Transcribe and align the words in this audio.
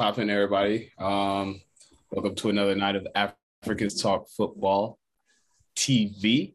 popping, 0.00 0.30
everybody? 0.30 0.90
Um, 0.98 1.60
welcome 2.10 2.34
to 2.36 2.48
another 2.48 2.74
night 2.74 2.96
of 2.96 3.06
Africans 3.14 4.00
Talk 4.00 4.30
Football 4.30 4.98
TV. 5.76 6.54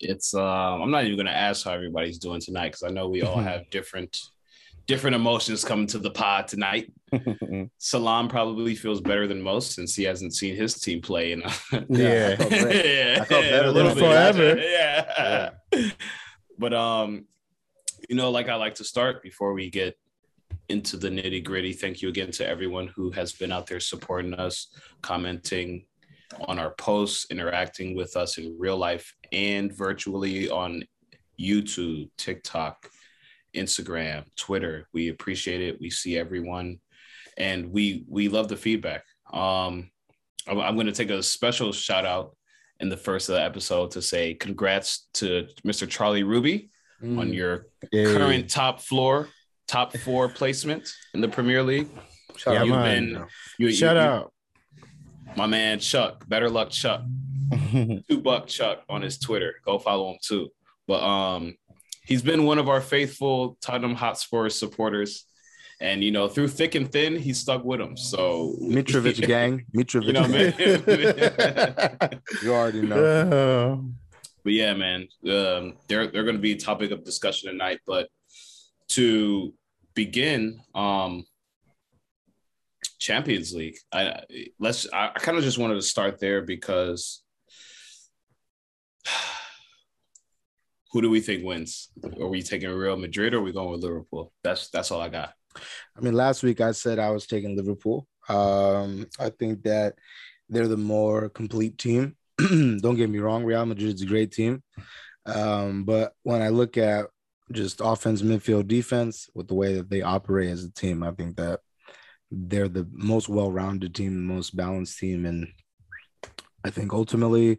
It's 0.00 0.34
uh, 0.34 0.42
I'm 0.42 0.90
not 0.90 1.04
even 1.04 1.16
gonna 1.16 1.30
ask 1.30 1.64
how 1.64 1.74
everybody's 1.74 2.18
doing 2.18 2.40
tonight 2.40 2.72
because 2.72 2.82
I 2.82 2.88
know 2.88 3.08
we 3.08 3.22
all 3.22 3.36
have 3.50 3.70
different 3.70 4.18
different 4.88 5.14
emotions 5.14 5.64
coming 5.64 5.86
to 5.86 5.98
the 5.98 6.10
pod 6.10 6.48
tonight. 6.48 6.92
Salam 7.78 8.26
probably 8.26 8.74
feels 8.74 9.00
better 9.00 9.28
than 9.28 9.40
most 9.40 9.70
since 9.70 9.94
he 9.94 10.02
hasn't 10.02 10.34
seen 10.34 10.56
his 10.56 10.74
team 10.74 11.00
play 11.00 11.30
in 11.30 11.42
a, 11.42 11.52
Yeah. 11.88 12.34
I 12.40 12.46
yeah, 12.48 13.18
I 13.20 13.24
felt 13.26 13.44
better 13.44 13.68
a 13.68 13.72
than 13.72 13.74
little 13.74 13.92
I 13.92 14.32
bit. 14.32 14.38
forever. 14.40 14.60
Yeah. 14.60 15.50
But 16.58 16.74
um, 16.74 17.26
you 18.08 18.16
know, 18.16 18.32
like 18.32 18.48
I 18.48 18.56
like 18.56 18.74
to 18.76 18.84
start 18.84 19.22
before 19.22 19.52
we 19.52 19.70
get 19.70 19.96
into 20.68 20.96
the 20.96 21.08
nitty 21.08 21.44
gritty. 21.44 21.72
Thank 21.72 22.02
you 22.02 22.08
again 22.08 22.30
to 22.32 22.46
everyone 22.46 22.88
who 22.94 23.10
has 23.12 23.32
been 23.32 23.52
out 23.52 23.66
there 23.66 23.80
supporting 23.80 24.34
us, 24.34 24.68
commenting 25.02 25.86
on 26.48 26.58
our 26.58 26.70
posts, 26.74 27.26
interacting 27.30 27.94
with 27.94 28.16
us 28.16 28.38
in 28.38 28.56
real 28.58 28.76
life 28.76 29.14
and 29.32 29.72
virtually 29.72 30.50
on 30.50 30.82
YouTube, 31.40 32.10
TikTok, 32.18 32.90
Instagram, 33.54 34.24
Twitter. 34.36 34.88
We 34.92 35.08
appreciate 35.08 35.60
it. 35.60 35.80
We 35.80 35.90
see 35.90 36.18
everyone, 36.18 36.78
and 37.36 37.70
we 37.70 38.04
we 38.08 38.28
love 38.28 38.48
the 38.48 38.56
feedback. 38.56 39.04
Um, 39.32 39.90
I'm, 40.48 40.74
going 40.74 40.86
to 40.86 40.92
take 40.92 41.10
a 41.10 41.22
special 41.22 41.72
shout 41.72 42.06
out 42.06 42.36
in 42.80 42.88
the 42.88 42.96
first 42.96 43.28
of 43.28 43.34
the 43.34 43.42
episode 43.42 43.90
to 43.92 44.02
say 44.02 44.34
congrats 44.34 45.08
to 45.14 45.46
Mr. 45.64 45.88
Charlie 45.88 46.22
Ruby 46.22 46.70
Mm. 47.02 47.18
on 47.18 47.32
your 47.34 47.66
Hey. 47.92 48.04
current 48.04 48.48
top 48.48 48.80
floor, 48.80 49.28
top 49.66 49.96
four 49.98 50.28
placement 50.28 50.88
in 51.14 51.20
the 51.20 51.28
Premier 51.28 51.62
League. 51.62 51.88
Shout 52.36 52.54
Yeah, 52.54 52.60
out. 52.60 52.66
You've 52.66 52.82
been, 52.82 53.24
you, 53.58 53.72
Shout 53.72 53.96
you- 53.96 54.02
out. 54.02 54.32
my 55.36 55.46
man 55.46 55.78
Chuck. 55.78 56.28
Better 56.28 56.48
luck, 56.50 56.70
Chuck. 56.70 57.02
Two 57.72 58.20
buck 58.22 58.46
Chuck 58.46 58.82
on 58.88 59.02
his 59.02 59.18
Twitter. 59.18 59.54
Go 59.64 59.78
follow 59.78 60.10
him 60.12 60.18
too. 60.22 60.48
But 60.88 61.02
um, 61.02 61.56
he's 62.04 62.22
been 62.22 62.44
one 62.44 62.58
of 62.58 62.68
our 62.68 62.80
faithful 62.80 63.56
Tottenham 63.60 63.94
Hotspur 63.94 64.48
supporters, 64.50 65.24
and 65.80 66.02
you 66.04 66.10
know 66.10 66.28
through 66.28 66.48
thick 66.48 66.74
and 66.74 66.90
thin, 66.90 67.16
he 67.16 67.32
stuck 67.32 67.64
with 67.64 67.80
him. 67.80 67.96
So 67.96 68.54
Mitrovic 68.62 69.26
gang. 69.26 69.64
Mitrovic 69.74 70.04
you 70.06 70.12
know, 70.12 70.28
man. 70.28 72.20
You 72.42 72.52
already 72.54 72.82
know. 72.82 73.84
But 74.44 74.52
yeah, 74.52 74.74
man, 74.74 75.08
um, 75.28 75.74
they're 75.88 76.06
they're 76.08 76.24
going 76.24 76.36
to 76.36 76.42
be 76.42 76.52
a 76.52 76.56
topic 76.58 76.90
of 76.92 77.04
discussion 77.04 77.50
tonight. 77.50 77.80
But 77.86 78.08
to 78.90 79.54
begin, 79.94 80.60
um, 80.74 81.24
Champions 82.98 83.52
League. 83.52 83.76
I 83.92 84.20
let's. 84.58 84.86
I, 84.92 85.08
kind 85.08 85.38
of 85.38 85.44
just 85.44 85.58
wanted 85.58 85.74
to 85.74 85.82
start 85.82 86.18
there 86.18 86.42
because 86.42 87.22
who 90.92 91.02
do 91.02 91.10
we 91.10 91.20
think 91.20 91.44
wins? 91.44 91.90
Are 92.20 92.28
we 92.28 92.42
taking 92.42 92.70
Real 92.70 92.96
Madrid 92.96 93.34
or 93.34 93.38
are 93.38 93.42
we 93.42 93.52
going 93.52 93.70
with 93.70 93.82
Liverpool? 93.82 94.32
That's 94.42 94.70
that's 94.70 94.90
all 94.90 95.00
I 95.00 95.08
got. 95.08 95.32
I 95.96 96.00
mean, 96.00 96.14
last 96.14 96.42
week 96.42 96.60
I 96.60 96.72
said 96.72 96.98
I 96.98 97.10
was 97.10 97.26
taking 97.26 97.56
Liverpool. 97.56 98.06
Um, 98.28 99.06
I 99.18 99.30
think 99.30 99.62
that 99.62 99.94
they're 100.48 100.68
the 100.68 100.76
more 100.76 101.28
complete 101.28 101.78
team. 101.78 102.16
Don't 102.38 102.96
get 102.96 103.10
me 103.10 103.18
wrong, 103.18 103.44
Real 103.44 103.64
Madrid's 103.66 104.02
a 104.02 104.06
great 104.06 104.32
team. 104.32 104.62
Um, 105.24 105.84
but 105.84 106.12
when 106.22 106.42
I 106.42 106.50
look 106.50 106.76
at 106.76 107.06
just 107.52 107.80
offense, 107.82 108.22
midfield, 108.22 108.68
defense, 108.68 109.28
with 109.34 109.48
the 109.48 109.54
way 109.54 109.74
that 109.74 109.90
they 109.90 110.02
operate 110.02 110.50
as 110.50 110.64
a 110.64 110.72
team, 110.72 111.02
I 111.02 111.12
think 111.12 111.36
that 111.36 111.60
they're 112.30 112.68
the 112.68 112.86
most 112.90 113.28
well-rounded 113.28 113.94
team, 113.94 114.14
the 114.14 114.34
most 114.34 114.56
balanced 114.56 114.98
team, 114.98 115.24
and 115.26 115.48
I 116.64 116.70
think 116.70 116.92
ultimately, 116.92 117.58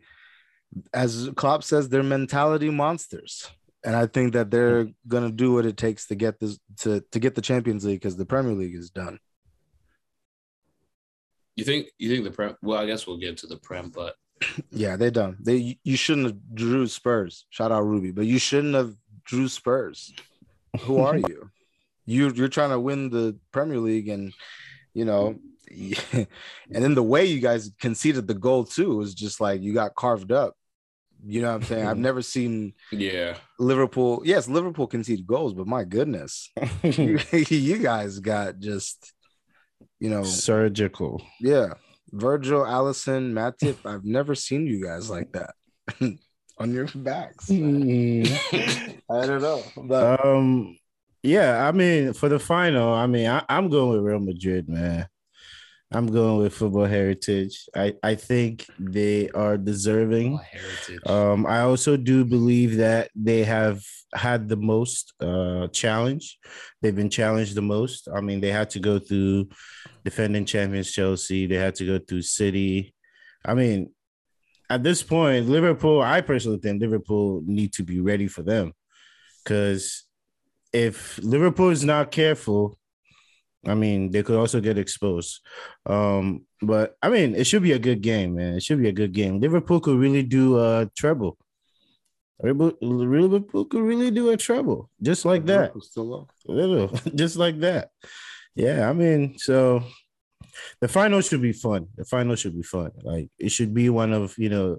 as 0.94 1.30
Klopp 1.36 1.64
says, 1.64 1.88
they're 1.88 2.04
mentality 2.04 2.70
monsters 2.70 3.50
and 3.88 3.96
I 3.96 4.06
think 4.06 4.34
that 4.34 4.52
they're 4.52 4.90
gonna 5.08 5.32
do 5.32 5.54
what 5.54 5.66
it 5.66 5.78
takes 5.78 6.08
to 6.08 6.16
get 6.16 6.40
this 6.40 6.60
to 6.80 7.02
to 7.12 7.20
get 7.20 7.36
the 7.36 7.42
Champions 7.42 7.86
League 7.86 8.02
because 8.02 8.18
the 8.18 8.26
Premier 8.26 8.54
League 8.54 8.76
is 8.76 8.90
done. 8.90 9.18
You 11.56 11.64
think 11.64 11.88
you 11.98 12.10
think 12.10 12.26
the 12.26 12.32
prem? 12.32 12.56
Well, 12.62 12.80
I 12.80 12.86
guess 12.86 13.08
we'll 13.08 13.18
get 13.18 13.38
to 13.38 13.48
the 13.48 13.58
prem, 13.58 13.90
but 13.90 14.16
Yeah, 14.72 14.98
they're 14.98 15.10
done. 15.10 15.38
They 15.40 15.80
you 15.86 15.96
shouldn't 15.96 16.28
have 16.28 16.38
drew 16.54 16.88
Spurs. 16.88 17.46
Shout 17.50 17.72
out 17.72 17.86
Ruby, 17.86 18.12
but 18.12 18.26
you 18.26 18.40
shouldn't 18.40 18.76
have 18.76 18.94
drew 19.28 19.48
Spurs. 19.48 20.14
Who 20.82 21.00
are 21.00 21.18
you? 21.18 21.50
You 22.06 22.30
you're 22.30 22.48
trying 22.48 22.70
to 22.72 22.80
win 22.80 23.10
the 23.10 23.38
Premier 23.52 23.80
League, 23.80 24.10
and 24.10 24.34
you 24.94 25.06
know, 25.06 25.38
and 25.72 26.28
then 26.70 26.96
the 26.96 27.04
way 27.04 27.26
you 27.26 27.40
guys 27.40 27.72
conceded 27.80 28.28
the 28.28 28.34
goal 28.34 28.64
too 28.64 28.96
was 28.98 29.14
just 29.14 29.40
like 29.40 29.62
you 29.62 29.74
got 29.74 29.96
carved 29.96 30.32
up. 30.32 30.56
You 31.26 31.42
know 31.42 31.50
what 31.50 31.56
I'm 31.56 31.64
saying? 31.64 31.88
I've 31.88 31.98
never 31.98 32.22
seen 32.22 32.74
yeah, 32.92 33.38
Liverpool. 33.60 34.22
Yes, 34.24 34.48
Liverpool 34.48 34.88
conceded 34.88 35.26
goals, 35.28 35.54
but 35.54 35.68
my 35.68 35.84
goodness, 35.84 36.50
you, 36.84 37.20
you 37.32 37.80
guys 37.80 38.20
got 38.20 38.60
just 38.60 39.14
you 40.00 40.10
know 40.10 40.24
surgical. 40.24 41.22
Yeah. 41.40 41.74
Virgil, 42.14 42.62
Alisson, 42.62 43.34
Matip. 43.34 43.86
I've 43.86 44.06
never 44.06 44.34
seen 44.34 44.66
you 44.66 44.82
guys 44.82 45.10
like 45.10 45.34
that 45.34 45.54
on 46.60 46.74
your 46.74 46.88
backs. 46.96 47.50
Mm. 47.58 49.02
I 49.10 49.26
don't 49.26 49.42
know. 49.42 49.64
But 49.78 50.26
um, 50.26 50.78
yeah, 51.24 51.68
I 51.68 51.72
mean, 51.72 52.14
for 52.14 52.30
the 52.30 52.40
final, 52.40 52.94
I 52.94 53.08
mean, 53.08 53.28
I, 53.28 53.44
I'm 53.48 53.70
going 53.70 53.92
with 53.92 54.06
Real 54.06 54.20
Madrid, 54.20 54.68
man. 54.68 55.08
I'm 55.92 56.08
going 56.08 56.40
with 56.40 56.54
football 56.54 56.86
heritage. 56.86 57.70
I, 57.74 57.94
I 58.04 58.16
think 58.16 58.66
they 58.78 59.30
are 59.30 59.58
deserving. 59.58 60.38
Um, 61.06 61.46
I 61.46 61.62
also 61.62 61.96
do 61.96 62.26
believe 62.26 62.78
that 62.78 63.10
they 63.16 63.46
have 63.46 63.82
had 64.14 64.50
the 64.50 64.58
most 64.58 65.14
uh, 65.22 65.68
challenge. 65.68 66.40
They've 66.82 66.96
been 66.96 67.10
challenged 67.10 67.56
the 67.56 67.62
most. 67.62 68.10
I 68.14 68.20
mean, 68.20 68.42
they 68.42 68.52
had 68.52 68.70
to 68.72 68.80
go 68.80 69.00
through 69.00 69.48
defending 70.04 70.46
champions 70.46 70.92
Chelsea. 70.92 71.48
They 71.48 71.56
had 71.56 71.76
to 71.76 71.86
go 71.86 72.00
through 72.00 72.24
City. 72.24 72.94
I 73.46 73.54
mean, 73.54 73.92
at 74.70 74.84
this 74.84 75.04
point, 75.04 75.48
Liverpool. 75.48 76.02
I 76.02 76.22
personally 76.22 76.60
think 76.60 76.82
Liverpool 76.82 77.42
need 77.46 77.74
to 77.74 77.84
be 77.84 78.00
ready 78.00 78.28
for 78.28 78.44
them 78.44 78.74
because 79.44 80.04
if 80.74 81.18
Liverpool 81.20 81.70
is 81.70 81.84
not 81.84 82.12
careful, 82.12 82.78
I 83.66 83.74
mean, 83.74 84.12
they 84.12 84.24
could 84.24 84.38
also 84.38 84.62
get 84.62 84.78
exposed. 84.78 85.42
Um, 85.86 86.46
but 86.62 86.96
I 87.02 87.10
mean, 87.10 87.36
it 87.36 87.46
should 87.46 87.64
be 87.64 87.74
a 87.74 87.80
good 87.80 88.02
game, 88.02 88.36
man. 88.36 88.56
It 88.56 88.64
should 88.64 88.82
be 88.82 88.90
a 88.90 88.94
good 88.94 89.14
game. 89.14 89.40
Liverpool 89.40 89.80
could 89.80 89.98
really 89.98 90.24
do 90.24 90.60
a 90.60 90.90
treble. 90.96 91.38
Liverpool 92.42 93.66
could 93.66 93.82
really 93.82 94.12
do 94.12 94.30
a 94.30 94.38
treble, 94.38 94.90
just 95.02 95.26
like 95.26 95.46
that. 95.48 95.74
Little, 96.46 96.88
just 97.16 97.36
like 97.36 97.60
that. 97.62 97.90
Yeah, 98.54 98.90
I 98.90 98.94
mean, 98.94 99.38
so 99.38 99.84
the 100.82 100.88
final 100.88 101.22
should 101.22 101.42
be 101.42 101.54
fun. 101.54 101.88
The 101.96 102.06
final 102.06 102.36
should 102.36 102.56
be 102.56 102.64
fun. 102.64 102.92
Like 103.04 103.30
it 103.40 103.50
should 103.50 103.74
be 103.74 103.90
one 103.90 104.14
of 104.14 104.36
you 104.38 104.50
know, 104.50 104.78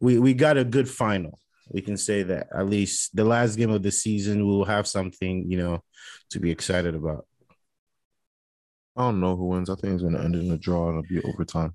we 0.00 0.18
we 0.18 0.34
got 0.34 0.56
a 0.56 0.64
good 0.64 0.88
final. 0.88 1.38
We 1.70 1.82
can 1.82 1.96
say 1.96 2.22
that 2.22 2.46
at 2.54 2.66
least 2.68 3.14
the 3.14 3.24
last 3.24 3.56
game 3.56 3.70
of 3.70 3.82
the 3.82 3.92
season 3.92 4.46
we'll 4.46 4.64
have 4.64 4.86
something 4.86 5.50
you 5.50 5.58
know 5.58 5.82
to 6.30 6.40
be 6.40 6.50
excited 6.50 6.94
about. 6.94 7.26
I 8.96 9.02
don't 9.02 9.20
know 9.20 9.36
who 9.36 9.46
wins. 9.48 9.70
I 9.70 9.74
think 9.76 9.94
it's 9.94 10.02
gonna 10.02 10.22
end 10.22 10.34
in 10.34 10.50
a 10.50 10.58
draw. 10.58 10.88
And 10.88 11.04
it'll 11.04 11.22
be 11.22 11.28
overtime. 11.28 11.74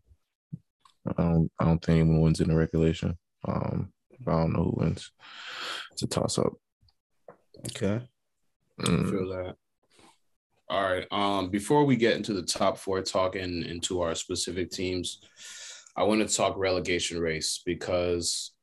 I 1.08 1.14
don't. 1.22 1.52
I 1.60 1.66
don't 1.66 1.84
think 1.84 2.00
anyone 2.02 2.22
wins 2.22 2.42
in 2.42 2.50
the 2.50 2.56
regulation. 2.56 3.18
Um, 3.48 3.92
I 4.28 4.32
don't 4.32 4.54
know 4.54 4.64
who 4.66 4.74
wins. 4.84 5.12
It's 5.92 6.04
a 6.04 6.08
toss 6.08 6.38
up. 6.38 6.54
Okay. 7.68 8.02
I 8.80 8.84
Mm. 8.84 9.10
feel 9.10 9.28
that. 9.30 9.56
All 10.74 10.82
right. 10.82 11.06
Um, 11.12 11.50
before 11.50 11.86
we 11.86 11.96
get 11.96 12.16
into 12.16 12.34
the 12.34 12.42
top 12.42 12.80
four, 12.80 13.00
talking 13.04 13.62
into 13.62 14.02
our 14.02 14.16
specific 14.16 14.72
teams, 14.72 15.20
I 15.96 16.02
want 16.02 16.28
to 16.28 16.36
talk 16.36 16.58
relegation 16.58 17.20
race 17.20 17.62
because 17.64 18.54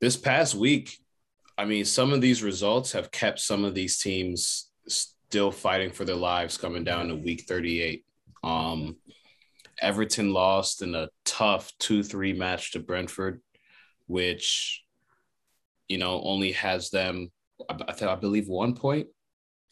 this 0.00 0.16
past 0.16 0.54
week, 0.54 0.96
I 1.58 1.66
mean, 1.66 1.84
some 1.84 2.14
of 2.14 2.22
these 2.22 2.42
results 2.42 2.92
have 2.92 3.10
kept 3.10 3.40
some 3.40 3.62
of 3.62 3.74
these 3.74 4.00
teams 4.00 4.70
still 4.88 5.50
fighting 5.50 5.90
for 5.90 6.06
their 6.06 6.16
lives 6.16 6.56
coming 6.56 6.82
down 6.82 7.08
to 7.08 7.14
week 7.14 7.44
38. 7.46 8.06
Um, 8.42 8.96
Everton 9.82 10.32
lost 10.32 10.80
in 10.80 10.94
a 10.94 11.10
tough 11.26 11.70
2 11.80 12.02
3 12.02 12.32
match 12.32 12.72
to 12.72 12.80
Brentford, 12.80 13.42
which, 14.06 14.82
you 15.88 15.98
know, 15.98 16.22
only 16.22 16.52
has 16.52 16.88
them, 16.88 17.30
I, 17.68 17.92
th- 17.92 18.02
I 18.08 18.14
believe, 18.14 18.48
one 18.48 18.74
point 18.74 19.08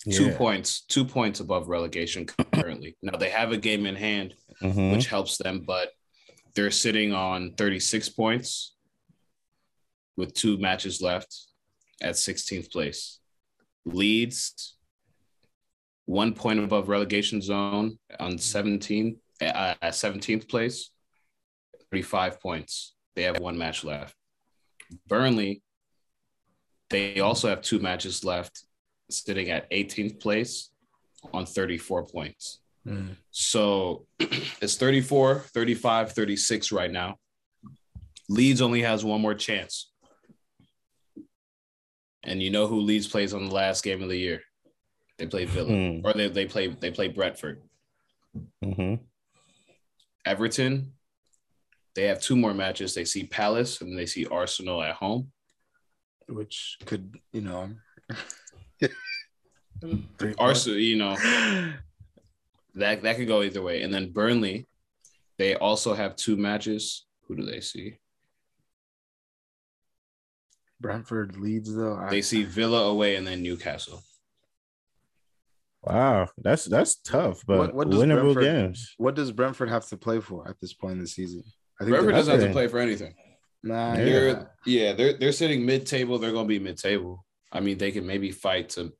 two 0.04 0.26
Yeah. 0.28 0.36
points, 0.38 0.80
two 0.82 1.04
points 1.04 1.40
above 1.40 1.68
relegation 1.68 2.26
currently. 2.54 2.96
Now 3.02 3.16
they 3.18 3.30
have 3.30 3.52
a 3.52 3.56
game 3.56 3.86
in 3.86 3.96
hand, 3.96 4.34
Mhm. 4.62 4.92
which 4.92 5.06
helps 5.06 5.36
them, 5.38 5.60
but 5.60 5.92
they're 6.54 6.70
sitting 6.70 7.12
on 7.12 7.54
36 7.54 8.08
points 8.08 8.74
with 10.16 10.34
two 10.34 10.58
matches 10.58 11.00
left 11.00 11.36
at 12.02 12.14
16th 12.16 12.70
place. 12.70 13.20
Leeds 13.84 14.76
one 16.06 16.34
point 16.34 16.58
above 16.58 16.88
relegation 16.88 17.40
zone 17.40 17.98
on 18.18 18.36
17 18.36 19.20
uh, 19.40 19.74
at 19.80 19.92
17th 19.94 20.48
place, 20.48 20.90
35 21.92 22.40
points. 22.40 22.94
They 23.14 23.22
have 23.22 23.38
one 23.38 23.56
match 23.56 23.84
left. 23.84 24.14
Burnley, 25.06 25.62
they 26.90 27.20
also 27.20 27.48
have 27.48 27.62
two 27.62 27.78
matches 27.78 28.24
left, 28.24 28.64
sitting 29.12 29.50
at 29.50 29.70
18th 29.70 30.20
place 30.20 30.70
on 31.32 31.46
34 31.46 32.06
points. 32.06 32.60
Mm. 32.86 33.16
So 33.30 34.06
it's 34.20 34.76
34, 34.76 35.40
35, 35.40 36.12
36 36.12 36.72
right 36.72 36.90
now. 36.90 37.16
Leeds 38.28 38.62
only 38.62 38.82
has 38.82 39.04
one 39.04 39.20
more 39.20 39.34
chance. 39.34 39.90
And 42.22 42.42
you 42.42 42.50
know 42.50 42.66
who 42.66 42.80
Leeds 42.80 43.08
plays 43.08 43.34
on 43.34 43.46
the 43.46 43.54
last 43.54 43.82
game 43.82 44.02
of 44.02 44.08
the 44.08 44.16
year? 44.16 44.42
They 45.18 45.26
play 45.26 45.44
Villa. 45.46 45.68
Hmm. 45.68 46.00
Or 46.04 46.12
they, 46.12 46.28
they 46.28 46.46
play 46.46 46.68
they 46.68 46.90
play 46.90 47.08
Brentford. 47.08 47.62
hmm 48.62 48.94
Everton, 50.26 50.92
they 51.94 52.04
have 52.04 52.20
two 52.20 52.36
more 52.36 52.52
matches. 52.54 52.94
They 52.94 53.04
see 53.06 53.24
Palace 53.24 53.80
and 53.80 53.98
they 53.98 54.06
see 54.06 54.26
Arsenal 54.26 54.82
at 54.82 54.94
home. 54.94 55.32
which 56.28 56.78
could 56.86 57.18
you 57.32 57.40
know. 57.40 57.70
Three 60.18 60.34
Arsenal, 60.38 60.78
you 60.78 60.96
know, 60.96 61.16
that 62.74 63.02
that 63.02 63.16
could 63.16 63.28
go 63.28 63.42
either 63.42 63.62
way. 63.62 63.82
And 63.82 63.92
then 63.92 64.12
Burnley, 64.12 64.66
they 65.38 65.54
also 65.56 65.94
have 65.94 66.16
two 66.16 66.36
matches. 66.36 67.06
Who 67.26 67.36
do 67.36 67.44
they 67.44 67.60
see? 67.60 67.98
Brentford 70.80 71.36
Leeds 71.36 71.74
though. 71.74 71.96
I, 71.96 72.10
They 72.10 72.22
see 72.22 72.44
Villa 72.44 72.88
away 72.90 73.16
and 73.16 73.26
then 73.26 73.42
Newcastle. 73.42 74.02
Wow, 75.82 76.28
that's 76.36 76.66
that's 76.66 76.96
tough, 76.96 77.42
but 77.46 77.58
What- 77.58 77.74
what 77.74 77.90
does 77.90 78.00
winnable 78.00 78.34
Brentford- 78.34 78.42
games. 78.44 78.94
what 78.98 79.14
does 79.14 79.32
Brentford 79.32 79.70
have 79.70 79.86
to 79.88 79.96
play 79.96 80.20
for 80.20 80.46
at 80.48 80.60
this 80.60 80.74
point 80.74 80.94
in 80.94 81.00
the 81.00 81.06
season? 81.06 81.42
I 81.80 81.84
think 81.84 81.90
Brentford 81.94 82.14
doesn't 82.14 82.38
have 82.40 82.48
to 82.48 82.52
play 82.52 82.68
for 82.68 82.78
anything. 82.78 83.14
Nah, 83.62 83.94
Yeah. 83.94 83.98
yeah. 83.98 84.04
They're 84.04 84.50
yeah, 84.66 84.92
they're 84.92 85.12
they're 85.14 85.32
sitting 85.32 85.64
mid 85.64 85.86
table. 85.86 86.18
They're 86.18 86.32
gonna 86.32 86.48
be 86.48 86.58
mid 86.58 86.76
table. 86.78 87.24
I 87.52 87.60
mean, 87.60 87.78
they 87.78 87.90
can 87.90 88.06
maybe 88.06 88.30
fight 88.30 88.70
to 88.70 88.92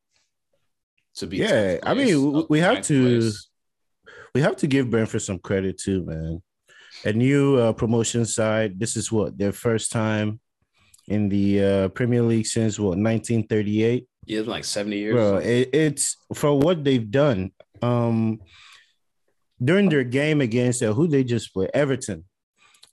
to 1.17 1.27
be. 1.27 1.39
Yeah, 1.39 1.77
10th 1.77 1.79
I 1.85 1.95
mean, 1.95 2.33
we- 2.33 2.47
we 2.51 2.59
have 2.61 2.83
to- 2.83 3.03
place. 3.21 3.47
We 4.35 4.41
have 4.43 4.57
to 4.59 4.67
give 4.69 4.91
Brentford 4.91 5.23
some 5.23 5.41
credit 5.41 5.79
too, 5.79 6.05
man. 6.05 6.41
A 7.05 7.13
new 7.13 7.57
uh, 7.57 7.73
promotion 7.73 8.25
side. 8.25 8.79
This 8.79 8.97
is 8.97 9.11
what 9.11 9.37
their 9.37 9.51
first 9.53 9.91
time 9.91 10.39
in 11.09 11.29
the 11.29 11.65
uh, 11.65 11.89
Premier 11.89 12.23
League 12.23 12.47
since 12.47 12.79
what 12.79 12.91
1938. 12.99 14.07
Yeah, 14.27 14.39
it's 14.39 14.49
like 14.49 14.65
seventy 14.65 14.99
years. 14.99 15.15
Bro, 15.15 15.39
it, 15.39 15.71
it's 15.73 16.17
for 16.35 16.57
what 16.57 16.85
they've 16.85 17.11
done. 17.11 17.51
Um, 17.83 18.41
during 19.63 19.89
their 19.89 20.05
game 20.05 20.41
against 20.41 20.83
uh, 20.83 20.93
who 20.93 21.09
they 21.09 21.25
just 21.25 21.53
played, 21.53 21.71
Everton, 21.75 22.25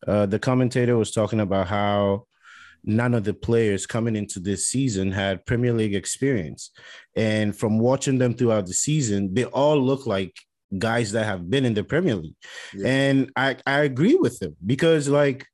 uh, 0.07 0.25
the 0.25 0.39
commentator 0.39 0.98
was 0.98 1.12
talking 1.12 1.39
about 1.39 1.68
how 1.68 2.25
none 2.84 3.14
of 3.14 3.24
the 3.24 3.34
players 3.34 3.86
coming 3.86 4.16
into 4.16 4.40
this 4.40 4.68
season 4.68 5.12
had 5.12 5.46
Premier 5.46 5.74
League 5.74 5.96
experience, 5.96 6.72
and 7.16 7.56
from 7.56 7.80
watching 7.80 8.18
them 8.18 8.34
throughout 8.34 8.66
the 8.66 8.74
season, 8.74 9.34
they 9.34 9.46
all 9.46 9.78
look 9.80 10.06
like 10.06 10.34
guys 10.78 11.12
that 11.14 11.26
have 11.26 11.50
been 11.50 11.66
in 11.66 11.74
the 11.74 11.84
Premier 11.84 12.16
League, 12.16 12.36
Yeah. 12.74 12.88
and 12.88 13.32
I 13.36 13.58
I 13.66 13.80
agree 13.82 14.16
with 14.16 14.40
them 14.40 14.56
because 14.66 15.08
like. 15.10 15.46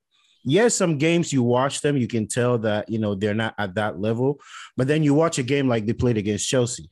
Yes, 0.46 0.74
some 0.74 0.98
games 0.98 1.32
you 1.32 1.42
watch 1.42 1.80
them, 1.80 1.96
you 1.96 2.06
can 2.06 2.28
tell 2.28 2.58
that 2.58 2.90
you 2.90 2.98
know 2.98 3.14
they're 3.14 3.32
not 3.32 3.54
at 3.56 3.76
that 3.76 3.98
level. 3.98 4.38
But 4.76 4.88
then 4.88 5.02
you 5.02 5.14
watch 5.14 5.38
a 5.38 5.42
game 5.42 5.68
like 5.68 5.86
they 5.86 5.94
played 5.94 6.18
against 6.18 6.46
Chelsea. 6.46 6.90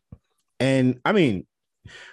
And 0.58 0.98
I 1.04 1.12
mean, 1.12 1.46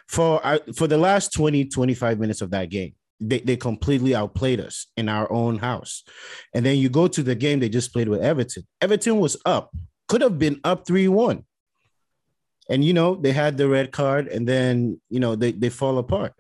for 0.10 0.46
I 0.46 0.60
for 0.76 0.86
the 0.86 0.98
last 0.98 1.32
20, 1.32 1.64
25 1.70 2.20
minutes 2.20 2.42
of 2.42 2.52
that 2.52 2.70
game, 2.70 2.94
they, 3.20 3.40
they 3.40 3.58
completely 3.58 4.16
outplayed 4.16 4.60
us 4.60 4.88
in 4.98 5.10
our 5.10 5.32
own 5.32 5.58
house. 5.58 6.04
And 6.54 6.66
then 6.66 6.78
you 6.78 6.90
go 6.90 7.08
to 7.08 7.24
the 7.24 7.36
game 7.36 7.60
they 7.60 7.70
just 7.70 7.94
played 7.94 8.10
with 8.10 8.22
Everton. 8.22 8.66
Everton 8.82 9.20
was 9.20 9.38
up, 9.46 9.72
could 10.08 10.22
have 10.22 10.40
been 10.40 10.60
up 10.64 10.86
3-1. 10.86 11.44
And 12.70 12.86
you 12.86 12.94
know, 12.94 13.16
they 13.16 13.32
had 13.32 13.58
the 13.58 13.68
red 13.68 13.92
card 13.92 14.28
and 14.28 14.48
then 14.48 15.02
you 15.10 15.20
know 15.20 15.36
they, 15.36 15.52
they 15.52 15.70
fall 15.70 15.98
apart. 15.98 16.34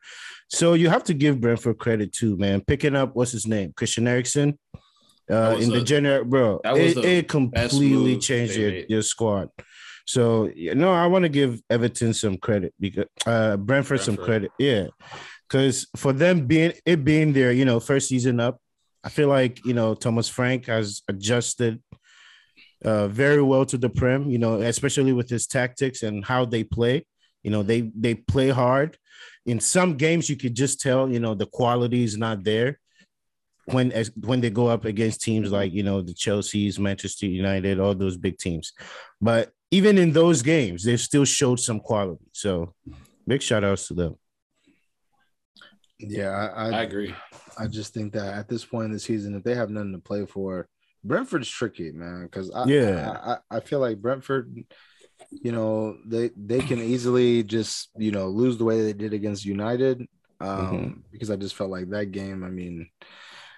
So 0.47 0.73
you 0.73 0.89
have 0.89 1.03
to 1.05 1.13
give 1.13 1.41
Brentford 1.41 1.79
credit 1.79 2.13
too, 2.13 2.37
man. 2.37 2.61
Picking 2.61 2.95
up 2.95 3.15
what's 3.15 3.31
his 3.31 3.47
name? 3.47 3.73
Christian 3.75 4.07
Eriksen. 4.07 4.57
Uh, 5.29 5.57
in 5.59 5.69
the 5.69 5.79
the- 5.79 5.85
general, 5.85 6.25
bro, 6.25 6.59
it, 6.65 6.97
it 6.97 7.27
completely 7.27 8.17
changed 8.17 8.55
your, 8.55 8.71
made. 8.71 8.85
your 8.89 9.01
squad. 9.03 9.49
So 10.05 10.49
you 10.55 10.73
know, 10.73 10.91
I 10.91 11.05
want 11.05 11.23
to 11.23 11.29
give 11.29 11.61
Everton 11.69 12.13
some 12.13 12.37
credit 12.37 12.73
because 12.79 13.05
uh 13.27 13.57
Brentford, 13.57 14.01
some 14.01 14.17
credit. 14.17 14.51
Yeah. 14.57 14.87
Because 15.49 15.87
for 15.95 16.13
them 16.13 16.45
being 16.45 16.73
it 16.85 17.03
being 17.03 17.33
their, 17.33 17.51
you 17.51 17.65
know, 17.65 17.79
first 17.79 18.07
season 18.07 18.39
up, 18.39 18.59
I 19.03 19.09
feel 19.09 19.27
like 19.27 19.65
you 19.65 19.73
know 19.73 19.95
Thomas 19.95 20.29
Frank 20.29 20.67
has 20.67 21.01
adjusted 21.07 21.81
uh 22.85 23.07
very 23.07 23.41
well 23.41 23.65
to 23.65 23.77
the 23.77 23.89
Prem, 23.89 24.29
you 24.29 24.37
know, 24.37 24.61
especially 24.61 25.11
with 25.11 25.29
his 25.29 25.47
tactics 25.47 26.03
and 26.03 26.23
how 26.23 26.45
they 26.45 26.63
play. 26.63 27.05
You 27.43 27.51
know, 27.51 27.63
they 27.63 27.91
they 27.95 28.15
play 28.15 28.49
hard. 28.49 28.97
In 29.45 29.59
some 29.59 29.95
games, 29.95 30.29
you 30.29 30.35
could 30.35 30.55
just 30.55 30.79
tell, 30.79 31.09
you 31.09 31.19
know, 31.19 31.33
the 31.33 31.47
quality 31.47 32.03
is 32.03 32.17
not 32.17 32.43
there 32.43 32.79
when 33.73 33.91
as 33.91 34.11
when 34.15 34.41
they 34.41 34.49
go 34.49 34.67
up 34.67 34.85
against 34.85 35.21
teams 35.21 35.51
like 35.51 35.73
you 35.73 35.83
know 35.83 36.01
the 36.01 36.13
Chelsea's, 36.13 36.79
Manchester 36.79 37.25
United, 37.25 37.79
all 37.79 37.95
those 37.95 38.17
big 38.17 38.37
teams. 38.37 38.73
But 39.19 39.51
even 39.71 39.97
in 39.97 40.11
those 40.11 40.41
games, 40.41 40.83
they 40.83 40.97
still 40.97 41.25
showed 41.25 41.59
some 41.59 41.79
quality. 41.79 42.25
So 42.33 42.73
big 43.27 43.41
shout 43.41 43.63
outs 43.63 43.87
to 43.87 43.93
them. 43.93 44.18
Yeah, 45.99 46.29
I, 46.29 46.69
I 46.69 46.71
I, 46.71 46.81
agree. 46.83 47.13
I 47.57 47.67
just 47.67 47.93
think 47.93 48.13
that 48.13 48.33
at 48.33 48.47
this 48.47 48.65
point 48.65 48.85
in 48.85 48.91
the 48.91 48.99
season, 48.99 49.35
if 49.35 49.43
they 49.43 49.55
have 49.55 49.69
nothing 49.69 49.91
to 49.93 49.99
play 49.99 50.25
for, 50.25 50.67
Brentford's 51.03 51.49
tricky, 51.49 51.91
man. 51.91 52.23
Because 52.23 52.51
I, 52.51 52.65
Yeah. 52.65 53.11
I, 53.23 53.31
I, 53.31 53.57
I 53.57 53.59
feel 53.59 53.79
like 53.79 54.01
Brentford, 54.01 54.55
you 55.31 55.51
know, 55.51 55.97
they 56.05 56.31
they 56.37 56.59
can 56.59 56.79
easily 56.79 57.43
just 57.43 57.89
you 57.97 58.11
know 58.11 58.27
lose 58.27 58.57
the 58.57 58.65
way 58.65 58.81
they 58.81 58.93
did 58.93 59.13
against 59.13 59.45
United. 59.45 60.05
Um, 60.41 61.03
because 61.11 61.29
I 61.29 61.35
just 61.35 61.55
felt 61.55 61.69
like 61.69 61.89
that 61.89 62.11
game. 62.11 62.45
I 62.45 62.49
mean, 62.49 62.89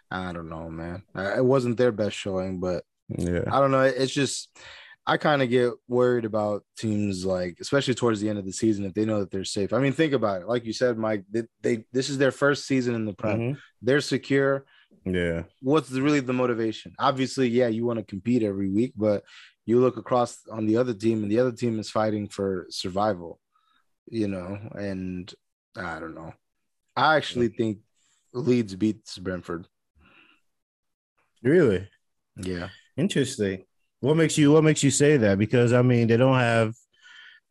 I 0.10 0.34
don't 0.34 0.50
know, 0.50 0.68
man. 0.70 1.04
It 1.16 1.46
wasn't 1.46 1.78
their 1.78 1.92
best 1.92 2.16
showing, 2.18 2.60
but 2.60 2.84
Yeah. 3.08 3.44
I 3.52 3.60
don't 3.60 3.72
know. 3.72 3.84
It's 3.84 4.12
just 4.14 4.50
I 5.08 5.18
kind 5.18 5.42
of 5.42 5.50
get 5.50 5.74
worried 5.88 6.26
about 6.26 6.64
teams 6.78 7.26
like, 7.26 7.58
especially 7.60 7.96
towards 7.96 8.22
the 8.22 8.30
end 8.30 8.38
of 8.38 8.46
the 8.46 8.54
season, 8.54 8.86
if 8.86 8.94
they 8.94 9.04
know 9.06 9.20
that 9.20 9.32
they're 9.32 9.44
safe. 9.44 9.74
I 9.74 9.80
mean, 9.80 9.94
think 9.94 10.14
about 10.14 10.42
it. 10.44 10.48
Like 10.48 10.64
you 10.66 10.74
said, 10.74 10.98
Mike, 10.98 11.24
they, 11.30 11.44
they 11.62 11.86
this 11.92 12.10
is 12.10 12.18
their 12.20 12.32
first 12.32 12.68
season 12.68 12.94
in 12.94 13.06
the 13.06 13.14
Prem. 13.14 13.40
Mhm. 13.40 13.58
They're 13.82 14.02
secure. 14.02 14.66
Yeah. 15.04 15.44
What's 15.62 15.90
the, 15.90 16.02
really 16.04 16.20
the 16.20 16.34
motivation? 16.34 16.94
Obviously, 17.00 17.48
yeah, 17.48 17.68
you 17.68 17.86
want 17.86 17.98
to 17.98 18.06
compete 18.06 18.44
every 18.44 18.70
week, 18.70 18.94
but 18.96 19.24
you 19.66 19.80
look 19.80 19.98
across 19.98 20.38
on 20.52 20.68
the 20.68 20.78
other 20.78 20.94
team, 20.94 21.24
and 21.24 21.32
the 21.32 21.40
other 21.40 21.52
team 21.52 21.80
is 21.80 21.90
fighting 21.90 22.28
for 22.28 22.68
survival. 22.70 23.40
You 24.08 24.28
know, 24.28 24.60
and 24.76 25.34
I 25.76 26.00
don't 26.00 26.14
know. 26.16 26.34
I 26.96 27.16
actually 27.16 27.48
think 27.48 27.80
Leeds 28.34 28.76
beats 28.76 29.18
Brentford. 29.18 29.68
Really 31.42 31.88
Yeah. 32.36 32.70
interesting. 32.98 33.66
What 34.02 34.18
makes 34.18 34.38
you 34.38 34.52
what 34.52 34.64
makes 34.64 34.84
you 34.84 34.92
say 34.92 35.18
that? 35.18 35.38
Because 35.38 35.74
I 35.74 35.82
mean 35.82 36.08
they 36.08 36.18
don't 36.18 36.38
have 36.38 36.74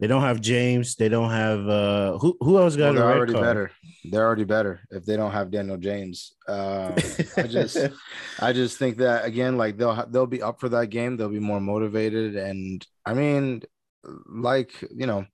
they 0.00 0.07
don't 0.07 0.23
have 0.23 0.40
James. 0.40 0.97
They 0.97 1.09
don't 1.09 1.30
have 1.30 1.69
uh 1.69 2.19
who 2.19 2.37
who 2.40 2.59
else 2.59 2.76
got 2.76 2.95
Well, 2.95 2.95
they're 2.95 3.16
already 3.16 3.33
card? 3.33 3.45
better. 3.45 3.71
They're 4.04 4.25
already 4.25 4.45
better 4.45 4.80
if 4.90 5.04
they 5.04 5.16
don't 5.16 5.33
have 5.33 5.50
Daniel 5.50 5.76
James. 5.76 6.35
Uh, 6.49 6.92
I 7.37 7.42
just, 7.42 7.76
I 8.40 8.52
just 8.52 8.78
think 8.78 8.97
that 8.99 9.25
again, 9.26 9.57
like 9.59 9.76
they'll 9.76 10.07
they'll 10.11 10.26
be 10.26 10.42
up 10.42 10.59
for 10.61 10.69
that 10.71 10.87
game. 10.87 11.16
They'll 11.16 11.28
be 11.28 11.38
more 11.38 11.61
motivated, 11.61 12.35
and 12.37 12.85
I 13.04 13.14
mean, 13.14 13.62
like 14.26 14.73
you 14.95 15.07
know, 15.07 15.26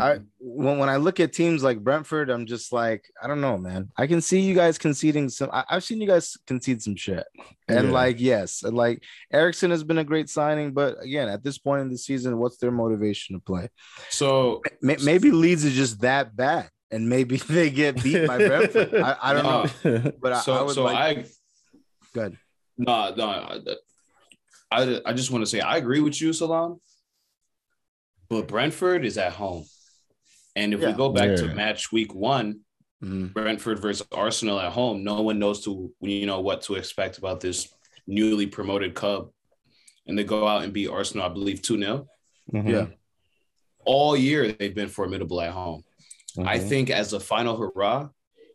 I 0.00 0.18
when 0.38 0.78
when 0.78 0.88
I 0.88 0.96
look 0.96 1.20
at 1.20 1.32
teams 1.32 1.62
like 1.62 1.78
Brentford, 1.82 2.30
I'm 2.30 2.46
just 2.46 2.72
like, 2.72 3.04
I 3.22 3.26
don't 3.26 3.40
know, 3.40 3.56
man. 3.58 3.90
I 3.96 4.06
can 4.06 4.20
see 4.20 4.40
you 4.40 4.54
guys 4.54 4.78
conceding 4.78 5.28
some. 5.28 5.50
I, 5.52 5.64
I've 5.68 5.84
seen 5.84 6.00
you 6.00 6.06
guys 6.06 6.36
concede 6.46 6.82
some 6.82 6.96
shit, 6.96 7.24
and 7.68 7.86
Yeah. 7.88 7.92
like 7.92 8.20
yes, 8.20 8.62
like 8.62 9.02
Eriksen 9.32 9.70
has 9.70 9.84
been 9.84 9.98
a 9.98 10.04
great 10.04 10.28
signing, 10.28 10.72
but 10.72 10.96
again, 11.02 11.28
at 11.28 11.42
this 11.44 11.58
point 11.58 11.82
in 11.82 11.88
the 11.90 11.98
season, 11.98 12.38
what's 12.38 12.56
their 12.58 12.70
motivation 12.70 13.36
to 13.36 13.40
play? 13.40 13.68
So 14.10 14.62
May- 14.82 14.98
maybe 15.02 15.30
Leeds 15.30 15.64
is 15.64 15.74
just 15.74 16.00
that 16.02 16.34
bad, 16.36 16.68
and 16.90 17.08
maybe 17.08 17.36
they 17.48 17.70
get 17.70 18.02
beat 18.02 18.26
by 18.26 18.38
Brentford. 18.38 18.94
I, 18.94 19.16
I 19.22 19.32
don't 19.32 19.44
know, 19.84 20.12
but 20.20 20.32
I, 20.32 20.40
so 20.40 20.52
I 20.54 20.62
would 20.62 20.74
so 20.74 20.84
like. 20.84 21.18
I 21.18 21.24
Good. 22.14 22.38
no 22.78 23.14
no 23.14 23.26
I, 23.28 23.58
I 24.72 25.00
I 25.06 25.12
just 25.12 25.30
want 25.30 25.42
to 25.42 25.46
say 25.50 25.60
I 25.60 25.76
agree 25.76 26.00
with 26.00 26.20
you, 26.20 26.32
Salam. 26.32 26.80
But 28.28 28.48
Brentford 28.48 29.04
is 29.04 29.18
at 29.18 29.32
home, 29.34 29.64
and 30.56 30.74
if 30.74 30.80
we 30.80 30.92
go 30.92 31.10
back 31.10 31.36
to 31.36 31.54
match 31.54 31.92
week 31.92 32.12
one, 32.14 32.60
Mhm. 33.04 33.34
Brentford 33.34 33.78
versus 33.78 34.06
Arsenal 34.10 34.58
at 34.58 34.72
home, 34.72 35.04
no 35.04 35.20
one 35.20 35.38
knows 35.38 35.62
to 35.64 35.92
you 36.00 36.24
know 36.26 36.40
what 36.40 36.62
to 36.62 36.74
expect 36.76 37.18
about 37.18 37.40
this 37.40 37.68
newly 38.06 38.46
promoted 38.46 38.94
club, 38.94 39.30
and 40.06 40.18
they 40.18 40.24
go 40.24 40.48
out 40.48 40.64
and 40.64 40.72
beat 40.72 40.88
Arsenal, 40.88 41.26
I 41.26 41.28
believe 41.28 41.60
two 41.60 41.78
0 41.78 42.08
Mhm. 42.52 42.70
Yeah. 42.70 42.86
All 43.84 44.16
year 44.16 44.50
they've 44.50 44.74
been 44.74 44.88
formidable 44.88 45.40
at 45.42 45.52
home. 45.52 45.84
I 46.38 46.58
Mhm. 46.58 46.68
think 46.68 46.90
as 46.90 47.12
a 47.12 47.20
final 47.20 47.56
hurrah, 47.56 48.08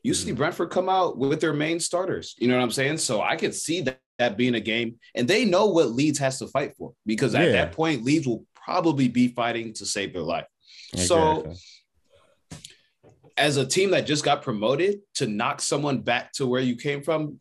you 0.03 0.13
see 0.15 0.31
Brentford 0.31 0.71
come 0.71 0.89
out 0.89 1.17
with 1.17 1.39
their 1.39 1.53
main 1.53 1.79
starters. 1.79 2.35
You 2.39 2.47
know 2.47 2.57
what 2.57 2.63
I'm 2.63 2.71
saying? 2.71 2.97
So 2.97 3.21
I 3.21 3.35
could 3.35 3.53
see 3.53 3.81
that, 3.81 3.99
that 4.17 4.37
being 4.37 4.55
a 4.55 4.59
game, 4.59 4.99
and 5.15 5.27
they 5.27 5.45
know 5.45 5.67
what 5.67 5.91
Leeds 5.91 6.17
has 6.19 6.39
to 6.39 6.47
fight 6.47 6.75
for 6.77 6.93
because 7.05 7.35
at 7.35 7.45
Yeah. 7.45 7.51
that 7.53 7.73
point, 7.73 8.03
Leeds 8.03 8.27
will 8.27 8.45
probably 8.55 9.07
be 9.07 9.27
fighting 9.27 9.73
to 9.73 9.85
save 9.85 10.13
their 10.13 10.23
life. 10.23 10.47
So 10.95 11.17
Exactly. 11.41 11.55
As 13.37 13.57
a 13.57 13.65
team 13.65 13.91
that 13.91 14.05
just 14.05 14.23
got 14.23 14.41
promoted 14.41 14.99
to 15.15 15.27
knock 15.27 15.61
someone 15.61 16.01
back 16.01 16.31
to 16.33 16.45
where 16.45 16.61
you 16.61 16.75
came 16.75 17.01
from, 17.01 17.39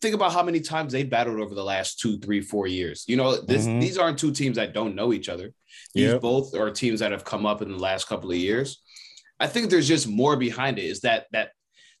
think 0.00 0.14
about 0.14 0.32
how 0.32 0.42
many 0.42 0.60
times 0.60 0.92
they 0.92 1.02
battled 1.02 1.40
over 1.40 1.54
the 1.54 1.64
last 1.64 1.98
two, 2.00 2.18
three, 2.18 2.40
four 2.40 2.66
years. 2.66 3.04
You 3.06 3.16
know, 3.16 3.40
this 3.40 3.66
Mhm. 3.66 3.80
these 3.80 3.98
aren't 3.98 4.18
two 4.18 4.32
teams 4.32 4.56
that 4.56 4.74
don't 4.74 4.94
know 4.94 5.12
each 5.12 5.28
other. 5.28 5.52
These 5.94 6.12
Yep. 6.12 6.20
both 6.20 6.54
are 6.54 6.70
teams 6.70 7.00
that 7.00 7.12
have 7.12 7.24
come 7.24 7.46
up 7.46 7.62
in 7.62 7.70
the 7.70 7.78
last 7.78 8.06
couple 8.06 8.30
of 8.30 8.36
years. 8.36 8.82
I 9.40 9.46
think 9.46 9.70
there's 9.70 9.88
just 9.88 10.06
more 10.06 10.36
behind 10.36 10.78
it. 10.78 10.84
Is 10.84 11.00
that 11.00 11.26
that 11.32 11.52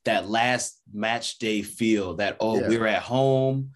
that 0.04 0.28
last 0.28 0.80
match 0.92 1.38
day 1.38 1.62
feel 1.62 2.16
that 2.16 2.36
oh 2.40 2.60
Yeah. 2.60 2.68
we're 2.68 2.86
at 2.86 3.02
home. 3.02 3.70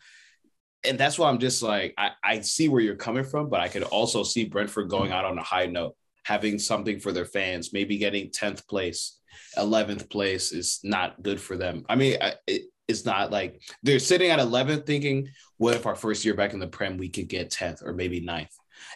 And 0.85 0.99
that's 0.99 1.19
why 1.19 1.29
I'm 1.29 1.39
just 1.39 1.63
like, 1.63 1.95
I, 1.99 2.11
I 2.23 2.41
see 2.43 2.69
where 2.69 2.81
you're 2.83 2.97
coming 2.97 3.25
from, 3.25 3.49
but 3.49 3.61
I 3.61 3.69
could 3.69 3.83
also 3.83 4.23
see 4.23 4.45
Brentford 4.45 4.89
going 4.91 5.11
out 5.11 5.25
on 5.25 5.39
a 5.39 5.43
high 5.43 5.67
note, 5.67 5.97
having 6.25 6.59
something 6.59 7.01
for 7.01 7.13
their 7.13 7.25
fans, 7.25 7.73
maybe 7.73 7.97
getting 7.99 8.31
10th 8.31 8.67
place, 8.69 9.18
11th 9.57 10.11
place 10.11 10.53
is 10.53 10.81
not 10.85 11.23
good 11.23 11.41
for 11.41 11.57
them. 11.57 11.85
I 11.89 11.95
mean, 11.97 12.17
it, 12.47 12.63
it's 12.87 13.05
not 13.05 13.31
like 13.31 13.61
they're 13.83 13.99
sitting 13.99 14.31
at 14.31 14.39
11th 14.39 14.87
thinking, 14.87 15.29
what 15.59 15.75
if 15.75 15.87
our 15.87 15.95
first 15.95 16.25
year 16.25 16.35
back 16.35 16.53
in 16.55 16.59
the 16.61 16.67
Prem, 16.67 16.97
we 16.97 17.09
could 17.09 17.29
get 17.29 17.51
10th 17.51 17.83
or 17.85 17.93
maybe 17.93 18.21
9th? 18.21 18.49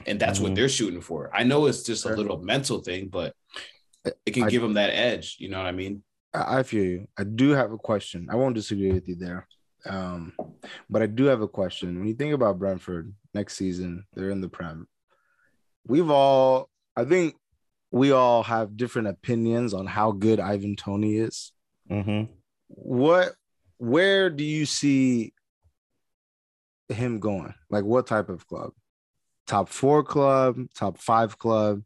And 0.06 0.18
that's 0.18 0.38
what 0.40 0.52
Mhm. 0.52 0.54
they're 0.56 0.68
shooting 0.68 1.00
for. 1.00 1.30
I 1.34 1.42
know 1.42 1.66
it's 1.66 1.82
just 1.82 2.06
a 2.06 2.14
little 2.14 2.38
mental 2.38 2.80
thing, 2.80 3.08
but 3.08 3.34
it 4.24 4.30
can 4.32 4.44
I- 4.44 4.48
give 4.50 4.62
them 4.62 4.74
that 4.74 4.90
edge. 4.90 5.36
You 5.40 5.48
know 5.48 5.58
what 5.58 5.66
I 5.66 5.72
mean? 5.72 6.02
I, 6.32 6.58
I 6.58 6.62
feel 6.62 6.84
you. 6.84 7.08
I 7.18 7.24
do 7.24 7.50
have 7.50 7.72
a 7.72 7.78
question. 7.78 8.28
I 8.30 8.36
won't 8.36 8.54
disagree 8.54 8.92
with 8.92 9.08
you 9.08 9.16
there. 9.16 9.46
Um, 9.84 10.32
but 10.88 11.02
I 11.02 11.06
do 11.06 11.24
have 11.24 11.42
a 11.42 11.48
question. 11.48 11.98
When 11.98 12.06
you 12.08 12.14
think 12.14 12.32
about 12.32 12.58
Brentford 12.60 13.12
next 13.34 13.56
season, 13.56 14.06
they're 14.14 14.30
in 14.30 14.40
the 14.40 14.48
Prem. 14.48 14.86
We've 15.86 16.08
all, 16.10 16.70
I 16.96 17.04
think 17.04 17.34
we 17.92 18.10
all 18.10 18.42
have 18.42 18.76
different 18.76 19.06
opinions 19.08 19.74
on 19.74 19.86
how 19.86 20.10
good 20.12 20.40
Ivan 20.40 20.74
Toney 20.76 21.16
is. 21.18 21.52
Mhm. 21.90 22.28
What, 22.68 23.34
where 23.76 24.30
do 24.30 24.42
you 24.44 24.64
see 24.66 25.34
him 26.88 27.20
going? 27.20 27.54
Like 27.70 27.84
what 27.84 28.06
type 28.06 28.28
of 28.30 28.46
club? 28.46 28.72
Top 29.46 29.68
four 29.68 30.02
club, 30.02 30.56
top 30.74 30.98
five 30.98 31.38
club. 31.38 31.82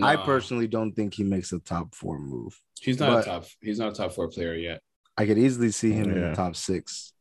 I 0.00 0.14
personally 0.16 0.68
don't 0.68 0.92
think 0.92 1.14
he 1.14 1.24
makes 1.24 1.52
a 1.52 1.58
top 1.58 1.92
four 1.94 2.20
move. 2.20 2.58
he's 2.80 3.00
not 3.00 3.18
a 3.18 3.22
top. 3.24 3.44
He's 3.60 3.80
not 3.80 3.92
a 3.92 3.94
top 3.96 4.12
four 4.12 4.28
player 4.28 4.54
yet. 4.54 4.80
I 5.16 5.26
could 5.26 5.38
easily 5.38 5.72
see 5.72 5.90
him 5.90 6.10
in 6.10 6.20
the 6.30 6.36
top 6.36 6.54
six. 6.54 7.12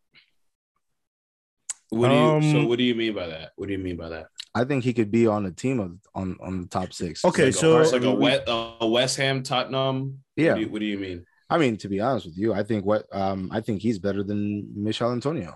What 1.90 2.10
do 2.10 2.14
you? 2.14 2.52
so 2.52 2.60
Um, 2.60 2.68
what 2.68 2.78
do 2.78 2.84
you 2.84 2.94
mean 2.94 3.16
by 3.16 3.26
that? 3.28 3.54
What 3.56 3.66
do 3.68 3.72
you 3.74 3.80
mean 3.80 3.98
by 3.98 4.10
that? 4.10 4.28
I 4.62 4.64
think 4.66 4.84
he 4.84 4.94
could 4.94 5.12
be 5.12 5.28
on 5.28 5.46
a 5.46 5.52
team 5.52 5.80
of 5.80 5.98
on 6.16 6.38
on 6.42 6.62
the 6.62 6.68
top 6.68 6.94
six. 6.94 7.24
Okay, 7.26 7.46
Like 7.46 7.54
so- 7.54 7.80
it's 7.80 7.92
like 7.92 8.04
a 8.04 8.12
West, 8.14 8.44
a 8.48 8.88
West 8.88 9.18
Ham, 9.18 9.44
Tottenham. 9.44 10.20
Yeah. 10.36 10.50
What 10.52 10.56
do, 10.56 10.62
you, 10.62 10.70
what 10.70 10.80
do 10.80 10.86
you 10.86 10.98
mean? 10.98 11.26
I 11.50 11.58
mean, 11.58 11.78
to 11.78 11.88
be 11.88 12.00
honest 12.02 12.26
with 12.26 12.38
you, 12.38 12.54
I 12.54 12.64
think 12.64 12.86
what 12.86 13.06
um 13.12 13.50
I 13.54 13.62
think 13.62 13.82
he's 13.82 14.00
better 14.00 14.24
than 14.24 14.72
Michail 14.76 15.12
Antonio. 15.12 15.54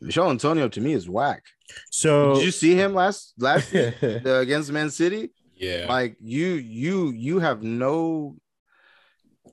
Michail 0.00 0.30
Antonio 0.30 0.68
to 0.68 0.80
me 0.80 0.92
is 0.92 1.08
whack. 1.08 1.42
So 1.90 2.34
Did 2.34 2.44
you 2.44 2.50
see 2.52 2.74
him 2.74 2.94
last 2.94 3.34
last 3.38 3.70
the, 3.72 4.38
against 4.42 4.70
Man 4.72 4.90
City? 4.90 5.30
Yeah. 5.56 5.86
Like 5.88 6.16
you 6.20 6.46
you 6.54 7.10
you 7.10 7.38
have 7.40 7.62
no. 7.62 8.36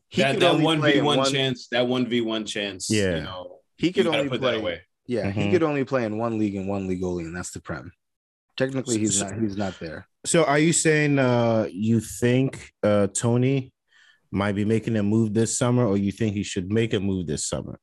He 0.09 0.21
that 0.21 0.39
that 0.39 0.59
one 0.59 0.81
v 0.81 1.01
one 1.01 1.25
chance. 1.29 1.67
That 1.71 1.87
one 1.87 2.05
v 2.07 2.21
one 2.21 2.45
chance. 2.45 2.89
Yeah. 2.89 3.15
You 3.17 3.21
know, 3.23 3.57
He 3.75 3.91
could 3.91 4.07
only 4.07 4.29
put 4.29 4.39
play. 4.39 4.51
that 4.53 4.59
away. 4.61 4.81
Yeah, 5.07 5.29
he 5.31 5.41
Mhm. 5.41 5.51
could 5.51 5.63
only 5.63 5.83
play 5.83 6.03
in 6.05 6.17
one 6.17 6.39
league 6.39 6.55
and 6.55 6.67
one 6.67 6.87
league 6.87 7.03
only, 7.03 7.25
and 7.25 7.35
that's 7.35 7.51
the 7.51 7.59
Prem. 7.61 7.91
Technically, 8.57 8.97
he's 9.00 9.19
So- 9.19 9.27
not. 9.29 9.39
He's 9.41 9.57
not 9.57 9.79
there. 9.79 10.07
So 10.25 10.43
are 10.45 10.57
you 10.59 10.74
saying 10.74 11.19
uh 11.19 11.67
you 11.71 12.00
think 12.00 12.71
uh 12.83 13.07
Toney 13.07 13.71
might 14.31 14.55
be 14.55 14.65
making 14.65 14.95
a 14.97 15.03
move 15.03 15.33
this 15.33 15.57
summer, 15.57 15.85
or 15.85 15.97
you 15.97 16.12
think 16.12 16.33
he 16.33 16.43
should 16.43 16.71
make 16.71 16.93
a 16.93 17.00
move 17.00 17.27
this 17.27 17.45
summer? 17.47 17.79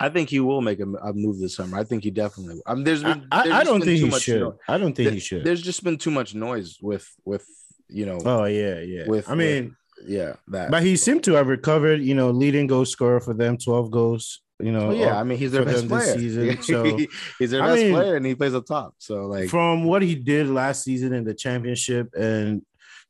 I 0.00 0.08
think 0.08 0.28
he 0.30 0.40
will 0.40 0.60
make 0.60 0.80
a, 0.80 0.88
a 1.08 1.12
move 1.12 1.38
this 1.38 1.54
summer. 1.56 1.78
I 1.78 1.84
think 1.84 2.02
he 2.04 2.10
definitely. 2.10 2.54
Will. 2.56 2.62
I 2.66 2.74
mean, 2.74 2.84
there's 2.84 3.04
I, 3.04 3.12
been. 3.14 3.28
There's 3.30 3.46
I 3.46 3.46
just 3.46 3.66
don't 3.66 3.78
been 3.80 3.86
think 3.88 3.98
too 4.00 4.04
he 4.06 4.10
much 4.10 4.22
should. 4.22 4.40
no- 4.40 4.58
I 4.68 4.78
don't 4.78 4.94
think 4.96 5.10
he 5.12 5.20
should. 5.20 5.44
There's 5.44 5.62
just 5.62 5.84
been 5.84 5.98
too 5.98 6.10
much 6.10 6.34
noise 6.34 6.78
with 6.80 7.06
with 7.24 7.44
you 7.88 8.06
know 8.06 8.18
Oh 8.24 8.44
yeah, 8.44 8.80
yeah. 8.80 9.06
With- 9.06 9.28
I 9.28 9.34
mean, 9.34 9.76
yeah 10.06 10.34
that. 10.48 10.70
but 10.70 10.82
he 10.82 10.96
seemed 10.96 11.22
to 11.24 11.34
have 11.34 11.48
recovered. 11.48 12.00
You 12.02 12.14
know, 12.14 12.30
leading 12.30 12.66
goal 12.66 12.86
scorer 12.86 13.20
for 13.20 13.34
them, 13.34 13.56
twelve 13.58 13.90
goals. 13.90 14.40
You 14.60 14.70
know, 14.70 14.90
Oh, 14.90 14.92
yeah, 14.92 15.18
I 15.18 15.24
mean 15.24 15.36
he's 15.38 15.52
their 15.52 15.64
best 15.64 15.88
player. 15.88 16.14
season, 16.18 16.62
so- 16.62 16.96
he's 17.38 17.50
their 17.50 17.62
I 17.62 17.68
best 17.68 17.82
mean, 17.82 17.92
player, 17.92 18.16
and 18.16 18.24
he 18.24 18.34
plays 18.34 18.54
up 18.54 18.66
top. 18.66 18.94
So 18.98 19.26
like, 19.26 19.48
from 19.48 19.84
what 19.84 20.02
he 20.02 20.14
did 20.14 20.48
last 20.48 20.84
season 20.84 21.12
in 21.12 21.24
the 21.24 21.34
championship, 21.34 22.14
and 22.14 22.62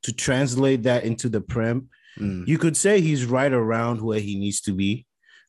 to 0.03 0.13
translate 0.13 0.83
that 0.83 1.03
into 1.03 1.29
the 1.29 1.41
Prem, 1.41 1.89
mm. 2.19 2.47
you 2.47 2.57
could 2.57 2.75
say 2.75 2.99
he's 2.99 3.25
right 3.25 3.51
around 3.53 4.01
where 4.01 4.19
he 4.19 4.35
needs 4.37 4.61
to 4.61 4.73
be. 4.73 5.05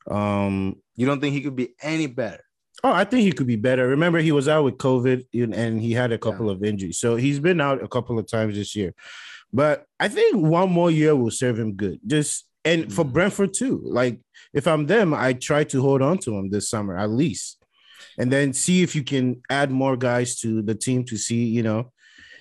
Um, 0.08 0.76
you 0.96 1.06
don't 1.06 1.20
think 1.20 1.34
he 1.34 1.40
could 1.40 1.56
be 1.56 1.74
any 1.82 2.06
better? 2.06 2.42
Oh, 2.84 2.92
I 2.92 3.04
think 3.04 3.22
he 3.22 3.32
could 3.32 3.46
be 3.46 3.56
better. 3.56 3.88
Remember, 3.88 4.18
he 4.18 4.32
was 4.32 4.48
out 4.48 4.64
with 4.64 4.76
COVID 4.76 5.24
and- 5.32 5.54
and 5.54 5.80
he 5.80 5.92
had 5.92 6.12
a 6.12 6.18
couple 6.18 6.50
of 6.50 6.62
injuries. 6.62 6.98
So 6.98 7.16
he's 7.16 7.40
been 7.40 7.60
out 7.60 7.82
a 7.82 7.88
couple 7.88 8.18
of 8.18 8.26
times 8.26 8.54
this 8.56 8.76
year. 8.76 8.94
But 9.52 9.86
I 9.98 10.08
think 10.08 10.36
one 10.36 10.70
more 10.70 10.90
year 10.90 11.16
will 11.16 11.30
serve 11.30 11.58
him 11.58 11.72
good. 11.72 12.00
Just 12.06 12.44
and 12.66 12.92
for 12.92 13.04
Mhm. 13.04 13.12
Brentford 13.12 13.54
too. 13.54 13.80
Like 13.84 14.20
if 14.52 14.66
I'm 14.66 14.86
them, 14.86 15.14
I 15.14 15.32
try 15.32 15.64
to 15.64 15.80
hold 15.80 16.02
on 16.02 16.18
to 16.18 16.30
him 16.36 16.50
this 16.50 16.68
summer 16.68 16.96
at 16.98 17.10
least. 17.10 17.58
And 18.18 18.30
then 18.32 18.52
see 18.52 18.82
if 18.82 18.94
you 18.96 19.02
can 19.02 19.42
add 19.50 19.70
more 19.70 19.96
guys 19.96 20.38
to 20.40 20.62
the 20.62 20.74
team 20.74 21.04
to 21.04 21.16
see, 21.16 21.44
you 21.44 21.62
know, 21.62 21.92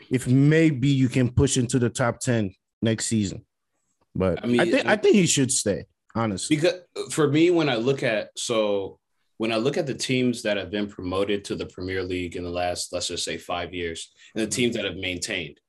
if 0.10 0.28
maybe 0.28 0.88
you 0.88 1.10
can 1.10 1.30
push 1.30 1.58
into 1.58 1.80
the 1.80 1.90
top 1.90 2.20
10 2.20 2.54
next 2.82 3.06
season. 3.08 3.46
But 4.16 4.40
I 4.40 4.44
I 4.44 4.48
mean, 4.48 4.72
think 4.72 4.86
I 4.86 4.96
think 4.96 5.16
he 5.16 5.28
should 5.28 5.52
stay, 5.52 5.86
honestly. 6.16 6.56
Because 6.56 6.76
for 7.12 7.28
me, 7.28 7.52
when 7.52 7.70
I 7.70 7.76
look 7.76 8.04
at 8.04 8.30
so 8.38 9.00
when 9.38 9.52
I 9.52 9.58
look 9.58 9.76
at 9.78 9.86
the 9.86 9.94
teams 10.10 10.44
that 10.44 10.56
have 10.56 10.72
been 10.72 10.88
promoted 10.88 11.44
to 11.46 11.56
the 11.56 11.66
Premier 11.66 12.02
League 12.04 12.38
in 12.38 12.44
the 12.46 12.50
last, 12.50 12.94
let's 12.94 13.10
just 13.10 13.26
say 13.26 13.38
five 13.38 13.74
years, 13.74 14.10
and 14.34 14.42
the 14.46 14.48
teams 14.50 14.76
that 14.76 14.86
have 14.86 14.96
maintained, 14.96 15.60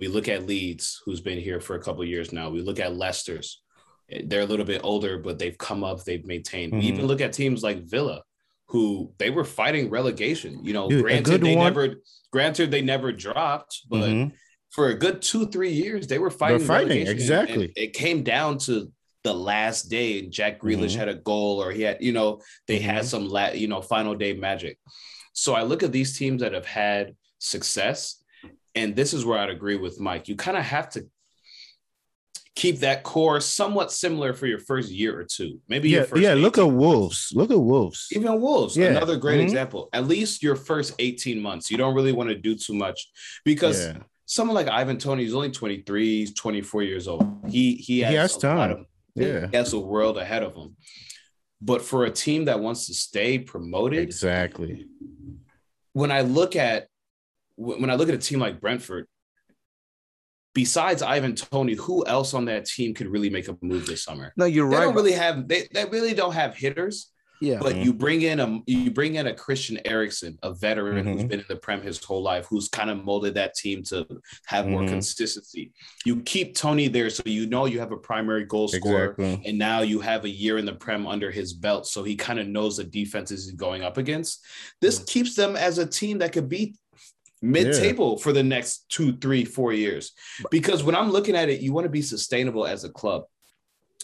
we 0.00 0.08
look 0.08 0.26
at 0.26 0.46
Leeds, 0.46 1.00
who's 1.04 1.20
been 1.20 1.38
here 1.38 1.60
for 1.60 1.76
a 1.76 1.80
couple 1.80 2.02
of 2.02 2.08
years 2.08 2.32
now. 2.32 2.50
We 2.50 2.60
look 2.60 2.80
at 2.80 2.96
Leicester's. 2.96 3.62
They're 4.08 4.42
a 4.42 4.46
little 4.46 4.66
bit 4.66 4.82
older, 4.84 5.18
but 5.18 5.38
they've 5.38 5.56
come 5.56 5.82
up, 5.82 6.04
they've 6.04 6.24
maintained. 6.24 6.72
We 6.72 6.80
Mhm. 6.80 6.84
even 6.92 7.06
look 7.06 7.20
at 7.20 7.32
teams 7.32 7.62
like 7.62 7.84
Villa, 7.84 8.22
who 8.68 9.12
they 9.18 9.30
were 9.30 9.44
fighting 9.44 9.88
relegation. 9.90 10.64
You 10.64 10.72
know, 10.74 10.88
Dude, 10.88 11.02
granted 11.02 11.40
they 11.42 11.56
one- 11.56 11.64
never 11.66 11.94
granted 12.30 12.70
they 12.70 12.82
never 12.82 13.12
dropped, 13.12 13.82
but 13.88 14.08
Mhm. 14.10 14.32
for 14.70 14.88
a 14.88 14.94
good 14.94 15.22
two, 15.22 15.46
three 15.46 15.70
years, 15.72 16.06
they 16.08 16.18
were 16.18 16.30
fighting. 16.30 16.66
fighting, 16.66 17.06
exactly. 17.06 17.64
and 17.66 17.72
it 17.76 17.92
came 17.92 18.22
down 18.24 18.58
to 18.58 18.92
the 19.22 19.32
last 19.32 19.84
day, 19.84 20.18
and 20.18 20.32
Jack 20.32 20.60
Grealish 20.60 20.92
Mhm. 20.94 20.96
had 20.96 21.08
a 21.08 21.14
goal, 21.14 21.62
or 21.62 21.70
he 21.72 21.82
had, 21.82 22.02
you 22.02 22.12
know, 22.12 22.42
they 22.66 22.78
had 22.80 23.04
Mhm. 23.04 23.08
some, 23.08 23.28
la- 23.28 23.52
you 23.52 23.68
know, 23.68 23.80
final 23.80 24.14
day 24.14 24.34
magic. 24.34 24.78
So 25.32 25.54
I 25.54 25.62
look 25.62 25.82
at 25.82 25.92
these 25.92 26.18
teams 26.18 26.42
that 26.42 26.52
have 26.52 26.66
had 26.66 27.14
success, 27.38 28.22
and 28.74 28.94
this 28.96 29.14
is 29.14 29.24
where 29.24 29.38
I'd 29.38 29.48
agree 29.50 29.76
with 29.76 29.98
Mike. 30.00 30.28
You 30.28 30.36
kind 30.36 30.56
of 30.56 30.64
have 30.64 30.90
to 30.90 31.06
keep 32.56 32.78
that 32.78 33.02
core 33.02 33.40
somewhat 33.40 33.90
similar 33.90 34.32
for 34.32 34.46
your 34.46 34.58
first 34.60 34.90
year 34.90 35.18
or 35.18 35.24
two, 35.24 35.60
maybe. 35.68 35.88
your 35.88 36.02
Yeah, 36.02 36.06
first 36.06 36.22
yeah. 36.22 36.34
Look 36.34 36.56
at 36.58 36.66
Wolves. 36.66 37.32
Look 37.34 37.50
at 37.50 37.58
Wolves. 37.60 38.06
even 38.12 38.40
Wolves, 38.40 38.76
Yeah. 38.76 38.86
another 38.86 39.16
great 39.16 39.40
Mhm. 39.40 39.44
example. 39.44 39.88
At 39.92 40.06
least 40.06 40.42
your 40.42 40.54
first 40.56 40.94
18 41.00 41.40
months, 41.40 41.70
you 41.70 41.76
don't 41.76 41.94
really 41.94 42.12
want 42.12 42.28
to 42.30 42.36
do 42.36 42.54
too 42.54 42.74
much 42.74 43.08
because 43.44 43.86
Yeah. 43.86 43.98
someone 44.24 44.54
like 44.54 44.68
Ivan 44.68 44.98
Toney 44.98 45.24
is 45.24 45.34
only 45.34 45.50
23, 45.50 46.20
he's 46.20 46.32
24 46.34 46.82
years 46.84 47.08
old. 47.08 47.24
He 47.48 47.74
he 47.74 48.00
has, 48.00 48.14
has 48.32 48.36
time. 48.38 48.70
of- 48.70 48.86
Yeah. 49.16 49.48
he 49.50 49.56
has 49.56 49.72
a 49.72 49.80
world 49.80 50.16
ahead 50.16 50.42
of 50.44 50.54
him. 50.54 50.76
But 51.60 51.82
for 51.82 52.04
a 52.04 52.10
team 52.10 52.44
that 52.44 52.60
wants 52.60 52.86
to 52.86 52.94
stay 52.94 53.38
promoted, 53.38 54.00
Exactly. 54.00 54.86
when 55.92 56.10
I 56.12 56.20
look 56.20 56.54
at 56.56 56.88
when 57.56 57.88
I 57.88 57.94
look 57.94 58.08
at 58.08 58.14
a 58.16 58.18
team 58.18 58.40
like 58.40 58.60
Brentford, 58.60 59.06
besides 60.54 61.02
Ivan 61.02 61.34
Toney, 61.34 61.74
who 61.74 62.06
else 62.06 62.32
on 62.34 62.44
that 62.46 62.64
team 62.66 62.94
could 62.94 63.08
really 63.08 63.30
make 63.30 63.48
a 63.48 63.56
move 63.60 63.86
this 63.86 64.04
summer? 64.04 64.32
No, 64.36 64.44
you're 64.46 64.68
They 64.68 64.76
right. 64.76 64.80
They 64.80 64.86
don't 64.86 64.94
really 64.94 65.12
have 65.12 65.48
they, 65.48 65.68
they 65.72 65.84
really 65.86 66.14
don't 66.14 66.32
have 66.34 66.56
hitters. 66.56 67.10
yeah, 67.40 67.58
But 67.60 67.74
Mhm. 67.74 67.84
you 67.84 67.92
bring 67.92 68.22
in 68.22 68.38
a 68.40 68.60
you 68.66 68.90
bring 68.92 69.16
in 69.16 69.26
a 69.26 69.34
Christian 69.34 69.78
Eriksen, 69.84 70.38
a 70.42 70.54
veteran 70.54 71.04
who's 71.06 71.24
Mhm. 71.24 71.28
been 71.28 71.40
in 71.40 71.46
the 71.48 71.56
Prem 71.56 71.82
his 71.82 72.02
whole 72.02 72.22
life, 72.22 72.46
who's 72.48 72.68
kind 72.68 72.88
of 72.88 73.04
molded 73.04 73.34
that 73.34 73.54
team 73.54 73.82
to 73.90 74.06
have 74.46 74.66
more 74.68 74.82
Mhm. 74.82 74.88
consistency. 74.88 75.72
You 76.06 76.22
keep 76.22 76.54
Toney 76.54 76.88
there, 76.88 77.10
so 77.10 77.22
you 77.26 77.46
know 77.46 77.66
you 77.66 77.80
have 77.80 77.92
a 77.92 77.96
primary 77.98 78.44
goal 78.44 78.68
scorer, 78.68 79.10
Exactly. 79.18 79.42
and 79.48 79.58
now 79.58 79.82
you 79.82 79.98
have 80.00 80.24
a 80.24 80.28
year 80.30 80.56
in 80.58 80.64
the 80.64 80.72
Prem 80.74 81.06
under 81.06 81.30
his 81.30 81.52
belt, 81.52 81.86
so 81.86 82.02
he 82.04 82.14
kind 82.14 82.38
of 82.38 82.46
knows 82.46 82.76
the 82.78 82.84
defenses 82.84 83.44
he's 83.44 83.54
going 83.54 83.82
up 83.82 83.98
against. 83.98 84.40
This 84.80 85.00
keeps 85.00 85.34
them 85.34 85.56
as 85.56 85.78
a 85.78 85.86
team 85.86 86.18
that 86.18 86.32
could 86.32 86.48
beat 86.48 86.76
mid-table 87.44 88.18
for 88.18 88.32
the 88.32 88.42
next 88.42 88.86
two, 88.88 89.16
three, 89.18 89.44
four 89.44 89.72
years. 89.72 90.12
Because 90.50 90.82
when 90.82 90.94
I'm 90.94 91.10
looking 91.10 91.36
at 91.36 91.48
it, 91.48 91.60
you 91.60 91.72
want 91.72 91.84
to 91.84 91.90
be 91.90 92.02
sustainable 92.02 92.66
as 92.66 92.84
a 92.84 92.88
club. 92.90 93.24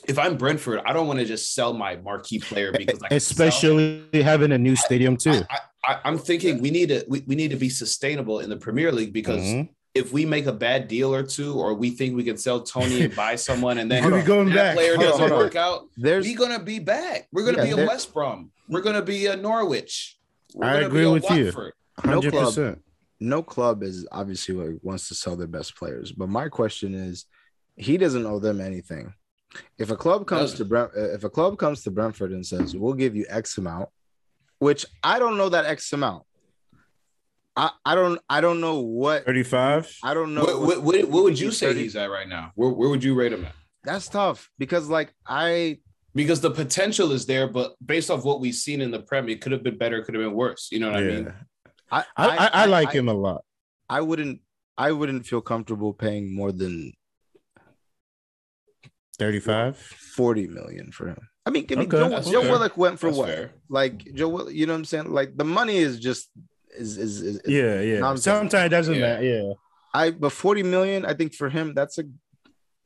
if 0.08 0.18
I'm 0.18 0.36
Brentford, 0.36 0.80
I 0.86 0.92
don't 0.94 1.06
want 1.06 1.18
to 1.18 1.24
just 1.26 1.54
sell 1.54 1.72
my 1.74 1.96
marquee 1.96 2.38
player 2.38 2.72
because 2.72 3.02
I 3.02 3.08
can 3.08 3.20
sell 3.20 3.46
especially 3.46 4.04
having 4.14 4.52
a 4.52 4.58
new 4.58 4.74
stadium 4.76 5.16
too. 5.16 5.42
I, 5.50 5.58
I, 5.84 6.00
I'm 6.04 6.16
thinking 6.18 6.60
we 6.62 6.70
need 6.70 6.88
to 6.90 7.04
we, 7.08 7.22
we 7.26 7.34
need 7.34 7.50
to 7.50 7.56
be 7.56 7.68
sustainable 7.68 8.40
in 8.40 8.48
the 8.48 8.56
Premier 8.56 8.92
League 8.92 9.12
because 9.12 9.42
Mhm. 9.42 9.68
if 9.94 10.10
we 10.12 10.24
make 10.24 10.46
a 10.46 10.52
bad 10.54 10.88
deal 10.88 11.14
or 11.14 11.22
two, 11.22 11.52
or 11.54 11.74
we 11.74 11.90
think 11.90 12.16
we 12.16 12.24
can 12.24 12.38
sell 12.38 12.62
Toney 12.62 13.02
and 13.02 13.14
buy 13.14 13.34
someone, 13.48 13.76
and 13.78 13.90
then 13.90 14.02
Here 14.02 14.14
we 14.14 14.22
going 14.22 14.48
that 14.50 14.54
back. 14.54 14.74
player 14.76 14.96
Hold 14.96 15.08
doesn't 15.08 15.32
on. 15.32 15.38
work 15.38 15.56
out, 15.56 15.88
There's 15.98 16.26
we're 16.26 16.38
gonna 16.38 16.62
be 16.62 16.78
back. 16.78 17.28
We're 17.32 17.44
gonna 17.44 17.66
Yeah, 17.66 17.74
be 17.76 17.82
a 17.82 17.86
West 17.86 18.14
Brom. 18.14 18.52
We're 18.68 18.82
gonna 18.82 19.02
be 19.02 19.26
a 19.26 19.36
Norwich. 19.36 20.16
We're 20.54 20.66
I 20.66 20.74
agree 20.80 21.00
be 21.02 21.06
a 21.08 21.10
with 21.10 21.30
you. 21.30 21.44
Watford. 21.46 21.72
No 22.06 22.12
Hundred 22.12 22.30
club. 22.32 22.46
percent. 22.46 22.82
No 23.20 23.42
club 23.42 23.82
is 23.82 24.06
obviously 24.10 24.54
like 24.54 24.78
wants 24.82 25.08
to 25.08 25.14
sell 25.14 25.36
their 25.36 25.46
best 25.46 25.76
players. 25.76 26.10
But 26.10 26.28
my 26.28 26.48
question 26.48 26.94
is, 26.94 27.26
he 27.76 27.96
doesn't 27.96 28.26
owe 28.26 28.38
them 28.38 28.60
anything. 28.60 29.14
If 29.78 29.90
a 29.90 29.96
club 29.96 30.26
comes 30.26 30.54
to 30.54 30.64
Brent, 30.64 30.90
if 30.94 31.24
a 31.24 31.30
club 31.30 31.58
comes 31.58 31.82
to 31.82 31.90
Brentford 31.90 32.32
and 32.32 32.46
says 32.46 32.74
we'll 32.76 32.94
give 32.94 33.16
you 33.16 33.26
X 33.28 33.58
amount, 33.58 33.88
which 34.58 34.86
I 35.02 35.18
don't 35.18 35.36
know 35.36 35.48
that 35.48 35.66
X 35.66 35.92
amount. 35.92 36.24
I, 37.56 37.70
I 37.84 37.94
don't 37.94 38.20
I 38.28 38.40
don't 38.40 38.60
know 38.60 38.80
what 38.80 39.26
Thirty-five. 39.26 39.92
I 40.02 40.14
don't 40.14 40.34
know. 40.34 40.44
What, 40.44 40.60
what, 40.60 40.82
what, 40.82 41.08
what 41.08 41.24
would 41.24 41.38
you 41.38 41.50
say 41.50 41.68
30. 41.68 41.80
he's 41.80 41.96
at 41.96 42.10
right 42.10 42.28
now? 42.28 42.52
Where, 42.54 42.70
where 42.70 42.88
would 42.88 43.02
you 43.02 43.14
rate 43.14 43.32
him 43.32 43.44
at? 43.44 43.54
That's 43.82 44.08
tough 44.08 44.50
because 44.58 44.88
like 44.88 45.12
I 45.26 45.78
Because 46.14 46.40
the 46.40 46.50
potential 46.50 47.12
is 47.12 47.26
there, 47.26 47.48
but 47.48 47.74
based 47.84 48.10
off 48.10 48.24
what 48.24 48.40
we've 48.40 48.54
seen 48.54 48.80
in 48.80 48.90
the 48.90 49.00
Premier, 49.00 49.34
it 49.34 49.40
could 49.40 49.52
have 49.52 49.64
been 49.64 49.78
better, 49.78 50.00
could 50.02 50.14
have 50.14 50.22
been 50.22 50.34
worse. 50.34 50.68
You 50.70 50.78
know 50.78 50.90
what 50.90 51.00
I 51.00 51.02
mean? 51.02 51.32
I 51.90 52.04
I, 52.16 52.26
I, 52.36 52.50
I 52.52 52.64
like 52.66 52.92
him 52.92 53.08
a 53.08 53.14
lot. 53.14 53.44
I 53.88 54.00
wouldn't 54.00 54.40
I 54.78 54.92
wouldn't 54.92 55.26
feel 55.26 55.40
comfortable 55.40 55.92
paying 55.92 56.34
more 56.34 56.52
than 56.52 56.92
35. 59.18 59.76
40 59.76 60.46
million 60.48 60.92
for 60.92 61.08
him. 61.08 61.18
I 61.44 61.50
mean, 61.50 61.64
give 61.66 61.78
me 61.78 61.84
Okay, 61.84 61.98
Joe, 61.98 62.08
that's 62.08 62.30
Joe. 62.30 62.40
Willock 62.42 62.76
went 62.76 62.98
for 62.98 63.06
That's 63.08 63.18
what? 63.18 63.28
fair. 63.28 63.52
Like 63.68 64.04
Joe, 64.14 64.28
Will- 64.28 64.50
you 64.50 64.66
know 64.66 64.72
what 64.72 64.78
I'm 64.78 64.84
saying? 64.84 65.10
Like 65.12 65.36
the 65.36 65.44
money 65.44 65.76
is 65.76 65.98
just 65.98 66.30
is 66.78 66.96
is, 66.96 67.20
is 67.20 67.36
is- 67.36 67.42
Yeah, 67.46 67.80
yeah. 67.80 67.98
nonsense. 68.00 68.24
Sometimes 68.24 68.70
doesn't 68.70 68.94
Yeah. 68.94 69.00
matter. 69.00 69.24
Yeah. 69.24 69.52
I 69.92 70.10
but 70.12 70.32
40 70.32 70.62
million, 70.62 71.04
I 71.04 71.14
think 71.14 71.34
for 71.34 71.48
him 71.50 71.74
that's 71.74 71.98
a 71.98 72.04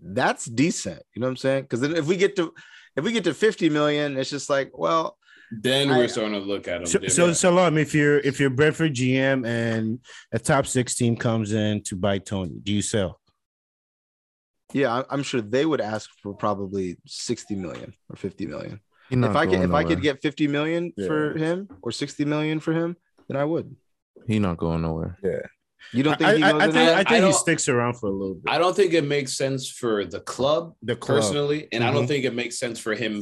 that's 0.01 0.47
decent. 0.47 1.03
You 1.15 1.21
know 1.21 1.27
what 1.27 1.31
I'm 1.33 1.37
saying? 1.37 1.63
Because 1.65 1.81
then 1.81 1.95
if 1.97 2.07
we 2.07 2.17
get 2.17 2.37
to 2.37 2.53
if 2.97 3.05
we 3.05 3.13
get 3.13 3.25
to 3.25 3.35
50 3.35 3.69
million, 3.71 4.17
it's 4.17 4.31
just 4.31 4.49
like, 4.49 4.71
well, 4.77 5.19
Then 5.53 5.89
we're 5.89 6.09
starting 6.09 6.33
to 6.33 6.41
look 6.41 6.67
at 6.69 6.81
him. 6.81 6.87
So, 6.87 6.99
so 7.01 7.07
different. 7.07 7.37
Salam, 7.37 7.79
if 7.79 7.95
you're 7.95 8.19
if 8.19 8.41
you're 8.41 8.51
Brentford 8.51 8.95
GM 8.95 9.47
and 9.47 10.01
a 10.33 10.39
top 10.39 10.67
six 10.67 10.95
team 10.95 11.17
comes 11.17 11.53
in 11.53 11.83
to 11.85 11.97
buy 11.97 12.19
Toney, 12.19 12.59
do 12.63 12.73
you 12.73 12.83
sell? 12.83 13.21
yeah, 14.73 14.93
I- 14.93 15.05
I'm 15.11 15.23
sure 15.23 15.41
they 15.41 15.65
would 15.65 15.81
ask 15.81 16.11
for 16.23 16.35
probably 16.35 16.97
60 17.07 17.55
million 17.55 17.95
or 18.11 18.17
50 18.17 18.47
million. 18.47 18.81
If 19.11 19.37
I 19.37 19.45
could 19.47 19.53
going 19.57 19.63
if 19.69 19.73
I 19.75 19.85
could 19.85 20.01
get 20.03 20.21
50 20.23 20.49
million 20.49 20.93
for 21.07 21.37
him 21.37 21.69
or 21.83 21.93
60 21.93 22.25
million 22.25 22.59
for 22.59 22.73
him, 22.73 22.97
then 23.29 23.37
I 23.37 23.45
would. 23.45 23.77
he 24.27 24.39
not 24.41 24.57
going 24.57 24.83
nowhere. 24.83 25.19
Yeah. 25.23 25.41
You 25.93 26.03
don't 26.03 26.19
think 26.19 26.29
I, 26.31 26.37
he 26.39 26.43
I, 26.43 26.49
I 26.57 26.65
think 26.73 26.77
I 26.77 27.01
I 27.01 27.05
think 27.05 27.27
he 27.27 27.33
sticks 27.33 27.69
around 27.69 27.95
for 28.01 28.07
a 28.07 28.11
little 28.11 28.35
bit. 28.37 28.51
I 28.53 28.59
don't 28.59 28.75
think 28.75 28.95
it 28.95 29.05
makes 29.05 29.35
sense 29.35 29.69
for 29.71 30.05
the 30.07 30.19
club 30.21 30.75
the 30.83 30.97
club. 30.97 31.21
personally, 31.21 31.69
and 31.71 31.85
I 31.85 31.93
don't 31.93 32.05
Mhm. 32.07 32.09
think 32.09 32.25
it 32.25 32.35
makes 32.35 32.59
sense 32.59 32.81
for 32.81 32.95
him 32.95 33.21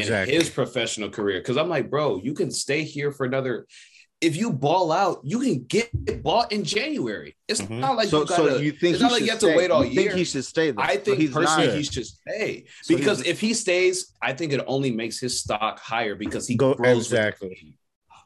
exactly. 0.00 0.34
in 0.34 0.40
his 0.40 0.50
professional 0.50 1.10
career. 1.10 1.40
Because 1.40 1.56
I'm 1.56 1.68
like, 1.68 1.90
bro, 1.90 2.20
you 2.22 2.34
can 2.34 2.50
stay 2.50 2.82
here 2.84 3.12
for 3.12 3.26
another. 3.26 3.66
If 4.20 4.36
you 4.36 4.52
ball 4.52 4.92
out, 4.92 5.20
you 5.24 5.40
can 5.40 5.64
get 5.64 6.22
bought 6.22 6.52
in 6.52 6.62
January. 6.62 7.34
It's 7.48 7.60
Mhm. 7.60 7.80
not 7.80 7.96
like 7.96 8.08
so, 8.08 8.20
you 8.20 8.26
gotta. 8.26 8.50
so 8.52 8.56
you 8.58 8.70
think 8.70 8.94
it's 8.94 9.02
not 9.02 9.10
like 9.10 9.22
you 9.22 9.30
have 9.30 9.40
to 9.40 9.48
wait 9.56 9.70
all 9.72 9.84
You 9.84 9.94
think 9.94 10.12
he 10.12 10.22
should 10.24 10.44
stay 10.44 10.70
there? 10.70 10.84
I 10.84 10.96
think 10.96 11.18
he's 11.18 11.32
personally 11.32 11.66
not- 11.68 11.76
he 11.76 11.82
should 11.82 12.06
stay 12.06 12.64
So 12.82 12.96
because 12.96 13.26
if 13.26 13.40
he 13.40 13.52
stays, 13.52 14.12
I 14.22 14.32
think 14.32 14.52
it 14.52 14.62
only 14.68 14.92
makes 14.92 15.18
his 15.18 15.40
stock 15.40 15.80
higher 15.80 16.14
because 16.14 16.46
he 16.46 16.54
Go- 16.54 16.74
grows 16.74 17.06
exactly. 17.06 17.76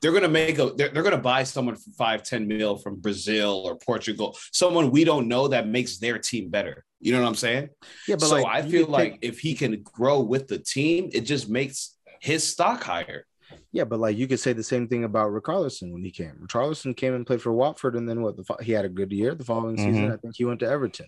They're 0.03 0.13
gonna 0.13 0.29
make 0.29 0.59
a. 0.59 0.73
They're, 0.77 0.91
they're 0.91 1.03
gonna 1.03 1.17
buy 1.17 1.43
someone 1.45 1.75
for 1.77 1.91
five, 1.97 2.23
ten 2.23 2.47
mil 2.47 2.77
from 2.77 2.97
Brazil 2.97 3.63
or 3.65 3.77
Portugal. 3.77 4.37
Someone 4.53 4.91
we 4.91 5.05
don't 5.05 5.27
know 5.27 5.49
that 5.49 5.67
makes 5.67 5.97
their 5.97 6.19
team 6.19 6.51
better. 6.51 6.85
You 7.07 7.13
know 7.13 7.23
what 7.23 7.29
I'm 7.29 7.35
saying? 7.37 7.69
yeah, 8.09 8.17
but 8.17 8.27
so 8.27 8.35
like, 8.37 8.47
I 8.47 8.63
feel 8.69 8.89
like 8.89 9.13
take- 9.21 9.25
if 9.31 9.39
he 9.39 9.55
can 9.55 9.81
grow 9.83 10.19
with 10.21 10.49
the 10.49 10.59
team, 10.59 11.09
it 11.13 11.21
just 11.21 11.49
makes 11.49 11.97
his 12.21 12.43
stock 12.43 12.83
higher. 12.83 13.25
yeah, 13.71 13.85
but 13.85 14.01
like 14.01 14.17
you 14.17 14.27
could 14.27 14.41
say 14.41 14.53
the 14.53 14.65
same 14.73 14.89
thing 14.89 15.05
about 15.05 15.31
Richarlison 15.31 15.93
when 15.93 16.03
he 16.03 16.11
came. 16.11 16.33
Richarlison 16.45 16.97
came 16.97 17.15
and 17.15 17.25
played 17.25 17.41
for 17.43 17.53
Watford, 17.53 17.95
and 17.95 18.09
then 18.09 18.23
what? 18.23 18.37
The 18.37 18.43
fo- 18.43 18.61
he 18.61 18.73
had 18.73 18.85
a 18.85 18.89
good 18.89 19.13
year. 19.13 19.37
The 19.37 19.45
following 19.45 19.77
season, 19.77 20.09
Mhm. 20.09 20.15
I 20.15 20.17
think 20.17 20.35
he 20.37 20.45
went 20.45 20.59
to 20.61 20.67
Everton. 20.69 21.07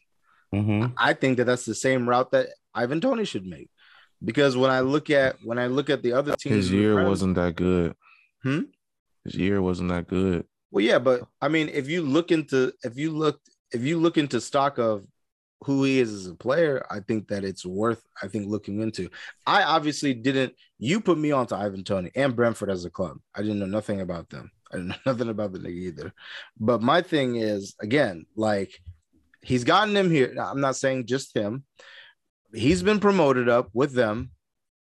Mhm. 0.54 0.92
I 0.96 1.14
think 1.14 1.37
that 1.38 1.46
that's 1.46 1.64
the 1.66 1.74
same 1.74 2.08
route 2.08 2.30
that 2.30 2.46
Ivan 2.74 3.00
Tony 3.00 3.24
should 3.24 3.44
make, 3.44 3.68
because 4.24 4.56
when 4.56 4.70
I 4.70 4.80
look 4.80 5.11
at 5.11 5.37
when 5.42 5.58
I 5.58 5.66
look 5.66 5.90
at 5.90 6.02
the 6.04 6.12
other 6.12 6.37
teams, 6.37 6.54
His 6.56 6.72
year 6.72 6.94
Prem- 6.94 7.08
wasn't 7.08 7.34
that 7.34 7.56
good. 7.56 7.94
Hmm? 8.44 8.61
His 9.24 9.34
year 9.34 9.61
wasn't 9.61 9.88
that 9.90 10.06
good. 10.06 10.44
Well, 10.70 10.84
yeah, 10.84 11.00
but 11.00 11.26
I 11.42 11.48
mean, 11.48 11.68
if 11.80 11.88
you 11.88 12.02
look 12.02 12.30
into 12.30 12.72
if 12.84 12.96
you 12.96 13.11
look 13.11 13.40
if 13.72 13.82
you 13.82 13.98
look 13.98 14.16
into 14.16 14.40
stock 14.40 14.78
of 14.78 15.04
who 15.64 15.84
he 15.84 16.00
is 16.00 16.12
as 16.12 16.26
a 16.26 16.34
player, 16.34 16.86
I 16.90 17.00
think 17.00 17.28
that 17.28 17.44
it's 17.44 17.66
worth 17.66 18.02
I 18.22 18.28
think 18.28 18.48
looking 18.48 18.80
into. 18.80 19.10
I 19.46 19.62
obviously 19.62 20.14
didn't. 20.14 20.54
You 20.78 21.00
put 21.00 21.18
me 21.18 21.32
onto 21.32 21.54
Ivan 21.54 21.84
Tony 21.84 22.10
and 22.14 22.36
Brentford 22.36 22.70
as 22.70 22.84
a 22.84 22.90
club. 22.90 23.18
I 23.34 23.42
didn't 23.42 23.58
know 23.58 23.66
nothing 23.66 24.00
about 24.00 24.28
them. 24.30 24.50
I 24.72 24.76
didn't 24.76 24.88
know 25.06 25.12
nothing 25.12 25.28
about 25.28 25.52
the 25.52 25.58
nigga 25.58 25.68
either. 25.70 26.12
But 26.58 26.82
my 26.82 27.02
thing 27.02 27.36
is 27.36 27.74
again, 27.80 28.26
like 28.36 28.80
he's 29.42 29.64
gotten 29.64 29.96
him 29.96 30.10
here. 30.10 30.34
I'm 30.38 30.60
not 30.60 30.76
saying 30.76 31.06
just 31.06 31.34
him. 31.34 31.64
He's 32.54 32.82
been 32.82 33.00
promoted 33.00 33.48
up 33.48 33.70
with 33.72 33.92
them. 33.92 34.30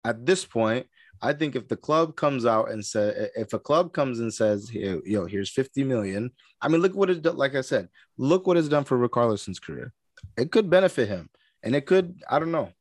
At 0.04 0.26
this 0.26 0.46
point, 0.46 0.88
I 1.22 1.34
think 1.34 1.56
if 1.56 1.68
the 1.68 1.78
club 1.78 2.16
comes 2.16 2.46
out 2.46 2.72
and 2.72 2.84
say, 2.84 3.30
if 3.36 3.54
a 3.54 3.60
club 3.60 3.94
comes 3.94 4.20
and 4.20 4.34
says, 4.34 4.68
"Here, 4.68 5.00
yo, 5.06 5.26
here's 5.26 5.52
50 5.52 5.84
million. 5.84 6.32
I 6.60 6.68
mean, 6.68 6.82
look 6.82 6.96
what 6.96 7.12
it. 7.12 7.24
Like 7.24 7.56
I 7.56 7.62
said, 7.62 7.90
look 8.18 8.48
what 8.48 8.58
it's 8.58 8.68
done 8.68 8.84
for 8.84 8.98
Richarlison's 8.98 9.60
career. 9.60 9.94
It 10.38 10.52
could 10.52 10.70
benefit 10.70 11.08
him, 11.08 11.30
and 11.64 11.76
it 11.76 11.86
could. 11.86 12.20
I 12.30 12.40
don't 12.40 12.52
know. 12.52 12.72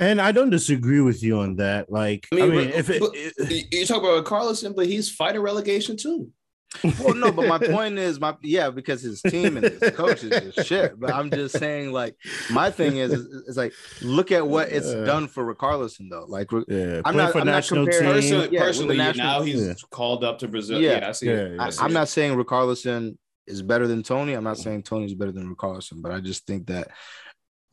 And 0.00 0.20
I 0.20 0.30
don't 0.30 0.50
disagree 0.50 1.00
with 1.00 1.22
you 1.24 1.38
on 1.40 1.56
that. 1.56 1.90
Like, 1.90 2.28
I 2.32 2.36
mean, 2.36 2.50
but- 2.54 2.66
if 2.74 2.88
it, 2.90 3.00
but 3.00 3.72
you 3.72 3.84
talk 3.86 4.02
about 4.02 4.24
Carlson, 4.24 4.72
but 4.76 4.86
he's 4.86 5.10
fighting 5.10 5.40
relegation 5.40 5.96
too. 5.96 6.30
Well, 7.00 7.14
no, 7.14 7.32
but 7.32 7.48
my 7.48 7.58
point 7.66 7.98
is, 7.98 8.20
my 8.20 8.36
yeah, 8.42 8.68
because 8.70 9.00
his 9.00 9.22
team 9.22 9.56
and 9.56 9.64
his 9.66 9.90
coach 9.96 10.22
is 10.22 10.54
just 10.54 10.68
shit. 10.68 11.00
But 11.00 11.12
I'm 11.14 11.30
just 11.30 11.58
saying, 11.58 11.92
like, 11.92 12.14
my 12.50 12.70
thing 12.70 12.98
is, 12.98 13.10
is, 13.12 13.24
is 13.48 13.56
like, 13.56 13.72
look 14.02 14.30
at 14.30 14.46
what 14.46 14.68
it's 14.68 14.86
Yeah. 14.92 15.04
done 15.04 15.28
for 15.28 15.52
Richarlison, 15.52 16.10
though. 16.10 16.26
Like, 16.28 16.50
yeah, 16.68 17.00
I'm 17.06 17.16
not- 17.16 17.32
for 17.32 17.38
I'm 17.40 17.46
not 17.46 17.52
national 17.52 17.86
comparing- 17.86 18.20
team. 18.20 18.30
Personally, 18.30 18.48
Yeah, 18.52 18.60
personally 18.60 18.96
national- 18.98 19.26
now 19.26 19.42
he's 19.42 19.66
Yeah. 19.66 19.74
called 19.90 20.22
up 20.24 20.38
to 20.40 20.48
Brazil. 20.48 20.78
Yeah. 20.80 20.98
Yeah, 20.98 21.08
I 21.08 21.12
see. 21.12 21.26
Yeah, 21.26 21.32
it. 21.32 21.52
yeah. 21.56 21.62
I 21.62 21.66
I, 21.66 21.70
see 21.70 21.80
I'm 21.82 21.92
not 21.94 22.08
saying 22.08 22.36
Richarlison 22.36 23.16
is 23.48 23.62
better 23.62 23.86
than 23.86 24.02
Toney. 24.02 24.34
I'm 24.34 24.44
not 24.44 24.58
saying 24.58 24.82
Toney's 24.84 25.14
better 25.14 25.32
than 25.32 25.54
Richarlison, 25.54 26.00
but 26.02 26.12
I 26.12 26.20
just 26.20 26.46
think 26.46 26.66
that 26.68 26.88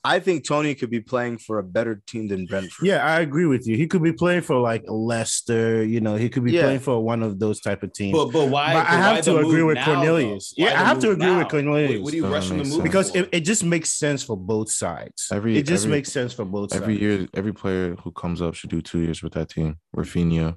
I 0.07 0.19
think 0.19 0.45
Toney 0.45 0.75
could 0.75 0.91
be 0.91 0.99
playing 0.99 1.39
for 1.39 1.57
a 1.57 1.63
better 1.63 1.99
team 2.05 2.27
than 2.27 2.45
Brentford. 2.45 2.85
Yeah, 2.85 3.03
I 3.03 3.21
agree 3.21 3.47
with 3.47 3.65
you. 3.67 3.75
He 3.75 3.87
could 3.87 4.03
be 4.03 4.13
playing 4.13 4.41
for 4.43 4.55
like 4.59 4.83
Leicester. 4.87 5.83
You 5.83 5.99
know, 5.99 6.13
he 6.15 6.29
could 6.29 6.43
be 6.43 6.51
Yeah. 6.51 6.61
playing 6.61 6.81
for 6.81 7.03
one 7.03 7.23
of 7.23 7.39
those 7.39 7.59
type 7.59 7.81
of 7.81 7.91
teams. 7.91 8.15
But 8.15 8.31
but 8.31 8.49
why? 8.49 8.73
But 8.75 8.85
I 8.85 8.97
have 8.97 9.25
to 9.25 9.37
agree 9.37 9.63
with 9.63 9.77
now, 9.77 9.85
Cornelius. 9.95 10.53
though? 10.55 10.63
Yeah, 10.65 10.73
the 10.73 10.79
I 10.79 10.83
have 10.83 10.99
to 10.99 11.07
move 11.07 11.17
agree 11.21 11.35
with? 11.37 11.47
Cornelius. 11.49 11.91
What, 11.93 12.03
what 12.03 12.13
are 12.13 12.15
you 12.17 12.21
Doesn't 12.21 12.33
rushing 12.35 12.57
the 12.59 12.63
make 12.65 12.73
move 12.73 12.83
because 12.83 13.15
it, 13.15 13.29
it 13.31 13.39
just 13.41 13.63
makes 13.63 13.89
sense 13.89 14.21
for 14.21 14.37
both 14.37 14.69
sides. 14.69 15.27
Every- 15.31 15.57
it 15.57 15.65
just 15.65 15.85
every- 15.85 15.97
makes 15.97 16.11
sense 16.11 16.33
for 16.33 16.45
both 16.45 16.75
Every 16.75 16.93
sides. 16.95 17.01
year, 17.01 17.27
every 17.33 17.53
player 17.53 17.95
who 18.03 18.11
comes 18.11 18.43
up 18.43 18.53
should 18.53 18.69
do 18.69 18.83
two 18.83 18.99
years 18.99 19.23
with 19.23 19.33
that 19.33 19.49
team. 19.49 19.77
Raphinha, 19.97 20.55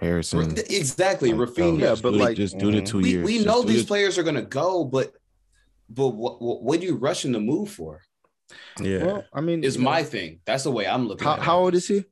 Harrison. 0.00 0.56
exactly, 0.70 1.32
like, 1.32 1.48
Raphinha. 1.50 1.72
Oh, 1.74 1.76
yeah, 1.76 1.96
but 2.02 2.14
like- 2.14 2.36
just 2.36 2.58
do 2.58 2.70
the 2.72 2.82
two 2.82 2.98
we, 2.98 3.10
years. 3.10 3.24
we 3.24 3.34
Just 3.34 3.46
know 3.46 3.62
these 3.62 3.82
the- 3.82 3.88
players 3.88 4.18
are 4.18 4.22
gonna 4.22 4.42
go, 4.42 4.84
but 4.84 5.12
but 5.88 6.08
what 6.08 6.40
what, 6.40 6.62
what 6.62 6.80
are 6.80 6.84
you 6.84 6.96
rushing 6.96 7.32
the 7.32 7.40
move 7.40 7.70
for? 7.70 8.00
Yeah, 8.80 9.04
Well, 9.04 9.24
I 9.32 9.40
mean, 9.40 9.62
it's 9.62 9.76
you 9.76 9.82
know, 9.82 9.90
my 9.90 10.02
thing. 10.02 10.40
That's 10.44 10.64
the 10.64 10.72
way 10.72 10.86
I'm 10.86 11.06
looking 11.06 11.24
how, 11.24 11.34
at 11.34 11.38
it. 11.38 11.44
how 11.44 11.58
old 11.60 11.74
is 11.74 11.86
he? 11.86 12.04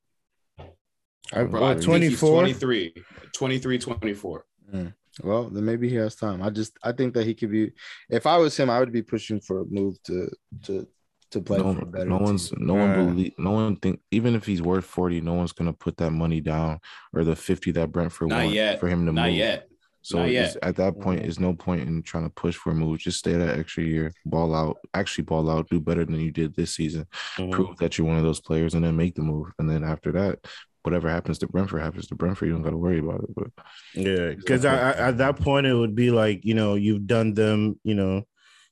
I, 1.32 1.42
Bro, 1.44 1.64
I 1.64 1.74
he's 1.74 1.84
24. 1.84 2.30
23, 2.42 2.94
23, 3.34 3.78
24. 3.78 4.44
Hmm. 4.70 4.86
Well, 5.22 5.44
then 5.50 5.64
maybe 5.64 5.88
he 5.88 5.96
has 5.96 6.14
time. 6.14 6.42
I 6.42 6.50
just 6.50 6.78
I 6.82 6.92
think 6.92 7.14
that 7.14 7.26
he 7.26 7.34
could 7.34 7.50
be. 7.50 7.72
If 8.08 8.24
I 8.26 8.36
was 8.36 8.56
him, 8.56 8.70
I 8.70 8.78
would 8.78 8.92
be 8.92 9.02
pushing 9.02 9.40
for 9.40 9.60
a 9.62 9.64
move 9.68 10.00
to 10.04 10.30
to 10.64 10.86
to 11.30 11.40
play 11.42 11.58
no, 11.58 11.74
for 11.74 11.82
a 11.82 11.86
better. 11.86 12.04
no 12.06 12.16
team. 12.18 12.24
one's 12.24 12.52
no 12.58 12.74
one 12.74 12.90
Uh, 12.90 13.04
believe 13.06 13.32
no 13.38 13.50
one 13.50 13.76
think 13.76 14.00
even 14.10 14.34
if 14.34 14.46
he's 14.46 14.62
worth 14.62 14.84
40 14.84 15.20
no 15.20 15.34
one's 15.34 15.52
gonna 15.52 15.72
put 15.72 15.96
that 15.98 16.10
money 16.10 16.40
down 16.40 16.78
or 17.12 17.24
the 17.24 17.36
50 17.36 17.70
that 17.72 17.92
brentford 17.92 18.28
Not 18.28 18.44
want 18.44 18.54
yet. 18.54 18.80
for 18.80 18.88
him 18.88 19.04
to 19.06 19.12
Not 19.12 19.26
move 19.28 19.36
yet. 19.36 19.68
so 20.02 20.20
Not 20.20 20.30
yet. 20.30 20.56
at 20.62 20.76
that 20.76 20.98
point 21.00 21.20
Mhm. 21.20 21.22
there's 21.24 21.40
no 21.40 21.52
point 21.54 21.82
in 21.88 22.02
trying 22.02 22.24
to 22.24 22.30
push 22.30 22.56
for 22.56 22.70
a 22.70 22.74
move 22.74 22.98
just 22.98 23.18
stay 23.18 23.32
that 23.34 23.58
extra 23.58 23.84
year 23.84 24.12
ball 24.24 24.54
out 24.54 24.78
actually 24.94 25.24
ball 25.24 25.50
out 25.50 25.68
do 25.68 25.80
better 25.80 26.04
than 26.04 26.20
you 26.20 26.30
did 26.30 26.54
this 26.54 26.74
season 26.74 27.06
Mhm. 27.36 27.50
prove 27.52 27.76
that 27.78 27.98
you're 27.98 28.06
one 28.06 28.16
of 28.16 28.24
those 28.24 28.40
players 28.40 28.74
and 28.74 28.84
then 28.84 28.96
make 28.96 29.14
the 29.14 29.22
move 29.22 29.48
and 29.58 29.68
then 29.68 29.84
after 29.84 30.12
that 30.12 30.38
whatever 30.84 31.10
happens 31.10 31.38
to 31.38 31.46
brentford 31.48 31.82
happens 31.82 32.06
to 32.06 32.14
brentford 32.14 32.48
you 32.48 32.54
don't 32.54 32.62
got 32.62 32.70
to 32.70 32.78
worry 32.78 33.00
about 33.00 33.20
it 33.22 33.34
but 33.34 33.48
Yeah, 33.94 34.30
because 34.30 34.64
I, 34.64 34.74
I, 34.74 35.08
at 35.08 35.18
that 35.18 35.36
point 35.36 35.66
it 35.66 35.74
would 35.74 35.94
be 35.94 36.10
like 36.10 36.44
you 36.44 36.54
know 36.54 36.76
you've 36.76 37.06
done 37.06 37.34
them 37.34 37.78
you 37.84 37.94
know 37.94 38.22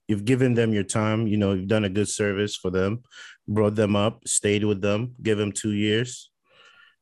you've 0.09 0.25
given 0.25 0.55
them 0.55 0.73
your 0.73 0.85
time. 0.85 1.27
You 1.27 1.37
know, 1.37 1.53
you've 1.53 1.69
done 1.69 1.85
a 1.85 1.91
good 1.91 2.09
service 2.09 2.57
for 2.57 2.71
them, 2.71 3.03
brought 3.49 3.75
them 3.75 3.97
up, 3.97 4.27
stayed 4.27 4.65
with 4.65 4.81
them, 4.81 5.15
give 5.23 5.39
them 5.39 5.53
two 5.53 5.73
years. 5.73 6.31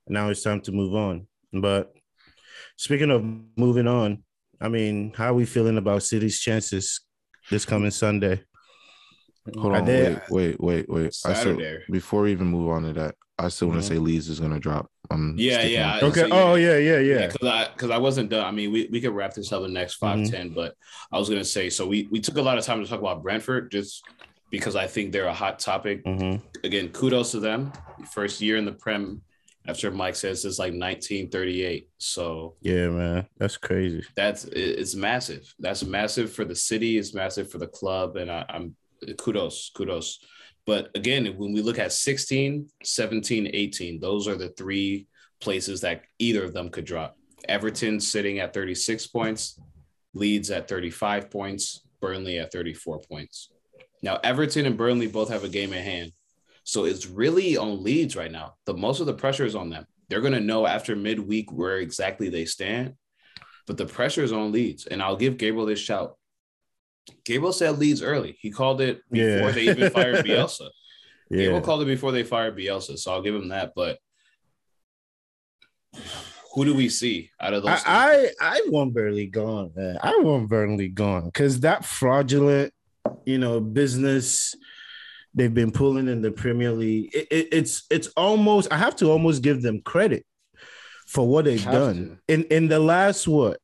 Now 0.09 0.29
it's 0.29 0.43
time 0.43 0.61
to 0.63 0.73
move 0.73 0.95
on. 0.95 1.27
But 1.53 1.93
speaking 2.77 3.11
of 3.11 3.25
moving 3.57 3.87
on, 3.87 4.25
I 4.61 4.69
mean, 4.69 5.13
how 5.17 5.31
are 5.31 5.35
we 5.35 5.47
feeling 5.47 5.79
about 5.79 6.03
City's 6.03 6.41
chances 6.41 7.01
this 7.51 7.65
coming 7.65 7.91
Sunday? 7.91 8.43
Hold 9.57 9.75
on, 9.77 9.85
they- 9.85 10.15
wait, 10.31 10.59
wait, 10.61 10.61
wait, 10.61 10.89
wait. 10.89 11.17
I 11.27 11.35
still, 11.35 11.61
before 11.91 12.23
we 12.23 12.33
even 12.33 12.47
move 12.47 12.71
on 12.71 12.83
to 12.85 12.93
that, 12.95 13.15
I 13.39 13.49
still 13.49 13.69
want 13.69 13.81
to 13.83 13.87
say 13.87 13.99
Leeds 13.99 14.29
is 14.29 14.41
gonna 14.41 14.61
drop. 14.61 14.89
I'm 15.11 15.35
Yeah, 15.37 15.63
yeah, 15.65 15.97
with 15.97 15.97
I- 15.97 16.01
that. 16.01 16.03
Okay. 16.07 16.21
so, 16.21 16.27
yeah. 16.29 16.43
Oh 16.43 16.55
yeah, 16.55 16.77
yeah, 16.79 16.99
yeah. 16.99 17.21
Yeah, 17.21 17.27
because 17.27 17.49
I 17.49 17.69
because 17.73 17.91
I 17.91 17.99
wasn't 17.99 18.31
done. 18.31 18.45
I 18.47 18.51
mean, 18.53 18.73
we, 18.73 18.89
we 18.91 19.01
could 19.01 19.13
wrap 19.13 19.35
this 19.35 19.53
up 19.53 19.63
in 19.65 19.75
the 19.75 19.79
next 19.81 19.95
5 19.95 20.21
Mhm. 20.21 20.31
10, 20.31 20.49
but 20.51 20.75
I 21.13 21.19
was 21.19 21.29
gonna 21.29 21.45
say 21.45 21.69
so 21.69 21.87
we 21.87 22.09
we 22.11 22.21
took 22.21 22.37
a 22.39 22.43
lot 22.43 22.57
of 22.59 22.65
time 22.65 22.83
to 22.83 22.89
talk 22.89 23.01
about 23.01 23.23
Brentford 23.23 23.71
just 23.71 24.03
because 24.51 24.77
I 24.77 24.87
think 24.87 25.13
they're 25.13 25.27
a 25.27 25.35
hot 25.35 25.59
topic. 25.59 26.05
Mhm. 26.05 26.41
Again, 26.63 26.89
kudos 26.91 27.33
to 27.33 27.41
them. 27.41 27.73
First 28.15 28.41
year 28.41 28.57
in 28.57 28.65
the 28.65 28.73
Prem 28.73 29.21
after 29.67 29.91
Mike 29.91 30.15
says 30.15 30.45
it's 30.45 30.59
like 30.59 30.73
1938. 30.75 31.89
So 31.99 32.55
Yeah, 32.63 32.89
man, 32.89 33.27
that's 33.37 33.57
crazy. 33.57 34.05
that's 34.17 34.45
it's 34.45 34.95
massive. 34.95 35.53
That's 35.59 35.85
massive 35.85 36.33
for 36.33 36.45
the 36.45 36.55
city. 36.55 36.99
It's 36.99 37.13
massive 37.15 37.51
for 37.51 37.59
the 37.59 37.67
club, 37.67 38.17
and 38.17 38.31
I, 38.31 38.45
I'm 38.49 38.77
kudos, 39.19 39.71
kudos. 39.75 40.19
But 40.67 40.91
again, 40.95 41.27
when 41.37 41.53
we 41.53 41.63
look 41.63 41.79
at 41.79 41.93
16, 41.93 42.69
17, 42.83 43.51
18, 43.53 44.01
those 44.01 44.27
are 44.27 44.37
the 44.37 44.49
three 44.51 45.07
places 45.41 45.81
that 45.83 46.03
either 46.19 46.45
of 46.45 46.55
them 46.55 46.71
could 46.71 46.85
drop. 46.85 47.17
Everton 47.49 48.01
sitting 48.01 48.39
at 48.39 48.55
36 48.55 49.07
points, 49.09 49.61
Leeds 50.15 50.51
at 50.51 50.69
35 50.69 51.31
points, 51.31 51.83
Burnley 52.01 52.39
at 52.39 52.53
34 52.53 53.01
points. 53.01 53.51
Now, 54.03 54.19
Everton 54.25 54.67
and 54.67 54.77
Burnley 54.77 55.07
both 55.07 55.29
have 55.29 55.45
a 55.45 55.49
game 55.49 55.73
in 55.73 55.83
hand. 55.83 56.13
So 56.65 56.85
it's 56.85 57.07
really 57.07 57.59
on 57.59 57.83
Leeds 57.83 58.17
right 58.17 58.33
now. 58.33 58.55
The 58.65 58.75
most 58.75 59.01
of 59.01 59.07
the 59.07 59.15
pressure 59.15 59.45
is 59.45 59.55
on 59.55 59.69
them. 59.69 59.87
They're 60.09 60.23
going 60.23 60.33
to 60.33 60.41
know 60.41 60.67
after 60.67 60.97
midweek 60.97 61.53
where 61.53 61.79
exactly 61.79 62.31
they 62.31 62.47
stand 62.47 62.95
but 63.67 63.77
the 63.77 63.87
pressure 63.87 64.23
is 64.23 64.33
on 64.33 64.53
Leeds. 64.53 64.87
And 64.87 65.03
I'll 65.03 65.17
give 65.17 65.39
Gabriel 65.39 65.67
this 65.67 65.79
shout. 65.79 66.17
Gabriel 67.25 67.53
said 67.53 67.79
Leeds 67.79 68.03
early. 68.03 68.37
He 68.41 68.51
called 68.51 68.81
it 68.81 69.01
before 69.11 69.49
Yeah. 69.49 69.51
they 69.51 69.63
even 69.63 69.91
fired 69.91 70.25
Bielsa. 70.25 70.69
Gabriel 71.31 71.55
Yeah, 71.55 71.61
called 71.61 71.83
it 71.83 71.87
before 71.87 72.13
they 72.13 72.23
fired 72.23 72.57
Bielsa, 72.57 72.99
so 72.99 73.13
I'll 73.13 73.23
give 73.23 73.35
him 73.35 73.49
that. 73.49 73.73
But 73.75 73.99
who 76.55 76.65
do 76.65 76.75
we 76.75 76.89
see 76.89 77.31
out 77.41 77.53
of 77.55 77.63
those? 77.63 77.81
I, 77.85 78.31
I 78.41 78.57
I 78.57 78.61
want 78.69 78.95
Burnley 78.95 79.27
gone, 79.27 79.73
man. 79.75 79.99
I 80.03 80.17
want 80.19 80.49
Burnley 80.49 80.89
gone 80.89 81.25
because 81.27 81.61
that 81.61 81.85
fraudulent, 81.85 82.73
you 83.25 83.39
know, 83.39 83.61
business 83.61 84.55
they've 85.35 85.53
been 85.55 85.73
pulling 85.73 86.07
in 86.09 86.23
the 86.23 86.31
Premier 86.31 86.71
League. 86.73 87.11
It, 87.15 87.27
it, 87.31 87.49
it's 87.53 87.85
it's 87.91 88.09
almost 88.17 88.73
I 88.73 88.77
have 88.77 88.97
to 88.97 89.11
almost 89.11 89.43
give 89.43 89.63
them 89.63 89.81
credit 89.83 90.25
for 91.09 91.27
what 91.27 91.45
they've 91.45 91.65
done 91.65 92.19
in 92.29 92.45
in 92.45 92.69
the 92.69 92.79
last 92.79 93.27
what 93.27 93.59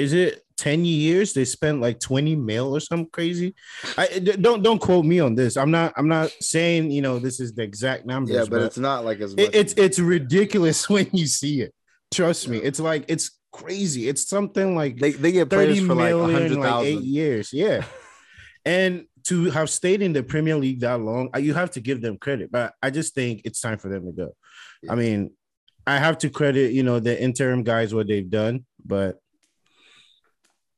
is 0.00 0.12
it 0.12 0.42
10 0.56 0.84
years 0.84 1.32
they 1.32 1.44
spent 1.44 1.80
like 1.80 1.98
20 2.00 2.36
mil 2.36 2.76
or 2.76 2.80
something 2.80 3.08
crazy 3.12 3.54
i 3.96 4.18
don't 4.18 4.62
don't 4.62 4.78
quote 4.78 5.06
me 5.06 5.18
on 5.18 5.34
this 5.34 5.56
i'm 5.56 5.70
not 5.70 5.90
i'm 5.96 6.06
not 6.08 6.30
saying 6.40 6.90
you 6.90 7.00
know 7.00 7.18
this 7.18 7.40
is 7.40 7.54
the 7.54 7.62
exact 7.62 8.04
numbers 8.04 8.36
Yeah, 8.36 8.44
but 8.44 8.62
it's 8.62 8.76
not 8.76 9.04
like 9.06 9.20
as 9.20 9.32
it, 9.34 9.54
it's 9.54 9.72
it's 9.74 9.98
ridiculous 9.98 10.88
when 10.90 11.08
you 11.12 11.26
see 11.26 11.62
it. 11.62 11.74
Trust 12.12 12.48
me, 12.48 12.58
it's 12.58 12.80
like 12.80 13.04
it's 13.08 13.38
crazy. 13.52 14.08
It's 14.08 14.26
something 14.28 14.74
like 14.74 14.98
they, 14.98 15.12
they 15.12 15.32
get 15.32 15.48
players 15.48 15.76
thirty 15.76 15.86
for 15.86 15.94
like 15.94 16.12
a 16.12 16.16
million, 16.16 16.34
hundred 16.34 16.58
like 16.58 16.84
eight 16.84 17.02
years. 17.02 17.52
Yeah, 17.52 17.84
and 18.64 19.06
to 19.28 19.50
have 19.50 19.70
stayed 19.70 20.02
in 20.02 20.12
the 20.12 20.22
Premier 20.22 20.56
League 20.56 20.80
that 20.80 21.00
long, 21.00 21.30
uh, 21.34 21.38
you 21.38 21.54
have 21.54 21.70
to 21.72 21.80
give 21.80 22.02
them 22.02 22.18
credit. 22.18 22.50
But 22.50 22.74
I 22.82 22.90
just 22.90 23.14
think 23.14 23.42
it's 23.44 23.60
time 23.60 23.78
for 23.78 23.88
them 23.88 24.06
to 24.06 24.12
go. 24.12 24.34
I 24.88 24.94
mean, 24.96 25.30
I 25.86 25.98
have 25.98 26.18
to 26.18 26.30
credit 26.30 26.72
you 26.72 26.82
know 26.82 27.00
the 27.00 27.20
interim 27.20 27.62
guys 27.62 27.94
what 27.94 28.08
they've 28.08 28.28
done, 28.28 28.66
but 28.84 29.16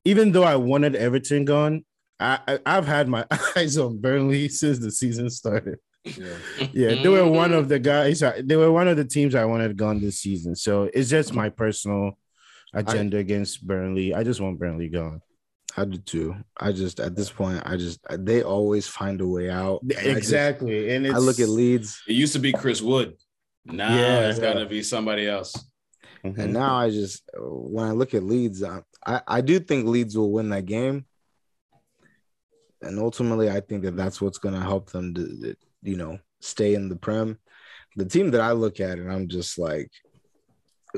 even 0.05 0.33
though 0.33 0.45
I 0.45 0.57
wanted 0.57 0.97
Everton 0.97 1.45
gone, 1.45 1.85
I, 2.19 2.39
I 2.47 2.59
I've 2.67 2.87
had 2.87 3.09
my 3.09 3.27
eyes 3.57 3.79
on 3.79 4.01
Burnley 4.01 4.49
since 4.49 4.79
the 4.79 4.91
season 4.91 5.31
started. 5.31 5.79
Yeah. 6.05 6.37
Yeah, 6.73 7.03
they 7.03 7.09
were 7.09 7.29
one 7.29 7.53
of 7.53 7.69
the 7.69 7.77
mm-hmm. 7.77 8.21
guys. 8.21 8.45
They 8.45 8.57
were 8.57 8.73
one 8.73 8.89
of 8.89 8.97
the 8.97 9.05
teams 9.05 9.35
I 9.35 9.45
wanted 9.45 9.77
gone 9.77 10.01
this 10.01 10.19
season. 10.19 10.57
So 10.57 10.91
it's 10.93 11.09
just 11.11 11.33
my 11.33 11.49
personal 11.49 12.19
agenda 12.75 13.19
against 13.19 13.67
Burnley. 13.67 14.15
I 14.15 14.25
just 14.25 14.41
want 14.41 14.59
Burnley 14.59 14.89
gone. 14.89 15.21
I 15.77 15.85
do 15.85 15.99
too. 15.99 16.37
I 16.59 16.73
just 16.73 17.01
at 17.01 17.17
this 17.17 17.31
point, 17.31 17.63
I 17.65 17.77
just 17.77 18.01
they 18.11 18.43
always 18.43 18.87
find 18.87 19.21
a 19.21 19.27
way 19.27 19.49
out. 19.49 19.81
And 19.83 19.93
I 19.93 20.03
just- 20.03 20.17
Exactly, 20.19 20.95
and 20.95 21.07
it's, 21.07 21.15
I 21.15 21.19
look 21.19 21.41
at 21.41 21.49
Leeds, 21.49 22.03
it 22.07 22.15
used 22.15 22.35
to 22.35 22.39
be 22.39 22.53
Chris 22.53 22.83
Wood. 22.83 23.15
Now 23.65 23.95
Yeah. 23.95 24.29
it's 24.29 24.39
got 24.39 24.55
to 24.55 24.67
be 24.67 24.83
somebody 24.83 25.29
else. 25.29 25.55
Mhm. 26.25 26.39
and 26.39 26.53
now 26.53 26.77
I 26.77 26.91
just 26.91 27.23
when 27.37 27.85
I 27.87 27.91
look 27.93 28.15
at 28.15 28.23
Leeds, 28.23 28.63
I, 28.63 28.83
I 29.05 29.21
I 29.27 29.41
do 29.41 29.59
think 29.59 29.87
Leeds 29.87 30.17
will 30.17 30.31
win 30.33 30.51
that 30.51 30.67
game, 30.67 31.05
and 32.81 32.99
ultimately, 32.99 33.51
I 33.51 33.61
think 33.61 33.83
that 33.85 33.97
that's 33.97 34.21
what's 34.21 34.39
going 34.39 34.55
to 34.55 34.61
help 34.61 34.91
them 34.91 35.15
to 35.15 35.55
you 35.83 35.97
know 35.97 36.19
stay 36.41 36.75
in 36.75 36.89
the 36.89 36.97
Prem. 36.97 37.39
The 37.97 38.05
team 38.05 38.31
that 38.33 38.41
I 38.41 38.53
look 38.53 38.81
at, 38.81 38.99
and 38.99 39.11
I'm 39.13 39.29
just 39.29 39.59
like. 39.59 39.91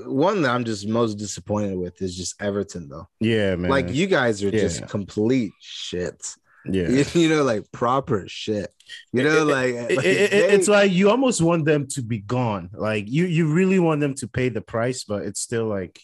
One 0.06 0.42
that 0.42 0.50
I'm 0.50 0.64
just 0.64 0.88
most 0.88 1.18
disappointed 1.18 1.78
with 1.78 2.02
is 2.02 2.16
just 2.16 2.42
Everton, 2.42 2.88
though. 2.88 3.06
yeah, 3.20 3.54
man. 3.54 3.70
Like 3.70 3.90
you 3.92 4.08
guys 4.08 4.42
are 4.42 4.48
Yeah. 4.48 4.62
just 4.62 4.88
complete 4.88 5.52
shit. 5.60 6.34
Yeah. 6.66 6.88
You, 6.88 7.04
you 7.22 7.28
know, 7.28 7.42
like 7.42 7.70
proper 7.72 8.24
shit. 8.28 8.70
You 9.12 9.24
know, 9.24 9.44
like, 9.44 9.74
It- 9.74 9.96
like 9.96 10.06
it- 10.06 10.20
it- 10.20 10.30
they- 10.30 10.50
it's 10.54 10.68
like 10.68 10.92
you 10.92 11.10
almost 11.10 11.40
want 11.42 11.64
them 11.64 11.86
to 11.88 12.02
be 12.02 12.18
gone. 12.18 12.70
Like 12.72 13.10
you, 13.10 13.24
you 13.26 13.52
really 13.52 13.78
want 13.78 14.00
them 14.00 14.14
to 14.16 14.28
pay 14.28 14.48
the 14.50 14.60
price, 14.60 15.04
but 15.04 15.22
it's 15.22 15.40
still 15.40 15.66
like, 15.66 16.00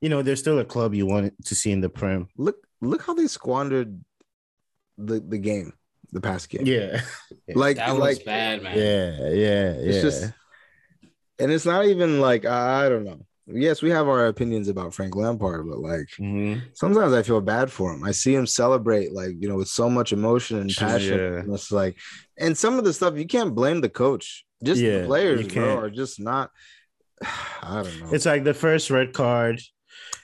you 0.00 0.08
know, 0.08 0.22
there's 0.22 0.40
still 0.40 0.58
a 0.58 0.64
club 0.64 0.94
you 0.94 1.06
want 1.06 1.32
to 1.46 1.54
see 1.54 1.72
in 1.72 1.80
the 1.80 1.88
Prem. 1.88 2.28
look 2.36 2.56
look 2.80 3.02
how 3.02 3.14
they 3.14 3.26
squandered 3.26 3.98
the 4.98 5.18
the 5.20 5.38
game, 5.38 5.72
the 6.12 6.20
past 6.20 6.48
game. 6.50 6.66
Yeah, 6.66 7.00
Like 7.54 7.76
That 7.78 7.90
was 7.92 8.00
like 8.00 8.24
bad, 8.24 8.62
man. 8.62 8.76
yeah, 8.76 9.28
yeah, 9.28 9.32
yeah. 9.32 9.90
it's 9.90 10.02
just 10.02 10.32
and 11.38 11.50
it's 11.50 11.64
not 11.66 11.86
even 11.86 12.20
like 12.20 12.44
I, 12.44 12.86
I 12.86 12.88
don't 12.88 13.04
know. 13.04 13.24
Yes, 13.46 13.82
we 13.82 13.90
have 13.90 14.08
our 14.08 14.26
opinions 14.26 14.68
about 14.68 14.94
Frank 14.94 15.14
Lampard, 15.16 15.68
but 15.68 15.78
like 15.80 16.08
Mhm. 16.18 16.62
sometimes 16.72 17.12
I 17.12 17.22
feel 17.22 17.40
bad 17.42 17.70
for 17.70 17.92
him. 17.92 18.02
I 18.02 18.12
see 18.12 18.34
him 18.34 18.46
celebrate 18.46 19.12
like 19.12 19.32
you 19.38 19.48
know 19.48 19.56
with 19.56 19.68
so 19.68 19.90
much 19.90 20.12
emotion 20.12 20.58
and 20.58 20.70
passion. 20.74 21.18
Yeah. 21.18 21.38
And 21.40 21.52
it's 21.54 21.70
like, 21.70 21.98
and 22.38 22.56
some 22.56 22.78
of 22.78 22.84
the 22.84 22.92
stuff 22.92 23.18
you 23.18 23.26
can't 23.26 23.54
blame 23.54 23.80
the 23.82 23.90
coach. 23.90 24.44
Just 24.64 24.80
Yeah, 24.80 25.00
the 25.00 25.06
players, 25.06 25.46
bro, 25.48 25.76
are 25.76 25.90
just 25.90 26.18
not. 26.20 26.50
I 27.62 27.82
don't 27.82 28.00
know. 28.00 28.10
It's 28.12 28.24
like 28.26 28.44
the 28.44 28.54
first 28.54 28.90
red 28.90 29.12
card. 29.12 29.60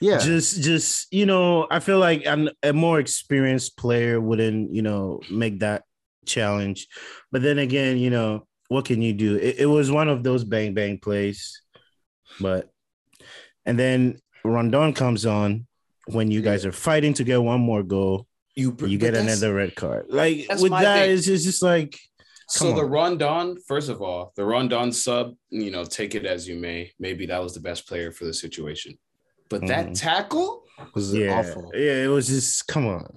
yeah, 0.01 0.17
just 0.17 0.61
just 0.61 1.07
you 1.13 1.25
know 1.25 1.65
i 1.71 1.79
feel 1.79 1.97
like 1.99 2.25
an, 2.25 2.49
a 2.63 2.73
more 2.73 2.99
experienced 2.99 3.77
player 3.77 4.19
wouldn't 4.19 4.73
you 4.73 4.81
know 4.81 5.21
make 5.29 5.59
that 5.59 5.83
challenge 6.25 6.87
but 7.31 7.41
then 7.41 7.57
again 7.59 7.97
you 7.97 8.09
know 8.09 8.45
what 8.67 8.85
can 8.85 9.01
you 9.01 9.13
do 9.13 9.37
it, 9.37 9.59
it 9.59 9.65
was 9.67 9.89
one 9.91 10.09
of 10.09 10.23
those 10.23 10.43
bang 10.43 10.73
bang 10.73 10.97
plays 10.97 11.61
but 12.39 12.70
and 13.65 13.77
then 13.77 14.19
rondon 14.43 14.93
comes 14.93 15.25
on 15.25 15.67
when 16.07 16.31
you 16.31 16.41
guys 16.41 16.65
are 16.65 16.71
fighting 16.71 17.13
to 17.13 17.23
get 17.23 17.41
one 17.41 17.61
more 17.61 17.83
goal 17.83 18.25
You 18.55 18.75
you 18.85 18.97
get 18.97 19.15
another 19.15 19.53
red 19.53 19.75
card 19.75 20.05
like 20.09 20.47
with 20.59 20.71
that 20.71 21.05
thing. 21.05 21.11
it's, 21.17 21.27
it's 21.27 21.43
just 21.43 21.63
like 21.63 21.97
So 22.49 22.65
Come 22.67 22.75
the. 22.75 22.83
Rondon, 22.85 23.45
first 23.71 23.87
of 23.89 24.01
all, 24.01 24.33
the 24.35 24.43
Rondon 24.43 24.91
sub, 24.91 25.35
you 25.49 25.71
know, 25.71 25.85
take 25.85 26.15
it 26.19 26.25
as 26.25 26.41
you 26.49 26.55
may. 26.59 26.91
Maybe 26.99 27.25
that 27.27 27.41
was 27.41 27.53
the 27.53 27.61
best 27.69 27.87
player 27.87 28.11
for 28.11 28.25
the 28.25 28.33
situation. 28.33 28.91
But 29.49 29.61
that 29.71 29.85
Mhm. 29.87 29.95
tackle, 30.07 30.49
was 30.95 31.13
yeah 31.13 31.39
awful. 31.39 31.71
yeah 31.73 32.03
it 32.05 32.11
was 32.17 32.27
just 32.27 32.67
come 32.67 32.87
on 32.87 33.07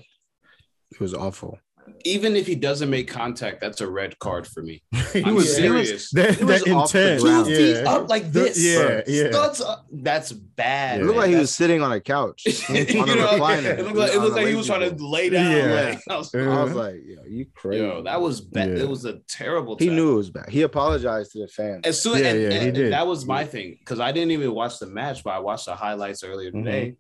It 0.93 1.01
was 1.01 1.15
awful. 1.15 1.59
Even 2.05 2.37
if 2.37 2.47
he 2.47 2.55
doesn't 2.55 2.91
make 2.91 3.09
contact, 3.09 3.61
that's 3.61 3.81
a 3.81 3.89
red 3.89 4.19
card 4.19 4.47
for 4.47 4.63
me. 4.63 4.83
He 5.15 5.23
I'm 5.23 5.35
was- 5.37 5.57
he 5.57 5.69
was- 5.71 5.87
serious. 5.89 6.11
that, 6.11 6.41
It 6.41 6.45
was 6.45 6.65
that 6.65 6.73
off 6.73 6.93
the 6.93 7.17
intent. 7.19 7.21
Two 7.47 7.53
yeah. 7.53 7.75
feet 7.79 7.87
up 7.87 8.09
like 8.09 8.25
The- 8.33 8.41
this. 8.41 8.63
yeah 8.65 9.03
yeah 9.07 9.31
Studs 9.31 9.61
up. 9.61 9.87
That's 9.93 10.33
bad. 10.33 11.01
It 11.01 11.05
looked 11.05 11.17
man. 11.19 11.23
like 11.27 11.31
he 11.31 11.37
was 11.37 11.55
sitting 11.55 11.83
on 11.83 11.93
a 11.93 12.01
couch 12.01 12.45
on 12.69 12.77
a 12.77 12.81
You 12.81 13.05
know, 13.07 13.29
recliner. 13.29 13.79
It 13.79 13.85
looked 13.85 13.97
like, 13.97 14.13
it 14.13 14.19
looked 14.19 14.37
like 14.37 14.47
he 14.49 14.55
was 14.57 14.67
trying 14.67 14.97
to 14.97 15.05
lay 15.05 15.31
down. 15.31 15.51
Yeah. 15.53 15.73
Like, 15.91 16.01
I 16.11 16.17
was- 16.17 16.35
I 16.35 16.39
was 16.39 16.47
Uh-huh. 16.73 16.75
like, 16.75 16.95
yo, 17.07 17.17
you 17.29 17.47
crazy. 17.55 17.85
yo, 17.85 18.03
that 18.03 18.21
was 18.21 18.41
bad. 18.41 18.71
Yeah. 18.71 18.83
It 18.85 18.89
was 18.89 19.05
a 19.05 19.21
terrible. 19.29 19.77
Thing. 19.77 19.91
He 19.91 19.95
knew 19.95 20.13
it 20.15 20.17
was 20.17 20.31
bad. 20.31 20.49
He 20.49 20.63
apologized 20.63 21.33
to 21.33 21.41
the 21.43 21.49
fans. 21.49 21.83
As 21.85 22.03
soon 22.03 22.19
Yeah, 22.19 22.27
and, 22.31 22.41
yeah, 22.53 22.59
he 22.61 22.71
did. 22.73 22.93
that 22.93 23.07
was 23.07 23.25
my 23.25 23.45
thing 23.45 23.77
because 23.79 24.01
I 24.01 24.11
didn't 24.11 24.33
even 24.33 24.53
watch 24.53 24.79
the 24.81 24.87
match, 24.87 25.23
but 25.23 25.31
I 25.31 25.39
watched 25.39 25.67
the 25.67 25.77
highlights 25.77 26.25
earlier 26.25 26.51
today. 26.51 26.97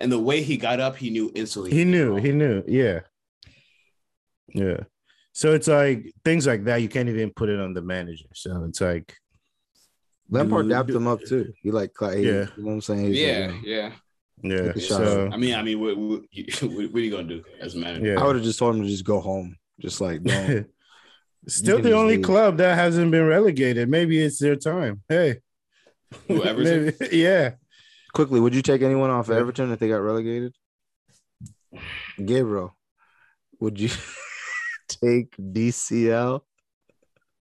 And 0.00 0.10
the 0.12 0.18
way 0.18 0.42
he 0.42 0.56
got 0.56 0.78
up, 0.80 0.96
he 0.96 1.10
knew 1.10 1.30
instantly. 1.34 1.72
he 1.72 1.84
knew 1.84 2.16
he 2.16 2.30
knew 2.32 2.62
yeah 2.68 3.00
yeah 4.54 4.78
so 5.32 5.52
it's 5.52 5.68
like 5.68 6.12
things 6.24 6.46
like 6.46 6.64
that 6.64 6.82
you 6.82 6.88
can't 6.88 7.08
even 7.08 7.30
put 7.30 7.48
it 7.48 7.60
on 7.60 7.74
the 7.74 7.82
manager 7.82 8.26
so 8.34 8.64
it's 8.64 8.80
like 8.80 9.14
Lampard 10.30 10.66
do- 10.68 10.74
dapped 10.74 10.90
him 10.90 11.06
up 11.08 11.20
too. 11.22 11.54
He 11.62 11.70
like, 11.70 11.90
he, 11.98 12.06
Yeah. 12.06 12.12
you 12.14 12.28
know 12.28 12.48
what 12.64 12.72
I'm 12.72 12.80
saying? 12.82 13.04
He's 13.06 13.16
like, 13.22 13.26
Yeah, 13.26 13.46
you 13.46 13.48
know, 13.48 13.60
yeah. 13.64 13.92
Yeah. 14.42 14.72
Take 14.72 14.76
a 14.76 14.80
shot. 14.80 14.96
So 14.98 15.30
I 15.32 15.36
mean, 15.38 15.54
I 15.54 15.62
mean, 15.62 15.80
what, 15.80 15.96
what, 15.98 16.20
what 16.20 16.94
are 16.94 17.00
you 17.00 17.10
gonna 17.10 17.22
do 17.24 17.42
as 17.60 17.74
a 17.74 17.78
manager? 17.78 18.12
yeah. 18.12 18.20
I 18.20 18.26
would 18.26 18.36
have 18.36 18.44
just 18.44 18.58
told 18.58 18.76
him 18.76 18.82
to 18.82 18.88
just 18.88 19.04
go 19.06 19.20
home. 19.20 19.56
Just 19.80 20.02
like 20.02 20.22
don't. 20.22 20.66
Still 21.48 21.80
the 21.80 21.92
only 21.92 22.16
leave. 22.18 22.26
club 22.26 22.58
that 22.58 22.74
hasn't 22.76 23.10
been 23.10 23.26
relegated. 23.26 23.88
Maybe 23.88 24.22
it's 24.22 24.38
their 24.38 24.56
time. 24.56 25.02
Hey. 25.08 25.38
Who, 26.26 26.44
Maybe- 26.62 27.16
yeah. 27.16 27.52
Quickly, 28.12 28.38
would 28.38 28.54
you 28.54 28.60
take 28.60 28.82
anyone 28.82 29.08
off 29.08 29.30
Everton 29.30 29.72
if 29.72 29.78
they 29.78 29.88
got 29.88 29.96
relegated? 30.02 30.52
Gabriel, 32.22 32.76
would 33.60 33.80
you 33.80 33.88
take 34.88 35.36
DCL? 35.36 36.40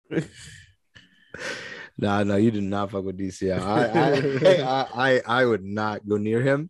nah, 1.97 2.23
no, 2.23 2.35
you 2.35 2.51
did 2.51 2.63
not 2.63 2.91
fuck 2.91 3.03
with 3.03 3.17
DCL. 3.17 3.61
I, 3.61 3.85
I, 3.85 4.61
I, 4.63 4.87
I, 4.95 5.41
I 5.41 5.45
would 5.45 5.63
not 5.63 6.07
go 6.07 6.17
near 6.17 6.41
him. 6.41 6.69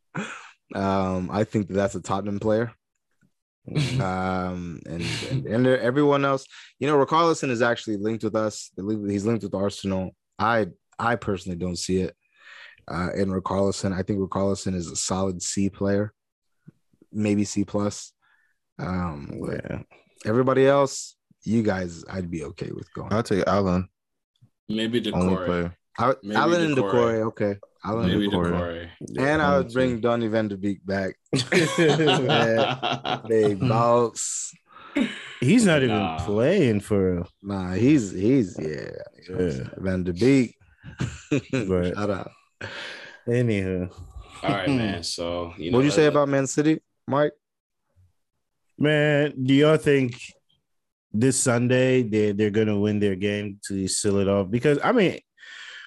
Um, 0.76 1.30
I 1.32 1.44
think 1.44 1.68
that 1.68 1.74
that's 1.74 1.96
a 1.96 2.02
Tottenham 2.02 2.40
player. 2.40 2.72
Um, 4.02 4.82
and, 4.86 5.06
and 5.32 5.46
and 5.48 5.68
everyone 5.68 6.26
else, 6.26 6.46
you 6.80 6.88
know, 6.88 6.98
Richarlison 6.98 7.50
is 7.50 7.62
actually 7.62 7.96
linked 7.96 8.26
with 8.26 8.36
us. 8.36 8.72
He's 8.76 9.26
linked 9.26 9.44
with 9.44 9.54
Arsenal. 9.54 10.12
I 10.38 10.68
I 11.00 11.16
personally 11.16 11.58
don't 11.58 11.78
see 11.78 12.02
it 12.02 12.14
uh, 12.90 13.12
in 13.16 13.30
Richarlison. 13.30 13.94
I 13.98 14.04
think 14.04 14.20
Richarlison 14.20 14.76
is 14.76 14.88
a 14.92 14.98
solid 14.98 15.42
C 15.42 15.70
player, 15.70 16.14
maybe 17.12 17.46
C 17.46 17.64
plus. 17.64 18.12
Um, 18.80 19.32
Yeah. 19.42 19.84
Everybody 20.26 20.66
else, 20.68 21.16
you 21.44 21.64
guys, 21.64 22.04
I'd 22.10 22.32
be 22.32 22.44
okay 22.46 22.72
with 22.72 22.92
going. 22.94 23.12
I'll 23.14 23.24
take 23.24 23.46
Allen, 23.48 23.88
Maybe 24.70 25.00
only 25.12 25.36
Doucouré. 25.36 25.46
player. 25.46 25.78
I, 26.00 26.14
maybe 26.24 26.36
Alan 26.36 26.62
and 26.62 26.78
Doucouré. 26.78 26.92
Doucouré, 27.22 27.28
okay. 27.28 27.56
Alan 27.86 28.08
Maybe 28.08 28.24
and 28.26 28.34
Doucouré. 28.34 28.52
Doucouré. 28.52 28.90
and 29.20 29.42
I 29.42 29.50
would 29.58 29.66
Honestly. 29.66 29.74
bring 29.74 30.00
Donny 30.00 30.28
Van 30.28 30.48
de 30.48 30.58
Beek 30.58 30.86
back. 30.86 31.16
Big 33.28 33.60
boss. 33.68 34.54
He's 35.40 35.66
not 35.66 35.84
even 35.84 35.98
Nah. 35.98 36.20
playing 36.26 36.80
for 36.80 37.26
Nah, 37.42 37.74
he's 37.74 38.12
he's 38.12 38.56
yeah. 38.60 38.92
Yeah. 39.30 39.68
Van 39.78 40.04
de 40.04 40.14
Beek. 40.14 40.56
But- 41.52 41.94
Shout 41.96 42.10
out. 42.10 42.32
anywho. 43.28 43.90
All 44.44 44.50
right, 44.50 44.68
man. 44.70 45.04
So 45.04 45.54
you 45.58 45.72
know, 45.72 45.78
What'd 45.78 45.86
you 45.86 45.92
say 45.92 46.04
that- 46.04 46.10
about 46.10 46.30
Man 46.30 46.48
City, 46.48 46.80
Mike? 47.08 47.34
Man, 48.78 49.34
do 49.42 49.54
y'all 49.54 49.78
think 49.78 50.16
this 51.12 51.40
Sunday 51.40 52.02
they 52.02 52.32
they're 52.32 52.50
gonna 52.50 52.78
win 52.80 53.00
their 53.00 53.16
game 53.16 53.60
to 53.68 53.88
seal 53.88 54.18
it 54.18 54.28
off? 54.28 54.50
Because 54.50 54.80
I 54.84 54.92
mean, 54.92 55.20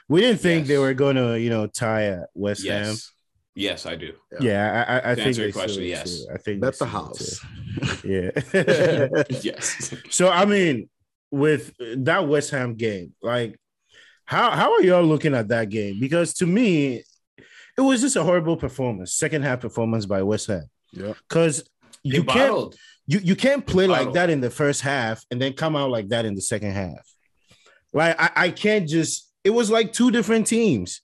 we 0.08 0.20
didn't 0.20 0.40
think 0.40 0.66
they 0.66 0.78
were 0.78 0.94
gonna, 0.94 1.36
you 1.36 1.50
know, 1.50 1.66
tie 1.66 2.06
at 2.06 2.28
West 2.34 2.66
Ham. 2.66 2.86
Yes, 2.86 3.12
yes, 3.54 3.86
I 3.86 3.96
do. 3.96 4.12
Yeah, 4.40 4.84
I, 4.86 4.92
I, 4.92 4.96
I 4.98 5.00
To 5.00 5.14
think 5.16 5.26
answer 5.28 5.42
your 5.42 5.52
question, 5.52 5.82
seal 5.82 5.88
yes. 5.88 6.24
too. 6.24 6.32
I 6.32 6.38
think 6.38 6.60
that's 6.60 6.78
the 6.78 6.86
house. 6.86 7.40
Yeah. 8.04 8.30
Yes. 9.42 9.94
so 10.08 10.30
I 10.30 10.46
mean, 10.46 10.88
with 11.30 11.74
that 11.78 12.26
West 12.26 12.50
Ham 12.50 12.74
game, 12.74 13.12
like, 13.20 13.58
how 14.24 14.50
how 14.50 14.72
are 14.74 14.82
y'all 14.82 15.04
looking 15.04 15.34
at 15.34 15.48
that 15.48 15.68
game? 15.68 16.00
Because 16.00 16.32
to 16.34 16.46
me, 16.46 17.02
it 17.76 17.80
was 17.80 18.00
just 18.00 18.16
a 18.16 18.24
horrible 18.24 18.56
performance, 18.56 19.12
second 19.12 19.42
half 19.42 19.60
performance 19.60 20.06
by 20.06 20.22
West 20.22 20.46
Ham. 20.46 20.64
Yeah. 20.92 21.12
Because 21.28 21.68
They 22.10 22.18
you 22.18 22.24
can't 22.24 22.50
bottled. 22.50 22.76
you 23.06 23.18
you 23.20 23.36
can't 23.36 23.66
play 23.66 23.86
like 23.86 24.12
that 24.14 24.30
in 24.30 24.40
the 24.40 24.50
first 24.50 24.80
half 24.82 25.24
and 25.30 25.40
then 25.40 25.52
come 25.52 25.76
out 25.76 25.90
like 25.90 26.08
that 26.08 26.24
in 26.24 26.34
the 26.34 26.40
second 26.42 26.72
half. 26.72 27.06
Like 27.92 28.16
I, 28.20 28.30
I 28.46 28.50
can't 28.50 28.88
just 28.88 29.32
it 29.44 29.50
was 29.50 29.70
like 29.70 29.92
two 29.92 30.10
different 30.10 30.46
teams. 30.46 31.00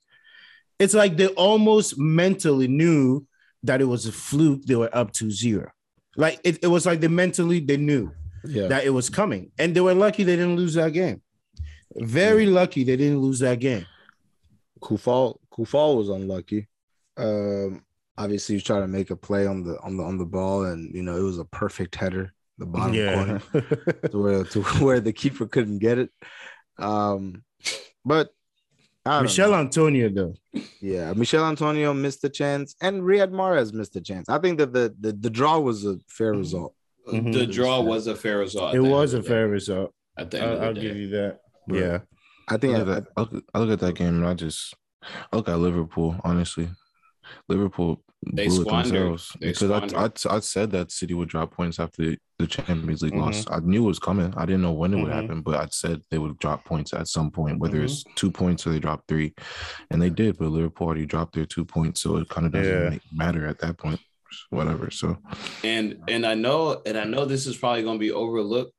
It's 0.78 0.94
like 0.94 1.16
they 1.16 1.28
almost 1.28 1.98
mentally 1.98 2.66
knew 2.68 3.26
that 3.62 3.80
it 3.80 3.84
was 3.84 4.06
a 4.06 4.12
fluke, 4.12 4.64
they 4.64 4.74
were 4.74 4.90
up 4.92 5.12
to 5.12 5.30
zero. 5.30 5.70
Like 6.16 6.40
it, 6.44 6.58
it 6.62 6.66
was 6.66 6.84
like 6.84 7.00
they 7.00 7.08
mentally 7.08 7.60
they 7.60 7.76
knew 7.76 8.10
Yeah. 8.44 8.66
that 8.68 8.84
it 8.84 8.90
was 8.90 9.08
coming. 9.08 9.52
And 9.58 9.74
they 9.74 9.80
were 9.80 9.94
lucky 9.94 10.24
they 10.24 10.36
didn't 10.36 10.56
lose 10.56 10.74
that 10.74 10.92
game. 10.92 11.22
Very 11.94 12.46
lucky 12.46 12.82
they 12.84 12.96
didn't 12.96 13.20
lose 13.20 13.38
that 13.40 13.60
game. 13.60 13.86
Coufal 14.80 15.36
Coufal 15.52 15.96
was 15.96 16.08
unlucky. 16.08 16.66
Um, 17.16 17.84
obviously, 18.18 18.54
he 18.54 18.56
was 18.56 18.64
trying 18.64 18.82
to 18.82 18.88
make 18.88 19.10
a 19.10 19.16
play 19.16 19.46
on 19.46 19.64
the 19.64 19.78
on 19.80 19.96
the 19.96 20.04
on 20.04 20.18
the 20.18 20.26
ball, 20.26 20.64
and 20.64 20.94
you 20.94 21.02
know 21.02 21.16
it 21.16 21.22
was 21.22 21.38
a 21.38 21.44
perfect 21.44 21.94
header, 21.94 22.32
the 22.58 22.66
bottom 22.66 22.94
corner, 22.94 23.42
to 24.10 24.18
where 24.22 24.44
to 24.44 24.62
where 24.84 25.00
the 25.00 25.12
keeper 25.12 25.46
couldn't 25.46 25.78
get 25.78 25.98
it. 25.98 26.10
Um, 26.78 27.44
but 28.04 28.30
I 29.04 29.22
Michelle 29.22 29.50
know. 29.50 29.60
Antonio 29.60 30.08
though. 30.08 30.34
yeah, 30.80 31.12
Michail 31.12 31.44
Antonio 31.46 31.92
missed 31.92 32.22
the 32.22 32.30
chance, 32.30 32.74
and 32.80 33.02
Riyad 33.02 33.30
Mahrez 33.30 33.72
missed 33.72 33.94
the 33.94 34.00
chance. 34.00 34.28
I 34.28 34.38
think 34.38 34.58
that 34.58 34.72
the 34.72 34.94
the, 34.98 35.12
the 35.12 35.30
draw 35.30 35.58
was 35.58 35.84
a 35.84 35.98
fair 36.08 36.32
result. 36.32 36.74
Mhm. 37.08 37.32
The 37.32 37.46
draw 37.46 37.80
was 37.80 38.06
a 38.06 38.14
fair 38.14 38.38
result. 38.38 38.74
It 38.74 38.80
was 38.80 39.14
a 39.14 39.18
the 39.18 39.22
fair 39.28 39.48
result. 39.48 39.92
At 40.16 40.30
the 40.30 40.40
end 40.40 40.52
I'll, 40.52 40.62
I'll 40.62 40.70
of 40.70 40.80
give 40.80 40.96
you 40.96 41.08
that. 41.10 41.40
Right. 41.68 41.80
Yeah. 41.80 41.98
I 42.48 42.54
I 42.54 42.58
think 42.58 42.76
look, 42.76 42.80
at 42.82 42.86
that, 42.86 43.06
I, 43.16 43.20
look, 43.22 43.44
I 43.54 43.58
look 43.58 43.70
at 43.70 43.80
that 43.80 43.94
game 43.94 44.08
and 44.16 44.26
I 44.26 44.34
just 44.34 44.74
I 45.32 45.36
look 45.36 45.48
at 45.48 45.58
Liverpool, 45.58 46.16
honestly. 46.22 46.68
Liverpool 47.48 48.02
They 48.32 48.46
blew 48.46 48.62
it 48.62 48.68
themselves 48.68 49.32
They 49.40 49.48
because 49.48 49.70
I. 49.94 50.04
I 50.30 50.36
I 50.36 50.40
said 50.40 50.70
that 50.72 50.92
City 50.92 51.14
would 51.14 51.28
drop 51.28 51.52
points 51.52 51.80
after 51.80 52.16
the 52.38 52.46
Champions 52.46 53.02
League 53.02 53.14
Mhm. 53.14 53.20
loss. 53.20 53.44
I 53.50 53.58
knew 53.60 53.84
it 53.84 53.88
was 53.88 53.98
coming. 53.98 54.32
I 54.36 54.46
didn't 54.46 54.62
know 54.62 54.72
when 54.72 54.92
it 54.94 55.02
would 55.02 55.10
Mhm. 55.10 55.22
happen, 55.22 55.42
but 55.42 55.56
I 55.60 55.66
said 55.70 56.02
they 56.10 56.18
would 56.18 56.38
drop 56.38 56.64
points 56.64 56.92
at 56.92 57.08
some 57.08 57.30
point, 57.30 57.58
whether 57.58 57.78
Mhm. 57.80 57.84
it's 57.84 58.04
two 58.14 58.30
points 58.30 58.66
or 58.66 58.70
they 58.72 58.78
drop 58.80 59.04
three, 59.08 59.34
and 59.90 60.00
they 60.00 60.10
did. 60.10 60.38
But 60.38 60.48
Liverpool 60.48 60.86
already 60.86 61.06
dropped 61.06 61.34
their 61.34 61.46
two 61.46 61.64
points, 61.64 62.00
so 62.00 62.16
it 62.16 62.28
kind 62.28 62.46
of 62.46 62.52
doesn't 62.52 62.82
Yeah. 62.82 62.90
make, 62.90 63.02
matter 63.12 63.46
at 63.46 63.58
that 63.60 63.78
point. 63.78 64.00
Whatever. 64.50 64.90
So 64.90 65.18
And 65.62 65.98
and 66.08 66.24
I 66.24 66.34
know 66.34 66.80
and 66.86 66.96
I 66.96 67.04
know 67.04 67.26
this 67.26 67.46
is 67.46 67.56
probably 67.56 67.82
going 67.82 67.96
to 67.98 68.00
be 68.00 68.12
overlooked, 68.12 68.72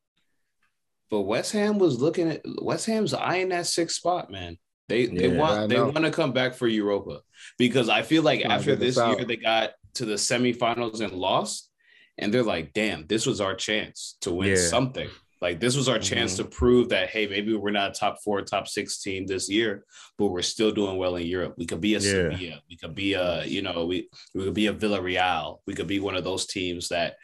but 1.11 1.21
West 1.21 1.51
Ham 1.51 1.77
was 1.77 2.01
looking 2.01 2.27
at 2.29 2.41
West 2.61 2.87
Ham's 2.87 3.13
eyeing 3.13 3.49
that 3.49 3.67
sixth 3.67 3.97
spot, 3.97 4.31
man. 4.31 4.57
They 4.89 5.05
they 5.05 5.27
Yeah, 5.27 5.39
want 5.39 5.69
they 5.69 5.79
want 5.79 6.05
to 6.05 6.11
come 6.11 6.33
back 6.33 6.53
for 6.55 6.67
Europa 6.67 7.21
because 7.57 7.89
I 7.89 8.01
feel 8.01 8.23
like 8.23 8.45
after 8.45 8.75
this 8.75 8.97
out. 8.97 9.17
year 9.17 9.25
they 9.27 9.37
got 9.37 9.71
to 9.95 10.05
the 10.05 10.15
semifinals 10.15 11.01
and 11.01 11.13
lost, 11.13 11.69
and 12.17 12.33
they're 12.33 12.43
like, 12.43 12.73
damn, 12.73 13.05
this 13.07 13.25
was 13.25 13.39
our 13.41 13.55
chance 13.55 14.17
to 14.21 14.31
win 14.31 14.49
Yeah. 14.49 14.55
something. 14.55 15.09
Like 15.41 15.59
this 15.59 15.75
was 15.75 15.89
our 15.89 15.99
chance 15.99 16.37
to 16.37 16.45
prove 16.45 16.89
that 16.89 17.09
hey, 17.09 17.27
maybe 17.27 17.53
we're 17.53 17.71
not 17.71 17.91
a 17.91 17.93
top 17.93 18.17
four, 18.23 18.41
top 18.41 18.65
six 18.67 19.01
team 19.01 19.25
this 19.27 19.49
year, 19.49 19.83
but 20.17 20.27
we're 20.27 20.41
still 20.41 20.71
doing 20.71 20.97
well 20.97 21.17
in 21.17 21.27
Europe. 21.27 21.55
We 21.57 21.65
could 21.65 21.81
be 21.81 21.95
a 21.95 21.99
Yeah. 21.99 22.31
Sevilla, 22.31 22.61
we 22.69 22.77
could 22.77 22.95
be 22.95 23.13
a 23.13 23.43
you 23.45 23.61
know 23.61 23.85
we 23.85 24.09
we 24.33 24.45
could 24.45 24.53
be 24.53 24.67
a 24.67 24.73
Villarreal, 24.73 25.59
we 25.67 25.73
could 25.75 25.87
be 25.87 25.99
one 25.99 26.15
of 26.15 26.23
those 26.23 26.45
teams 26.45 26.89
that 26.89 27.15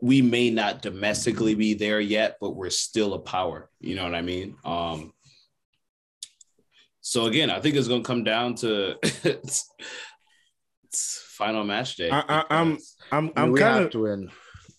we 0.00 0.20
may 0.20 0.50
not 0.50 0.82
domestically 0.82 1.54
be 1.54 1.74
there 1.74 2.00
yet, 2.00 2.36
but 2.40 2.50
we're 2.56 2.68
still 2.70 3.14
a 3.14 3.20
power. 3.20 3.70
You 3.80 3.94
know 3.94 4.04
what 4.04 4.14
I 4.14 4.20
mean? 4.22 4.56
Um, 4.64 5.13
so 7.06 7.26
again, 7.26 7.50
I 7.50 7.60
think 7.60 7.76
it's 7.76 7.86
going 7.88 8.02
to 8.02 8.06
come 8.06 8.24
down 8.24 8.54
to 8.56 8.96
it's, 9.02 9.68
it's 10.84 11.22
final 11.36 11.64
match 11.64 11.96
day. 11.96 12.08
I- 12.10 12.20
I- 12.28 12.44
I'm- 12.50 12.78
I'm 13.12 13.18
I 13.18 13.20
mean, 13.20 13.32
I'm 13.36 13.52
we 13.52 13.60
kind 13.60 13.82
have 13.82 13.90
to 13.90 14.02
win. 14.02 14.30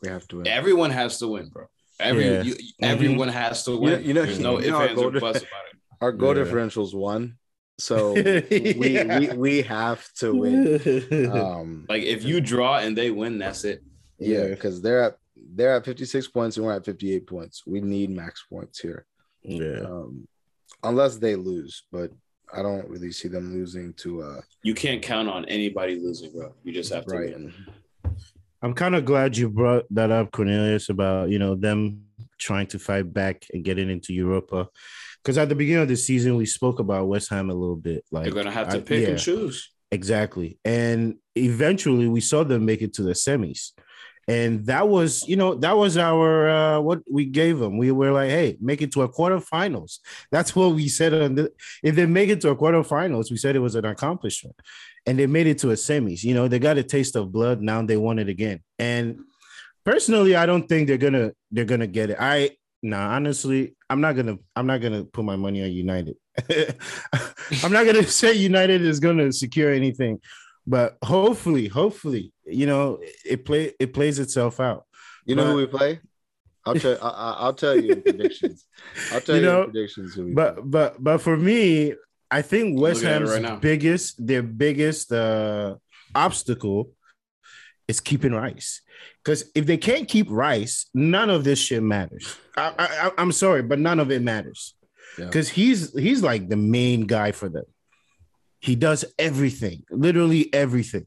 We 0.01 0.09
have 0.09 0.27
to 0.29 0.37
win. 0.37 0.47
everyone 0.47 0.89
has 0.91 1.19
to 1.19 1.27
win, 1.27 1.49
bro. 1.49 1.65
Every 1.99 2.25
Yeah. 2.25 2.41
you, 2.41 2.55
everyone 2.81 3.29
has 3.29 3.63
to 3.65 3.77
win. 3.77 4.03
you 4.03 4.13
know- 4.13 4.25
There's 4.25 4.39
no 4.39 4.59
ifs, 4.59 4.69
our 4.71 4.87
ands, 4.87 4.99
or 5.01 5.11
goal- 5.11 5.21
buts 5.21 5.39
about 5.47 5.65
it. 5.71 5.77
Our 6.01 6.11
goal 6.11 6.35
Yeah. 6.35 6.43
differential's 6.43 6.93
one, 6.95 7.37
so 7.79 8.13
we, 8.13 8.89
Yeah. 8.95 9.19
we 9.19 9.27
we 9.37 9.61
have 9.61 10.01
to 10.19 10.33
win. 10.33 11.29
Um, 11.31 11.85
Like 11.87 12.03
if 12.03 12.23
you 12.23 12.41
draw 12.41 12.79
and 12.79 12.97
they 12.97 13.11
win, 13.11 13.37
that's 13.37 13.63
it. 13.65 13.83
yeah, 14.17 14.39
Yeah. 14.43 14.47
because 14.49 14.81
they're 14.81 15.03
at 15.03 15.15
they're 15.57 15.75
at 15.75 15.85
56 15.85 16.27
points 16.29 16.57
and 16.57 16.65
we're 16.65 16.73
at 16.75 16.85
58 16.85 17.27
points. 17.27 17.63
We 17.67 17.79
need 17.81 18.09
max 18.09 18.43
points 18.49 18.79
here, 18.79 19.05
yeah. 19.43 19.81
um, 19.85 20.27
unless 20.85 21.17
they 21.17 21.35
lose. 21.35 21.83
But 21.91 22.11
I 22.53 22.61
don't 22.61 22.87
really 22.89 23.11
see 23.11 23.27
them 23.27 23.53
losing 23.53 23.93
to 23.95 24.21
uh, 24.21 24.41
You 24.63 24.73
can't 24.73 25.01
count 25.01 25.27
on 25.29 25.45
anybody 25.45 25.99
losing, 25.99 26.31
bro. 26.31 26.53
You 26.63 26.73
just 26.73 26.93
have 26.93 27.05
to 27.07 27.15
win. 27.15 27.53
I'm 28.61 28.73
kind 28.73 28.95
of 28.95 29.05
glad 29.05 29.37
you 29.37 29.49
brought 29.49 29.83
that 29.91 30.11
up, 30.11 30.31
Cornelius, 30.31 30.89
about 30.89 31.29
you 31.29 31.39
know 31.39 31.55
them 31.55 32.05
trying 32.37 32.67
to 32.67 32.79
fight 32.79 33.13
back 33.13 33.45
and 33.53 33.63
getting 33.63 33.89
into 33.89 34.13
Europa. 34.13 34.67
Because 35.23 35.37
at 35.37 35.49
the 35.49 35.55
beginning 35.55 35.83
of 35.83 35.87
the 35.87 35.97
season, 35.97 36.35
we 36.35 36.45
spoke 36.45 36.79
about 36.79 37.07
West 37.07 37.29
Ham 37.29 37.49
a 37.49 37.53
little 37.53 37.75
bit. 37.75 38.05
Like 38.11 38.25
They're 38.25 38.33
gonna 38.33 38.51
have 38.51 38.69
to 38.69 38.77
I- 38.77 38.81
pick 38.81 39.03
yeah. 39.03 39.09
and 39.09 39.19
choose. 39.19 39.71
Exactly. 39.91 40.57
And 40.65 41.15
eventually 41.35 42.07
we 42.07 42.19
saw 42.19 42.43
them 42.43 42.65
make 42.65 42.81
it 42.81 42.93
to 42.95 43.03
the 43.03 43.13
semis. 43.13 43.71
And 44.27 44.65
that 44.65 44.87
was, 44.87 45.27
you 45.27 45.35
know, 45.35 45.53
that 45.55 45.77
was 45.77 45.97
our 45.97 46.49
uh 46.49 46.79
what 46.79 47.01
we 47.09 47.25
gave 47.25 47.59
them. 47.59 47.77
We 47.77 47.91
were 47.91 48.11
like, 48.11 48.29
hey, 48.29 48.57
make 48.59 48.81
it 48.81 48.91
to 48.93 49.03
a 49.03 49.09
quarterfinals. 49.09 49.99
That's 50.31 50.55
what 50.55 50.73
we 50.73 50.87
said 50.87 51.13
on 51.13 51.35
the 51.35 51.51
if 51.83 51.95
they 51.95 52.05
make 52.05 52.29
it 52.29 52.41
to 52.41 52.49
a 52.49 52.55
quarterfinals, 52.55 53.29
we 53.29 53.37
said 53.37 53.55
it 53.55 53.59
was 53.59 53.75
an 53.75 53.85
accomplishment. 53.85 54.55
And 55.05 55.19
they 55.19 55.27
made 55.27 55.45
it 55.45 55.59
to 55.59 55.69
a 55.69 55.75
semis. 55.75 56.23
You 56.23 56.33
know, 56.33 56.47
they 56.47 56.57
got 56.57 56.79
a 56.79 56.83
taste 56.83 57.15
of 57.15 57.31
blood. 57.31 57.61
Now 57.61 57.83
they 57.83 57.97
want 57.97 58.19
it 58.19 58.27
again. 58.27 58.61
And 58.79 59.19
personally, 59.83 60.35
I 60.35 60.47
don't 60.47 60.67
think 60.67 60.87
they're 60.87 60.97
gonna 60.97 61.31
they're 61.51 61.65
gonna 61.65 61.87
get 61.87 62.09
it. 62.09 62.17
I 62.19 62.51
nah, 62.81 63.13
honestly, 63.15 63.75
I'm 63.89 64.01
not 64.01 64.15
gonna 64.15 64.37
I'm 64.55 64.67
not 64.67 64.81
gonna 64.81 65.03
put 65.03 65.23
my 65.23 65.35
money 65.35 65.63
on 65.63 65.71
United. 65.71 66.15
I'm 67.63 67.71
not 67.71 67.85
gonna 67.85 68.03
say 68.21 68.33
United 68.33 68.81
is 68.81 68.99
gonna 68.99 69.31
secure 69.31 69.71
anything, 69.71 70.19
But 70.67 70.97
hopefully, 71.03 71.67
hopefully, 71.67 72.33
you 72.45 72.65
know, 72.65 72.99
it 73.25 73.45
play 73.45 73.73
it 73.79 73.93
plays 73.93 74.19
itself 74.19 74.59
out. 74.59 74.85
You 75.25 75.35
know 75.35 75.45
who 75.51 75.57
we 75.57 75.65
play? 75.67 75.99
I'll 76.65 76.73
tell. 76.75 76.97
I, 77.01 77.09
I- 77.09 77.35
I'll 77.45 77.53
tell 77.53 77.79
you 77.79 77.95
predictions. 78.01 78.65
I'll 79.11 79.21
tell 79.21 79.35
You 79.35 79.41
you, 79.41 79.47
know, 79.47 79.63
predictions. 79.65 80.15
Who 80.15 80.25
we 80.25 80.33
play. 80.33 80.43
But 80.55 80.71
but 80.71 81.03
but 81.03 81.17
for 81.19 81.37
me, 81.37 81.93
I 82.31 82.41
think 82.41 82.79
West 82.79 83.03
Looking 83.03 83.15
at 83.15 83.21
it 83.21 83.27
Ham's 83.29 83.43
right 83.43 83.61
biggest 83.61 84.25
their 84.25 84.41
biggest 84.43 85.11
uh 85.11 85.75
obstacle 86.15 86.91
is 87.87 87.99
keeping 87.99 88.31
Rice. 88.33 88.81
Because 89.23 89.51
if 89.53 89.65
they 89.67 89.77
can't 89.77 90.07
keep 90.07 90.27
Rice, 90.29 90.87
none 90.93 91.29
of 91.29 91.43
this 91.43 91.59
shit 91.59 91.83
matters. 91.83 92.35
I, 92.57 92.73
I, 92.79 93.11
I'm 93.17 93.31
sorry, 93.31 93.61
but 93.61 93.77
none 93.79 93.99
of 93.99 94.11
it 94.11 94.21
matters. 94.21 94.73
Yeah. 95.19 95.25
Because 95.25 95.49
he's 95.49 95.93
he's 95.97 96.23
like 96.23 96.49
the 96.49 96.57
main 96.57 97.01
guy 97.01 97.31
for 97.31 97.49
them. 97.49 97.65
He 98.65 98.75
does 98.75 99.05
everything, 99.19 99.83
literally 99.91 100.51
everything. 100.53 101.05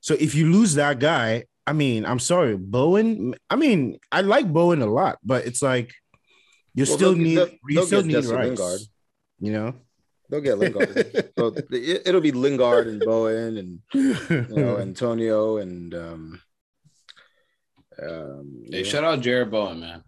So 0.00 0.12
if 0.14 0.34
you 0.34 0.52
lose 0.52 0.74
that 0.74 0.98
guy, 0.98 1.44
I 1.66 1.72
mean, 1.72 2.04
I'm 2.04 2.18
sorry, 2.18 2.56
Bowen. 2.56 3.34
I 3.48 3.56
mean, 3.56 3.98
I 4.12 4.20
like 4.20 4.52
Bowen 4.52 4.82
a 4.82 4.86
lot, 4.86 5.18
but 5.24 5.46
it's 5.46 5.62
like 5.62 5.92
you 6.74 6.84
Well, 6.84 6.96
still 6.96 7.14
need 7.16 7.36
they'll- 7.38 7.48
you 7.68 7.74
they'll 7.76 7.86
still 7.86 8.02
need 8.04 8.12
Jesse 8.14 8.34
Rice. 8.34 8.46
Lingard. 8.48 8.80
You 9.40 9.52
know, 9.52 9.74
They'll 10.28 10.40
get 10.42 10.58
Lingard. 10.58 11.32
so 11.38 11.46
it, 11.72 12.02
it'll 12.06 12.20
be 12.20 12.32
Lingard 12.32 12.86
and 12.86 13.00
Bowen 13.00 13.56
and 13.56 13.70
you 13.94 14.56
know 14.56 14.76
Antonio 14.88 15.56
and 15.56 15.94
um, 15.94 16.40
um 18.02 18.64
Hey, 18.70 18.78
yeah. 18.78 18.84
shout 18.84 19.04
out 19.04 19.20
Jarrod 19.20 19.50
Bowen, 19.50 19.80
man. 19.80 20.04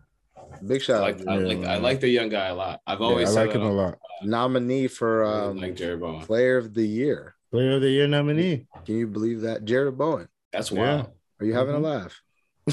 Big 0.67 0.81
I 0.81 0.85
shout 0.85 1.01
like, 1.03 1.21
out. 1.21 1.29
I 1.29 1.39
Yeah, 1.39 1.47
like, 1.47 1.67
I 1.69 1.77
like 1.79 2.01
the 2.01 2.09
young 2.09 2.29
guy 2.29 2.47
a 2.49 2.55
lot. 2.55 2.81
I've 2.87 3.01
Yeah, 3.01 3.07
always 3.07 3.37
I 3.37 3.45
like 3.45 3.55
him 3.55 3.63
a 3.63 3.73
lot. 3.73 3.99
Nominee 4.23 4.87
for 4.89 5.25
I 5.25 5.47
um, 5.47 5.59
like 5.59 5.75
Jarrod 5.77 6.01
Bowen. 6.01 6.21
Player 6.27 6.57
of 6.59 6.73
the 6.75 6.87
Year. 6.87 7.35
Player 7.51 7.73
of 7.77 7.83
the 7.83 7.91
year 7.91 8.07
nominee. 8.07 8.67
Can 8.87 8.97
you 8.97 9.07
believe 9.07 9.43
that? 9.43 9.65
Jarrod 9.65 9.97
Bowen. 9.99 10.29
That's 10.53 10.71
Yeah. 10.71 11.05
Are 11.41 11.45
you 11.45 11.53
having 11.55 11.75
Mhm. 11.75 11.79
a 11.79 11.81
laugh? 11.81 12.23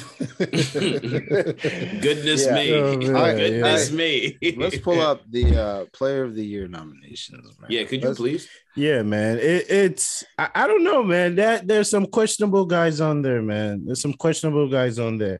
Goodness 2.01 2.45
Yeah. 2.45 2.53
me. 2.55 2.73
Oh, 2.73 2.97
man, 2.97 3.37
Goodness 3.37 3.91
I- 3.91 3.95
me. 3.95 4.37
Let's 4.57 4.77
pull 4.77 5.01
up 5.01 5.21
the 5.29 5.55
uh, 5.57 5.85
Player 5.93 6.23
of 6.23 6.35
the 6.35 6.45
Year 6.45 6.67
nominations, 6.67 7.47
man. 7.59 7.71
Yeah, 7.71 7.83
could 7.83 8.01
you 8.01 8.07
Let's- 8.09 8.19
please? 8.19 8.47
Yeah, 8.75 9.01
man. 9.01 9.37
It, 9.39 9.65
it's 9.69 10.23
I, 10.37 10.49
I 10.55 10.67
don't 10.67 10.83
know, 10.83 11.03
man. 11.03 11.35
That 11.35 11.67
there's 11.67 11.89
some 11.89 12.05
questionable 12.05 12.65
guys 12.65 13.01
on 13.01 13.21
there, 13.21 13.41
man. 13.41 13.83
There's 13.85 14.01
some 14.01 14.13
questionable 14.13 14.69
guys 14.69 14.99
on 14.99 15.17
there, 15.17 15.39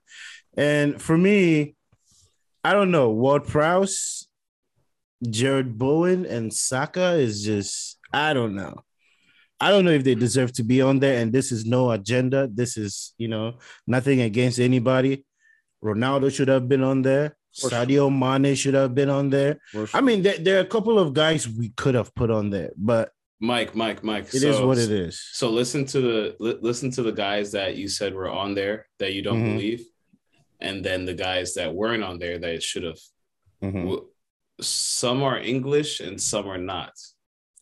and 0.58 1.00
for 1.02 1.18
me, 1.18 1.76
I 2.64 2.74
don't 2.74 2.92
know. 2.92 3.10
Ward 3.10 3.46
Prowse, 3.48 4.28
Jarrod 5.26 5.78
Bowen, 5.78 6.26
and 6.26 6.54
Saka 6.54 7.14
is 7.14 7.44
just 7.44 7.98
I 8.14 8.34
don't 8.34 8.56
know. 8.56 8.84
I 9.62 9.70
don't 9.72 9.84
know 9.86 9.92
if 9.92 10.04
they 10.06 10.16
deserve 10.16 10.54
to 10.54 10.64
be 10.64 10.82
on 10.82 11.00
there. 11.00 11.22
And 11.22 11.34
this 11.34 11.52
is 11.52 11.66
no 11.66 11.92
agenda. 11.92 12.48
This 12.52 12.78
is 12.78 13.14
you 13.18 13.28
know 13.28 13.58
nothing 13.88 14.22
against 14.22 14.60
anybody. 14.60 15.26
Ronaldo 15.84 16.34
should 16.34 16.48
have 16.50 16.68
been 16.68 16.84
on 16.84 17.02
there. 17.02 17.36
For 17.60 17.70
sure. 17.70 17.80
Sadio 17.86 18.10
Mane 18.12 18.56
should 18.56 18.74
have 18.76 18.94
been 18.94 19.10
on 19.10 19.30
there. 19.32 19.60
We're- 19.74 19.88
I 19.94 20.02
mean, 20.02 20.22
there, 20.22 20.38
there 20.38 20.58
are 20.58 20.62
a 20.62 20.66
couple 20.66 21.00
of 21.00 21.14
guys 21.14 21.48
we 21.50 21.70
could 21.70 21.96
have 21.96 22.14
put 22.14 22.30
on 22.30 22.52
there, 22.52 22.72
but 22.78 23.10
Mike, 23.42 23.74
Mike, 23.74 24.04
Mike. 24.04 24.28
it 24.36 24.44
is 24.44 24.60
what 24.62 24.78
it 24.78 24.92
is. 24.92 25.20
So 25.34 25.50
listen 25.50 25.86
to 25.86 26.00
the 26.02 26.36
li- 26.40 26.58
listen 26.62 26.92
to 26.92 27.02
the 27.02 27.12
guys 27.12 27.54
that 27.54 27.76
you 27.76 27.88
said 27.88 28.14
were 28.14 28.30
on 28.30 28.54
there 28.54 28.86
that 29.00 29.14
you 29.14 29.22
don't 29.24 29.42
Mhm. 29.42 29.54
believe, 29.56 29.82
and 30.60 30.84
then 30.84 31.06
the 31.06 31.14
guys 31.14 31.54
that 31.56 31.74
weren't 31.74 32.04
on 32.04 32.20
there 32.20 32.38
that 32.40 32.64
should 32.64 32.84
have. 32.84 33.00
Mhm. 33.64 33.74
W- 33.84 34.08
Some 34.62 35.24
are 35.24 35.38
English 35.40 36.00
and 36.02 36.20
some 36.22 36.48
are 36.48 36.58
not. 36.58 36.92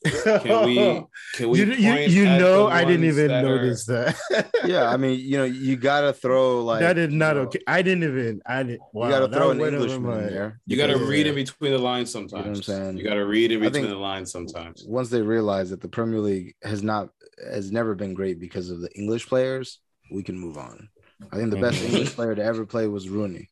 Can 0.06 0.66
we? 0.66 0.76
Can 1.34 1.50
we? 1.50 1.60
you 1.60 1.66
you, 1.74 1.92
point 1.92 2.10
you 2.10 2.26
at 2.28 2.40
know 2.40 2.68
the 2.68 2.74
I 2.74 2.86
didn't 2.86 3.06
even 3.06 3.28
that 3.28 3.44
are- 3.46 3.56
notice 3.58 3.86
that. 3.86 4.16
yeah, 4.66 4.90
I 4.90 4.98
mean, 4.98 5.20
you 5.20 5.38
know, 5.38 5.44
you 5.44 5.76
gotta 5.76 6.14
throw 6.14 6.64
like 6.64 6.82
that 6.82 6.98
is 6.98 7.12
not 7.14 7.36
you 7.36 7.42
know, 7.42 7.48
okay. 7.48 7.60
I 7.68 7.82
didn't 7.82 8.04
even. 8.04 8.42
I 8.46 8.64
didn't. 8.64 8.82
Wow, 8.94 9.06
you 9.08 9.12
gotta 9.12 9.28
throw 9.32 9.50
an 9.52 9.58
went 9.58 9.76
over 9.76 9.84
Englishman 9.86 10.20
in 10.20 10.34
there. 10.34 10.60
You 10.66 10.78
got 10.78 10.88
to 10.88 10.94
because 10.94 11.10
read 11.10 11.28
in 11.28 11.36
between 11.36 11.72
the 11.72 11.78
lines 11.80 12.12
sometimes. 12.12 12.66
saying? 12.66 12.98
You 12.98 13.04
got 13.04 13.16
to 13.16 13.26
read 13.26 13.52
in 13.52 13.60
between 13.60 13.90
the 13.90 13.96
lines 13.96 14.32
sometimes. 14.32 14.86
Once 14.88 15.10
they 15.10 15.22
realize 15.22 15.72
that 15.72 15.82
the 15.82 15.90
Premier 15.90 16.20
League 16.20 16.56
has 16.64 16.84
not 16.84 17.10
has 17.52 17.72
never 17.72 17.94
been 17.96 18.14
great 18.14 18.40
because 18.40 18.70
of 18.70 18.82
the 18.82 18.92
English 18.96 19.28
players, 19.28 19.80
we 20.12 20.22
can 20.24 20.38
move 20.38 20.58
on. 20.58 20.90
I 21.32 21.36
think 21.36 21.50
the 21.52 21.58
best 21.62 21.82
Mhm. 21.82 21.86
English 21.90 22.14
player 22.16 22.36
to 22.36 22.44
ever 22.44 22.66
play 22.66 22.88
was 22.88 23.10
Rooney. 23.10 23.50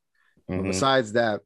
But 0.47 0.59
Mhm. 0.59 0.67
besides 0.67 1.13
that, 1.13 1.41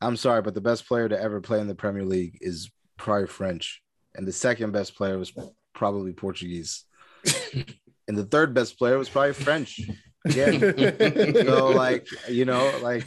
I'm 0.00 0.16
sorry, 0.16 0.42
but 0.42 0.54
the 0.54 0.60
best 0.60 0.86
player 0.86 1.08
to 1.08 1.20
ever 1.20 1.40
play 1.40 1.60
in 1.60 1.66
the 1.66 1.74
Premier 1.74 2.04
League 2.04 2.38
is 2.40 2.70
probably 2.96 3.26
French, 3.26 3.82
and 4.14 4.26
the 4.26 4.32
second 4.32 4.72
best 4.72 4.94
player 4.96 5.18
was 5.18 5.32
probably 5.74 6.12
Portuguese, 6.12 6.84
and 8.08 8.16
the 8.18 8.24
third 8.26 8.54
best 8.54 8.78
player 8.78 8.98
was 8.98 9.08
probably 9.08 9.32
French. 9.32 9.80
Again, 10.24 10.60
so 11.46 11.68
like 11.70 12.06
you 12.28 12.44
know, 12.44 12.78
like 12.82 13.06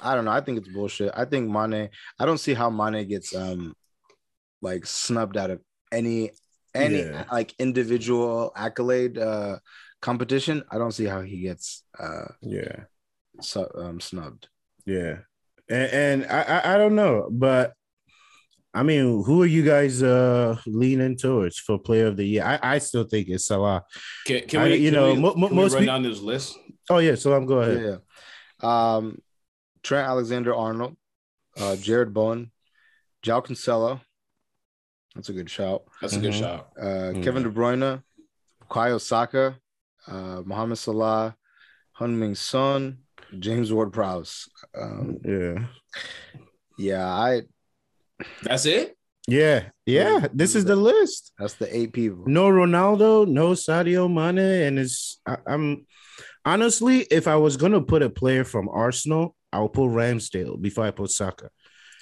I 0.00 0.14
don't 0.14 0.24
know. 0.24 0.30
I 0.30 0.40
think 0.40 0.58
it's 0.58 0.68
bullshit. 0.68 1.12
I 1.14 1.24
think 1.24 1.50
Mane. 1.50 1.90
I 2.18 2.26
don't 2.26 2.38
see 2.38 2.54
how 2.54 2.70
Mane 2.70 3.06
gets 3.08 3.34
um 3.34 3.74
like 4.60 4.86
snubbed 4.86 5.36
out 5.36 5.50
of 5.50 5.60
any 5.90 6.30
any 6.74 7.00
Yeah. 7.00 7.24
like 7.30 7.54
individual 7.58 8.52
accolade 8.56 9.18
uh 9.18 9.58
competition. 10.02 10.62
I 10.70 10.76
don't 10.78 10.92
see 10.92 11.06
how 11.06 11.22
he 11.22 11.40
gets 11.40 11.84
uh 11.98 12.28
Yeah, 12.42 12.84
su- 13.40 13.70
um, 13.74 14.00
snubbed. 14.00 14.48
yeah, 14.84 15.24
and, 15.70 15.88
and 15.92 16.26
I, 16.26 16.40
I 16.42 16.74
I 16.74 16.78
don't 16.78 16.94
know, 16.94 17.28
but 17.30 17.72
I 18.74 18.82
mean, 18.82 19.22
who 19.24 19.42
are 19.42 19.46
you 19.56 19.62
guys 19.64 20.02
uh 20.02 20.56
leaning 20.66 21.16
towards 21.16 21.58
for 21.58 21.78
Player 21.78 22.06
of 22.08 22.16
the 22.16 22.24
Year? 22.26 22.44
I, 22.44 22.74
I 22.74 22.78
still 22.78 23.04
think 23.04 23.28
it's 23.28 23.46
Salah. 23.46 23.84
Can, 24.26 24.46
can 24.48 24.60
I- 24.60 24.64
we? 24.68 24.76
you 24.76 24.90
can 24.90 24.94
know, 25.00 25.14
we, 25.14 25.20
mo- 25.20 25.34
mo- 25.34 25.48
can 25.48 25.56
we 25.56 25.62
most 25.62 25.72
run 25.74 25.82
peop- 25.82 25.86
down 25.88 26.02
this 26.02 26.20
list? 26.20 26.58
Oh 26.90 26.98
yeah, 26.98 27.14
Salam, 27.14 27.46
go 27.46 27.60
ahead. 27.62 27.80
Yeah. 27.80 27.98
Um, 28.62 29.18
Trent 29.82 30.06
Alexander 30.08 30.54
Arnold, 30.54 30.96
uh, 31.58 31.76
Jarrod 31.78 32.12
Bowen, 32.12 32.50
João 33.24 33.42
Cancelo. 33.44 34.00
That's 35.14 35.28
a 35.28 35.32
good 35.32 35.50
shout. 35.50 35.82
That's 36.00 36.14
a 36.16 36.20
good 36.20 36.32
Mhm. 36.32 36.38
shout. 36.40 36.68
Uh, 36.80 37.12
Mm. 37.12 37.22
Kevin 37.22 37.42
De 37.42 37.50
Bruyne, 37.50 38.02
Bukayo 38.62 38.98
Saka, 39.00 39.58
uh, 40.06 40.42
Mohamed 40.44 40.78
Salah, 40.78 41.36
Heung-min 41.98 42.34
Son, 42.34 42.98
James 43.38 43.72
Ward 43.72 43.92
Prowse. 43.92 44.48
Um, 44.78 45.18
Yeah, 45.24 45.66
yeah, 46.78 47.06
I 47.06 47.42
That's 48.42 48.66
it. 48.66 48.96
yeah, 49.28 49.64
yeah. 49.86 50.26
This 50.32 50.54
is 50.54 50.64
the 50.64 50.76
list. 50.76 51.32
that's 51.38 51.54
the 51.54 51.74
eight 51.74 51.92
people. 51.92 52.24
No 52.26 52.48
Ronaldo, 52.48 53.26
no 53.26 53.52
Sadio 53.52 54.12
Mane, 54.12 54.66
and 54.66 54.78
it's 54.78 55.20
I, 55.26 55.36
I'm 55.46 55.86
honestly, 56.44 57.00
if 57.10 57.28
I 57.28 57.36
was 57.36 57.56
gonna 57.56 57.82
put 57.82 58.02
a 58.02 58.10
player 58.10 58.44
from 58.44 58.68
Arsenal, 58.68 59.36
I'll 59.52 59.68
put 59.68 59.90
Ramsdale 59.90 60.60
before 60.60 60.84
I 60.84 60.90
put 60.90 61.10
Saka. 61.10 61.50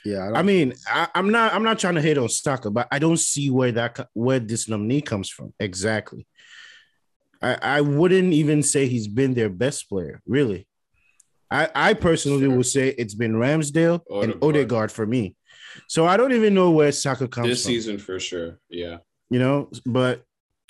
Yeah, 0.04 0.30
I, 0.34 0.38
I 0.38 0.42
mean, 0.42 0.72
I, 0.88 1.08
I'm 1.14 1.30
not 1.30 1.52
I'm 1.52 1.62
not 1.62 1.78
trying 1.78 1.96
to 1.96 2.02
hate 2.02 2.16
on 2.18 2.28
Saka, 2.28 2.70
but 2.70 2.88
I 2.90 2.98
don't 2.98 3.18
see 3.18 3.50
where 3.50 3.72
that 3.72 4.08
where 4.14 4.38
this 4.40 4.68
nominee 4.68 5.02
comes 5.02 5.28
from 5.28 5.52
exactly. 5.60 6.26
I 7.42 7.54
I 7.78 7.80
wouldn't 7.80 8.32
even 8.32 8.62
say 8.62 8.86
he's 8.86 9.08
been 9.08 9.34
their 9.34 9.48
best 9.48 9.88
player, 9.88 10.20
really. 10.26 10.66
I 11.50 11.68
I 11.74 11.94
personally 11.94 12.46
Sure. 12.46 12.56
would 12.56 12.66
say 12.66 12.88
it's 12.96 13.14
been 13.14 13.34
Ramsdale 13.34 14.00
and 14.10 14.32
Odegaard. 14.34 14.42
Odegaard 14.44 14.92
for 14.92 15.06
me. 15.06 15.34
So 15.88 16.04
I 16.06 16.16
don't 16.16 16.32
even 16.32 16.54
know 16.54 16.70
where 16.70 16.92
Saka 16.92 17.28
comes 17.28 17.48
This 17.48 17.62
from 17.64 17.72
season 17.72 17.98
for 17.98 18.18
sure. 18.20 18.58
Yeah. 18.68 18.98
you 19.30 19.38
know, 19.38 19.70
but 19.86 20.24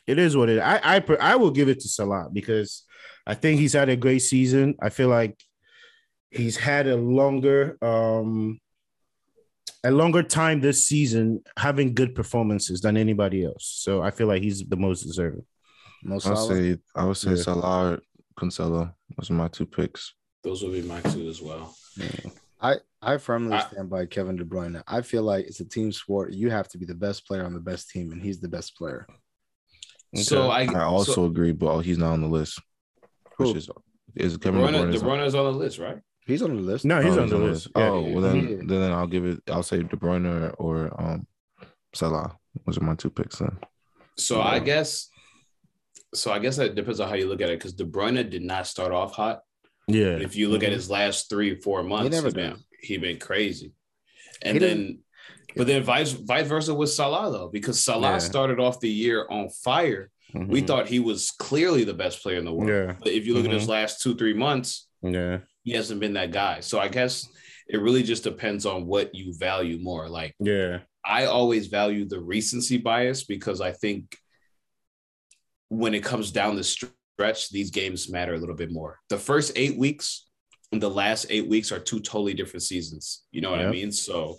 it 0.07 0.19
is 0.19 0.37
what 0.37 0.49
it 0.49 0.57
is. 0.57 0.63
I 0.63 0.97
I 0.97 1.17
I 1.33 1.37
will 1.37 1.51
give 1.51 1.69
it 1.69 1.81
to 1.81 1.89
Salah 1.89 2.29
because 2.33 2.85
I 3.27 3.35
think 3.35 3.61
he's 3.61 3.73
had 3.75 3.89
a 3.89 3.97
great 3.97 4.21
season. 4.21 4.75
I 4.81 4.89
feel 4.91 5.09
like 5.09 5.39
he's 6.31 6.57
had 6.57 6.87
a 6.87 6.97
longer 6.97 7.77
um 7.83 8.59
a 9.83 9.91
longer 9.91 10.23
time 10.23 10.61
this 10.61 10.85
season 10.87 11.43
having 11.57 11.95
good 11.95 12.15
performances 12.15 12.81
than 12.83 12.97
anybody 12.97 13.45
else. 13.45 13.65
So 13.85 14.03
I 14.03 14.11
feel 14.11 14.27
like 14.27 14.43
he's 14.43 14.63
the 14.65 14.77
most 14.77 15.03
deserving. 15.05 15.45
Mo 16.03 16.19
I 16.25 16.29
would 16.31 16.39
say 16.39 16.79
I 16.95 17.05
would 17.05 17.17
say 17.17 17.31
Yeah. 17.31 17.37
Salah, 17.43 17.99
Cancelo. 18.39 18.95
Those 19.17 19.31
are 19.31 19.35
my 19.35 19.49
two 19.49 19.67
picks. 19.67 20.15
Those 20.43 20.63
will 20.63 20.73
be 20.73 20.83
my 20.83 21.01
two 21.03 21.29
as 21.29 21.43
well. 21.43 21.75
I 22.61 22.77
I 23.03 23.17
firmly 23.19 23.55
I- 23.57 23.67
stand 23.69 23.91
by 23.91 24.07
Kevin 24.07 24.37
De 24.37 24.45
Bruyne. 24.45 24.83
I 24.87 25.03
feel 25.03 25.23
like 25.23 25.47
it's 25.47 25.61
a 25.61 25.65
team 25.65 25.93
sport. 25.93 26.33
You 26.33 26.51
have 26.51 26.69
to 26.69 26.79
be 26.79 26.87
the 26.87 26.95
best 26.95 27.27
player 27.27 27.45
on 27.45 27.55
the 27.55 27.61
best 27.61 27.91
team, 27.91 28.13
and 28.13 28.23
he's 28.23 28.41
the 28.41 28.49
best 28.49 28.77
player. 28.77 29.07
So 30.15 30.49
I, 30.51 30.65
I 30.65 30.83
also 30.83 31.13
so 31.13 31.25
agree, 31.27 31.53
but 31.53 31.81
he's 31.83 31.99
not 31.99 32.13
on 32.13 32.21
the 32.23 32.29
list. 32.29 32.59
Which 33.37 33.51
Who? 33.51 33.57
is 33.57 33.71
is 34.17 34.33
De 34.35 34.39
Kevin 34.41 34.61
De 34.61 34.67
Bruyne, 34.67 34.73
Bruyne 34.75 34.91
De 34.91 34.95
is 34.97 35.03
on- 35.03 35.09
Bruyne 35.09 35.27
is 35.27 35.35
on 35.35 35.45
the 35.53 35.59
list, 35.59 35.79
right? 35.79 35.99
He's 36.27 36.43
on 36.43 36.55
the 36.57 36.63
list. 36.63 36.85
No, 36.85 37.01
he's 37.01 37.17
Oh, 37.17 37.23
on 37.23 37.29
the 37.29 37.39
list. 37.39 37.69
Yeah, 37.77 37.89
oh, 37.91 38.07
yeah, 38.07 38.15
well 38.17 38.25
yeah. 38.37 38.43
then 38.57 38.67
then 38.67 38.93
I'll 38.93 39.07
give 39.07 39.25
it. 39.25 39.41
I'll 39.51 39.63
say 39.63 39.83
De 39.83 39.97
Bruyne 39.97 40.27
or, 40.27 40.51
or 40.59 41.01
um 41.03 41.27
Salah. 41.95 42.37
Those 42.67 42.79
are 42.79 42.85
my 42.85 42.95
two 42.95 43.11
picks. 43.11 43.39
Then 43.39 43.57
So 44.17 44.41
I 44.41 44.59
guess, 44.59 45.09
so 46.15 46.33
I 46.33 46.39
guess 46.39 46.57
that 46.57 46.75
depends 46.75 47.01
on 47.01 47.09
how 47.09 47.15
you 47.15 47.29
look 47.29 47.41
at 47.41 47.51
it 47.51 47.59
because 47.59 47.73
De 47.73 47.85
Bruyne 47.85 48.29
did 48.29 48.43
not 48.43 48.67
start 48.67 48.93
off 48.93 49.15
hot. 49.15 49.41
yeah. 49.89 50.15
But 50.15 50.23
if 50.23 50.37
you 50.37 50.49
look 50.49 50.63
at 50.63 50.73
his 50.73 50.91
last 50.91 51.29
three, 51.31 51.55
four 51.61 51.83
months, 51.83 52.11
never 52.15 52.29
he 52.29 52.35
been, 52.35 52.57
he 52.81 52.97
been 52.99 53.19
crazy. 53.19 53.73
And 54.43 54.55
He 54.55 54.59
then, 54.59 54.99
but 55.57 55.67
then 55.67 55.83
vice 55.83 56.13
vice 56.13 56.47
versa 56.47 56.75
with 56.75 56.91
Salah 56.91 57.31
though, 57.31 57.49
because 57.49 57.83
Salah 57.83 58.13
Yeah. 58.13 58.19
started 58.19 58.59
off 58.61 58.81
the 58.81 58.91
year 58.91 59.27
on 59.31 59.49
fire, 59.51 60.11
we 60.35 60.63
Mhm. 60.63 60.67
thought 60.67 60.89
he 60.89 61.01
was 61.01 61.31
clearly 61.33 61.85
the 61.85 61.95
best 61.95 62.23
player 62.23 62.39
in 62.39 62.45
the 62.45 62.53
world. 62.53 62.71
Yeah. 62.71 62.97
But 62.99 63.13
if 63.13 63.27
you 63.27 63.35
look 63.35 63.45
at 63.47 63.51
his 63.53 63.65
Mhm. 63.65 63.69
last 63.69 64.01
two, 64.03 64.15
three 64.17 64.33
months, 64.35 64.89
Yeah. 65.03 65.41
he 65.65 65.73
hasn't 65.73 66.01
been 66.01 66.13
that 66.15 66.31
guy. 66.33 66.61
So 66.61 66.79
I 66.79 66.89
guess 66.89 67.29
it 67.69 67.81
really 67.81 68.03
just 68.03 68.25
depends 68.25 68.65
on 68.67 68.87
what 68.87 69.15
you 69.15 69.35
value 69.37 69.79
more. 69.79 70.09
Like 70.09 70.35
Yeah. 70.41 70.81
I 71.05 71.25
always 71.25 71.67
value 71.69 72.05
the 72.05 72.21
recency 72.21 72.77
bias 72.79 73.25
because 73.25 73.61
I 73.61 73.73
think 73.73 74.17
when 75.71 75.95
it 75.95 76.05
comes 76.05 76.31
down 76.31 76.57
the 76.57 76.65
stretch, 76.65 77.49
these 77.51 77.71
games 77.71 78.11
matter 78.11 78.35
a 78.35 78.39
little 78.39 78.55
bit 78.55 78.71
more. 78.71 78.99
The 79.09 79.17
first 79.19 79.53
eight 79.57 79.79
weeks 79.79 80.27
and 80.73 80.83
the 80.83 80.91
last 80.91 81.27
eight 81.31 81.49
weeks 81.49 81.73
are 81.73 81.79
two 81.81 82.01
totally 82.01 82.35
different 82.35 82.63
seasons. 82.63 83.23
You 83.33 83.41
know 83.41 83.51
what 83.51 83.61
I 83.61 83.71
mean? 83.71 83.91
So 83.93 84.37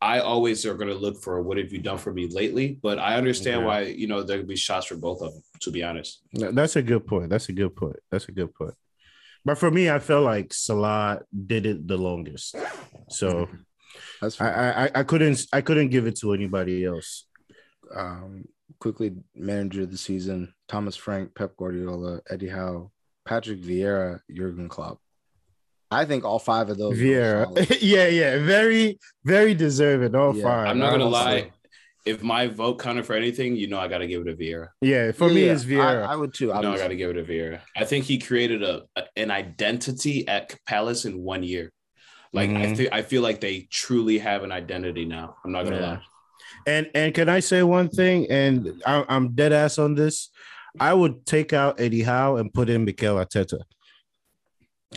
I 0.00 0.20
always 0.20 0.64
are 0.64 0.74
going 0.74 0.88
to 0.88 0.94
look 0.94 1.20
for 1.22 1.42
what 1.42 1.58
have 1.58 1.72
you 1.72 1.78
done 1.80 1.98
for 1.98 2.12
me 2.12 2.26
lately, 2.28 2.78
but 2.82 2.98
I 2.98 3.16
understand 3.16 3.60
Yeah. 3.60 3.66
why, 3.66 3.80
you 3.82 4.06
know, 4.06 4.22
there 4.22 4.38
could 4.38 4.48
be 4.48 4.56
shots 4.56 4.86
for 4.86 4.96
both 4.96 5.20
of 5.22 5.32
them, 5.34 5.42
to 5.60 5.70
be 5.70 5.82
honest. 5.82 6.22
No, 6.32 6.50
That's 6.52 6.76
a 6.76 6.82
good 6.82 7.06
point. 7.06 7.28
That's 7.30 7.48
a 7.50 7.52
good 7.52 7.76
point. 7.76 7.96
That's 8.10 8.26
a 8.28 8.32
good 8.32 8.54
point. 8.54 8.74
But 9.44 9.58
for 9.58 9.70
me, 9.70 9.90
I 9.90 9.98
felt 9.98 10.24
like 10.24 10.52
Salah 10.54 11.20
did 11.46 11.66
it 11.66 11.86
the 11.86 11.96
longest. 11.96 12.56
So 13.08 13.48
That's 14.20 14.40
I, 14.40 14.84
I 14.86 14.90
I 15.00 15.02
couldn't 15.02 15.46
I 15.52 15.60
couldn't 15.62 15.88
give 15.88 16.06
it 16.06 16.16
to 16.20 16.32
anybody 16.34 16.84
else. 16.84 17.26
um, 17.94 18.44
quickly 18.80 19.12
manager 19.34 19.82
of 19.82 19.90
the 19.92 19.98
season: 19.98 20.52
Thomas 20.68 20.96
Frank, 20.96 21.34
Pep 21.34 21.56
Guardiola, 21.56 22.20
Eddie 22.28 22.48
Howe, 22.48 22.90
Patrick 23.24 23.60
Vieira, 23.62 24.20
Jurgen 24.34 24.68
Klopp. 24.68 24.98
I 25.92 26.04
think 26.04 26.24
all 26.24 26.38
five 26.38 26.70
of 26.70 26.78
those. 26.78 26.98
Vieira. 26.98 27.46
yeah, 27.80 28.06
yeah. 28.08 28.38
Very, 28.44 28.98
very 29.24 29.54
deserving. 29.54 30.14
All 30.14 30.34
Yeah. 30.36 30.44
five. 30.44 30.68
I'm 30.68 30.78
not 30.78 30.88
going 30.90 31.00
to 31.00 31.06
honestly. 31.16 31.42
lie. 31.42 31.50
If 32.06 32.22
my 32.22 32.46
vote 32.46 32.78
counted 32.78 33.04
for 33.04 33.14
anything, 33.14 33.56
you 33.56 33.66
know, 33.68 33.78
I 33.78 33.86
got 33.86 33.98
to 33.98 34.06
give 34.06 34.22
it 34.26 34.30
to 34.30 34.34
Vieira. 34.36 34.68
Yeah, 34.80 35.12
for 35.12 35.28
Yeah, 35.28 35.34
me 35.34 35.46
yeah, 35.46 35.52
it's 35.52 35.64
Vieira. 35.64 36.06
I, 36.06 36.12
I 36.12 36.16
would 36.16 36.32
too. 36.32 36.46
No, 36.46 36.72
I 36.72 36.78
got 36.78 36.88
to 36.88 36.96
give 36.96 37.10
it 37.10 37.14
to 37.14 37.24
Vieira. 37.24 37.60
I 37.76 37.84
think 37.84 38.04
he 38.06 38.18
created 38.18 38.62
a, 38.62 38.82
a- 38.96 39.04
an 39.16 39.30
identity 39.30 40.26
at 40.26 40.56
Palace 40.66 41.04
in 41.04 41.20
one 41.22 41.42
year. 41.42 41.70
Like 42.32 42.50
I 42.50 42.66
Mhm. 42.66 42.76
think 42.76 42.88
I 42.92 43.02
feel 43.02 43.20
like 43.22 43.40
they 43.40 43.66
truly 43.70 44.18
have 44.18 44.44
an 44.44 44.52
identity 44.52 45.04
now. 45.04 45.34
I'm 45.44 45.50
not 45.52 45.64
gonna 45.64 45.76
Yeah. 45.80 45.86
lie. 45.94 46.02
And 46.66 46.90
and 46.94 47.14
can 47.14 47.28
I 47.28 47.40
say 47.40 47.62
one 47.62 47.88
thing? 47.88 48.26
And 48.30 48.82
I, 48.86 49.04
I'm 49.08 49.34
dead 49.34 49.52
ass 49.52 49.78
on 49.78 49.94
this. 49.94 50.30
I 50.78 50.94
would 50.94 51.26
take 51.26 51.52
out 51.52 51.80
Eddie 51.80 52.02
Howe 52.02 52.36
and 52.36 52.52
put 52.52 52.68
in 52.70 52.84
Mikel 52.84 53.16
Arteta. 53.16 53.58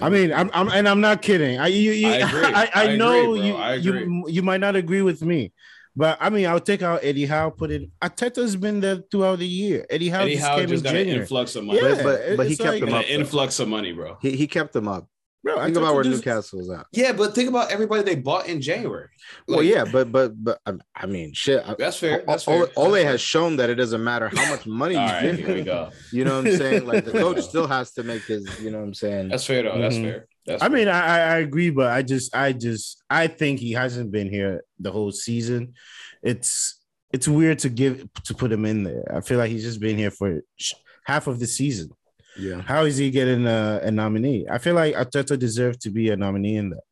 I 0.01 0.09
mean, 0.09 0.33
I'm, 0.33 0.49
I'm 0.53 0.69
and 0.69 0.87
I'm 0.89 1.01
not 1.01 1.21
kidding. 1.21 1.59
I 1.59 1.67
you, 1.67 1.91
you 1.91 2.07
I 2.07 2.15
agree. 2.17 2.43
I, 2.45 2.63
I, 2.63 2.69
I 2.91 2.95
know 2.95 3.25
bro. 3.25 3.33
you 3.35 3.55
I 3.55 3.73
you 3.75 4.25
you 4.27 4.41
might 4.41 4.59
not 4.59 4.75
agree 4.75 5.01
with 5.03 5.21
me, 5.21 5.51
but 5.95 6.17
I 6.19 6.29
mean, 6.31 6.47
I'll 6.47 6.59
take 6.59 6.81
out 6.81 7.03
Eddie 7.03 7.25
Howe. 7.27 7.51
Put 7.51 7.71
in 7.71 7.91
Arteta's 8.01 8.55
been 8.55 8.79
there 8.79 9.03
throughout 9.11 9.39
the 9.39 9.47
year. 9.47 9.85
Eddie 9.89 10.09
Howe 10.09 10.21
Eddie 10.21 10.33
just 10.35 10.45
Howe 10.47 10.57
came 10.57 10.69
just 10.69 10.85
in 10.85 10.91
got 10.93 10.99
an 11.01 11.07
influx 11.07 11.55
of 11.55 11.63
money. 11.65 11.79
Yeah, 11.81 11.95
But- 11.95 12.03
but- 12.03 12.37
but 12.37 12.47
he 12.47 12.55
kept 12.57 12.69
like- 12.69 12.79
them 12.81 12.89
An 12.89 12.95
up, 12.95 13.01
though. 13.05 13.13
influx 13.13 13.59
of 13.59 13.67
money, 13.67 13.91
bro. 13.93 14.17
He, 14.21 14.35
he 14.35 14.47
kept 14.47 14.73
them 14.73 14.87
up. 14.87 15.07
Bro, 15.43 15.55
Think 15.61 15.75
Arteta 15.75 15.79
about 15.81 15.95
where 15.95 16.03
just- 16.03 16.25
Newcastle's 16.25 16.69
at. 16.69 16.85
Yeah, 16.93 17.11
but 17.11 17.35
think 17.35 17.49
about 17.49 17.69
everybody 17.69 18.03
they 18.03 18.15
bought 18.15 18.47
in 18.47 18.61
January. 18.61 19.09
well, 19.47 19.61
yeah, 19.61 19.83
but 19.83 20.09
but 20.11 20.41
but 20.41 20.59
I, 20.65 20.73
I 20.95 21.05
mean, 21.05 21.33
shit. 21.33 21.61
That's 21.77 21.97
fair. 21.97 22.23
That's 22.25 22.47
Ole, 22.47 22.65
fair. 22.67 22.73
Ole 22.77 22.91
That's 22.91 23.05
has 23.05 23.21
shown 23.21 23.57
that 23.57 23.69
it 23.69 23.75
doesn't 23.75 24.01
matter 24.03 24.29
how 24.33 24.49
much 24.49 24.65
money 24.67 24.95
fair. 24.95 25.03
you 25.03 25.09
All 25.15 25.21
right, 25.21 25.35
give 25.35 25.45
here 25.45 25.53
we 25.55 25.59
him. 25.59 25.65
go. 25.65 25.89
You 26.13 26.23
know 26.25 26.37
what 26.41 26.47
I'm 26.47 26.57
saying? 26.57 26.87
Like 26.87 27.03
the 27.03 27.11
coach 27.25 27.41
still 27.41 27.67
has 27.67 27.91
to 27.93 28.03
make 28.03 28.23
his. 28.23 28.47
You 28.61 28.71
know 28.71 28.77
what 28.79 28.85
I'm 28.85 28.93
saying? 28.93 29.27
That's 29.29 29.45
fair 29.45 29.63
though. 29.63 29.77
That's 29.77 29.95
Mhm. 29.95 30.03
fair. 30.03 30.27
That's 30.45 30.61
I 30.63 30.67
fair. 30.69 30.77
mean, 30.77 30.87
I, 30.87 30.99
I 30.99 31.19
I 31.19 31.37
agree, 31.39 31.69
but 31.71 31.91
I 31.91 32.01
just, 32.03 32.35
I 32.35 32.51
just, 32.53 33.01
I 33.09 33.27
think 33.27 33.59
he 33.59 33.71
hasn't 33.73 34.11
been 34.11 34.29
here 34.29 34.63
the 34.79 34.91
whole 34.91 35.11
season. 35.11 35.73
It's, 36.21 36.79
it's 37.13 37.27
weird 37.29 37.59
to 37.59 37.69
give 37.69 38.07
to 38.25 38.33
put 38.33 38.51
him 38.51 38.65
in 38.65 38.83
there. 38.83 39.03
I 39.13 39.21
feel 39.21 39.37
like 39.37 39.51
he's 39.51 39.63
just 39.63 39.79
been 39.79 39.97
here 39.97 40.11
for 40.11 40.41
sh- 40.57 40.73
half 41.05 41.27
of 41.27 41.39
the 41.39 41.47
season. 41.47 41.91
Yeah. 42.37 42.61
How 42.61 42.83
is 42.83 42.97
he 42.97 43.11
getting 43.11 43.45
a, 43.45 43.81
a 43.83 43.91
nominee? 43.91 44.45
I 44.49 44.57
feel 44.57 44.75
like 44.75 44.95
Arteta 44.95 45.37
deserved 45.37 45.81
to 45.81 45.89
be 45.89 46.09
a 46.09 46.15
nominee 46.15 46.55
in 46.55 46.69
that. 46.71 46.83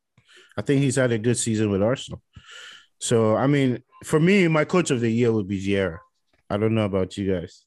I 0.58 0.62
think 0.62 0.82
he's 0.82 0.96
had 0.96 1.12
a 1.12 1.18
good 1.18 1.38
season 1.38 1.72
with 1.72 1.82
Arsenal. 1.82 2.22
So, 3.00 3.36
I 3.36 3.48
mean, 3.48 3.84
for 4.04 4.20
me, 4.20 4.48
my 4.48 4.66
coach 4.66 4.92
of 4.92 5.02
the 5.02 5.10
year 5.10 5.32
would 5.32 5.48
be 5.48 5.66
Vieira. 5.66 6.00
I 6.50 6.58
don't 6.58 6.76
know 6.76 6.86
about 6.86 7.18
you 7.18 7.34
guys. 7.34 7.66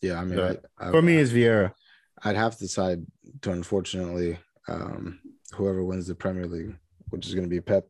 Yeah. 0.00 0.20
I 0.20 0.24
mean, 0.24 0.38
I, 0.40 0.56
I, 0.78 0.90
For 0.90 1.02
me, 1.02 1.16
it's 1.16 1.32
Vieira. 1.32 1.72
I'd 2.22 2.36
have 2.36 2.54
to 2.54 2.58
decide 2.58 3.04
to 3.42 3.50
unfortunately 3.50 4.38
um, 4.68 5.20
whoever 5.52 5.84
wins 5.84 6.06
the 6.06 6.14
Premier 6.14 6.46
League, 6.46 6.76
which 7.10 7.26
is 7.26 7.34
going 7.34 7.44
to 7.44 7.50
be 7.50 7.60
Pep. 7.60 7.86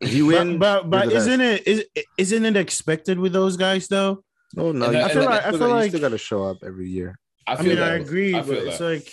If 0.00 0.14
you 0.14 0.26
win, 0.26 0.58
but 0.58 0.88
but, 0.88 1.08
but 1.08 1.12
isn't 1.12 1.42
it 1.42 1.66
is 1.68 1.84
isn't 2.16 2.46
it 2.46 2.56
expected 2.56 3.18
with 3.18 3.34
those 3.34 3.58
guys 3.58 3.86
though? 3.86 4.24
Oh 4.56 4.72
no, 4.72 4.86
And 4.86 4.96
I 4.96 5.08
feel 5.08 5.22
got- 5.22 5.30
like- 5.30 5.42
I 5.44 5.50
you 5.50 5.56
still 5.56 5.58
feel 5.58 5.58
got- 5.58 5.66
you 5.68 5.74
like- 5.74 5.90
still 5.90 6.00
got 6.00 6.08
to 6.10 6.18
show 6.18 6.44
up 6.44 6.58
every 6.64 6.88
year. 6.88 7.18
I 7.46 7.54
I 7.54 7.62
mean, 7.62 7.76
that. 7.76 7.92
I 7.92 7.94
agree, 7.96 8.34
I 8.34 8.38
but 8.40 8.46
feel 8.46 8.68
it's 8.68 8.80
like 8.80 9.12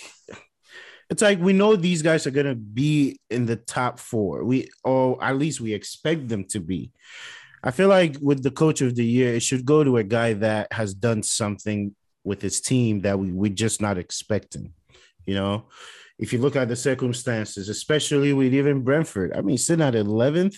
it's 1.09 1.21
like 1.21 1.39
we 1.39 1.53
know 1.53 1.75
these 1.75 2.01
guys 2.01 2.27
are 2.27 2.31
gonna 2.31 2.55
be 2.55 3.19
in 3.29 3.45
the 3.45 3.55
top 3.55 3.99
four. 3.99 4.43
We 4.43 4.69
or 4.83 5.23
at 5.23 5.37
least 5.37 5.61
we 5.61 5.73
expect 5.73 6.27
them 6.27 6.43
to 6.49 6.59
be. 6.59 6.91
I 7.63 7.71
feel 7.71 7.87
like 7.89 8.17
with 8.21 8.43
the 8.43 8.51
coach 8.51 8.81
of 8.81 8.95
the 8.95 9.05
year, 9.05 9.33
it 9.33 9.41
should 9.41 9.65
go 9.65 9.83
to 9.83 9.97
a 9.97 10.03
guy 10.03 10.33
that 10.33 10.71
has 10.73 10.93
done 10.93 11.23
something 11.23 11.95
with 12.23 12.41
his 12.41 12.61
team 12.61 13.01
that 13.01 13.17
we 13.17 13.31
we're 13.31 13.51
just 13.53 13.81
not 13.81 13.97
expecting. 13.97 14.73
You 15.25 15.35
know, 15.35 15.65
if 16.19 16.31
you 16.33 16.39
look 16.39 16.55
at 16.55 16.67
the 16.67 16.75
circumstances, 16.75 17.69
especially 17.69 18.33
with 18.33 18.53
even 18.53 18.83
Brentford, 18.83 19.31
I 19.35 19.41
mean, 19.41 19.57
sitting 19.57 19.85
at 19.85 19.93
11th, 19.95 20.57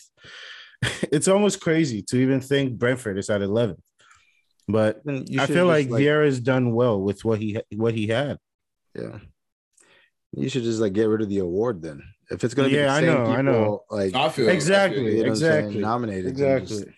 it's 1.11 1.27
almost 1.27 1.61
crazy 1.61 2.01
to 2.09 2.17
even 2.17 2.41
think 2.41 2.77
Brentford 2.77 3.17
is 3.17 3.29
at 3.29 3.41
11th. 3.41 3.79
But 4.71 5.01
you 5.05 5.41
I 5.41 5.47
feel 5.47 5.67
just, 5.67 5.89
like 5.89 5.89
Vieira's 5.89 6.39
done 6.39 6.73
well 6.73 7.01
with 7.01 7.25
what 7.25 7.39
he 7.39 7.59
what 7.73 7.93
he 7.95 8.07
had. 8.07 8.37
yeah, 8.95 9.17
you 10.33 10.47
should 10.49 10.63
just 10.63 10.79
like 10.79 10.93
get 10.93 11.05
rid 11.09 11.21
of 11.21 11.29
the 11.29 11.39
award 11.39 11.81
then. 11.81 12.03
If 12.29 12.43
it's 12.43 12.53
going 12.53 12.69
to 12.69 12.75
Yeah, 12.75 12.93
I 12.93 12.99
be 13.01 13.07
the 13.07 13.13
same 13.13 13.23
know, 13.25 13.31
I 13.31 13.41
know. 13.41 13.83
like 13.89 14.13
I 14.13 14.19
feel 14.19 14.25
I 14.27 14.29
feel 14.29 14.49
Exactly. 14.49 15.03
you. 15.05 15.11
you 15.17 15.23
know 15.23 15.29
what 15.29 15.37
saying, 15.39 15.57
exactly. 15.65 15.81
nominated, 15.81 16.35
then 16.37 16.59
just- 16.59 16.71
Exactly. 16.73 16.93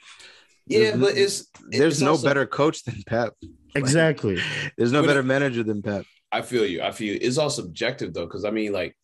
Yeah, 0.67 0.95
but 0.97 1.17
it's 1.17 1.47
there's 1.69 1.93
it's 1.95 2.01
no 2.01 2.11
also- 2.11 2.28
better 2.28 2.45
coach 2.45 2.84
than 2.84 3.01
Pep. 3.07 3.34
Exactly. 3.74 4.38
There's 4.78 4.91
no 4.91 5.01
But 5.01 5.07
better 5.07 5.19
it- 5.22 5.26
manager 5.26 5.63
than 5.63 5.82
Pep. 5.82 6.05
I 6.34 6.41
feel 6.41 6.65
you. 6.65 6.82
I 6.82 6.91
feel 6.91 7.13
you. 7.13 7.19
It's 7.22 7.38
all 7.38 7.49
subjective 7.49 8.13
though, 8.13 8.26
because 8.26 8.43
I 8.45 8.51
mean, 8.51 8.72
like, 8.74 8.95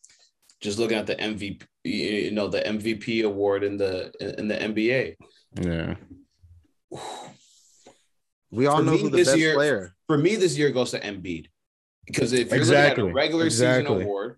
just 0.62 0.78
looking 0.78 0.98
at 0.98 1.08
the 1.08 1.16
MVP, 1.16 1.62
you 1.86 2.32
know, 2.32 2.48
the 2.50 2.62
MVP 2.62 3.24
award 3.24 3.64
in 3.64 3.78
the 3.78 4.12
in 4.40 4.48
the 4.50 4.56
NBA. 4.56 5.16
Yeah. 5.62 5.96
We 8.52 8.66
all 8.68 8.78
For 8.78 8.84
know 8.84 8.92
me, 8.94 9.02
who 9.02 9.10
the 9.10 9.18
this 9.18 9.28
best 9.28 9.38
year- 9.40 9.54
player. 9.56 9.94
For 10.08 10.18
me, 10.18 10.36
this 10.36 10.58
year 10.58 10.70
goes 10.72 10.92
to 10.92 11.00
Embiid, 11.00 11.48
because 12.06 12.32
if 12.34 12.50
you're 12.50 12.58
Exactly. 12.58 13.04
looking 13.04 13.10
at 13.10 13.12
a 13.12 13.14
regular 13.16 13.46
Exactly. 13.46 13.84
season 13.96 14.02
award 14.04 14.38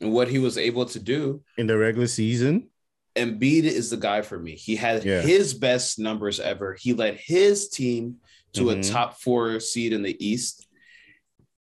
and 0.00 0.12
what 0.12 0.28
he 0.28 0.38
was 0.38 0.58
able 0.58 0.86
to 0.86 0.98
do, 0.98 1.42
In 1.56 1.66
the 1.66 1.76
regular 1.78 2.06
season. 2.08 2.68
Embiid 3.14 3.64
is 3.64 3.88
the 3.90 3.96
guy 3.96 4.20
for 4.22 4.38
me. 4.38 4.52
He 4.56 4.76
had 4.76 5.04
Yeah. 5.04 5.22
his 5.22 5.54
best 5.54 5.98
numbers 5.98 6.38
ever. 6.40 6.74
He 6.78 6.92
led 6.92 7.16
his 7.16 7.68
team 7.68 8.16
to 8.54 8.70
a 8.70 8.76
Mhm. 8.76 8.90
top 8.90 9.20
four 9.20 9.58
seed 9.60 9.92
in 9.92 10.02
the 10.02 10.16
East. 10.24 10.65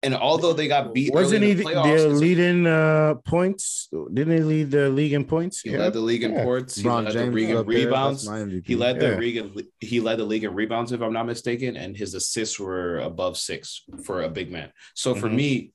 And 0.04 0.14
although 0.14 0.52
they 0.52 0.68
got 0.68 0.92
beat, 0.94 1.12
Wasn't 1.14 1.38
early 1.42 1.46
he 1.46 1.52
in 1.52 1.56
the, 1.58 1.64
the 1.64 1.70
playoffs, 1.70 2.02
the 2.02 2.08
leading 2.26 2.66
uh 2.66 3.14
points? 3.34 3.88
Didn't 4.16 4.36
he 4.38 4.42
lead 4.52 4.70
the 4.70 4.90
league 4.90 5.14
in 5.18 5.24
points? 5.24 5.62
he 5.62 5.76
led 5.76 5.92
the 5.94 6.00
league 6.10 6.22
in 6.22 6.32
Yeah. 6.32 6.44
ports. 6.44 6.76
He 6.76 6.88
led 6.88 7.04
James 7.12 7.14
the 7.14 7.30
league 7.38 7.50
in 7.50 7.56
up 7.56 7.66
there. 7.66 7.78
Rebounds. 7.86 8.22
He 8.70 8.76
led 8.76 8.94
Yeah. 9.00 9.10
the 9.10 9.16
league. 9.24 9.36
In, 9.38 9.46
he 9.80 10.00
led 10.00 10.18
the 10.18 10.24
league 10.32 10.44
in 10.44 10.52
rebounds, 10.54 10.92
if 10.92 11.00
I'm 11.00 11.12
not 11.18 11.26
mistaken, 11.26 11.76
and 11.82 11.96
his 11.96 12.12
assists 12.14 12.60
were 12.60 12.98
above 12.98 13.34
six 13.38 13.82
for 14.04 14.22
a 14.22 14.28
big 14.28 14.52
man. 14.52 14.68
So 14.94 15.14
for 15.14 15.28
Mhm. 15.28 15.34
me, 15.42 15.72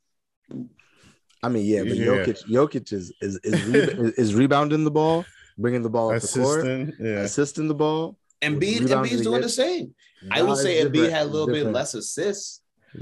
I 1.42 1.50
mean, 1.50 1.66
yeah, 1.66 1.84
but 1.84 1.96
Yeah. 1.98 2.06
Jokic, 2.06 2.40
Jokic 2.50 2.94
is 2.94 3.12
is 3.22 3.40
is, 3.44 3.66
reba- 3.66 4.14
is 4.24 4.36
rebounding 4.36 4.84
the 4.84 4.92
ball, 4.92 5.26
bringing 5.58 5.82
the 5.82 5.90
ball 5.90 6.14
up 6.14 6.22
the 6.22 6.28
court, 6.28 6.66
Yeah. 7.00 7.22
assisting 7.22 7.68
the 7.68 7.76
ball. 7.76 8.18
Embiid, 8.42 8.82
Rebounds 8.82 8.92
Embiid's 8.92 9.10
he 9.20 9.24
doing 9.24 9.42
the 9.42 9.48
gets. 9.48 9.56
same. 9.56 9.96
I 10.32 10.40
Nah, 10.42 10.48
would 10.48 10.58
say 10.58 10.78
it's 10.78 10.90
Embiid 10.90 10.94
different. 10.94 11.14
had 11.14 11.22
a 11.24 11.26
It's 11.26 11.34
little 11.34 11.48
bit 11.48 11.66
less 11.68 11.94
assists. 11.94 12.59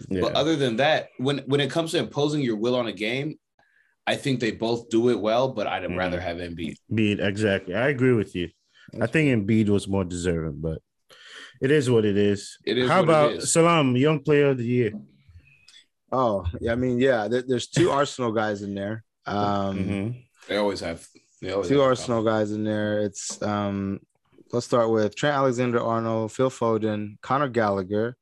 Yeah. 0.10 0.22
But 0.22 0.34
other 0.34 0.56
than 0.56 0.78
that, 0.78 1.10
when 1.18 1.40
when 1.48 1.60
it 1.62 1.70
comes 1.72 1.92
to 1.92 1.98
imposing 1.98 2.42
your 2.42 2.58
will 2.58 2.76
on 2.76 2.88
a 2.88 2.92
game, 2.92 3.40
I 4.06 4.16
think 4.16 4.40
they 4.40 4.52
both 4.52 4.90
do 4.90 5.10
it 5.10 5.20
well. 5.20 5.50
But 5.50 5.68
I'd 5.68 5.84
Mhm. 5.84 5.98
rather 5.98 6.20
have 6.20 6.38
Embiid. 6.38 6.76
Embiid, 6.92 7.20
exactly. 7.26 7.74
I 7.76 7.88
agree 7.90 8.14
with 8.14 8.36
you. 8.36 8.50
I 9.02 9.08
think 9.08 9.30
Embiid 9.30 9.70
was 9.70 9.88
more 9.88 10.04
deserving, 10.06 10.60
but 10.62 10.82
it 11.62 11.72
is 11.72 11.90
what 11.90 12.06
it 12.06 12.18
is. 12.18 12.58
It 12.66 12.78
is 12.78 12.90
How 12.90 13.04
about 13.04 13.34
is. 13.34 13.52
Salam, 13.52 13.96
young 13.98 14.20
player 14.22 14.48
of 14.52 14.58
the 14.58 14.66
year? 14.66 14.92
Oh, 16.12 16.46
yeah, 16.62 16.72
I 16.72 16.76
mean, 16.76 17.00
yeah, 17.00 17.28
there, 17.28 17.42
there's 17.42 17.68
two 17.68 17.90
Arsenal 17.92 18.32
guys 18.32 18.62
in 18.62 18.74
there. 18.76 19.04
Um, 19.26 19.78
Mhm. 19.78 20.24
They 20.48 20.56
always 20.56 20.80
have. 20.80 21.06
They 21.42 21.52
always 21.52 21.68
two 21.68 21.80
have 21.80 21.90
Arsenal 21.90 22.24
guys 22.24 22.52
in 22.52 22.64
there. 22.64 23.02
It's 23.02 23.42
um, 23.42 24.00
let's 24.54 24.66
start 24.66 24.90
with 24.90 25.16
Trent 25.16 25.36
Alexander 25.36 25.82
Arnold, 25.82 26.32
Phil 26.32 26.50
Foden, 26.50 27.20
Conor 27.22 27.50
Gallagher, 27.50 28.16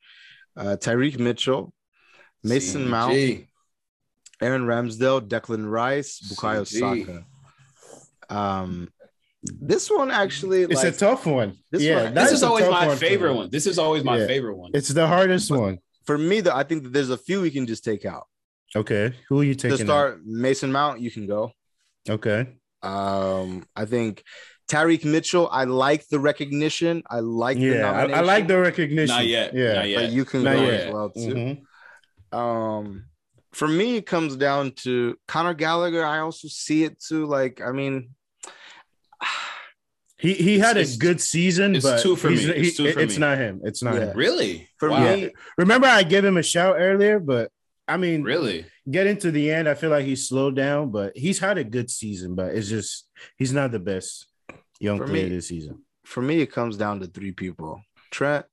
uh, 0.57 0.75
Tyrick 0.79 1.19
Mitchell, 1.19 1.73
Mason 2.43 2.87
Mount, 2.89 3.13
Aaron 4.41 4.65
Ramsdale, 4.65 5.21
Declan 5.27 5.69
Rice, 5.69 6.19
Bukayo 6.31 6.63
CG. 6.65 7.05
Saka. 7.05 7.25
Um, 8.29 8.89
This 9.43 9.91
one 9.91 10.09
actually, 10.09 10.63
It's 10.63 10.83
like, 10.83 10.93
a 10.95 10.97
tough 10.97 11.27
one. 11.27 11.57
this 11.71 11.83
yeah, 11.83 12.05
one- 12.05 12.13
This 12.15 12.31
is 12.31 12.41
a 12.41 12.47
always 12.47 12.67
my 12.67 12.89
for 12.89 12.95
favorite 12.95 13.33
me. 13.33 13.37
one. 13.37 13.49
This 13.51 13.67
is 13.67 13.77
always 13.77 14.03
my 14.03 14.17
Yeah. 14.17 14.25
favorite 14.27 14.55
one. 14.57 14.71
It's 14.73 14.89
the 14.89 15.05
hardest 15.07 15.51
one. 15.51 15.77
for 16.05 16.17
me, 16.17 16.41
though, 16.41 16.53
I 16.55 16.63
think 16.63 16.83
that 16.83 16.93
there's 16.93 17.09
a 17.11 17.17
few 17.17 17.41
we 17.41 17.51
can 17.51 17.65
just 17.67 17.83
take 17.83 18.05
out. 18.05 18.25
Okay, 18.75 19.13
who 19.29 19.39
are 19.41 19.43
you 19.43 19.55
taking? 19.55 19.77
to 19.77 19.83
start, 19.83 20.25
Mason 20.25 20.71
Mount, 20.71 20.99
you 20.99 21.09
can 21.11 21.25
go. 21.27 21.51
Okay, 22.09 22.47
Um, 22.81 23.65
I 23.75 23.85
think 23.85 24.23
Tyrick 24.67 25.05
Mitchell. 25.05 25.47
I 25.51 25.65
like 25.65 26.07
the 26.07 26.19
recognition. 26.19 27.03
I 27.09 27.19
like 27.19 27.57
the 27.57 27.63
yeah, 27.65 27.91
I, 27.91 28.05
I 28.05 28.21
like 28.21 28.47
the 28.47 28.59
recognition. 28.59 29.15
Not 29.15 29.27
yet. 29.27 29.53
Yeah, 29.53 29.73
Not 29.73 29.89
yet. 29.89 30.01
But 30.01 30.11
you 30.11 30.25
can 30.25 30.43
Not 30.43 30.55
go 30.55 30.63
yet. 30.63 30.73
as 30.87 30.93
well 30.93 31.09
too. 31.11 31.59
Mhm. 32.33 32.35
Um, 32.37 33.05
for 33.53 33.67
me, 33.67 33.97
it 33.97 34.05
comes 34.05 34.35
down 34.35 34.71
to 34.83 35.15
Conor 35.27 35.53
Gallagher. 35.53 36.03
I 36.03 36.19
also 36.19 36.47
see 36.47 36.83
it 36.83 36.99
too. 36.99 37.25
Like, 37.25 37.61
I 37.61 37.71
mean, 37.71 38.09
He 40.17 40.33
he 40.33 40.59
had 40.59 40.77
It's- 40.77 40.95
a 40.95 40.97
good 40.99 41.19
season, 41.21 41.75
it's 41.75 41.85
but 41.85 42.01
two 42.01 42.15
for 42.15 42.29
he's- 42.29 42.45
me. 42.47 42.53
It's 42.55 42.77
he- 42.77 42.83
two 42.85 42.93
for 42.93 42.99
it's 43.01 43.15
me. 43.15 43.19
not 43.19 43.37
him. 43.37 43.61
It's 43.63 43.83
not 43.83 43.95
Yeah. 43.95 44.11
him. 44.11 44.17
Really? 44.17 44.69
for 44.79 44.89
Wow. 44.89 45.15
me, 45.15 45.31
Remember, 45.57 45.87
I 45.87 46.03
gave 46.03 46.23
him 46.25 46.37
a 46.37 46.43
shout 46.43 46.77
earlier, 46.79 47.19
but 47.19 47.51
I 47.87 47.97
mean, 47.97 48.23
Really? 48.23 48.65
getting 48.89 49.17
to 49.17 49.29
the 49.29 49.51
end, 49.51 49.67
I 49.69 49.73
feel 49.75 49.89
like 49.91 50.05
he's 50.05 50.27
slowed 50.27 50.55
down, 50.55 50.89
but 50.91 51.15
he's 51.17 51.39
had 51.39 51.57
a 51.57 51.63
good 51.63 51.91
season. 51.91 52.33
But 52.33 52.55
it's 52.55 52.69
just 52.69 53.07
he's 53.37 53.51
not 53.53 53.71
the 53.71 53.79
best 53.79 54.25
young 54.79 54.97
For 54.99 55.07
player 55.07 55.23
me- 55.23 55.29
this 55.29 55.47
season. 55.47 55.83
for 56.05 56.21
me, 56.21 56.39
it 56.41 56.51
comes 56.51 56.77
down 56.77 56.99
to 57.01 57.07
three 57.07 57.31
people: 57.31 57.81
Trent, 58.11 58.45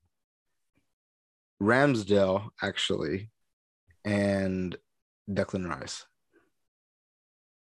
Ramsdale, 1.62 2.48
actually, 2.60 3.30
and 4.04 4.76
Declan 5.30 5.68
Rice. 5.68 6.06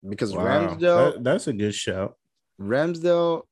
Because 0.08 0.32
Wow, 0.34 0.44
Ramsdale, 0.44 1.14
that- 1.14 1.24
that's 1.24 1.46
a 1.48 1.52
good 1.52 1.74
shout. 1.74 2.16
Ramsdale, 2.60 3.42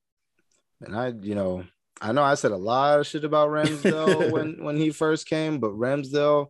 and 0.81 0.97
I, 0.97 1.09
you 1.21 1.35
know, 1.35 1.65
I 2.01 2.13
know 2.13 2.23
I 2.23 2.35
said 2.35 2.53
a 2.53 2.57
lot 2.57 3.01
of 3.01 3.07
shit 3.07 3.25
about 3.25 3.51
Ramsdale 3.51 4.31
when 4.33 4.63
when 4.63 4.77
he 4.77 4.91
first 4.91 5.27
came, 5.29 5.59
but 5.59 5.73
Ramsdale, 5.73 6.49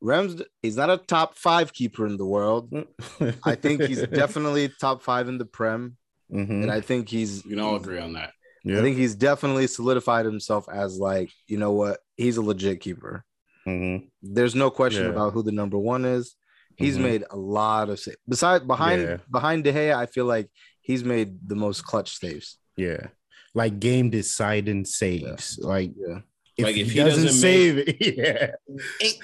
Rams, 0.00 0.42
he's 0.62 0.76
not 0.76 0.90
a 0.90 0.98
top 0.98 1.36
five 1.38 1.72
keeper 1.72 2.06
in 2.06 2.16
the 2.18 2.26
world. 2.26 2.72
I 3.44 3.54
think 3.54 3.82
he's 3.84 4.02
definitely 4.02 4.70
top 4.80 5.02
five 5.02 5.28
in 5.28 5.38
the 5.38 5.46
Prem, 5.46 5.96
Mhm. 6.32 6.62
and 6.62 6.70
I 6.70 6.80
think 6.80 7.08
he's 7.08 7.44
We 7.44 7.50
can 7.50 7.60
all 7.60 7.76
agree 7.76 7.98
on 7.98 8.14
that. 8.14 8.32
Yeah. 8.64 8.78
I 8.78 8.82
think 8.82 8.96
he's 8.96 9.14
definitely 9.14 9.66
solidified 9.68 10.24
himself 10.26 10.68
as 10.68 10.98
like, 10.98 11.30
you 11.46 11.56
know 11.56 11.72
what, 11.72 12.00
he's 12.16 12.36
a 12.36 12.42
legit 12.42 12.80
keeper. 12.80 13.24
Mhm. 13.66 14.08
There's 14.22 14.54
no 14.54 14.70
question 14.70 15.04
Yeah. 15.04 15.10
about 15.10 15.32
who 15.34 15.42
the 15.42 15.52
number 15.52 15.78
one 15.78 16.04
is. 16.04 16.34
He's 16.76 16.98
Mhm. 16.98 17.02
made 17.02 17.24
a 17.30 17.36
lot 17.36 17.88
of 17.90 18.00
saves. 18.00 18.16
Besides 18.28 18.64
behind 18.64 19.02
Yeah. 19.02 19.16
behind 19.30 19.64
De 19.64 19.72
Gea, 19.72 19.94
I 19.94 20.06
feel 20.06 20.24
like 20.24 20.48
he's 20.80 21.04
made 21.04 21.38
the 21.48 21.54
most 21.56 21.84
clutch 21.84 22.18
saves. 22.18 22.58
Yeah. 22.76 23.06
Like 23.54 23.78
game 23.80 24.10
deciding 24.10 24.84
saves. 24.84 25.58
Like 25.60 25.92
Yeah. 25.96 26.18
if, 26.56 26.64
Like, 26.64 26.74
he, 26.74 26.80
if 26.82 26.90
he 26.92 26.98
doesn't, 26.98 27.24
doesn't 27.24 27.40
save 27.40 27.78
it, 27.78 27.96
yeah. 28.18 28.50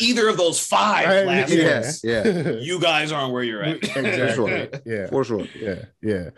Either 0.00 0.28
of 0.28 0.36
those 0.36 0.60
five 0.60 1.06
Right, 1.06 1.26
last 1.26 1.52
yeah. 1.52 1.78
weeks, 1.80 2.00
Yeah. 2.04 2.50
you 2.60 2.80
guys 2.80 3.10
aren't 3.12 3.32
where 3.32 3.42
you're 3.42 3.62
at. 3.62 3.76
exactly. 3.82 4.68
Yeah. 4.86 5.06
For 5.08 5.24
sure. 5.24 5.46
Yeah. 5.58 5.84
Yeah. 6.00 6.30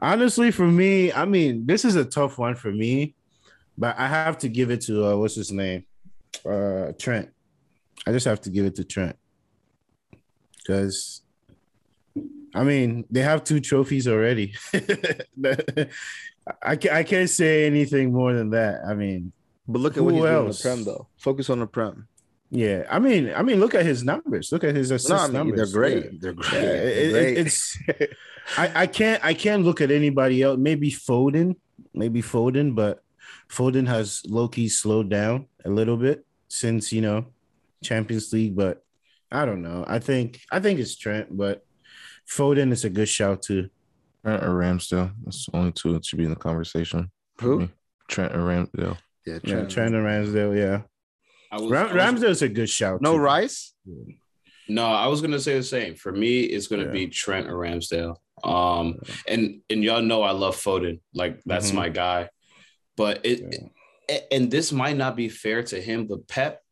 Honestly, 0.00 0.50
for 0.50 0.66
me, 0.66 1.12
I 1.12 1.24
mean, 1.24 1.66
this 1.66 1.84
is 1.84 1.96
a 1.96 2.04
tough 2.04 2.38
one 2.38 2.54
for 2.54 2.70
me, 2.70 3.14
but 3.78 3.98
I 3.98 4.06
have 4.08 4.38
to 4.38 4.48
give 4.48 4.70
it 4.70 4.82
to 4.82 5.06
uh, 5.06 5.16
what's 5.16 5.34
his 5.34 5.50
name? 5.52 5.84
Uh 6.44 6.92
Trent. 6.98 7.30
I 8.06 8.12
just 8.12 8.26
have 8.26 8.40
to 8.42 8.50
give 8.50 8.66
it 8.66 8.74
to 8.76 8.84
Trent. 8.84 9.16
Because 10.58 11.22
I 12.54 12.64
mean, 12.64 13.04
they 13.10 13.20
have 13.22 13.44
two 13.44 13.60
trophies 13.60 14.06
already. 14.08 14.54
I, 16.62 16.76
ca- 16.76 16.92
I 16.94 17.02
can't 17.02 17.28
say 17.28 17.66
anything 17.66 18.12
more 18.12 18.32
than 18.32 18.50
that. 18.50 18.80
I 18.86 18.94
mean, 18.94 19.32
But 19.66 19.80
look 19.80 19.96
at 19.96 20.04
what 20.04 20.14
he's 20.14 20.22
doing 20.22 20.32
in 20.36 20.40
the 20.42 20.46
else? 20.48 20.62
Prem 20.62 20.84
though. 20.84 21.08
Focus 21.18 21.50
on 21.50 21.58
the 21.60 21.66
Prem. 21.66 22.06
Yeah. 22.50 22.84
I 22.90 22.98
mean, 22.98 23.32
I 23.34 23.42
mean, 23.42 23.60
look 23.60 23.74
at 23.74 23.84
his 23.84 24.04
numbers. 24.04 24.50
Look 24.52 24.64
at 24.64 24.74
his 24.74 24.90
assist 24.90 25.10
No, 25.10 25.16
I 25.16 25.26
mean 25.26 25.32
numbers. 25.32 25.72
they're 25.72 25.80
great. 25.80 26.04
Yeah. 26.04 26.10
They're 26.20 26.32
great. 26.32 26.52
Yeah, 26.52 26.60
They're 26.60 27.28
it- 27.28 27.38
it- 27.38 27.46
it's 27.46 27.78
I, 28.56 28.82
I 28.82 28.86
can't 28.86 29.24
I 29.24 29.34
can't 29.34 29.64
look 29.64 29.80
at 29.80 29.90
anybody 29.90 30.42
else. 30.42 30.58
Maybe 30.58 30.90
Foden, 30.90 31.56
maybe 31.94 32.22
Foden, 32.22 32.74
but 32.76 33.02
Foden 33.50 33.86
has 33.88 34.22
low 34.26 34.46
key 34.48 34.68
slowed 34.68 35.10
down 35.10 35.46
a 35.64 35.70
little 35.70 35.96
bit 35.96 36.24
since 36.48 36.92
you 36.92 37.00
know 37.02 37.26
Champions 37.82 38.32
League. 38.32 38.54
But 38.54 38.84
I 39.32 39.44
don't 39.44 39.62
know. 39.62 39.84
I 39.88 39.98
think 39.98 40.40
I 40.52 40.60
think 40.60 40.78
it's 40.78 40.96
Trent, 40.96 41.36
but 41.36 41.64
Foden 42.28 42.70
is 42.72 42.84
a 42.84 42.90
good 42.90 43.08
shout 43.08 43.42
too. 43.42 43.68
Trent 44.24 44.42
or 44.44 44.50
Ramsdale. 44.50 45.12
That's 45.24 45.46
the 45.46 45.56
only 45.56 45.72
two 45.72 45.92
that 45.94 46.04
should 46.04 46.18
be 46.18 46.24
in 46.24 46.30
the 46.30 46.36
conversation. 46.36 47.10
Who? 47.40 47.60
Me. 47.60 47.68
Trent 48.08 48.32
or 48.34 48.38
Ramsdale. 48.40 48.96
Yeah, 49.26 49.34
Yeah, 49.34 49.38
Trent. 49.40 49.70
Trent 49.70 49.94
and 49.96 50.04
Ramsdale. 50.04 50.56
Yeah, 50.56 50.82
I 51.50 51.60
was, 51.60 51.70
Ram, 51.70 51.86
I 51.88 51.92
was- 52.10 52.20
Ramsdale's 52.22 52.42
a 52.42 52.48
good 52.48 52.68
shout. 52.70 53.00
No 53.02 53.12
too. 53.12 53.18
Rice? 53.18 53.72
No, 54.68 54.84
I 54.86 55.06
was 55.06 55.20
gonna 55.20 55.38
say 55.38 55.54
the 55.56 55.62
same. 55.62 55.94
For 55.94 56.12
me, 56.12 56.40
it's 56.40 56.66
gonna 56.66 56.86
Yeah. 56.86 56.90
be 56.90 57.06
Trent 57.08 57.46
or 57.48 57.54
Ramsdale. 57.54 58.16
Um, 58.44 58.98
and 59.26 59.60
and 59.70 59.82
y'all 59.84 60.02
know 60.02 60.22
I 60.22 60.32
love 60.32 60.56
Foden. 60.56 61.00
Like 61.14 61.40
that's 61.46 61.70
Mhm. 61.70 61.74
my 61.74 61.88
guy. 61.88 62.28
But 62.96 63.24
it, 63.24 63.54
it- 64.08 64.26
and 64.30 64.50
this 64.50 64.72
might 64.72 64.96
not 64.96 65.16
be 65.16 65.28
fair 65.28 65.62
to 65.64 65.80
him, 65.80 66.06
but 66.06 66.26
Pep 66.28 66.62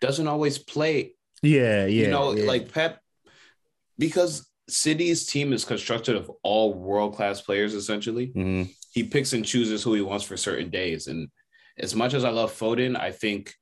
doesn't 0.00 0.26
always 0.28 0.58
play. 0.58 1.14
Yeah, 1.42 1.86
yeah. 1.86 2.04
you 2.06 2.10
know, 2.10 2.32
yeah. 2.32 2.44
like 2.46 2.72
Pep, 2.72 3.00
because 3.98 4.48
City's 4.68 5.26
team 5.26 5.52
is 5.52 5.64
constructed 5.64 6.16
of 6.16 6.30
all 6.42 6.72
world 6.72 7.14
class 7.14 7.40
players. 7.42 7.74
Essentially, 7.74 8.28
Mhm. 8.28 8.74
he 8.92 9.04
picks 9.04 9.32
and 9.34 9.44
chooses 9.44 9.82
who 9.82 9.94
he 9.94 10.00
wants 10.00 10.24
for 10.24 10.36
certain 10.36 10.70
days. 10.70 11.06
And 11.06 11.28
as 11.78 11.94
much 11.94 12.14
as 12.14 12.24
I 12.24 12.30
love 12.30 12.52
Foden, 12.58 12.98
I 12.98 13.12
think 13.12 13.54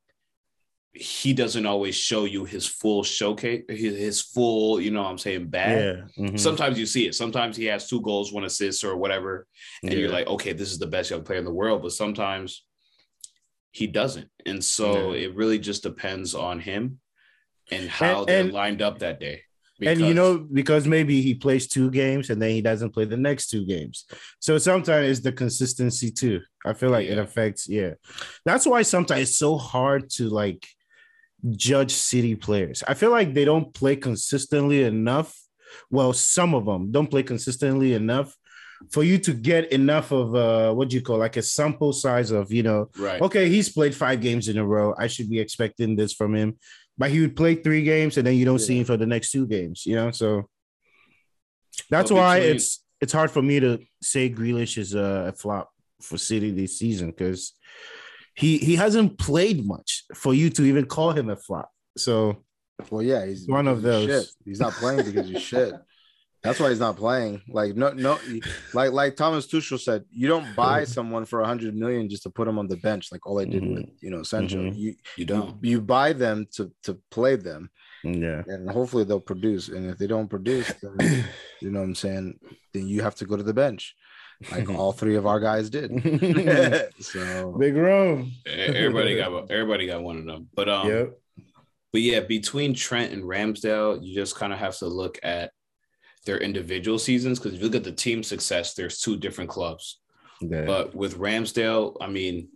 he 0.94 1.32
doesn't 1.32 1.64
always 1.64 1.94
show 1.94 2.26
you 2.26 2.44
his 2.44 2.66
full 2.66 3.02
showcase, 3.02 3.62
his, 3.68 3.96
his 3.96 4.20
full, 4.20 4.78
you 4.80 4.90
know 4.90 5.02
what 5.02 5.08
I'm 5.10 5.18
saying, 5.18 5.46
bad. 5.48 6.08
yeah. 6.16 6.24
mhm. 6.28 6.38
Sometimes 6.38 6.78
you 6.78 6.84
see 6.84 7.06
it. 7.06 7.14
Sometimes 7.14 7.56
he 7.56 7.64
has 7.66 7.88
two 7.88 8.02
goals, 8.02 8.30
one 8.32 8.44
assist, 8.44 8.84
or 8.84 8.96
whatever. 8.96 9.46
And 9.82 9.94
you're 9.94 10.10
like, 10.10 10.26
okay, 10.26 10.52
this 10.52 10.70
is 10.70 10.78
the 10.78 10.86
best 10.86 11.10
young 11.10 11.22
player 11.24 11.38
in 11.38 11.46
the 11.46 11.52
world. 11.52 11.80
But 11.82 11.92
sometimes 11.92 12.64
he 13.70 13.86
doesn't. 13.86 14.28
And 14.44 14.62
so 14.62 15.12
Yeah. 15.12 15.28
it 15.28 15.34
really 15.34 15.58
just 15.58 15.82
depends 15.82 16.34
on 16.34 16.60
him 16.60 17.00
and 17.70 17.88
how 17.88 18.20
And- 18.20 18.28
they're 18.28 18.40
and- 18.40 18.52
lined 18.52 18.82
up 18.82 18.98
that 18.98 19.18
day. 19.18 19.42
and 19.80 19.98
you 19.98 20.14
know 20.14 20.38
because 20.38 20.86
maybe 20.86 21.22
he 21.22 21.34
plays 21.34 21.66
two 21.66 21.90
games 21.90 22.30
and 22.30 22.40
then 22.40 22.50
he 22.50 22.60
doesn't 22.60 22.90
play 22.90 23.04
the 23.04 23.16
next 23.16 23.48
two 23.48 23.64
games 23.64 24.04
so 24.38 24.56
sometimes 24.56 25.08
it's 25.10 25.20
the 25.24 25.32
consistency 25.32 26.08
too 26.12 26.40
i 26.64 26.72
feel 26.72 26.90
like 26.90 27.08
it 27.08 27.18
affects 27.18 27.68
yeah 27.68 27.90
that's 28.44 28.64
why 28.64 28.82
sometimes 28.82 29.22
it's 29.22 29.36
so 29.38 29.56
hard 29.56 30.08
to 30.08 30.28
like 30.28 30.64
judge 31.50 31.92
city 31.92 32.34
players 32.36 32.82
i 32.86 32.94
feel 32.94 33.10
like 33.10 33.34
they 33.34 33.44
don't 33.44 33.74
play 33.74 33.96
consistently 33.96 34.84
enough 34.84 35.36
well 35.90 36.12
some 36.12 36.54
of 36.54 36.64
them 36.66 36.92
don't 36.92 37.10
play 37.10 37.22
consistently 37.22 37.94
enough 37.94 38.36
for 38.90 39.02
you 39.04 39.18
to 39.18 39.32
get 39.32 39.70
enough 39.72 40.10
of 40.10 40.34
uh 40.34 40.72
what 40.72 40.88
do 40.88 40.96
you 40.96 41.02
call 41.02 41.18
like 41.18 41.36
a 41.36 41.42
sample 41.42 41.92
size 41.92 42.30
of 42.30 42.52
you 42.52 42.62
know 42.62 42.88
right. 42.98 43.20
okay, 43.22 43.48
he's 43.48 43.68
played 43.68 43.94
five 43.94 44.20
games 44.20 44.48
in 44.48 44.58
a 44.58 44.66
row. 44.66 44.94
I 44.98 45.06
should 45.06 45.30
be 45.30 45.38
expecting 45.38 45.96
this 45.96 46.12
from 46.12 46.34
him. 46.34 46.58
But 46.98 47.10
he 47.10 47.20
would 47.20 47.36
play 47.36 47.54
three 47.54 47.84
games 47.84 48.16
and 48.16 48.26
then 48.26 48.34
you 48.34 48.44
don't 48.44 48.58
see 48.58 48.78
him 48.78 48.84
for 48.84 48.96
the 48.96 49.06
next 49.06 49.30
two 49.30 49.46
games, 49.46 49.86
you 49.86 49.96
know? 49.96 50.10
So 50.10 50.48
that's 51.90 52.10
why 52.10 52.40
between- 52.40 52.56
it's 52.56 52.84
it's 53.00 53.12
hard 53.12 53.30
for 53.30 53.42
me 53.42 53.60
to 53.60 53.78
say 54.00 54.30
Grealish 54.30 54.78
is 54.78 54.94
a, 54.94 55.26
a 55.28 55.32
flop 55.32 55.70
for 56.00 56.18
City 56.18 56.50
this 56.50 56.78
season 56.78 57.10
because 57.10 57.52
he 58.34 58.58
he 58.58 58.76
hasn't 58.76 59.18
played 59.18 59.64
much 59.66 60.04
for 60.14 60.32
you 60.34 60.50
to 60.50 60.62
even 60.64 60.86
call 60.86 61.12
him 61.12 61.28
a 61.30 61.36
flop. 61.36 61.70
So 61.96 62.42
Well, 62.90 63.02
yeah, 63.02 63.26
he's 63.26 63.46
One 63.48 63.68
of 63.68 63.82
those. 63.82 64.06
Shit. 64.06 64.26
He's 64.44 64.60
not 64.60 64.72
playing 64.72 65.04
because 65.04 65.28
he's 65.28 65.42
shit. 65.42 65.74
That's 66.42 66.58
why 66.58 66.70
he's 66.70 66.80
not 66.80 66.96
playing. 66.96 67.40
Like 67.48 67.76
no, 67.76 67.92
no, 67.92 68.18
like 68.74 68.90
like 68.90 69.14
Thomas 69.14 69.46
Tuchel 69.46 69.78
said, 69.78 70.02
you 70.10 70.26
don't 70.26 70.56
buy 70.56 70.82
someone 70.82 71.24
for 71.24 71.40
a 71.40 71.46
hundred 71.46 71.76
million 71.76 72.08
just 72.08 72.24
to 72.24 72.30
put 72.30 72.46
them 72.46 72.58
on 72.58 72.66
the 72.66 72.78
bench, 72.78 73.12
like 73.12 73.24
all 73.26 73.38
I 73.40 73.44
did 73.44 73.64
with 73.64 73.86
you 74.00 74.10
know 74.10 74.24
Sancho. 74.24 74.56
Mhm. 74.58 74.76
You 74.76 74.94
You 75.16 75.24
don't. 75.24 75.62
you 75.62 75.80
buy 75.80 76.12
them 76.14 76.46
to 76.56 76.72
to 76.82 76.98
play 77.12 77.36
them, 77.36 77.70
yeah. 78.02 78.42
and 78.48 78.68
hopefully 78.68 79.04
they'll 79.04 79.20
produce. 79.20 79.68
And 79.68 79.88
if 79.88 79.98
they 79.98 80.08
don't 80.08 80.26
produce, 80.28 80.72
then 80.82 81.24
you 81.60 81.70
know 81.70 81.78
what 81.78 81.84
I'm 81.86 81.94
saying, 81.94 82.40
then 82.74 82.88
you 82.88 83.02
have 83.02 83.14
to 83.16 83.24
go 83.24 83.36
to 83.36 83.44
the 83.44 83.54
bench, 83.54 83.94
like 84.50 84.68
all 84.78 84.92
three 84.92 85.16
of 85.16 85.26
our 85.26 85.40
guys 85.40 85.70
did. 85.70 85.90
so 87.00 87.56
Big 87.58 87.74
room. 87.74 88.32
Everybody 88.46 89.16
got 89.16 89.50
everybody 89.50 89.86
got 89.86 90.02
one 90.02 90.18
of 90.18 90.24
them. 90.26 90.48
But 90.54 90.68
um 90.68 90.88
Yep. 90.88 91.18
but 91.92 92.00
yeah, 92.02 92.20
between 92.20 92.74
Trent 92.74 93.12
and 93.12 93.22
Ramsdale, 93.22 94.02
you 94.02 94.14
just 94.14 94.36
kind 94.36 94.52
of 94.52 94.58
have 94.58 94.76
to 94.78 94.86
look 94.86 95.18
at 95.22 95.52
their 96.24 96.38
individual 96.38 96.98
seasons 96.98 97.38
because 97.38 97.54
if 97.54 97.60
you 97.60 97.66
look 97.66 97.74
at 97.76 97.84
the 97.84 97.92
team 97.92 98.22
success, 98.22 98.74
there's 98.74 98.98
two 99.00 99.16
different 99.16 99.50
clubs. 99.50 99.98
Yeah. 100.40 100.64
But 100.64 100.94
with 100.94 101.18
Ramsdale, 101.18 101.96
I 102.00 102.08
mean, 102.08 102.48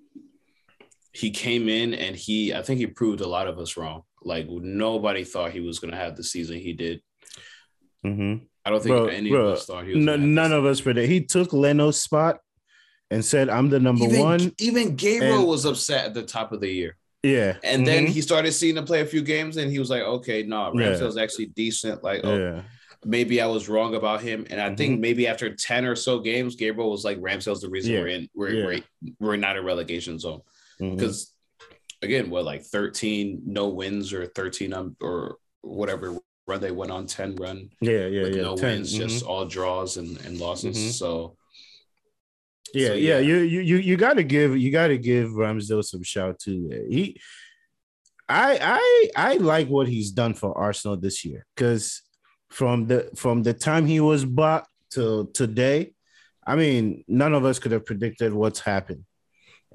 he 1.12 1.30
came 1.30 1.68
in 1.68 1.95
and 1.95 2.14
he, 2.14 2.53
I 2.55 2.62
think 2.62 2.78
he 2.78 2.87
proved 2.87 3.20
a 3.20 3.28
lot 3.28 3.49
of 3.49 3.59
us 3.59 3.76
wrong. 3.76 4.03
Like 4.22 4.49
nobody 4.49 5.24
thought 5.24 5.53
he 5.53 5.61
was 5.61 5.78
going 5.78 5.93
to 5.93 5.97
have 5.97 6.16
the 6.16 6.24
season 6.24 6.59
he 6.59 6.72
did. 6.74 7.01
Mhm. 8.05 8.47
I 8.66 8.70
don't 8.70 8.82
think 8.82 8.96
Bro, 8.96 9.06
any 9.06 9.30
bro, 9.30 9.46
of 9.46 9.58
us 9.58 9.66
thought 9.66 9.84
he 9.86 9.94
was. 9.94 10.04
No, 10.04 10.12
have 10.12 10.20
none 10.20 10.50
this- 10.50 10.56
of 10.58 10.64
us 10.66 10.80
predict. 10.80 11.08
He 11.08 11.20
took 11.24 11.52
Leno's 11.52 12.00
spot 12.00 12.40
and 13.12 13.24
said, 13.24 13.48
"I'm 13.48 13.70
the 13.70 13.78
number 13.78 14.04
even, 14.04 14.20
one." 14.20 14.52
Even 14.58 14.96
Gabriel 14.96 15.38
and- 15.38 15.46
was 15.46 15.64
upset 15.64 16.06
at 16.06 16.14
the 16.14 16.24
top 16.24 16.50
of 16.52 16.60
the 16.60 16.68
year. 16.68 16.96
Yeah, 17.22 17.56
And 17.64 17.86
then 17.86 18.06
Mhm. 18.06 18.10
he 18.10 18.20
started 18.20 18.52
seeing 18.52 18.76
him 18.76 18.84
play 18.84 19.00
a 19.00 19.06
few 19.06 19.22
games, 19.22 19.56
and 19.56 19.70
he 19.70 19.78
was 19.78 19.88
like, 19.90 20.02
"Okay, 20.02 20.42
no, 20.44 20.72
Yeah. 20.74 20.80
Ramsdale's 20.92 21.16
actually 21.16 21.46
decent. 21.46 22.04
Like, 22.04 22.20
oh, 22.24 22.36
yeah, 22.38 22.62
maybe 23.04 23.40
I 23.40 23.46
was 23.46 23.68
wrong 23.68 23.94
about 23.96 24.20
him." 24.22 24.46
And 24.50 24.60
I 24.60 24.70
Mhm. 24.70 24.76
think 24.76 25.00
maybe 25.00 25.26
after 25.28 25.52
ten 25.54 25.84
or 25.84 25.96
so 25.96 26.18
games, 26.20 26.54
Gabriel 26.56 26.90
was 26.90 27.04
like, 27.04 27.18
"Ramsdale's 27.20 27.60
the 27.62 27.68
reason 27.70 27.92
Yeah. 27.94 28.00
we're 28.00 28.06
in 28.08 28.28
we're, 28.34 28.50
Yeah. 28.52 28.64
we're 28.66 28.80
we're 29.20 29.36
not 29.36 29.56
a 29.56 29.62
relegation 29.62 30.18
zone." 30.18 30.40
Because 30.78 31.32
again, 32.02 32.30
what 32.30 32.44
like 32.44 32.62
thirteen 32.64 33.42
no 33.46 33.68
wins 33.68 34.12
or 34.12 34.26
thirteen 34.26 34.72
um, 34.72 34.96
or 35.00 35.38
whatever 35.62 36.18
run 36.47 36.61
they 36.61 36.70
went 36.70 36.90
on 36.90 37.07
ten 37.07 37.34
run 37.36 37.70
yeah, 37.80 38.07
yeah, 38.07 38.26
yeah. 38.26 38.42
no 38.42 38.57
10, 38.57 38.70
wins, 38.70 38.94
mhm. 38.94 39.09
just 39.09 39.24
all 39.24 39.44
draws 39.47 39.97
and, 39.97 40.18
and 40.24 40.38
losses. 40.38 40.76
Mhm. 40.76 40.92
So 40.92 41.36
yeah, 42.74 42.88
so, 42.88 42.94
yeah, 42.94 43.14
yeah. 43.14 43.18
You 43.18 43.36
you 43.38 43.61
you 43.61 43.76
you 43.76 43.97
got 43.97 44.14
to 44.14 44.24
give 44.24 44.57
you 44.57 44.70
got 44.70 44.88
to 44.88 44.99
give 44.99 45.30
Ramsdale 45.30 45.84
some 45.84 46.03
shout 46.03 46.38
too. 46.38 46.86
He, 46.88 47.20
I 48.28 48.59
I 49.16 49.32
I 49.32 49.36
like 49.36 49.68
what 49.68 49.88
he's 49.88 50.11
done 50.11 50.34
for 50.34 50.57
Arsenal 50.57 50.97
this 50.97 51.24
year 51.24 51.47
because 51.55 52.03
from 52.51 52.86
the 52.86 53.11
from 53.16 53.42
the 53.42 53.55
time 53.55 53.86
he 53.86 54.01
was 54.01 54.24
bought 54.24 54.66
to 54.90 55.30
today, 55.32 55.92
I 56.47 56.57
mean, 56.57 57.05
none 57.09 57.34
of 57.34 57.44
us 57.44 57.59
could 57.59 57.72
have 57.72 57.86
predicted 57.86 58.32
what's 58.32 58.61
happened, 58.61 59.05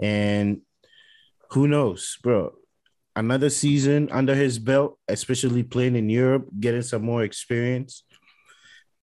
and 0.01 0.61
who 1.51 1.67
knows, 1.67 2.17
bro. 2.22 2.53
Another 3.16 3.49
season 3.49 4.09
under 4.12 4.34
his 4.34 4.57
belt, 4.57 4.97
especially 5.07 5.64
playing 5.64 5.95
in 5.95 6.09
Europe, 6.09 6.47
getting 6.59 6.82
some 6.82 7.03
more 7.03 7.24
experience. 7.24 8.03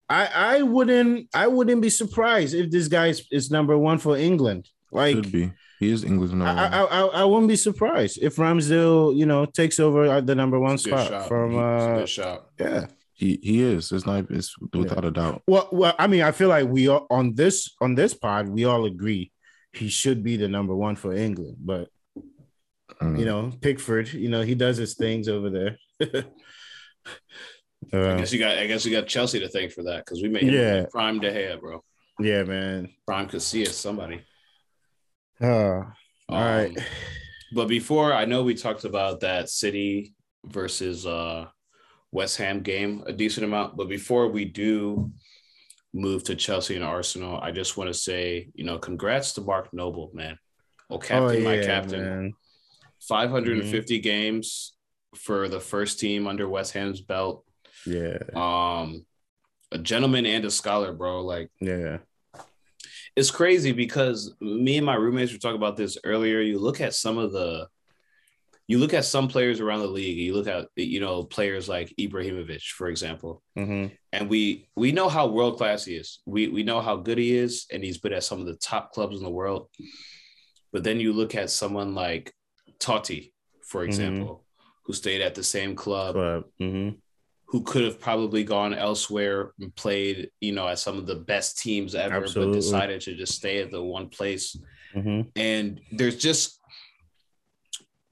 I 0.08 0.26
I 0.34 0.62
wouldn't 0.62 1.28
I 1.34 1.46
wouldn't 1.46 1.82
be 1.82 1.90
surprised 1.90 2.54
if 2.54 2.70
this 2.70 2.88
guy 2.88 3.08
is, 3.08 3.26
is 3.30 3.50
number 3.50 3.76
one 3.76 3.98
for 3.98 4.16
England. 4.16 4.68
Like 4.90 5.16
Should 5.16 5.32
be. 5.32 5.52
He 5.78 5.92
is 5.92 6.02
England's 6.04 6.32
number 6.32 6.46
I, 6.46 6.64
one. 6.64 6.72
I 6.74 6.82
I 6.82 7.06
I 7.22 7.24
wouldn't 7.24 7.48
be 7.48 7.56
surprised 7.56 8.18
if 8.22 8.36
Ramsdale 8.36 9.14
you 9.14 9.26
know 9.26 9.44
takes 9.44 9.78
over 9.78 10.04
at 10.04 10.26
the 10.26 10.34
number 10.34 10.58
one 10.58 10.74
it's 10.74 10.86
a 10.86 10.90
good 10.90 11.06
spot 11.06 11.08
shot. 11.08 11.28
from 11.28 11.52
It's 11.52 11.58
uh 11.58 11.94
good 11.98 12.08
shot. 12.08 12.46
yeah. 12.58 12.86
He 13.12 13.38
he 13.42 13.62
is. 13.62 13.90
It's 13.90 14.06
not. 14.06 14.30
It's 14.30 14.56
without 14.72 15.04
a 15.04 15.10
doubt. 15.10 15.42
Well, 15.48 15.68
well, 15.72 15.94
I 15.98 16.06
mean, 16.06 16.22
I 16.22 16.30
feel 16.30 16.48
like 16.48 16.68
we 16.68 16.86
all 16.86 17.06
on 17.10 17.34
this 17.34 17.74
on 17.80 17.96
this 17.96 18.14
pod 18.14 18.48
we 18.48 18.64
all 18.64 18.84
agree 18.84 19.32
he 19.72 19.88
should 19.88 20.22
be 20.22 20.36
the 20.36 20.48
number 20.48 20.74
one 20.74 20.96
for 20.96 21.12
England, 21.12 21.56
but 21.60 21.88
Mm. 23.00 23.18
you 23.18 23.24
know 23.24 23.52
Pickford, 23.60 24.12
you 24.12 24.28
know 24.28 24.42
he 24.42 24.54
does 24.54 24.76
his 24.76 24.94
things 24.94 25.28
over 25.28 25.50
there. 25.50 25.78
I 27.92 27.96
Uh, 27.96 28.16
guess 28.18 28.32
you 28.32 28.38
got 28.38 28.58
I 28.58 28.66
guess 28.66 28.84
you 28.84 28.90
got 28.92 29.06
Chelsea 29.06 29.40
to 29.40 29.48
thank 29.48 29.72
for 29.72 29.84
that 29.84 30.04
because 30.04 30.20
we 30.22 30.28
made 30.28 30.52
Yeah. 30.52 30.86
prime 30.90 31.20
De 31.20 31.30
Gea, 31.32 31.60
bro. 31.60 31.82
yeah, 32.20 32.42
man. 32.42 32.90
Prime 33.06 33.28
Casillas, 33.28 33.68
somebody. 33.74 34.20
Uh, 35.40 35.82
all 36.28 36.44
right. 36.44 36.76
Um, 36.76 36.84
But 37.54 37.68
before 37.68 38.12
I 38.12 38.26
know 38.26 38.42
we 38.42 38.54
talked 38.54 38.84
about 38.84 39.20
that 39.20 39.48
City 39.48 40.12
versus 40.44 41.06
uh 41.06 41.46
West 42.12 42.36
Ham 42.38 42.60
game 42.60 43.02
a 43.06 43.12
decent 43.12 43.44
amount, 43.44 43.76
but 43.76 43.88
before 43.88 44.28
we 44.28 44.44
do 44.44 45.10
move 45.94 46.24
to 46.24 46.34
Chelsea 46.34 46.74
and 46.74 46.84
Arsenal, 46.84 47.38
I 47.40 47.50
just 47.52 47.76
want 47.76 47.88
to 47.88 47.94
say, 47.94 48.48
you 48.54 48.64
know, 48.64 48.78
congrats 48.78 49.32
to 49.34 49.40
Mark 49.40 49.72
Noble, 49.72 50.10
man. 50.12 50.36
Oh, 50.90 50.98
captain, 50.98 51.42
my 51.44 51.58
captain. 51.62 52.02
man. 52.04 52.32
550 53.00 53.98
games 54.00 54.74
for 55.16 55.48
the 55.48 55.60
first 55.60 55.98
team 56.00 56.26
under 56.26 56.48
West 56.48 56.72
Ham's 56.72 57.00
belt. 57.00 57.44
Yeah, 57.86 58.18
Um 58.34 59.06
a 59.70 59.78
gentleman 59.78 60.26
and 60.26 60.44
a 60.44 60.50
scholar, 60.50 60.92
bro. 60.92 61.22
Like 61.22 61.50
yeah, 61.60 61.98
it's 63.16 63.30
crazy 63.30 63.72
because 63.72 64.34
me 64.40 64.76
and 64.76 64.86
my 64.86 64.94
roommates 64.94 65.32
were 65.32 65.38
talking 65.38 65.56
about 65.56 65.76
this 65.76 65.98
earlier. 66.04 66.40
You 66.40 66.58
look 66.58 66.80
at 66.80 66.94
some 66.94 67.18
of 67.18 67.32
the, 67.32 67.68
you 68.66 68.78
look 68.78 68.94
at 68.94 69.04
some 69.04 69.28
players 69.28 69.60
around 69.60 69.80
the 69.80 69.88
league. 69.88 70.18
You 70.18 70.34
look 70.34 70.46
at 70.46 70.68
you 70.76 71.00
know 71.00 71.22
players 71.24 71.68
like 71.68 71.94
Ibrahimovic, 71.98 72.62
for 72.62 72.88
example, 72.88 73.42
hmm 73.56 73.86
and 74.12 74.28
we 74.30 74.68
we 74.74 74.92
know 74.92 75.08
how 75.08 75.26
world 75.26 75.58
class 75.58 75.84
he 75.84 75.94
is. 75.94 76.20
We 76.26 76.48
we 76.48 76.62
know 76.62 76.80
how 76.80 76.96
good 76.96 77.18
he 77.18 77.36
is, 77.36 77.66
and 77.72 77.84
he's 77.84 77.98
been 77.98 78.12
at 78.14 78.24
some 78.24 78.40
of 78.40 78.46
the 78.46 78.56
top 78.56 78.92
clubs 78.92 79.18
in 79.18 79.22
the 79.22 79.30
world. 79.30 79.68
But 80.72 80.84
then 80.84 81.00
you 81.00 81.12
look 81.12 81.34
at 81.34 81.50
someone 81.50 81.94
like 81.94 82.32
Totti, 82.80 83.32
for 83.64 83.84
example, 83.84 84.44
who 84.84 84.92
stayed 84.92 85.20
at 85.20 85.34
the 85.34 85.44
same 85.44 85.74
club, 85.74 86.14
but 86.14 86.42
hmm 86.58 86.90
who 87.50 87.62
could 87.62 87.82
have 87.82 87.98
probably 87.98 88.44
gone 88.44 88.74
elsewhere 88.74 89.52
and 89.58 89.74
played, 89.74 90.30
you 90.38 90.52
know, 90.52 90.68
at 90.68 90.78
some 90.78 90.98
of 90.98 91.06
the 91.06 91.14
best 91.14 91.58
teams 91.58 91.94
ever, 91.94 92.16
Absolutely. 92.16 92.52
but 92.52 92.60
decided 92.60 93.00
to 93.00 93.16
just 93.16 93.32
stay 93.32 93.62
at 93.62 93.70
the 93.70 93.82
one 93.82 94.10
place. 94.10 94.54
hmm 94.92 95.22
And 95.34 95.80
there's 95.90 96.18
just 96.18 96.60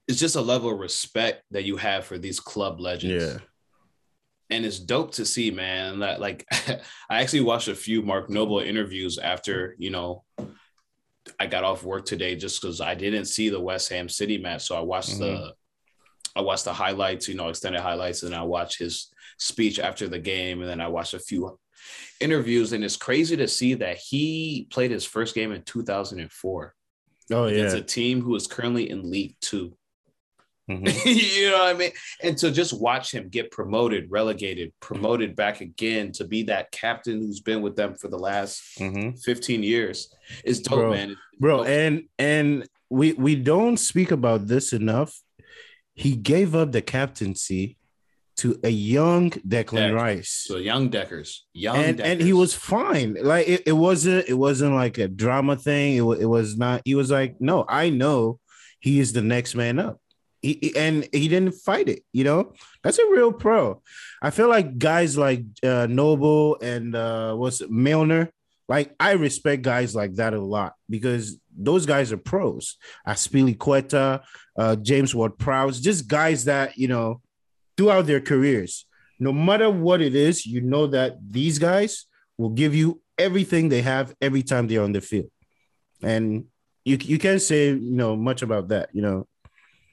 it's 0.07 0.19
just 0.19 0.37
a 0.37 0.41
level 0.41 0.71
of 0.71 0.79
respect 0.79 1.43
that 1.51 1.65
you 1.65 1.77
have 1.77 2.05
for 2.05 2.17
these 2.17 2.39
club 2.39 2.79
legends. 2.79 3.25
yeah, 3.25 3.39
And 4.49 4.65
it's 4.65 4.79
dope 4.79 5.11
to 5.13 5.25
see, 5.25 5.51
man. 5.51 5.99
That 5.99 6.19
like 6.19 6.45
I 7.09 7.21
actually 7.21 7.41
watched 7.41 7.67
a 7.67 7.75
few 7.75 8.01
Mark 8.01 8.29
Noble 8.31 8.59
interviews 8.59 9.19
after, 9.19 9.75
you 9.77 9.91
know, 9.91 10.23
I 11.39 11.47
got 11.47 11.63
off 11.63 11.83
work 11.83 12.05
today 12.05 12.35
just 12.35 12.61
because 12.61 12.81
I 12.81 12.95
didn't 12.95 13.25
see 13.25 13.49
the 13.49 13.59
West 13.59 13.89
Ham 13.89 14.09
City 14.09 14.37
match. 14.37 14.65
So 14.65 14.75
I 14.75 14.81
watched 14.81 15.17
the 15.19 15.25
mm-hmm. 15.25 15.49
I 16.39 16.41
watched 16.41 16.65
the 16.65 16.73
highlights, 16.73 17.27
you 17.27 17.35
know, 17.35 17.49
extended 17.49 17.81
highlights, 17.81 18.23
and 18.23 18.35
I 18.35 18.43
watched 18.43 18.77
his 18.77 19.11
speech 19.39 19.79
after 19.79 20.07
the 20.07 20.19
game, 20.19 20.61
and 20.61 20.69
then 20.69 20.79
I 20.79 20.87
watched 20.87 21.15
a 21.15 21.19
few 21.19 21.59
interviews. 22.19 22.73
And 22.73 22.83
it's 22.83 22.95
crazy 22.95 23.35
to 23.37 23.47
see 23.47 23.73
that 23.75 23.97
he 23.97 24.67
played 24.69 24.91
his 24.91 25.05
first 25.05 25.33
game 25.33 25.51
in 25.51 25.63
2004 25.63 26.75
oh 27.31 27.47
yeah, 27.47 27.73
a 27.73 27.81
team 27.81 28.21
who 28.21 28.35
is 28.35 28.47
currently 28.47 28.89
in 28.89 29.09
League 29.09 29.35
Two. 29.41 29.75
Mhm. 30.69 31.05
you 31.05 31.49
know 31.49 31.59
what 31.59 31.75
I 31.75 31.77
mean? 31.77 31.91
And 32.21 32.37
to 32.39 32.51
just 32.51 32.73
watch 32.79 33.13
him 33.13 33.29
get 33.29 33.51
promoted, 33.51 34.07
relegated, 34.11 34.73
promoted 34.81 35.35
back 35.35 35.61
again 35.61 36.11
to 36.13 36.25
be 36.25 36.43
that 36.43 36.71
captain 36.71 37.19
who's 37.21 37.39
been 37.39 37.61
with 37.61 37.75
them 37.75 37.95
for 37.95 38.09
the 38.09 38.19
last 38.19 38.61
Mhm. 38.79 39.17
15 39.23 39.63
years 39.63 40.13
is 40.43 40.59
dope, 40.61 40.79
Bro, 40.79 40.91
man. 40.91 41.11
It's 41.11 41.19
bro, 41.39 41.57
dope. 41.59 41.67
and 41.67 42.03
and 42.19 42.67
we 42.89 43.13
we 43.13 43.35
don't 43.35 43.77
speak 43.77 44.11
about 44.11 44.47
this 44.47 44.73
enough. 44.73 45.17
He 45.93 46.15
gave 46.15 46.53
up 46.55 46.71
the 46.73 46.81
captaincy 46.81 47.77
to 48.37 48.59
a 48.63 48.69
young 48.69 49.31
Declan 49.31 49.89
Deck. 49.89 49.93
Rice. 49.95 50.29
so 50.47 50.57
young 50.57 50.89
Deckers, 50.89 51.45
young 51.53 51.75
and 51.77 51.99
and 51.99 52.21
he 52.21 52.33
was 52.33 52.53
fine. 52.53 53.15
Like 53.19 53.47
it, 53.47 53.63
it 53.65 53.71
wasn't 53.71 54.27
it 54.29 54.35
wasn't 54.35 54.75
like 54.75 54.97
a 54.99 55.07
drama 55.07 55.55
thing. 55.55 55.95
It, 55.95 56.03
it 56.21 56.25
was 56.27 56.55
not. 56.57 56.81
He 56.85 56.93
was 56.93 57.09
like, 57.09 57.37
no, 57.39 57.65
I 57.67 57.89
know 57.89 58.39
he 58.79 58.99
is 58.99 59.13
the 59.13 59.23
next 59.23 59.55
man 59.55 59.79
up. 59.79 59.99
He, 60.41 60.73
and 60.75 61.07
he 61.11 61.27
didn't 61.27 61.55
fight 61.55 61.89
it. 61.89 62.03
You 62.13 62.23
know, 62.23 62.53
that's 62.83 62.99
a 62.99 63.09
real 63.09 63.31
pro. 63.31 63.81
I 64.21 64.29
feel 64.29 64.49
like 64.49 64.77
guys 64.77 65.17
like 65.17 65.43
uh, 65.63 65.87
Noble 65.89 66.57
and 66.61 66.95
uh, 66.95 67.35
what's 67.35 67.61
it, 67.61 67.71
Milner. 67.71 68.29
Like 68.69 68.93
I 68.99 69.11
respect 69.11 69.61
guys 69.61 69.95
like 69.95 70.15
that 70.15 70.33
a 70.33 70.41
lot 70.41 70.73
because 70.89 71.39
those 71.57 71.85
guys 71.85 72.11
are 72.11 72.17
pros. 72.17 72.75
Azpilicueta, 73.07 74.23
uh, 74.57 74.75
James 74.75 75.15
Ward-Prowse, 75.15 75.79
just 75.79 76.07
guys 76.07 76.45
that 76.45 76.77
you 76.77 76.87
know 76.87 77.21
throughout 77.77 78.05
their 78.05 78.21
careers 78.21 78.85
no 79.19 79.33
matter 79.33 79.69
what 79.69 80.01
it 80.01 80.15
is, 80.15 80.45
you 80.45 80.61
know 80.61 80.87
that 80.87 81.17
these 81.29 81.59
guys 81.59 82.05
will 82.37 82.49
give 82.49 82.75
you 82.75 83.01
everything 83.17 83.69
they 83.69 83.81
have 83.81 84.13
every 84.21 84.43
time 84.43 84.67
they're 84.67 84.83
on 84.83 84.91
the 84.91 85.01
field. 85.01 85.29
And 86.01 86.45
you 86.85 86.97
you 87.01 87.17
can't 87.17 87.41
say 87.41 87.69
you 87.69 87.95
know 87.95 88.15
much 88.15 88.41
about 88.41 88.67
that, 88.69 88.89
you 88.93 89.01
know. 89.01 89.27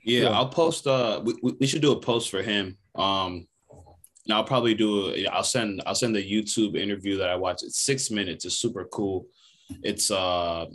Yeah, 0.05 0.23
Yeah. 0.25 0.29
I'll 0.31 0.49
post. 0.49 0.87
Uh, 0.87 1.21
we, 1.25 1.35
we- 1.43 1.67
should 1.67 1.83
do 1.83 1.93
a 1.93 2.01
post 2.01 2.31
for 2.31 2.43
him. 2.43 2.77
Um, 2.95 3.47
and 4.27 4.33
I'll 4.35 4.45
probably 4.45 4.75
do. 4.75 5.13
A, 5.15 5.27
I'll 5.27 5.43
send. 5.45 5.83
I'll 5.87 5.95
send 5.95 6.15
the 6.15 6.23
YouTube 6.23 6.77
interview 6.77 7.19
that 7.19 7.29
I 7.31 7.37
watched. 7.37 7.63
It's 7.63 7.83
six 7.83 8.11
minutes. 8.11 8.45
It's 8.45 8.59
super 8.59 8.85
cool. 8.87 9.27
It's 9.83 10.11
uh, 10.11 10.67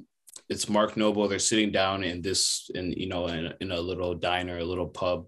it's 0.49 0.69
Mark 0.69 0.97
Noble. 0.97 1.27
They're 1.27 1.39
sitting 1.39 1.71
down 1.71 2.03
in 2.03 2.21
this, 2.21 2.69
in 2.75 2.91
you 2.93 3.07
know, 3.07 3.27
in, 3.27 3.53
in 3.61 3.71
a 3.71 3.79
little 3.79 4.13
diner, 4.15 4.57
a 4.57 4.63
little 4.63 4.87
pub, 4.87 5.27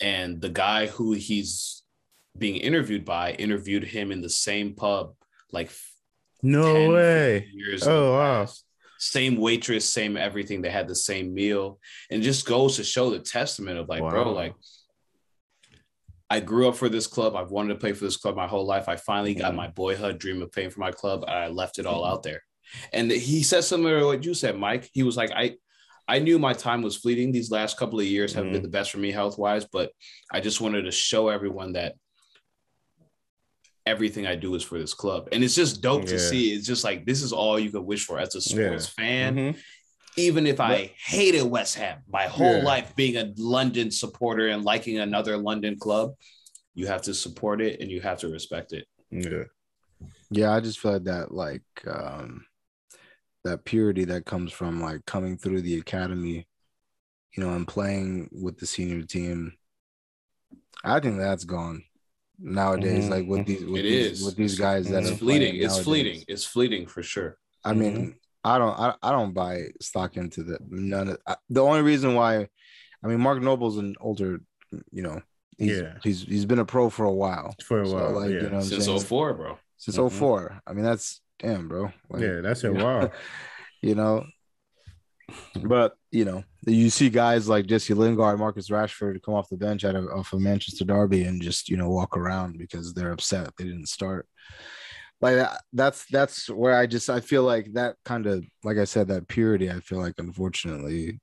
and 0.00 0.40
the 0.40 0.48
guy 0.48 0.86
who 0.86 1.12
he's 1.12 1.82
being 2.36 2.56
interviewed 2.56 3.04
by 3.04 3.32
interviewed 3.32 3.84
him 3.84 4.10
in 4.10 4.20
the 4.20 4.28
same 4.28 4.74
pub, 4.74 5.14
like 5.52 5.70
No 6.42 6.72
10, 6.72 6.92
way. 6.92 7.48
Oh, 7.82 8.12
wow. 8.12 8.40
past. 8.42 8.63
Same 9.04 9.36
waitress, 9.36 9.86
same 9.88 10.16
everything. 10.16 10.62
They 10.62 10.70
had 10.70 10.88
the 10.88 10.94
same 10.94 11.34
meal, 11.34 11.78
and 12.10 12.22
just 12.22 12.46
goes 12.46 12.76
to 12.76 12.84
show 12.84 13.10
the 13.10 13.18
testament 13.18 13.78
of 13.78 13.86
like, 13.88 14.00
bro, 14.00 14.32
like 14.32 14.54
I 16.30 16.40
grew 16.40 16.68
up 16.68 16.74
for 16.76 16.88
this 16.88 17.06
club. 17.06 17.36
I've 17.36 17.50
wanted 17.50 17.74
to 17.74 17.78
play 17.80 17.92
for 17.92 18.04
this 18.06 18.16
club 18.16 18.34
my 18.34 18.46
whole 18.46 18.64
life. 18.66 18.88
I 18.88 18.96
finally 18.96 19.34
got 19.34 19.52
Mhm. 19.52 19.56
my 19.56 19.68
boyhood 19.68 20.18
dream 20.18 20.40
of 20.40 20.50
playing 20.52 20.70
for 20.70 20.80
my 20.80 20.90
club. 20.90 21.22
And 21.28 21.36
I 21.36 21.48
left 21.48 21.78
it 21.78 21.84
all 21.86 22.02
out 22.04 22.22
there. 22.22 22.42
And 22.94 23.10
he 23.10 23.42
said 23.42 23.62
similar 23.62 24.00
to 24.00 24.06
what 24.06 24.24
you 24.24 24.32
said, 24.32 24.56
Mike. 24.56 24.88
He 24.94 25.02
was 25.02 25.16
like, 25.16 25.30
I 25.32 25.56
I 26.06 26.18
knew 26.18 26.38
my 26.38 26.52
time 26.52 26.82
was 26.82 26.96
fleeting. 26.96 27.30
These 27.32 27.50
last 27.50 27.76
couple 27.78 27.98
of 28.00 28.04
years 28.06 28.32
have 28.34 28.44
Mhm. 28.46 28.52
been 28.52 28.62
the 28.62 28.68
best 28.68 28.90
for 28.90 28.98
me 28.98 29.10
health 29.10 29.38
wise, 29.38 29.64
but 29.64 29.90
I 30.30 30.40
just 30.40 30.60
wanted 30.60 30.82
to 30.82 30.90
show 30.90 31.28
everyone 31.28 31.72
that 31.74 31.94
everything 33.86 34.26
I 34.26 34.34
do 34.34 34.54
is 34.54 34.62
for 34.62 34.78
this 34.78 34.94
club. 34.94 35.28
And 35.32 35.44
it's 35.44 35.54
just 35.54 35.82
dope 35.82 36.06
to 36.06 36.18
see. 36.18 36.52
It's 36.54 36.66
just 36.66 36.84
like 36.84 37.04
this 37.04 37.22
is 37.22 37.32
all 37.32 37.58
you 37.58 37.70
could 37.70 37.82
wish 37.84 38.04
for 38.06 38.18
as 38.18 38.34
a 38.34 38.40
sports 38.40 38.86
fan. 38.88 39.36
Mhm. 39.36 39.58
Even 40.16 40.46
if 40.46 40.60
I 40.60 40.92
hated 40.96 41.42
West 41.42 41.74
Ham 41.76 42.02
my 42.08 42.26
whole 42.26 42.58
Yeah. 42.58 42.62
life 42.64 42.94
being 42.96 43.16
a 43.16 43.32
London 43.36 43.90
supporter 43.90 44.48
and 44.48 44.64
liking 44.64 44.98
another 44.98 45.36
London 45.36 45.76
club, 45.78 46.14
you 46.74 46.86
have 46.86 47.02
to 47.02 47.14
support 47.14 47.60
it 47.60 47.80
and 47.80 47.90
you 47.90 48.00
have 48.00 48.18
to 48.20 48.28
respect 48.28 48.72
it. 48.72 48.86
Yeah. 49.10 49.44
Yeah, 50.30 50.52
I 50.54 50.60
just 50.60 50.78
feel 50.80 50.92
like 50.92 51.04
that 51.04 51.32
like 51.32 51.62
um 51.86 52.46
that 53.44 53.64
purity 53.64 54.04
that 54.06 54.24
comes 54.24 54.52
from 54.52 54.80
like 54.80 55.04
coming 55.04 55.36
through 55.36 55.60
the 55.60 55.78
academy, 55.78 56.46
you 57.36 57.42
know, 57.42 57.54
and 57.54 57.68
playing 57.68 58.30
with 58.32 58.56
the 58.58 58.66
senior 58.66 59.02
team. 59.02 59.58
I 60.82 61.00
think 61.00 61.18
that's 61.18 61.44
gone 61.44 61.84
nowadays. 62.44 63.06
Mhm. 63.06 63.10
Like 63.10 63.26
with 63.26 63.46
these 63.46 63.64
with 63.64 63.80
It 63.80 63.82
these, 63.82 64.06
is. 64.20 64.24
with 64.24 64.36
these 64.36 64.58
guys 64.58 64.88
that 64.90 65.02
It's 65.02 65.12
are 65.12 65.16
fleeting. 65.16 65.56
It's 65.56 65.64
nowadays. 65.68 65.84
fleeting. 65.84 66.24
It's 66.28 66.44
fleeting 66.44 66.86
for 66.86 67.02
sure. 67.02 67.38
I 67.64 67.72
mean, 67.72 68.16
I 68.44 68.58
don't 68.58 68.78
I, 68.78 68.94
I 69.02 69.10
don't 69.10 69.32
buy 69.32 69.68
stock 69.80 70.16
into 70.16 70.42
the 70.44 70.58
none 70.68 71.08
of 71.08 71.18
I, 71.26 71.36
the 71.48 71.62
only 71.64 71.82
reason 71.82 72.14
why 72.14 72.48
I 73.02 73.06
mean 73.08 73.20
Mark 73.20 73.40
Noble's 73.42 73.78
an 73.78 73.96
older, 74.00 74.40
you 74.92 75.02
know, 75.02 75.20
he's 75.58 75.78
Yeah. 75.80 75.94
he's 76.02 76.22
he's 76.22 76.44
been 76.44 76.58
a 76.58 76.64
pro 76.66 76.90
for 76.90 77.04
a 77.06 77.12
while. 77.12 77.54
For 77.64 77.82
a 77.82 77.86
So, 77.86 77.94
while. 77.94 78.12
like, 78.20 78.30
yeah. 78.30 78.36
you 78.42 78.50
know 78.50 78.56
what 78.58 78.64
Since 78.66 78.84
saying? 78.84 79.00
04, 79.00 79.34
bro. 79.34 79.58
Since 79.78 79.96
Mhm. 79.96 80.10
04. 80.10 80.60
I 80.66 80.72
mean, 80.74 80.84
that's 80.84 81.20
damn, 81.38 81.68
bro. 81.68 81.90
Like, 82.10 82.22
yeah, 82.22 82.40
that's 82.42 82.62
a 82.64 82.68
you 82.68 82.74
while. 82.74 83.10
you 83.82 83.94
know. 83.94 84.26
But 85.62 85.96
you 86.10 86.24
know, 86.24 86.42
you 86.66 86.90
see 86.90 87.08
guys 87.10 87.48
like 87.48 87.66
Jesse 87.66 87.94
Lingard, 87.94 88.38
Marcus 88.38 88.68
Rashford 88.70 89.22
come 89.22 89.34
off 89.34 89.48
the 89.48 89.56
bench 89.56 89.84
out 89.84 89.94
of 89.94 90.06
off 90.08 90.32
of 90.32 90.40
Manchester 90.40 90.84
Derby 90.84 91.24
and 91.24 91.40
just 91.40 91.68
you 91.68 91.76
know 91.76 91.88
walk 91.88 92.16
around 92.16 92.58
because 92.58 92.92
they're 92.92 93.12
upset 93.12 93.50
they 93.56 93.64
didn't 93.64 93.88
start. 93.88 94.26
Like 95.20 95.48
that's 95.72 96.04
that's 96.06 96.50
where 96.50 96.76
I 96.76 96.86
just 96.86 97.08
I 97.08 97.20
feel 97.20 97.44
like 97.44 97.72
that 97.74 97.96
kind 98.04 98.26
of 98.26 98.44
like 98.62 98.78
I 98.78 98.84
said 98.84 99.08
that 99.08 99.28
purity 99.28 99.70
I 99.70 99.80
feel 99.80 99.98
like 99.98 100.14
unfortunately 100.18 101.20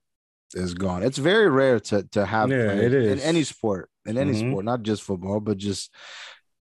is 0.54 0.74
gone. 0.74 1.02
It's 1.02 1.18
very 1.18 1.48
rare 1.48 1.78
to 1.80 2.02
to 2.12 2.24
have 2.26 2.50
Yeah, 2.50 2.72
it 2.72 2.94
in 2.94 3.20
any 3.20 3.44
sport 3.44 3.90
in 4.06 4.18
any 4.18 4.32
Mhm. 4.32 4.48
sport, 4.50 4.64
not 4.64 4.82
just 4.82 5.02
football, 5.02 5.40
but 5.40 5.58
just 5.58 5.94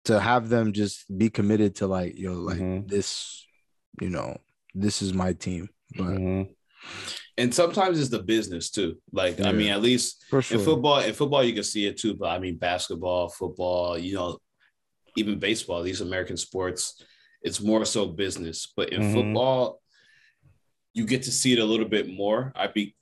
to 0.05 0.19
have 0.19 0.49
them 0.49 0.73
just 0.73 1.05
be 1.17 1.29
committed 1.29 1.75
to 1.75 1.87
like 1.87 2.17
yo 2.17 2.33
know, 2.33 2.39
like 2.41 2.59
Mhm. 2.59 2.87
this, 2.87 3.47
you 4.01 4.09
know, 4.09 4.37
this 4.75 5.01
is 5.01 5.13
my 5.13 5.33
team. 5.33 5.69
But 5.95 6.09
Mhm. 6.11 6.55
And 7.37 7.53
sometimes 7.53 7.99
it's 7.99 8.09
the 8.09 8.21
business 8.21 8.69
too. 8.69 8.97
Like, 9.11 9.41
I 9.41 9.51
mean, 9.51 9.71
at 9.71 9.81
least 9.81 10.23
for 10.29 10.37
in 10.51 10.59
football, 10.59 10.99
in 10.99 11.13
football, 11.13 11.43
you 11.43 11.53
can 11.53 11.63
see 11.63 11.85
it 11.87 11.97
too. 11.97 12.13
But 12.13 12.27
I 12.29 12.39
mean, 12.39 12.57
basketball, 12.57 13.29
football, 13.29 13.97
you 13.97 14.15
know, 14.15 14.37
even 15.17 15.39
baseball, 15.39 15.81
these 15.81 16.01
American 16.01 16.37
sports, 16.37 17.03
it's 17.41 17.59
more 17.59 17.85
so 17.85 18.05
business. 18.05 18.71
But 18.75 18.93
in 18.93 19.01
Mhm. 19.01 19.13
football, 19.13 19.81
you 20.93 21.05
get 21.05 21.23
to 21.23 21.31
see 21.31 21.53
it 21.53 21.59
a 21.59 21.65
little 21.65 21.87
bit 21.87 22.07
more. 22.07 22.51
I 22.55 22.67
be, 22.67 22.95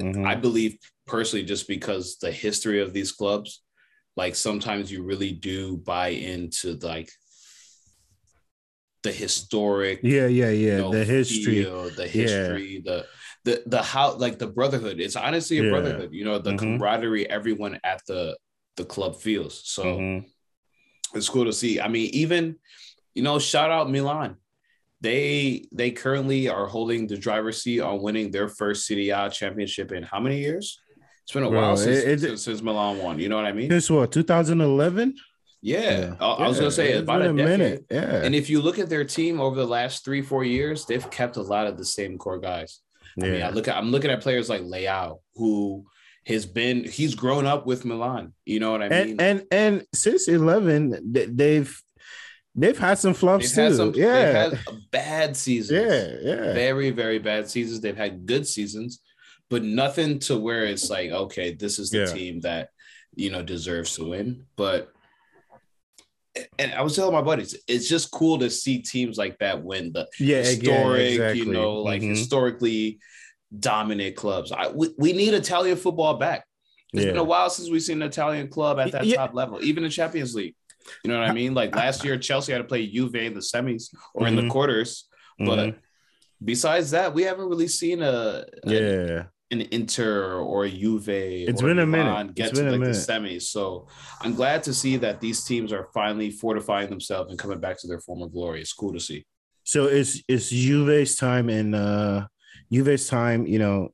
Mhm. 0.00 0.26
I 0.26 0.34
believe 0.34 0.78
personally, 1.06 1.46
just 1.46 1.66
because 1.66 2.18
the 2.18 2.30
history 2.30 2.82
of 2.82 2.92
these 2.92 3.12
clubs, 3.12 3.62
like 4.16 4.34
sometimes 4.34 4.92
you 4.92 5.02
really 5.02 5.32
do 5.32 5.78
buy 5.78 6.08
into 6.08 6.74
like 6.82 7.10
the 9.02 9.12
historic 9.12 10.00
Yeah, 10.02 10.26
yeah, 10.26 10.50
yeah. 10.50 10.76
you 10.76 10.82
know, 10.82 10.90
the 10.90 11.04
history. 11.04 11.64
feel, 11.64 11.90
the 11.90 12.06
history, 12.06 12.82
the 12.84 13.06
the 13.44 13.62
the 13.66 13.82
how 13.82 14.14
like 14.14 14.38
the 14.38 14.46
brotherhood. 14.46 15.00
It's 15.00 15.16
honestly 15.16 15.58
a 15.58 15.64
Yeah. 15.64 15.70
brotherhood. 15.70 16.10
You 16.12 16.24
know, 16.24 16.38
the 16.38 16.52
Mhm. 16.52 16.58
camaraderie 16.58 17.28
everyone 17.30 17.78
at 17.84 18.02
the 18.06 18.36
the 18.76 18.84
club 18.84 19.16
feels. 19.20 19.60
So 19.64 19.84
Mhm. 19.84 20.24
it's 21.14 21.28
cool 21.28 21.44
to 21.46 21.52
see. 21.52 21.80
I 21.80 21.88
mean, 21.88 22.10
even 22.12 22.56
you 23.14 23.22
know, 23.22 23.38
shout 23.38 23.70
out 23.70 23.90
Milan. 23.90 24.36
They 25.00 25.66
they 25.72 25.90
currently 25.92 26.48
are 26.48 26.66
holding 26.66 27.06
the 27.06 27.16
driver's 27.16 27.62
seat 27.62 27.80
on 27.80 28.02
winning 28.02 28.30
their 28.30 28.48
first 28.48 28.86
Serie 28.86 29.10
A 29.10 29.30
championship 29.30 29.92
in 29.92 30.02
how 30.02 30.20
many 30.20 30.38
years? 30.40 30.80
It's 31.24 31.32
been 31.32 31.44
a 31.44 31.50
Bro, 31.50 31.60
while 31.60 31.76
since, 31.76 31.98
it- 31.98 32.08
it- 32.08 32.20
since, 32.20 32.42
since 32.42 32.62
Milan 32.62 32.98
won. 32.98 33.18
You 33.20 33.28
know 33.28 33.36
what 33.36 33.44
I 33.44 33.52
mean? 33.52 33.70
Since 33.70 33.90
what, 33.90 34.10
2011? 34.12 35.14
Yeah, 35.60 35.80
Yeah. 35.80 36.14
I, 36.20 36.26
I 36.44 36.48
was 36.48 36.58
gonna 36.58 36.70
say 36.70 36.92
it's 36.92 37.02
about 37.02 37.20
been 37.22 37.38
a, 37.38 37.58
decade. 37.58 37.84
Yeah. 37.90 38.22
And 38.24 38.34
if 38.34 38.48
you 38.48 38.60
look 38.62 38.78
at 38.78 38.88
their 38.88 39.04
team 39.04 39.40
over 39.40 39.56
the 39.56 39.66
last 39.66 40.04
three, 40.04 40.22
four 40.22 40.44
years, 40.44 40.86
they've 40.86 41.08
kept 41.10 41.36
a 41.36 41.42
lot 41.42 41.66
of 41.66 41.76
the 41.76 41.84
same 41.84 42.16
core 42.18 42.38
guys. 42.38 42.80
I 43.20 43.26
mean, 43.26 43.42
I 43.42 43.50
look 43.50 43.68
at 43.68 43.76
I'm 43.76 43.90
looking 43.90 44.10
at 44.10 44.20
players 44.20 44.48
like 44.48 44.62
Leao, 44.62 45.18
who 45.34 45.84
has 46.26 46.44
been 46.46 46.84
he's 46.84 47.14
grown 47.14 47.46
up 47.46 47.66
with 47.66 47.84
Milan. 47.84 48.34
You 48.44 48.60
know 48.60 48.70
what 48.72 48.82
I 48.82 48.88
mean? 48.88 49.10
and 49.10 49.20
and 49.20 49.42
and 49.50 49.86
since 49.94 50.28
eleven, 50.28 51.00
they've 51.12 51.82
they've 52.54 52.78
had 52.78 52.98
some 52.98 53.14
flops 53.14 53.54
they've 53.54 53.64
had 53.64 53.70
too. 53.70 53.76
some 53.76 53.92
yeah. 53.94 54.48
they've 54.48 54.58
had 54.58 54.76
bad 54.90 55.36
seasons. 55.36 55.80
yeah, 55.90 56.34
yeah. 56.34 56.52
Very, 56.52 56.90
very 56.90 57.18
bad 57.18 57.48
seasons. 57.48 57.80
They've 57.80 57.96
had 57.96 58.26
good 58.26 58.46
seasons, 58.46 59.00
but 59.48 59.62
nothing 59.62 60.18
to 60.20 60.36
where 60.38 60.64
it's 60.64 60.90
like, 60.90 61.10
okay, 61.10 61.54
this 61.54 61.78
is 61.78 61.90
the 61.90 61.98
Yeah. 62.00 62.06
team 62.12 62.40
that 62.40 62.70
you 63.14 63.30
know 63.30 63.42
deserves 63.42 63.94
to 63.96 64.08
win. 64.10 64.44
But 64.56 64.92
and 66.58 66.72
I 66.72 66.82
was 66.82 66.94
telling 66.94 67.14
my 67.14 67.22
buddies, 67.22 67.56
it's 67.66 67.88
just 67.88 68.10
cool 68.10 68.38
to 68.38 68.50
see 68.50 68.80
teams 68.80 69.16
like 69.18 69.38
that 69.38 69.62
win 69.62 69.92
the 69.92 70.06
yeah, 70.20 70.38
historic, 70.42 71.00
again, 71.00 71.12
exactly. 71.12 71.38
you 71.40 71.52
know, 71.52 71.74
like 71.82 72.02
Mhm. 72.02 72.10
historically 72.10 72.98
dominant 73.58 74.14
clubs. 74.16 74.52
I 74.52 74.68
we, 74.68 74.88
we 74.98 75.12
need 75.12 75.34
Italian 75.34 75.76
football 75.76 76.14
back. 76.18 76.44
It's 76.92 77.04
been 77.04 77.16
a 77.16 77.24
while 77.24 77.50
since 77.50 77.68
we've 77.70 77.82
seen 77.82 78.00
an 78.02 78.08
Italian 78.08 78.48
club 78.48 78.78
at 78.78 78.92
that 78.92 79.04
Yeah. 79.06 79.16
top 79.16 79.34
level, 79.34 79.62
even 79.62 79.84
in 79.84 79.90
Champions 79.90 80.34
League. 80.34 80.54
You 81.04 81.10
know 81.10 81.20
what 81.20 81.28
I 81.28 81.32
mean? 81.34 81.52
Like 81.54 81.74
last 81.74 82.02
year, 82.04 82.16
Chelsea 82.18 82.52
had 82.52 82.58
to 82.58 82.64
play 82.64 82.86
Juve 82.86 83.14
in 83.16 83.34
the 83.34 83.40
semis 83.40 83.94
or 84.14 84.26
in 84.26 84.36
the 84.36 84.42
Mhm. 84.42 84.50
quarters. 84.50 85.06
But 85.38 85.58
Mhm. 85.58 85.74
besides 86.42 86.92
that, 86.92 87.12
we 87.14 87.24
haven't 87.24 87.48
really 87.48 87.68
seen 87.68 88.02
a, 88.02 88.44
a- 88.64 88.72
yeah. 88.72 89.24
An 89.50 89.62
Inter 89.62 90.34
or 90.34 90.64
a 90.64 90.70
Juve. 90.70 91.08
It's 91.08 91.62
or 91.62 91.68
been 91.68 91.78
a 91.78 91.86
minute. 91.86 92.04
Milan 92.04 92.28
get 92.28 92.48
It's 92.50 92.58
to 92.58 92.64
been 92.64 92.68
a 92.68 92.70
like 92.72 92.80
the 92.80 92.86
minute. 92.88 92.96
semis. 93.38 93.42
So 93.42 93.88
I'm 94.20 94.34
glad 94.34 94.62
to 94.64 94.74
see 94.74 94.96
that 94.98 95.20
these 95.20 95.42
teams 95.44 95.72
are 95.72 95.88
finally 95.94 96.30
fortifying 96.30 96.90
themselves 96.90 97.30
and 97.30 97.38
coming 97.38 97.58
back 97.58 97.80
to 97.80 97.86
their 97.86 98.00
former 98.00 98.26
glory. 98.26 98.60
It's 98.60 98.74
cool 98.74 98.92
to 98.92 99.00
see. 99.00 99.24
So 99.64 99.86
it's 99.86 100.22
it's 100.28 100.50
Juve's 100.50 101.16
time 101.16 101.48
and 101.48 101.74
uh 101.74 102.26
Juve's 102.70 103.08
time, 103.08 103.46
you 103.46 103.58
know, 103.58 103.88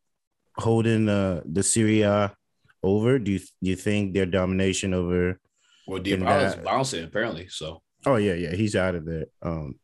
holding 0.57 1.09
uh 1.09 1.43
the 1.45 1.63
Serie 1.63 2.03
A 2.03 2.35
over. 2.83 3.19
Do 3.21 3.31
you 3.33 3.39
do 3.39 3.71
you 3.71 3.77
think 3.77 4.13
their 4.13 4.27
domination 4.27 4.93
over 4.93 5.39
Well, 5.87 6.03
is 6.03 6.57
bouncing 6.57 7.05
apparently. 7.05 7.47
So 7.49 7.83
Oh 8.07 8.17
yeah, 8.17 8.35
yeah, 8.35 8.55
he's 8.55 8.77
out 8.77 8.95
of 8.97 9.07
there. 9.07 9.27
Um, 9.41 9.79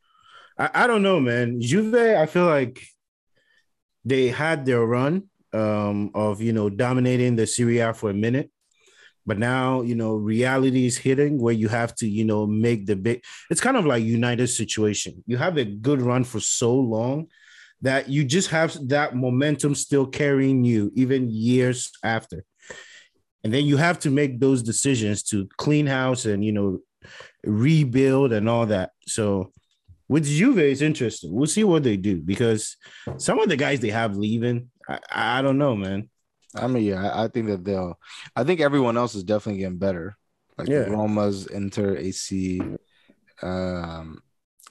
I, 0.58 0.84
I 0.84 0.86
don't 0.86 1.02
know, 1.02 1.20
man. 1.20 1.60
Juve, 1.60 1.94
I 1.94 2.26
feel 2.26 2.44
like 2.44 2.82
they 4.04 4.28
had 4.28 4.66
their 4.66 4.84
run 4.84 5.29
um 5.52 6.10
of 6.14 6.40
you 6.40 6.52
know 6.52 6.70
dominating 6.70 7.36
the 7.36 7.46
Serie 7.46 7.78
A 7.78 7.92
for 7.92 8.10
a 8.10 8.14
minute, 8.14 8.50
but 9.26 9.38
now 9.38 9.82
you 9.82 9.94
know 9.94 10.14
reality 10.14 10.86
is 10.86 10.98
hitting 10.98 11.40
where 11.40 11.54
you 11.54 11.68
have 11.68 11.94
to 11.96 12.08
you 12.08 12.24
know 12.24 12.46
make 12.46 12.86
the 12.86 12.96
big. 12.96 13.22
It's 13.50 13.60
kind 13.60 13.76
of 13.76 13.86
like 13.86 14.04
United 14.04 14.48
situation. 14.48 15.22
You 15.26 15.36
have 15.36 15.56
a 15.56 15.64
good 15.64 16.02
run 16.02 16.24
for 16.24 16.40
so 16.40 16.74
long 16.74 17.28
that 17.82 18.08
you 18.08 18.24
just 18.24 18.50
have 18.50 18.76
that 18.88 19.16
momentum 19.16 19.74
still 19.74 20.06
carrying 20.06 20.64
you 20.64 20.92
even 20.94 21.30
years 21.30 21.90
after. 22.04 22.44
And 23.42 23.54
then 23.54 23.64
you 23.64 23.78
have 23.78 23.98
to 24.00 24.10
make 24.10 24.38
those 24.38 24.62
decisions 24.62 25.22
to 25.24 25.48
clean 25.56 25.86
house 25.86 26.26
and 26.26 26.44
you 26.44 26.52
know 26.52 26.80
rebuild 27.44 28.32
and 28.32 28.48
all 28.48 28.66
that. 28.66 28.90
So 29.06 29.52
with 30.08 30.24
Juve, 30.24 30.58
it's 30.58 30.80
interesting. 30.80 31.32
We'll 31.32 31.46
see 31.46 31.64
what 31.64 31.84
they 31.84 31.96
do 31.96 32.20
because 32.20 32.76
some 33.16 33.38
of 33.38 33.48
the 33.48 33.56
guys 33.56 33.80
they 33.80 33.90
have 33.90 34.16
leaving, 34.16 34.68
I, 34.90 35.38
I 35.38 35.42
don't 35.42 35.58
know, 35.58 35.76
man. 35.76 36.08
I 36.54 36.66
mean, 36.66 36.82
yeah, 36.84 37.08
I, 37.10 37.24
I 37.24 37.28
think 37.28 37.46
that 37.46 37.64
they'll. 37.64 37.98
I 38.34 38.42
think 38.44 38.60
everyone 38.60 38.96
else 38.96 39.14
is 39.14 39.22
definitely 39.24 39.60
getting 39.60 39.78
better. 39.78 40.16
Like 40.58 40.68
Yeah. 40.68 40.80
Roma's, 40.80 41.46
Inter, 41.46 41.96
AC, 41.96 42.60
um, 43.42 44.22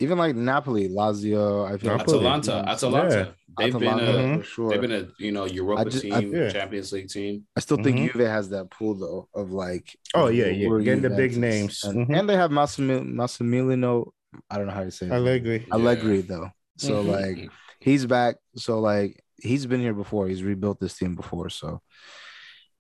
even 0.02 0.18
like 0.18 0.36
Napoli, 0.36 0.88
Lazio. 0.90 1.66
I 1.66 1.78
feel 1.78 1.92
like 1.92 2.00
Napoli. 2.08 2.18
Atalanta, 2.20 2.70
Atalanta, 2.70 3.36
they've 3.58 3.76
Atalanta, 3.76 4.06
been 4.06 4.34
a 4.34 4.38
for 4.40 4.44
sure. 4.44 4.70
they've 4.70 4.82
been 4.82 4.92
a 4.92 5.08
you 5.20 5.32
know 5.32 5.46
Europa 5.46 5.90
just- 5.90 6.06
I- 6.06 6.22
team, 6.22 6.34
yeah. 6.36 6.50
Champions 6.50 6.92
League 6.94 7.10
team. 7.10 7.46
I 7.56 7.60
still 7.62 7.78
think 7.78 7.98
Mhm. 7.98 8.12
Juve 8.14 8.28
has 8.28 8.50
that 8.50 8.70
pool 8.70 8.96
though 8.96 9.28
of 9.34 9.52
like. 9.52 9.98
Oh, 10.14 10.28
yeah, 10.28 10.46
yeah. 10.48 10.68
we're 10.70 10.82
Getting 10.82 11.02
the 11.02 11.10
big 11.10 11.36
names. 11.38 11.84
and, 11.84 12.08
Mhm. 12.08 12.18
and 12.20 12.30
they 12.30 12.36
have 12.36 12.52
Massimil- 12.52 13.08
Massimiliano. 13.10 14.12
I 14.50 14.58
don't 14.58 14.68
know 14.68 14.74
how 14.74 14.84
to 14.84 14.92
say 14.92 15.08
it. 15.08 15.12
Allegri. 15.12 15.66
Allegri 15.72 16.22
though. 16.22 16.50
So 16.78 17.04
Mhm. 17.04 17.08
like 17.08 17.50
he's 17.80 18.06
back. 18.06 18.36
So 18.56 18.80
like 18.80 19.22
he's 19.42 19.66
been 19.66 19.82
here 19.82 19.94
before. 19.94 20.28
He's 20.28 20.44
rebuilt 20.44 20.80
this 20.80 20.98
team 20.98 21.16
before. 21.16 21.50
So 21.50 21.82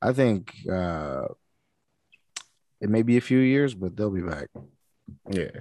I 0.01 0.13
think 0.13 0.53
uh 0.71 1.25
it 2.81 2.89
may 2.89 3.01
be 3.03 3.17
a 3.17 3.21
few 3.21 3.39
years, 3.39 3.73
but 3.73 3.95
they'll 3.95 4.09
be 4.09 4.21
back. 4.21 4.47
Yeah. 5.29 5.51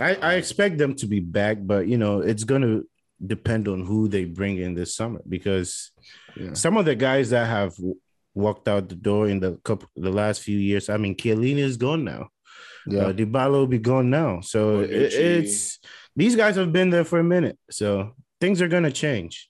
I, 0.00 0.14
I 0.16 0.34
expect 0.34 0.78
them 0.78 0.94
to 0.96 1.06
be 1.06 1.20
back, 1.20 1.58
but 1.60 1.88
you 1.88 1.98
know, 1.98 2.20
it's 2.20 2.44
gonna 2.44 2.82
depend 3.24 3.66
on 3.68 3.84
who 3.84 4.06
they 4.08 4.24
bring 4.26 4.58
in 4.58 4.74
this 4.74 4.94
summer 4.94 5.20
because 5.28 5.90
Yeah. 6.36 6.52
some 6.54 6.76
of 6.76 6.84
the 6.84 6.94
guys 6.94 7.30
that 7.30 7.46
have 7.46 7.74
walked 8.34 8.68
out 8.68 8.88
the 8.88 8.94
door 8.94 9.28
in 9.28 9.40
the 9.40 9.56
couple 9.64 9.88
the 9.96 10.12
last 10.12 10.42
few 10.42 10.58
years, 10.58 10.88
I 10.88 10.96
mean, 10.98 11.16
Chiellini 11.16 11.58
is 11.58 11.76
gone 11.76 12.04
now. 12.04 12.28
Yeah. 12.86 13.06
Uh, 13.06 13.12
Dybala 13.12 13.52
will 13.52 13.66
be 13.66 13.78
gone 13.78 14.08
now. 14.10 14.40
So 14.40 14.80
it, 14.80 14.90
it's 15.12 15.78
these 16.14 16.36
guys 16.36 16.54
have 16.56 16.72
been 16.72 16.90
there 16.90 17.04
for 17.04 17.18
a 17.18 17.24
minute. 17.24 17.58
So 17.70 18.12
things 18.40 18.62
are 18.62 18.68
gonna 18.68 18.92
change. 18.92 19.48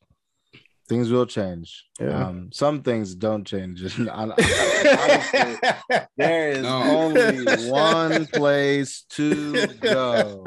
Things 0.88 1.10
will 1.10 1.26
change. 1.26 1.84
Yeah. 2.00 2.26
Um, 2.28 2.50
some 2.52 2.82
things 2.82 3.14
don't 3.14 3.44
change. 3.44 3.82
Honestly, 4.10 4.44
there 6.16 6.48
is 6.50 6.62
No. 6.62 6.82
only 6.82 7.44
one 7.70 8.26
place 8.26 9.02
to 9.10 9.66
go. 9.80 10.44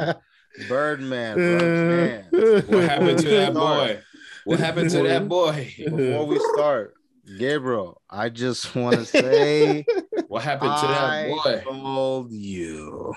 Birdman, 0.67 1.35
Brooks 2.31 2.67
What 2.67 2.83
happened 2.89 3.19
to 3.19 3.29
that 3.29 3.53
boy? 3.53 3.99
What 4.45 4.59
happened 4.59 4.89
to 4.89 5.03
that 5.03 5.27
boy? 5.29 5.73
Before 5.77 6.25
we 6.25 6.39
start, 6.53 6.95
Gabriel, 7.37 8.01
I 8.09 8.29
just 8.29 8.75
want 8.75 8.95
to 8.95 9.05
say 9.05 9.85
What 10.27 10.41
happened 10.43 10.75
to 10.81 10.87
that 10.87 11.29
boy? 11.29 11.51
I 11.59 11.63
told 11.63 12.31
you. 12.31 13.13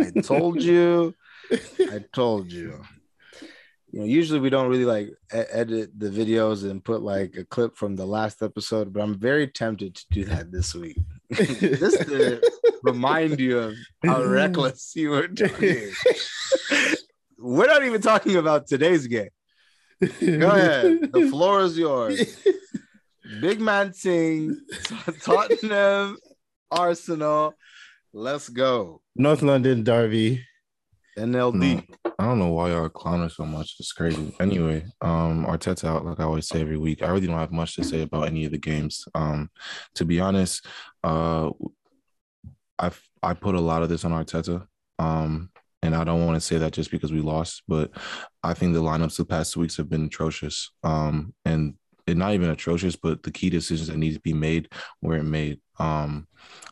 I 0.00 0.10
told 0.20 0.60
you. 0.62 1.14
I 1.52 2.04
told 2.12 2.50
you. 2.50 2.82
You 3.94 4.00
know, 4.00 4.06
usually 4.06 4.40
we 4.40 4.50
don't 4.50 4.68
really 4.68 4.84
like 4.84 5.10
edit 5.30 5.96
the 5.96 6.08
videos 6.08 6.68
and 6.68 6.82
put 6.82 7.02
like 7.02 7.36
a 7.36 7.44
clip 7.44 7.76
from 7.76 7.94
the 7.94 8.04
last 8.04 8.42
episode, 8.42 8.92
but 8.92 9.00
I'm 9.00 9.16
very 9.16 9.46
tempted 9.46 9.94
to 9.94 10.04
do 10.10 10.24
that 10.24 10.50
this 10.50 10.74
week. 10.74 10.98
Just 11.32 12.00
to 12.08 12.42
remind 12.82 13.38
you 13.38 13.56
of 13.56 13.76
how 14.04 14.24
reckless 14.26 14.96
you 14.96 15.10
were 15.10 15.28
talking. 15.28 15.92
We're 17.38 17.68
not 17.68 17.84
even 17.84 18.00
talking 18.00 18.34
about 18.34 18.66
today's 18.66 19.06
game. 19.06 19.28
Go 20.00 20.50
ahead. 20.50 21.12
The 21.12 21.28
floor 21.30 21.60
is 21.60 21.78
yours. 21.78 22.36
Big 23.40 23.60
man 23.60 23.92
Ting, 23.92 24.60
Tottenham, 25.22 26.18
Arsenal. 26.68 27.54
Let's 28.12 28.48
go. 28.48 29.02
North 29.14 29.42
London 29.42 29.84
Derby. 29.84 30.44
NLD. 31.16 31.86
I 32.24 32.28
don't 32.28 32.38
know 32.38 32.52
why 32.52 32.70
y'all 32.70 32.88
clowning 32.88 33.28
so 33.28 33.44
much. 33.44 33.76
It's 33.78 33.92
crazy. 33.92 34.34
Anyway, 34.40 34.86
um, 35.02 35.44
Arteta 35.44 35.84
out, 35.84 36.06
like 36.06 36.18
I 36.20 36.22
always 36.24 36.48
say 36.48 36.62
every 36.62 36.78
week. 36.78 37.02
I 37.02 37.08
really 37.08 37.26
don't 37.26 37.38
have 37.38 37.52
much 37.52 37.76
to 37.76 37.84
say 37.84 38.00
about 38.00 38.28
any 38.28 38.46
of 38.46 38.52
the 38.52 38.56
games. 38.56 39.04
Um, 39.14 39.50
to 39.96 40.06
be 40.06 40.20
honest, 40.20 40.64
uh, 41.02 41.50
I 42.78 42.90
I 43.22 43.34
put 43.34 43.56
a 43.56 43.60
lot 43.60 43.82
of 43.82 43.90
this 43.90 44.06
on 44.06 44.12
Arteta. 44.12 44.66
Um, 44.98 45.50
and 45.82 45.94
I 45.94 46.02
don't 46.02 46.24
want 46.24 46.36
to 46.36 46.40
say 46.40 46.56
that 46.56 46.72
just 46.72 46.90
because 46.90 47.12
we 47.12 47.20
lost, 47.20 47.62
but 47.68 47.90
I 48.42 48.54
think 48.54 48.72
the 48.72 48.80
lineups 48.80 49.18
the 49.18 49.26
past 49.26 49.52
two 49.52 49.60
weeks 49.60 49.76
have 49.76 49.90
been 49.90 50.06
atrocious. 50.06 50.70
Um, 50.82 51.34
and 51.44 51.74
not 52.08 52.32
even 52.32 52.48
atrocious, 52.48 52.96
but 52.96 53.22
the 53.22 53.32
key 53.32 53.50
decisions 53.50 53.88
that 53.88 53.98
need 53.98 54.14
to 54.14 54.20
be 54.20 54.32
made 54.32 54.70
weren't 55.02 55.28
made. 55.28 55.60
Um, 55.78 56.26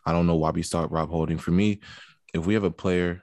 I 0.07 0.13
don't 0.13 0.27
know 0.27 0.37
why 0.37 0.49
we 0.49 0.63
start 0.63 0.91
Rob 0.91 1.11
Holding. 1.11 1.37
For 1.37 1.51
me, 1.51 1.81
if 2.33 2.47
we 2.47 2.55
have 2.55 2.65
a 2.65 2.71
player, 2.71 3.23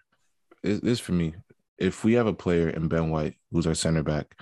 it- 0.62 0.84
this 0.84 1.00
for 1.00 1.14
me, 1.14 1.34
if 1.80 2.04
we 2.04 2.14
have 2.14 2.28
a 2.28 2.34
player 2.34 2.70
in 2.70 2.88
Ben 2.88 3.10
White 3.10 3.36
who's 3.52 3.68
our 3.68 3.74
center 3.74 4.04
back 4.04 4.36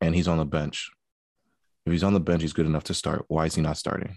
and 0.00 0.14
he's 0.14 0.28
on 0.28 0.38
the 0.38 0.44
bench, 0.44 0.90
if 1.86 1.92
he's 1.92 2.04
on 2.04 2.14
the 2.14 2.20
bench, 2.20 2.42
he's 2.42 2.52
good 2.52 2.66
enough 2.66 2.84
to 2.84 2.94
start. 2.94 3.24
Why 3.28 3.46
is 3.46 3.54
he 3.54 3.62
not 3.62 3.76
starting? 3.76 4.16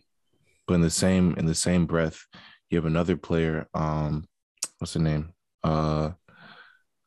But 0.67 0.75
in 0.75 0.82
the 0.82 0.89
same 0.89 1.36
in 1.38 1.45
the 1.45 1.55
same 1.55 1.86
breath, 1.86 2.25
you 2.69 2.78
have 2.78 2.86
another 2.86 3.17
player. 3.17 3.67
Um, 3.73 4.25
what's 4.80 4.93
the 4.93 4.99
name? 4.99 5.34
Uh, 5.63 6.11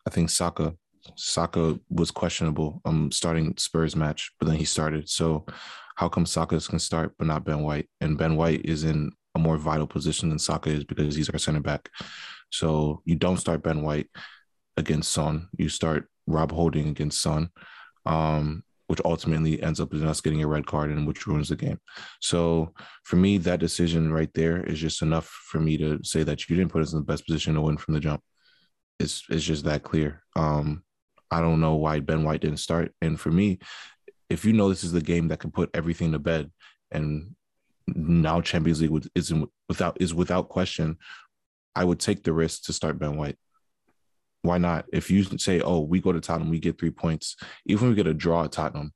I 0.07 0.11
think 0.11 0.31
Saka. 0.31 0.75
Saka 1.17 1.81
was 1.89 2.11
questionable. 2.11 2.81
Um, 2.85 3.11
starting 3.11 3.55
Spurs 3.57 3.97
match, 3.97 4.33
but 4.39 4.49
then 4.49 4.57
he 4.57 4.65
started. 4.65 5.09
So, 5.09 5.47
how 5.97 6.09
come 6.09 6.27
Saka 6.27 6.61
can 6.61 6.79
start 6.79 7.15
but 7.19 7.27
not 7.27 7.45
Ben 7.45 7.63
White? 7.63 7.89
And 8.01 8.19
Ben 8.19 8.37
White 8.37 8.65
is 8.65 8.85
in 8.85 9.11
a 9.35 9.39
more 9.39 9.57
vital 9.57 9.87
position 9.87 10.29
than 10.29 10.39
Saka 10.39 10.71
is 10.71 10.85
because 10.85 11.15
he's 11.15 11.31
our 11.31 11.39
center 11.39 11.61
back. 11.61 11.89
So 12.51 13.03
you 13.05 13.15
don't 13.15 13.37
start 13.37 13.63
Ben 13.63 13.83
White 13.83 14.09
against 14.81 15.13
Son. 15.13 15.49
You 15.57 15.69
start 15.69 16.09
Rob 16.27 16.51
Holding 16.53 16.89
against 16.89 17.23
Son, 17.23 17.51
um, 18.07 18.65
which 18.89 19.01
ultimately 19.05 19.63
ends 19.63 19.79
up 19.79 19.93
in 19.93 20.05
us 20.05 20.21
getting 20.21 20.43
a 20.43 20.49
red 20.49 20.67
card 20.67 20.91
and 20.91 21.07
which 21.07 21.27
ruins 21.27 21.51
the 21.51 21.57
game. 21.57 21.79
So 22.21 22.73
for 23.05 23.17
me, 23.17 23.39
that 23.39 23.61
decision 23.61 24.13
right 24.13 24.31
there 24.35 24.65
is 24.65 24.81
just 24.81 25.03
enough 25.03 25.27
for 25.27 25.61
me 25.61 25.77
to 25.79 26.01
say 26.03 26.25
that 26.25 26.49
you 26.49 26.57
didn't 26.57 26.73
put 26.73 26.83
us 26.83 26.93
in 26.93 26.99
the 26.99 27.05
best 27.05 27.27
position 27.27 27.55
to 27.55 27.61
win 27.61 27.77
from 27.77 27.95
the 27.95 28.01
jump. 28.01 28.23
It's 28.99 29.23
it's 29.31 29.45
just 29.45 29.65
that 29.65 29.83
clear. 29.83 30.23
Um, 30.35 30.83
I 31.31 31.41
don't 31.41 31.61
know 31.61 31.77
why 31.77 32.01
Ben 32.01 32.25
White 32.25 32.41
didn't 32.41 32.59
start. 32.59 32.93
And 33.01 33.19
for 33.19 33.31
me, 33.31 33.61
if 34.29 34.45
you 34.45 34.53
know 34.53 34.69
this 34.69 34.85
is 34.85 34.93
the 34.93 35.01
game 35.01 35.29
that 35.29 35.39
can 35.39 35.51
put 35.51 35.71
everything 35.73 36.13
to 36.13 36.19
bed, 36.19 36.51
and 36.91 37.35
now 37.87 38.41
Champions 38.41 38.83
League 38.83 39.09
is 39.15 39.33
without 39.69 39.97
is 40.01 40.13
without 40.13 40.49
question, 40.49 40.99
I 41.75 41.85
would 41.85 42.01
take 42.01 42.25
the 42.25 42.33
risk 42.33 42.65
to 42.65 42.73
start 42.73 42.99
Ben 42.99 43.17
White. 43.17 43.39
Why 44.43 44.59
not? 44.59 44.87
If 44.93 45.11
you 45.11 45.23
say, 45.39 45.61
"Oh, 45.61 45.81
we 45.81 46.01
go 46.01 46.13
to 46.13 46.21
Tottenham, 46.21 46.51
we 46.51 46.59
get 46.61 46.79
three 46.79 46.91
points," 46.91 47.37
even 47.67 47.89
if 47.89 47.91
we 47.91 47.95
get 47.97 48.07
a 48.07 48.15
draw 48.15 48.45
at 48.45 48.53
Tottenham, 48.53 48.93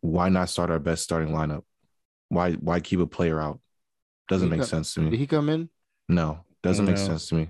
why 0.00 0.28
not 0.28 0.48
start 0.48 0.70
our 0.70 0.78
best 0.78 1.02
starting 1.02 1.34
lineup? 1.34 1.62
Why 2.28 2.52
why 2.52 2.80
keep 2.80 3.00
a 3.00 3.06
player 3.06 3.40
out? 3.40 3.60
Doesn't 4.28 4.48
make 4.48 4.58
Because- 4.58 4.70
sense 4.70 4.94
to 4.94 5.00
me. 5.00 5.10
Did 5.10 5.18
he 5.20 5.26
come 5.26 5.48
in? 5.48 5.68
No, 6.08 6.44
doesn't 6.62 6.84
make 6.84 6.98
sense 6.98 7.28
to 7.28 7.34
me. 7.34 7.48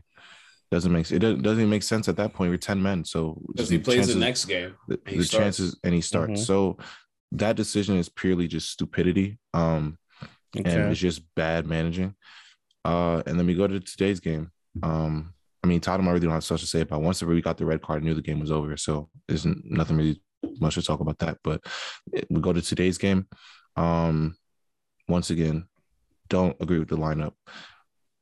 Doesn't 0.71 0.91
make 0.93 1.11
it 1.11 1.19
doesn't 1.21 1.43
doesn't 1.43 1.61
even 1.61 1.71
make 1.71 1.83
sense 1.83 2.09
at 2.09 2.17
that 2.17 2.33
point. 2.33 2.51
We're 2.51 2.57
ten 2.59 2.83
men, 2.83 3.05
so 3.05 3.41
Because 3.49 3.69
he 3.69 3.79
plays 3.79 3.99
chances- 3.99 4.15
the 4.15 4.21
next 4.21 4.45
game. 4.47 4.75
the, 4.89 4.99
the 5.05 5.25
chances 5.25 5.79
and 5.85 5.95
he 5.95 6.01
starts. 6.01 6.41
Mhm. 6.41 6.45
So 6.47 6.79
that 7.33 7.57
decision 7.57 7.97
is 7.97 8.09
purely 8.09 8.49
just 8.49 8.71
stupidity. 8.71 9.39
Um, 9.55 9.99
and 10.55 10.67
it's 10.91 11.01
just 11.01 11.23
bad 11.35 11.67
managing. 11.67 12.15
Uh, 12.85 13.23
and 13.27 13.39
then 13.39 13.47
we 13.47 13.55
go 13.55 13.67
to 13.67 13.79
today's 13.81 14.21
game. 14.21 14.51
Um, 14.83 15.35
I 15.67 15.69
mean, 15.69 15.81
Tottenham, 15.81 16.07
I 16.07 16.13
really 16.13 16.27
don't 16.27 16.33
have 16.33 16.49
much 16.49 16.61
to 16.61 16.67
say 16.67 16.83
about. 16.83 17.03
Once 17.03 17.21
we 17.25 17.43
got 17.43 17.59
the 17.59 17.67
red 17.67 17.83
card, 17.83 18.01
I 18.01 18.05
knew 18.05 18.15
the 18.15 18.23
game 18.23 18.39
was 18.39 18.53
over. 18.53 18.77
So 18.77 19.09
there's 19.27 19.45
nothing 19.65 19.97
really 19.97 20.23
much 20.61 20.77
to 20.77 20.83
talk 20.83 21.01
about 21.01 21.19
that. 21.19 21.39
But 21.43 21.61
we 22.31 22.41
go 22.41 22.53
to 22.53 22.63
today's 22.63 22.99
game. 22.99 23.27
Um, 23.75 24.37
once 25.09 25.31
again, 25.31 25.67
don't 26.29 26.57
agree 26.61 26.79
with 26.79 26.89
the 26.89 26.97
lineup. 26.97 27.33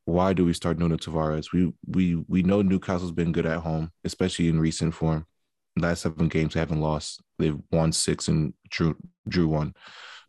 Why 0.07 0.33
do 0.33 0.47
we 0.47 0.55
start 0.55 0.79
Nuno 0.79 0.97
Tavares? 0.97 1.53
We 1.53 1.75
we 1.87 2.15
we 2.29 2.43
know 2.43 2.63
Newcastle's 2.63 3.13
been 3.13 3.33
good 3.33 3.45
at 3.45 3.61
home, 3.61 3.91
especially 4.05 4.49
in 4.49 4.59
recent 4.59 4.95
form. 4.95 5.27
Last 5.77 6.01
seven 6.01 6.29
games 6.29 6.55
they 6.55 6.61
haven't 6.61 6.81
lost. 6.81 7.23
They've 7.39 7.59
won 7.71 7.93
six 7.93 8.29
and 8.29 8.55
drew 8.71 8.97
drew 9.29 9.49
one. 9.49 9.75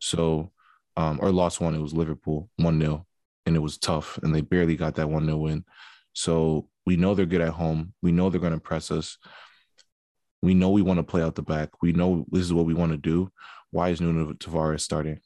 So 0.02 0.52
um, 0.98 1.20
or 1.22 1.32
lost 1.32 1.62
one. 1.62 1.76
It 1.76 1.82
was 1.82 1.94
Liverpool, 1.94 2.50
1 2.58 2.80
0, 2.80 3.06
and 3.46 3.56
it 3.56 3.60
was 3.60 3.78
tough. 3.78 4.20
And 4.22 4.36
they 4.36 4.42
barely 4.42 4.76
got 4.76 4.96
that 4.96 5.10
1 5.10 5.26
0 5.26 5.38
win. 5.38 5.66
So 6.14 6.68
we 6.86 6.96
know 6.98 7.16
they're 7.16 7.26
good 7.26 7.42
at 7.42 7.54
home. 7.54 7.94
We 8.02 8.12
know 8.12 8.30
they're 8.30 8.42
going 8.42 8.54
to 8.54 8.60
press 8.60 8.92
us. 8.92 9.18
We 10.42 10.54
know 10.54 10.70
we 10.70 10.82
want 10.84 11.00
to 11.00 11.04
play 11.04 11.22
out 11.24 11.36
the 11.36 11.42
back. 11.42 11.82
We 11.82 11.92
know 11.94 12.26
this 12.32 12.44
is 12.44 12.54
what 12.54 12.66
we 12.66 12.74
want 12.74 12.92
to 12.92 12.98
do. 12.98 13.32
Why 13.72 13.90
is 13.90 14.00
Nuno 14.02 14.34
Tavares 14.34 14.82
starting? 14.82 15.20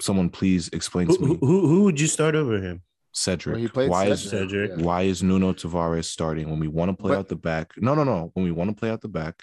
Someone 0.00 0.28
please 0.30 0.68
explain 0.72 1.06
Who, 1.06 1.16
to 1.16 1.22
me. 1.22 1.26
who, 1.28 1.46
who 1.46 1.66
who 1.68 1.84
would 1.84 2.00
you 2.00 2.06
start 2.06 2.34
over 2.34 2.58
him? 2.60 2.82
Cedric. 3.12 3.54
When 3.54 3.62
he 3.62 3.68
played 3.68 3.90
why 3.90 4.06
is 4.06 4.22
Cedric, 4.22 4.50
Cedric. 4.50 4.70
yeah. 4.78 4.84
why 4.84 5.02
is 5.02 5.22
Nuno 5.22 5.52
Tavares 5.52 6.04
starting 6.06 6.48
when 6.50 6.58
we 6.60 6.68
want 6.68 6.90
to 6.90 6.96
play 6.96 7.10
But- 7.10 7.18
out 7.18 7.28
the 7.28 7.36
back? 7.36 7.72
No, 7.76 7.94
no, 7.94 8.04
no. 8.04 8.30
When 8.34 8.44
we 8.44 8.50
want 8.50 8.70
to 8.70 8.76
play 8.76 8.90
out 8.90 9.00
the 9.00 9.08
back, 9.08 9.42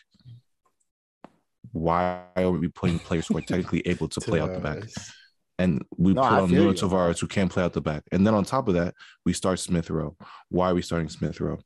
why 1.71 2.23
are 2.35 2.51
we 2.51 2.67
putting 2.69 2.99
players 2.99 3.27
who 3.27 3.37
are 3.37 3.41
technically 3.41 3.81
able 3.87 4.07
to 4.09 4.21
play 4.21 4.39
out 4.39 4.53
the 4.53 4.59
back? 4.59 4.83
And 5.59 5.83
we 5.97 6.13
No, 6.13 6.21
put 6.21 6.31
I 6.31 6.39
on 6.41 6.51
Nuno. 6.51 6.73
Tavares 6.73 7.19
who 7.19 7.27
can't 7.27 7.51
play 7.51 7.63
out 7.63 7.73
the 7.73 7.81
back. 7.81 8.03
And 8.11 8.25
then 8.25 8.33
on 8.35 8.43
top 8.43 8.67
of 8.67 8.75
that, 8.75 8.93
we 9.25 9.33
start 9.33 9.59
Smith 9.59 9.89
Rowe. 9.89 10.15
Why 10.49 10.69
are 10.69 10.75
we 10.75 10.81
starting 10.81 11.09
Smith 11.09 11.41
Rowe? 11.41 11.59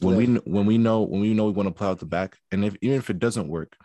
When 0.00 0.16
we 0.16 0.26
when 0.50 0.66
we 0.66 0.78
know 0.78 1.02
when 1.02 1.20
we 1.20 1.34
know 1.34 1.46
we 1.46 1.52
want 1.52 1.68
to 1.68 1.74
play 1.74 1.88
out 1.88 1.98
the 1.98 2.06
back, 2.06 2.38
and 2.52 2.64
if 2.64 2.76
even 2.80 2.96
if 2.96 3.10
it 3.10 3.18
doesn't 3.18 3.48
work, 3.48 3.76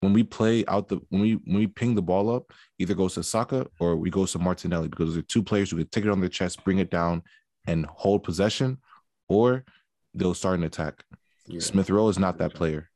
when 0.00 0.12
we 0.12 0.22
play 0.22 0.64
out 0.66 0.88
the 0.88 1.00
when 1.08 1.22
we 1.22 1.32
when 1.44 1.56
we 1.58 1.66
ping 1.66 1.94
the 1.94 2.02
ball 2.02 2.34
up, 2.34 2.52
either 2.78 2.94
goes 2.94 3.14
to 3.14 3.22
Saka 3.22 3.66
or 3.80 3.96
we 3.96 4.10
go 4.10 4.26
to 4.26 4.38
Martinelli 4.38 4.88
because 4.88 5.14
they're 5.14 5.22
two 5.22 5.42
players 5.42 5.70
who 5.70 5.78
can 5.78 5.88
take 5.88 6.04
it 6.04 6.10
on 6.10 6.20
their 6.20 6.28
chest, 6.28 6.62
bring 6.64 6.78
it 6.78 6.90
down, 6.90 7.22
and 7.66 7.86
hold 7.86 8.22
possession, 8.22 8.78
or 9.28 9.64
they'll 10.14 10.34
start 10.34 10.58
an 10.58 10.64
attack. 10.64 11.04
Yeah. 11.46 11.60
Smith 11.60 11.90
Rowe 11.90 12.08
is 12.08 12.18
not 12.18 12.38
that 12.38 12.54
player. 12.54 12.90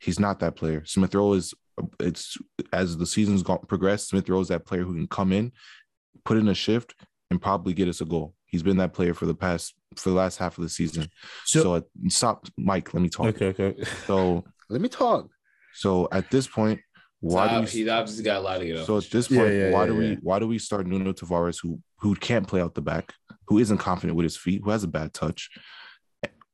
He's 0.00 0.18
not 0.18 0.40
that 0.40 0.56
player. 0.56 0.84
Smith 0.84 1.14
Rowe 1.14 1.34
is 1.34 1.54
it's 2.00 2.36
as 2.72 2.96
the 2.96 3.06
season's 3.06 3.42
gone 3.42 3.58
progressed. 3.68 4.08
Smith 4.08 4.28
Rowe 4.28 4.40
is 4.40 4.48
that 4.48 4.64
player 4.66 4.82
who 4.82 4.94
can 4.94 5.06
come 5.06 5.32
in, 5.32 5.52
put 6.24 6.36
in 6.38 6.48
a 6.48 6.54
shift, 6.54 6.94
and 7.30 7.40
probably 7.40 7.74
get 7.74 7.88
us 7.88 8.00
a 8.00 8.04
goal. 8.04 8.34
He's 8.46 8.62
been 8.62 8.76
that 8.78 8.92
player 8.94 9.12
for 9.14 9.26
the 9.26 9.34
past 9.34 9.74
for 9.96 10.10
the 10.10 10.14
last 10.16 10.36
half 10.38 10.56
of 10.58 10.62
the 10.62 10.68
season. 10.70 11.08
So, 11.44 11.62
So, 11.62 11.74
uh, 11.74 11.80
stop, 12.08 12.46
Mike. 12.56 12.92
Let 12.94 13.02
me 13.02 13.08
talk. 13.08 13.26
okay, 13.26 13.46
okay. 13.48 13.82
So 14.06 14.44
Let 14.70 14.80
me 14.80 14.88
talk. 14.88 15.28
so 15.74 16.08
at 16.12 16.30
this 16.30 16.46
point, 16.46 16.80
why 17.20 17.48
do 17.48 17.54
Why 17.54 17.60
we? 17.60 17.66
he 17.66 17.88
obviously 17.88 18.22
got 18.24 18.36
a 18.38 18.40
lot 18.40 18.60
of 18.60 18.66
get 18.66 18.78
off. 18.78 18.86
So 18.86 18.98
at 18.98 19.04
this 19.10 19.28
point, 19.28 19.40
Yeah, 19.40 19.68
yeah, 19.68 19.70
why 19.72 19.80
yeah, 19.82 19.86
do 19.86 19.94
we 19.96 20.14
why 20.22 20.38
do 20.38 20.46
we 20.46 20.58
start 20.58 20.86
Nuno 20.86 21.12
Tavares 21.12 21.58
who 21.62 21.80
who 21.98 22.14
can't 22.14 22.46
play 22.46 22.60
out 22.60 22.74
the 22.74 22.82
back, 22.82 23.12
who 23.48 23.58
isn't 23.58 23.78
confident 23.78 24.16
with 24.16 24.24
his 24.24 24.36
feet, 24.36 24.60
who 24.64 24.70
has 24.70 24.84
a 24.84 24.88
bad 24.88 25.12
touch? 25.12 25.50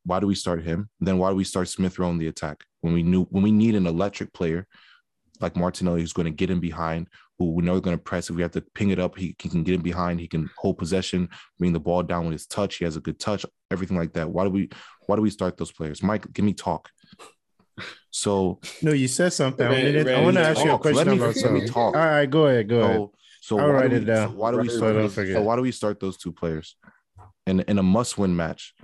Why 0.05 0.18
do 0.20 0.27
we 0.27 0.35
start 0.35 0.62
him? 0.64 0.89
Then 1.01 1.18
why 1.18 1.31
do 1.31 1.37
we 1.37 1.45
start 1.45 1.68
Smith 1.68 1.99
Rowe 1.99 2.11
in 2.11 2.18
the 2.18 2.27
attack 2.29 2.64
when 2.81 2.93
we 2.93 3.03
knew 3.03 3.25
when 3.25 3.43
we 3.43 3.53
need 3.53 3.75
an 3.75 3.87
electric 3.87 4.33
player 4.33 4.66
like 5.43 5.57
Martinelli 5.57 6.01
who's 6.01 6.12
going 6.12 6.26
to 6.26 6.30
get 6.30 6.51
in 6.51 6.61
behind, 6.61 7.09
who 7.38 7.51
we 7.53 7.62
know 7.64 7.74
are 7.76 7.80
going 7.80 7.97
to 7.97 8.03
press. 8.03 8.30
If 8.30 8.36
we 8.36 8.43
have 8.43 8.53
to 8.53 8.61
ping 8.74 8.90
it 8.90 8.99
up, 8.99 9.18
he, 9.18 9.34
he 9.40 9.49
can 9.49 9.62
get 9.64 9.74
in 9.74 9.82
behind. 9.82 10.20
He 10.20 10.28
can 10.28 10.49
hold 10.57 10.78
possession, 10.78 11.28
bring 11.59 11.72
the 11.72 11.80
ball 11.80 12.03
down 12.03 12.24
with 12.24 12.32
his 12.32 12.47
touch. 12.47 12.76
He 12.76 12.84
has 12.84 12.97
a 12.97 13.01
good 13.01 13.18
touch, 13.18 13.45
everything 13.70 13.97
like 13.99 14.12
that. 14.14 14.30
Why 14.30 14.45
do 14.45 14.51
we 14.51 14.70
why 15.07 15.16
do 15.16 15.22
we 15.22 15.30
start 15.30 15.57
those 15.57 15.72
players? 15.72 16.03
Mike, 16.03 16.32
give 16.32 16.45
me 16.45 16.53
talk. 16.55 16.88
So 18.11 18.61
No, 18.82 18.93
you 18.93 19.09
said 19.09 19.32
something. 19.32 19.66
I, 19.66 19.70
Ran- 20.03 20.09
I 20.09 20.22
want 20.22 20.36
to 20.36 20.43
ask 20.43 20.59
you 20.62 20.68
a 20.70 20.72
talk. 20.72 20.84
Let 20.84 20.95
question 20.95 21.11
me- 21.12 21.16
about 21.16 21.26
let 21.28 21.36
me 21.36 21.40
something. 21.43 21.68
talk. 21.68 21.97
All 21.97 22.05
right, 22.05 22.26
go 22.30 22.47
ahead. 22.47 22.68
Go 22.68 22.80
ahead. 22.80 22.97
so 22.97 23.12
so 23.40 23.59
I'll 23.59 23.68
why 23.68 23.72
write 23.74 23.90
do 23.90 23.97
it 23.97 24.01
we, 24.01 24.05
down. 24.05 24.28
so 24.30 24.36
why 24.36 24.51
do 24.53 24.59
we 24.59 24.68
start 24.68 24.93
don't 24.95 25.03
those, 25.03 25.14
forget. 25.14 25.34
so 25.36 25.43
why 25.43 25.57
do 25.57 25.62
we 25.62 25.72
start 25.72 25.99
those 26.01 26.16
two 26.16 26.32
players 26.32 26.76
in 27.47 27.61
in 27.61 27.78
a 27.78 27.82
must 27.82 28.18
win 28.18 28.36
match? 28.36 28.74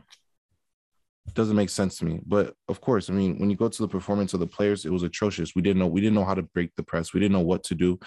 Doesn't 1.34 1.56
make 1.56 1.70
sense 1.70 1.98
to 1.98 2.04
me. 2.04 2.20
But 2.26 2.54
of 2.68 2.80
course, 2.80 3.10
I 3.10 3.12
mean, 3.12 3.38
when 3.38 3.50
you 3.50 3.56
go 3.56 3.68
to 3.68 3.82
the 3.82 3.88
performance 3.88 4.34
of 4.34 4.40
the 4.40 4.46
players, 4.46 4.84
it 4.84 4.92
was 4.92 5.02
atrocious. 5.02 5.54
We 5.54 5.62
didn't 5.62 5.78
know 5.78 5.86
we 5.86 6.00
didn't 6.00 6.14
know 6.14 6.24
how 6.24 6.34
to 6.34 6.42
break 6.42 6.74
the 6.76 6.82
press. 6.82 7.12
We 7.12 7.20
didn't 7.20 7.32
know 7.32 7.40
what 7.40 7.64
to 7.64 7.74
do. 7.74 7.98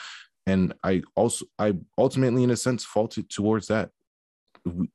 And 0.45 0.73
I 0.83 1.03
also 1.15 1.45
I 1.59 1.75
ultimately, 1.97 2.43
in 2.43 2.51
a 2.51 2.57
sense, 2.57 2.83
faulted 2.83 3.29
towards 3.29 3.67
that. 3.67 3.89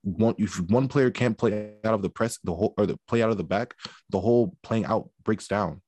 One 0.02 0.34
if 0.38 0.60
one 0.60 0.88
player 0.88 1.10
can't 1.10 1.36
play 1.36 1.72
out 1.84 1.94
of 1.94 2.02
the 2.02 2.10
press, 2.10 2.38
the 2.44 2.54
whole 2.54 2.74
or 2.76 2.86
the 2.86 2.98
play 3.08 3.22
out 3.22 3.30
of 3.30 3.36
the 3.36 3.44
back, 3.44 3.74
the 4.10 4.20
whole 4.20 4.56
playing 4.62 4.84
out 4.84 5.10
breaks 5.24 5.48
down. 5.48 5.82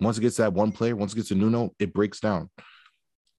Once 0.00 0.18
it 0.18 0.22
gets 0.22 0.36
that 0.38 0.52
one 0.52 0.72
player, 0.72 0.96
once 0.96 1.12
it 1.12 1.16
gets 1.16 1.28
to 1.28 1.34
Nuno, 1.34 1.74
it 1.78 1.92
breaks 1.94 2.20
down. 2.20 2.50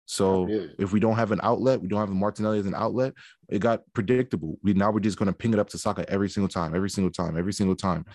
So 0.06 0.48
Yeah. 0.48 0.68
if 0.80 0.92
we 0.92 1.00
don't 1.00 1.16
have 1.16 1.32
an 1.32 1.40
outlet, 1.44 1.82
we 1.82 1.88
don't 1.88 2.00
have 2.00 2.10
a 2.10 2.14
Martinelli 2.14 2.60
as 2.60 2.66
an 2.66 2.76
outlet, 2.76 3.14
it 3.50 3.60
got 3.60 3.82
predictable. 3.94 4.60
We 4.64 4.74
now 4.74 4.92
we're 4.92 5.00
just 5.00 5.18
going 5.18 5.28
to 5.28 5.34
ping 5.34 5.54
it 5.54 5.60
up 5.60 5.70
to 5.70 5.78
Saka 5.78 6.10
every 6.10 6.30
single 6.30 6.50
time, 6.50 6.76
every 6.76 6.90
single 6.90 7.12
time, 7.12 7.38
every 7.38 7.54
single 7.54 7.76
time. 7.76 8.06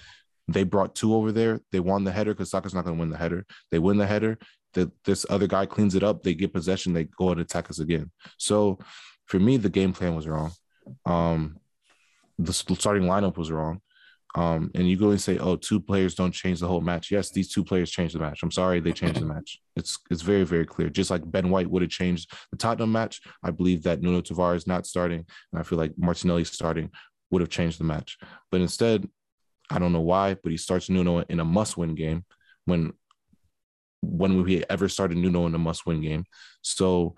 They 0.49 0.65
brought 0.65 0.95
two 0.95 1.15
over 1.15 1.31
there. 1.31 1.61
They 1.73 1.81
won 1.81 2.05
the 2.05 2.13
header 2.13 2.33
because 2.33 2.51
Saka's 2.51 2.75
not 2.75 2.85
going 2.85 2.97
to 2.97 3.01
win 3.01 3.11
the 3.11 3.19
header. 3.19 3.47
They 3.71 3.79
win 3.79 3.99
the 3.99 4.07
header. 4.07 4.39
The, 4.75 4.91
this 5.05 5.27
other 5.29 5.47
guy 5.47 5.67
cleans 5.67 5.95
it 5.95 6.03
up. 6.03 6.23
They 6.23 6.35
get 6.35 6.53
possession. 6.53 6.93
They 6.93 7.05
go 7.05 7.31
and 7.31 7.41
attack 7.41 7.71
us 7.71 7.79
again. 7.79 8.11
So 8.39 8.79
for 9.27 9.39
me, 9.39 9.59
the 9.59 9.69
game 9.69 9.93
plan 9.93 10.15
was 10.15 10.27
wrong. 10.27 10.53
Um, 11.05 11.59
the 12.39 12.53
starting 12.53 13.05
lineup 13.05 13.37
was 13.37 13.51
wrong. 13.51 13.81
Um, 14.35 14.71
and 14.75 14.89
you 14.89 14.97
go 14.97 15.11
and 15.11 15.21
say, 15.21 15.39
"Oh, 15.39 15.57
two 15.57 15.81
players 15.81 16.15
don't 16.15 16.33
change 16.33 16.61
the 16.61 16.69
whole 16.69 16.83
match." 16.83 17.11
Yes, 17.11 17.31
these 17.31 17.51
two 17.51 17.65
players 17.65 17.91
changed 17.91 18.15
the 18.15 18.19
match. 18.19 18.43
I'm 18.43 18.51
sorry, 18.51 18.79
they 18.79 18.93
changed 18.93 19.21
the 19.21 19.27
match. 19.35 19.61
It's 19.75 19.99
it's 20.11 20.23
very 20.23 20.45
very 20.45 20.67
clear. 20.67 20.91
Just 20.91 21.11
like 21.11 21.29
Ben 21.31 21.49
White 21.49 21.69
would 21.69 21.83
have 21.83 21.91
changed 21.91 22.31
the 22.51 22.59
Tottenham 22.59 22.93
match, 22.93 23.23
I 23.43 23.51
believe 23.51 23.83
that 23.85 24.03
Nuno 24.03 24.21
Tavares 24.21 24.67
not 24.67 24.87
starting, 24.87 25.25
and 25.53 25.61
I 25.61 25.63
feel 25.63 25.79
like 25.79 25.95
Martinelli 25.97 26.45
starting 26.45 26.91
would 27.31 27.41
have 27.41 27.51
changed 27.51 27.81
the 27.81 27.85
match. 27.85 28.19
But 28.51 28.61
instead, 28.61 29.09
I 29.71 29.79
don't 29.79 29.93
know 29.93 30.01
why, 30.01 30.35
but 30.35 30.53
he 30.53 30.59
starts 30.59 30.89
Nuno 30.89 31.21
in 31.21 31.41
a 31.41 31.45
must-win 31.45 31.95
game 31.95 32.25
when 32.65 32.93
when 34.01 34.43
we 34.43 34.65
ever 34.71 34.89
started 34.89 35.17
Nuno 35.17 35.47
in 35.47 35.55
a 35.55 35.59
must-win 35.59 36.01
game. 36.01 36.25
So 36.63 37.17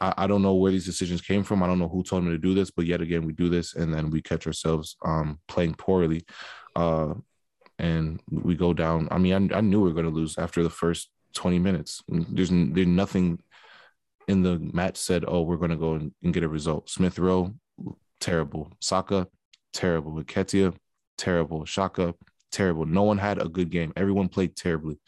I, 0.00 0.14
I 0.18 0.26
don't 0.26 0.42
know 0.42 0.54
where 0.54 0.70
these 0.70 0.84
decisions 0.84 1.22
came 1.22 1.42
from. 1.42 1.62
I 1.62 1.66
don't 1.66 1.78
know 1.78 1.88
who 1.88 2.02
told 2.02 2.24
him 2.24 2.30
to 2.30 2.38
do 2.38 2.54
this, 2.54 2.70
but 2.70 2.84
yet 2.84 3.00
again, 3.00 3.24
we 3.24 3.32
do 3.32 3.48
this 3.48 3.74
and 3.74 3.92
then 3.92 4.10
we 4.10 4.20
catch 4.20 4.46
ourselves 4.46 4.96
um, 5.04 5.40
playing 5.48 5.74
poorly. 5.74 6.24
Uh, 6.76 7.14
and 7.78 8.20
we 8.30 8.54
go 8.54 8.72
down. 8.72 9.08
I 9.10 9.18
mean, 9.18 9.52
I, 9.52 9.58
I 9.58 9.60
knew 9.60 9.80
we 9.80 9.88
were 9.88 9.94
going 9.94 10.12
to 10.12 10.20
lose 10.20 10.38
after 10.38 10.62
the 10.62 10.70
first 10.70 11.10
20 11.34 11.58
minutes. 11.58 12.02
There's, 12.08 12.50
there's 12.50 12.86
nothing 12.86 13.40
in 14.28 14.42
the 14.42 14.58
match 14.58 14.96
said, 14.96 15.24
oh, 15.26 15.42
we're 15.42 15.56
going 15.56 15.70
to 15.70 15.76
go 15.76 15.94
and, 15.94 16.12
and 16.22 16.32
get 16.32 16.44
a 16.44 16.48
result. 16.48 16.88
Smith 16.88 17.18
Rowe, 17.18 17.54
terrible. 18.20 18.72
Saka, 18.80 19.26
terrible. 19.72 20.12
Nketiah, 20.12 20.74
terrible. 21.18 21.64
Xhaka, 21.64 22.14
terrible. 22.50 22.86
No 22.86 23.02
one 23.02 23.18
had 23.18 23.40
a 23.40 23.48
good 23.48 23.70
game. 23.70 23.92
Everyone 23.96 24.28
played 24.28 24.56
terribly. 24.56 24.98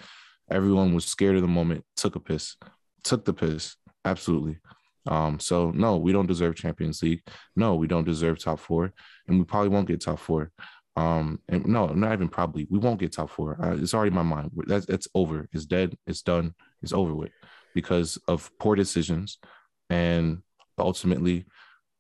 Everyone 0.51 0.95
was 0.95 1.05
scared 1.05 1.37
of 1.37 1.43
the 1.43 1.49
moment, 1.49 1.85
took 1.97 2.17
a 2.17 2.21
piss, 2.21 2.57
took 3.03 3.25
the 3.25 3.33
piss. 3.33 3.77
Absolutely. 4.05 4.59
Um, 5.07 5.39
so 5.39 5.71
no, 5.71 5.97
we 5.97 6.13
don't 6.13 6.27
deserve 6.27 6.57
Champions 6.57 7.03
League. 7.03 7.23
No, 7.55 7.75
we 7.75 7.87
don't 7.87 8.05
deserve 8.05 8.39
top 8.39 8.59
four, 8.61 8.93
and 9.27 9.39
we 9.39 9.45
probably 9.45 9.69
won't 9.69 9.89
get 9.89 10.01
top 10.01 10.19
four. 10.19 10.51
Um, 10.97 11.41
and 11.49 11.67
no, 11.67 11.89
not 11.89 12.13
even 12.13 12.29
probably. 12.29 12.67
We 12.71 12.79
won't 12.79 13.01
get 13.01 13.13
top 13.13 13.31
four. 13.31 13.59
Uh, 13.63 13.77
it's 13.77 13.95
already 13.95 14.09
in 14.09 14.15
my 14.15 14.23
mind. 14.23 14.51
That's 14.67 14.87
it's 14.89 15.09
over. 15.15 15.49
It's 15.53 15.67
dead. 15.67 15.97
It's 16.07 16.23
done. 16.23 16.55
It's 16.83 16.93
over 16.93 17.15
with 17.15 17.33
because 17.75 18.19
of 18.27 18.51
poor 18.59 18.75
decisions 18.75 19.39
and 19.91 20.39
ultimately 20.79 21.45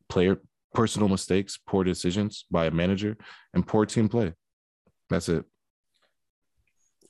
player 0.08 0.40
personal 0.76 1.08
mistakes, 1.08 1.58
poor 1.70 1.82
decisions 1.92 2.44
by 2.50 2.66
a 2.66 2.70
manager, 2.82 3.12
and 3.54 3.66
poor 3.66 3.84
team 3.86 4.08
play. 4.08 4.28
That's 5.10 5.28
it. 5.28 5.44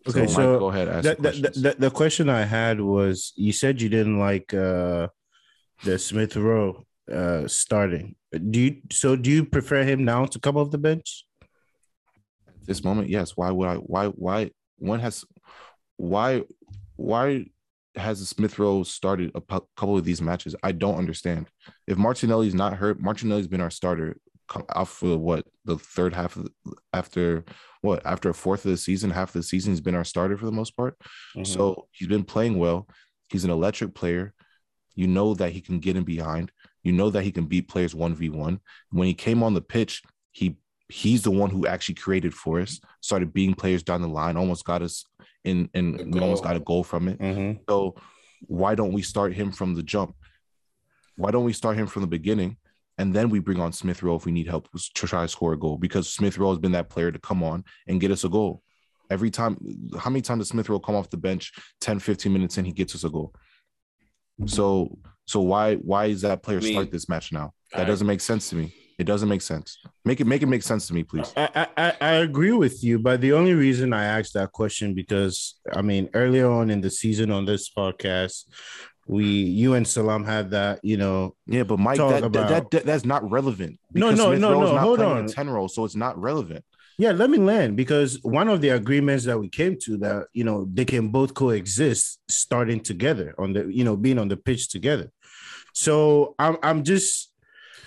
Okay, 0.09 0.21
Mike, 0.21 0.31
so 0.31 0.59
go 0.59 0.71
ahead. 0.71 0.89
Ask 0.89 1.05
the, 1.09 1.14
the, 1.14 1.31
the, 1.31 1.61
the, 1.64 1.73
the 1.87 1.91
question 1.91 2.29
I 2.29 2.45
had 2.59 2.81
was 2.81 3.33
you 3.47 3.53
said 3.53 3.83
you 3.83 3.91
didn't 3.97 4.19
like 4.29 4.55
uh 4.55 5.09
the 5.83 5.99
Smith 5.99 6.37
Rowe 6.37 6.87
uh 7.12 7.43
starting. 7.49 8.14
Do 8.53 8.59
you 8.61 8.73
so 8.93 9.17
do 9.17 9.29
you 9.31 9.45
prefer 9.45 9.83
him 9.83 10.05
now 10.05 10.23
to 10.27 10.39
come 10.39 10.57
off 10.57 10.71
the 10.71 10.85
bench? 10.91 11.09
At 12.49 12.67
this 12.71 12.85
moment, 12.85 13.09
yes. 13.09 13.37
Why 13.37 13.51
would 13.51 13.69
I? 13.69 13.77
Why? 13.77 14.07
Why? 14.07 14.51
One 14.79 15.01
has. 15.01 15.25
Why? 15.97 16.43
Why 16.97 17.47
has 17.97 18.26
Smith 18.28 18.59
Rowe 18.59 18.82
started 18.82 19.32
a 19.34 19.40
couple 19.40 19.97
of 19.97 20.05
these 20.05 20.20
matches? 20.20 20.55
I 20.62 20.72
don't 20.72 20.99
understand. 20.99 21.49
If 21.86 21.97
Martinelli's 21.97 22.55
not 22.55 22.74
hurt, 22.74 23.01
Martinelli's 23.01 23.49
been 23.49 23.61
our 23.61 23.70
starter 23.70 24.18
out 24.74 24.88
for 24.88 25.16
what 25.18 25.44
the 25.64 25.76
third 25.76 26.14
half 26.14 26.36
of 26.36 26.44
the, 26.44 26.53
after 26.92 27.44
what 27.80 28.05
after 28.07 28.30
a 28.30 28.34
fourth 28.34 28.64
of 28.64 28.70
the 28.70 28.76
season, 28.76 29.11
half 29.11 29.30
of 29.30 29.40
the 29.40 29.42
season, 29.42 29.72
he's 29.72 29.80
been 29.80 29.94
our 29.94 30.05
starter 30.05 30.36
for 30.36 30.47
the 30.47 30.53
most 30.53 30.76
part. 30.76 30.97
Mm-hmm. 31.36 31.44
So 31.44 31.88
he's 31.92 32.09
been 32.09 32.24
playing 32.24 32.59
well. 32.59 32.88
He's 33.28 33.44
an 33.44 33.51
electric 33.51 33.94
player. 33.94 34.34
You 34.94 35.07
know 35.07 35.34
that 35.34 35.53
he 35.53 35.61
can 35.61 35.78
get 35.78 35.97
in 35.97 36.05
behind. 36.05 36.53
You 36.82 36.92
know 36.92 37.11
that 37.11 37.24
he 37.24 37.32
can 37.32 37.47
beat 37.47 37.68
players 37.68 37.94
one 37.94 38.14
v 38.14 38.28
one. 38.28 38.61
When 38.90 39.09
he 39.09 39.14
came 39.14 39.42
on 39.42 39.55
the 39.55 39.61
pitch, 39.61 40.03
he 40.32 40.57
he's 40.88 41.22
the 41.22 41.30
one 41.30 41.51
who 41.51 41.66
actually 41.66 41.97
created 41.97 42.32
for 42.32 42.61
us. 42.61 42.80
Started 43.01 43.32
beating 43.32 43.55
players 43.55 43.82
down 43.82 44.03
the 44.03 44.09
line. 44.09 44.36
Almost 44.36 44.64
got 44.64 44.82
us 44.82 45.05
in, 45.47 45.70
A 45.74 45.78
and 45.78 46.14
we 46.14 46.20
almost 46.20 46.42
got 46.44 46.57
a 46.57 46.61
goal 46.61 46.82
from 46.84 47.09
it. 47.09 47.18
Mhm. 47.18 47.61
So 47.68 47.94
why 48.47 48.74
don't 48.74 48.92
we 48.92 49.03
start 49.03 49.32
him 49.34 49.53
from 49.53 49.74
the 49.74 49.82
jump? 49.82 50.14
Why 51.16 51.30
don't 51.30 51.44
we 51.44 51.53
start 51.53 51.76
him 51.76 51.86
from 51.86 52.03
the 52.03 52.09
beginning? 52.09 52.57
And 52.99 53.14
then 53.14 53.28
we 53.30 53.38
bring 53.40 53.61
on 53.61 53.72
Smith 53.72 54.03
Rowe 54.03 54.16
if 54.16 54.24
we 54.26 54.32
need 54.32 54.47
help 54.49 54.68
to 54.72 55.07
try 55.07 55.22
to 55.22 55.28
score 55.28 55.53
a 55.53 55.59
goal 55.59 55.76
because 55.78 56.12
Smith 56.12 56.38
Rowe 56.38 56.51
has 56.51 56.59
been 56.59 56.72
that 56.72 56.88
player 56.90 57.12
to 57.12 57.18
come 57.18 57.42
on 57.42 57.64
and 57.86 58.01
get 58.01 58.11
us 58.11 58.24
a 58.24 58.28
goal. 58.28 58.62
Every 59.11 59.30
time, 59.30 59.57
how 59.99 60.11
many 60.11 60.22
times 60.22 60.40
does 60.40 60.49
Smith 60.49 60.68
Rowe 60.68 60.80
come 60.80 60.94
off 60.97 61.11
the 61.11 61.16
bench 61.16 61.53
10, 61.80 61.99
15 62.01 62.32
minutes 62.32 62.59
and 62.59 62.66
he 62.66 62.72
gets 62.72 62.94
us 62.94 63.05
a 63.05 63.11
goal? 63.11 63.34
So, 64.47 64.99
so 65.26 65.40
why 65.40 65.76
why 65.76 66.07
is 66.07 66.22
that 66.22 66.42
player 66.42 66.59
I 66.59 66.62
mean, 66.62 66.72
start 66.72 66.90
this 66.90 67.09
match 67.09 67.32
now? 67.32 67.53
That 67.72 67.82
I- 67.82 67.84
doesn't 67.84 68.07
make 68.07 68.20
sense 68.20 68.51
to 68.51 68.57
me. 68.57 68.72
It 68.99 69.05
doesn't 69.05 69.28
make 69.28 69.42
sense. 69.42 69.78
Make 70.07 70.20
it 70.20 70.26
make 70.26 70.42
it 70.42 70.47
make 70.47 70.62
sense 70.62 70.86
to 70.88 70.94
me, 70.94 71.05
please. 71.05 71.30
I, 71.36 71.66
I 71.76 71.92
I 72.01 72.11
agree 72.14 72.53
with 72.53 72.82
you, 72.82 72.99
but 72.99 73.20
the 73.20 73.34
only 73.34 73.53
reason 73.53 73.92
I 73.92 74.05
asked 74.05 74.32
that 74.34 74.53
question 74.53 74.94
because 74.94 75.57
I 75.74 75.82
mean 75.82 76.09
earlier 76.14 76.51
on 76.51 76.70
in 76.70 76.80
the 76.80 76.90
season 76.90 77.30
on 77.30 77.44
this 77.44 77.68
podcast, 77.70 78.44
we 79.07 79.26
you 79.26 79.74
and 79.74 79.86
Salam 79.86 80.24
had 80.24 80.51
that 80.53 80.80
you 80.82 80.97
know 80.97 81.36
Yeah, 81.47 81.64
but 81.64 81.78
Mike, 81.78 81.99
that, 81.99 82.09
that, 82.09 82.24
about- 82.24 82.70
that 82.70 82.84
that's 82.86 83.05
not 83.05 83.28
relevant. 83.30 83.78
No, 83.92 84.11
no, 84.12 84.28
Smith 84.28 84.40
no, 84.40 84.53
Rowe 84.53 84.72
no, 84.72 84.78
hold 84.78 85.01
on. 85.03 85.26
ten 85.26 85.51
role, 85.51 85.68
so 85.68 85.84
it's 85.84 85.97
not 85.97 86.18
relevant. 86.18 86.64
Yeah, 86.99 87.12
let 87.12 87.28
me 87.28 87.36
land 87.36 87.76
because 87.76 88.18
one 88.22 88.49
of 88.49 88.62
the 88.62 88.70
agreements 88.70 89.26
that 89.26 89.38
we 89.38 89.51
came 89.51 89.76
to 89.80 89.99
that 89.99 90.28
you 90.32 90.44
know 90.44 90.66
they 90.72 90.86
can 90.86 91.09
both 91.09 91.34
coexist 91.34 92.18
starting 92.28 92.80
together 92.80 93.34
on 93.36 93.53
the 93.53 93.66
you 93.70 93.84
know 93.84 93.94
being 93.97 94.18
on 94.18 94.28
the 94.28 94.38
pitch 94.38 94.70
together. 94.70 95.12
So 95.74 96.34
I'm 96.38 96.57
I'm 96.62 96.82
just 96.82 97.32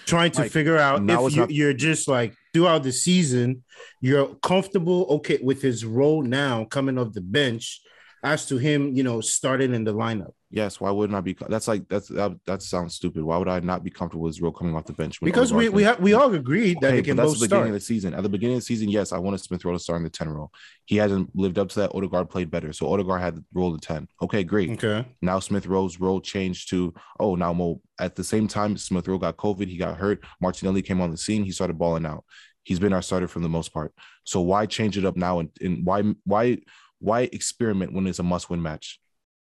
trying 0.10 0.32
to 0.32 0.42
Like, 0.42 0.52
figure 0.52 0.78
out 0.78 1.02
if 1.28 1.34
you, 1.34 1.42
not- 1.42 1.52
you're 1.52 1.74
just 1.74 2.08
like 2.08 2.34
throughout 2.54 2.84
the 2.84 2.92
season 2.92 3.64
you're 4.02 4.28
comfortable 4.52 5.06
okay 5.16 5.40
with 5.42 5.62
his 5.62 5.86
role 5.86 6.22
now 6.24 6.66
coming 6.66 6.98
off 6.98 7.14
the 7.14 7.22
bench 7.22 7.82
as 8.24 8.46
to 8.48 8.58
him 8.58 8.96
you 8.98 9.04
know 9.04 9.22
starting 9.22 9.74
in 9.74 9.84
the 9.84 9.94
lineup 9.94 10.34
Yes, 10.52 10.82
why 10.82 10.90
wouldn't 10.90 11.16
I 11.16 11.22
be? 11.22 11.38
That's 11.48 11.68
like 11.68 11.88
that's 11.88 12.08
that, 12.08 12.36
that 12.48 12.64
sounds 12.64 12.96
stupid. 12.96 13.22
Why 13.24 13.38
would 13.38 13.48
I 13.48 13.60
not 13.60 13.84
be 13.84 13.92
comfortable 13.92 14.24
with 14.24 14.34
his 14.34 14.42
role 14.42 14.52
coming 14.52 14.76
off 14.76 14.86
the 14.86 14.94
bench? 14.94 15.22
because 15.22 15.54
we 15.54 15.70
we 15.70 15.88
we 16.00 16.14
all 16.14 16.34
agreed 16.34 16.80
that 16.82 16.88
Okay, 16.88 17.02
but 17.02 17.06
can 17.06 17.18
that's 17.18 17.34
the 17.34 17.46
beginning 17.46 17.48
start. 17.48 17.68
of 17.68 17.74
the 17.74 17.80
season. 17.80 18.14
At 18.16 18.24
the 18.24 18.30
beginning 18.30 18.56
of 18.56 18.62
the 18.62 18.66
season, 18.66 18.90
yes, 18.90 19.12
I 19.12 19.20
wanted 19.20 19.42
Smith 19.42 19.64
Rowe 19.64 19.74
to 19.74 19.80
start 19.80 19.98
in 19.98 20.04
the 20.04 20.10
10 20.10 20.30
role. 20.30 20.52
He 20.86 20.96
hasn't 20.96 21.30
lived 21.36 21.60
up 21.60 21.70
to 21.70 21.82
that. 21.82 21.92
Odegaard 21.94 22.32
played 22.32 22.50
better. 22.50 22.74
So 22.74 22.92
Odegaard 22.92 23.22
had 23.22 23.36
the 23.36 23.44
role 23.54 23.76
of 23.76 23.82
10. 23.82 24.08
Okay, 24.24 24.44
great. 24.44 24.72
Okay. 24.72 25.06
Now 25.22 25.38
Smith 25.38 25.68
Rowe's 25.68 26.00
role 26.00 26.20
changed 26.20 26.72
to, 26.72 26.96
oh, 27.20 27.36
now 27.36 27.54
Mo. 27.54 27.80
At 28.00 28.16
the 28.16 28.24
same 28.24 28.48
time, 28.48 28.76
Smith 28.78 29.08
Rowe 29.08 29.20
got 29.20 29.38
COVID. 29.38 29.68
He 29.68 29.78
got 29.78 29.98
hurt. 29.98 30.24
Martinelli 30.42 30.82
came 30.82 31.00
on 31.00 31.12
the 31.12 31.18
scene. 31.18 31.44
He 31.44 31.52
started 31.52 31.78
balling 31.78 32.08
out. 32.08 32.24
He's 32.64 32.80
been 32.80 32.94
our 32.94 33.04
starter 33.04 33.28
for 33.28 33.40
the 33.40 33.50
most 33.50 33.72
part. 33.72 33.94
So 34.24 34.42
why 34.42 34.66
change 34.66 34.98
it 34.98 35.06
up 35.06 35.16
now? 35.16 35.40
And, 35.40 35.50
and 35.62 35.86
why 35.86 36.04
why 36.24 36.58
why 36.98 37.30
experiment 37.32 37.94
when 37.94 38.08
it's 38.08 38.20
a 38.20 38.24
must 38.24 38.50
win 38.50 38.62
match? 38.64 39.00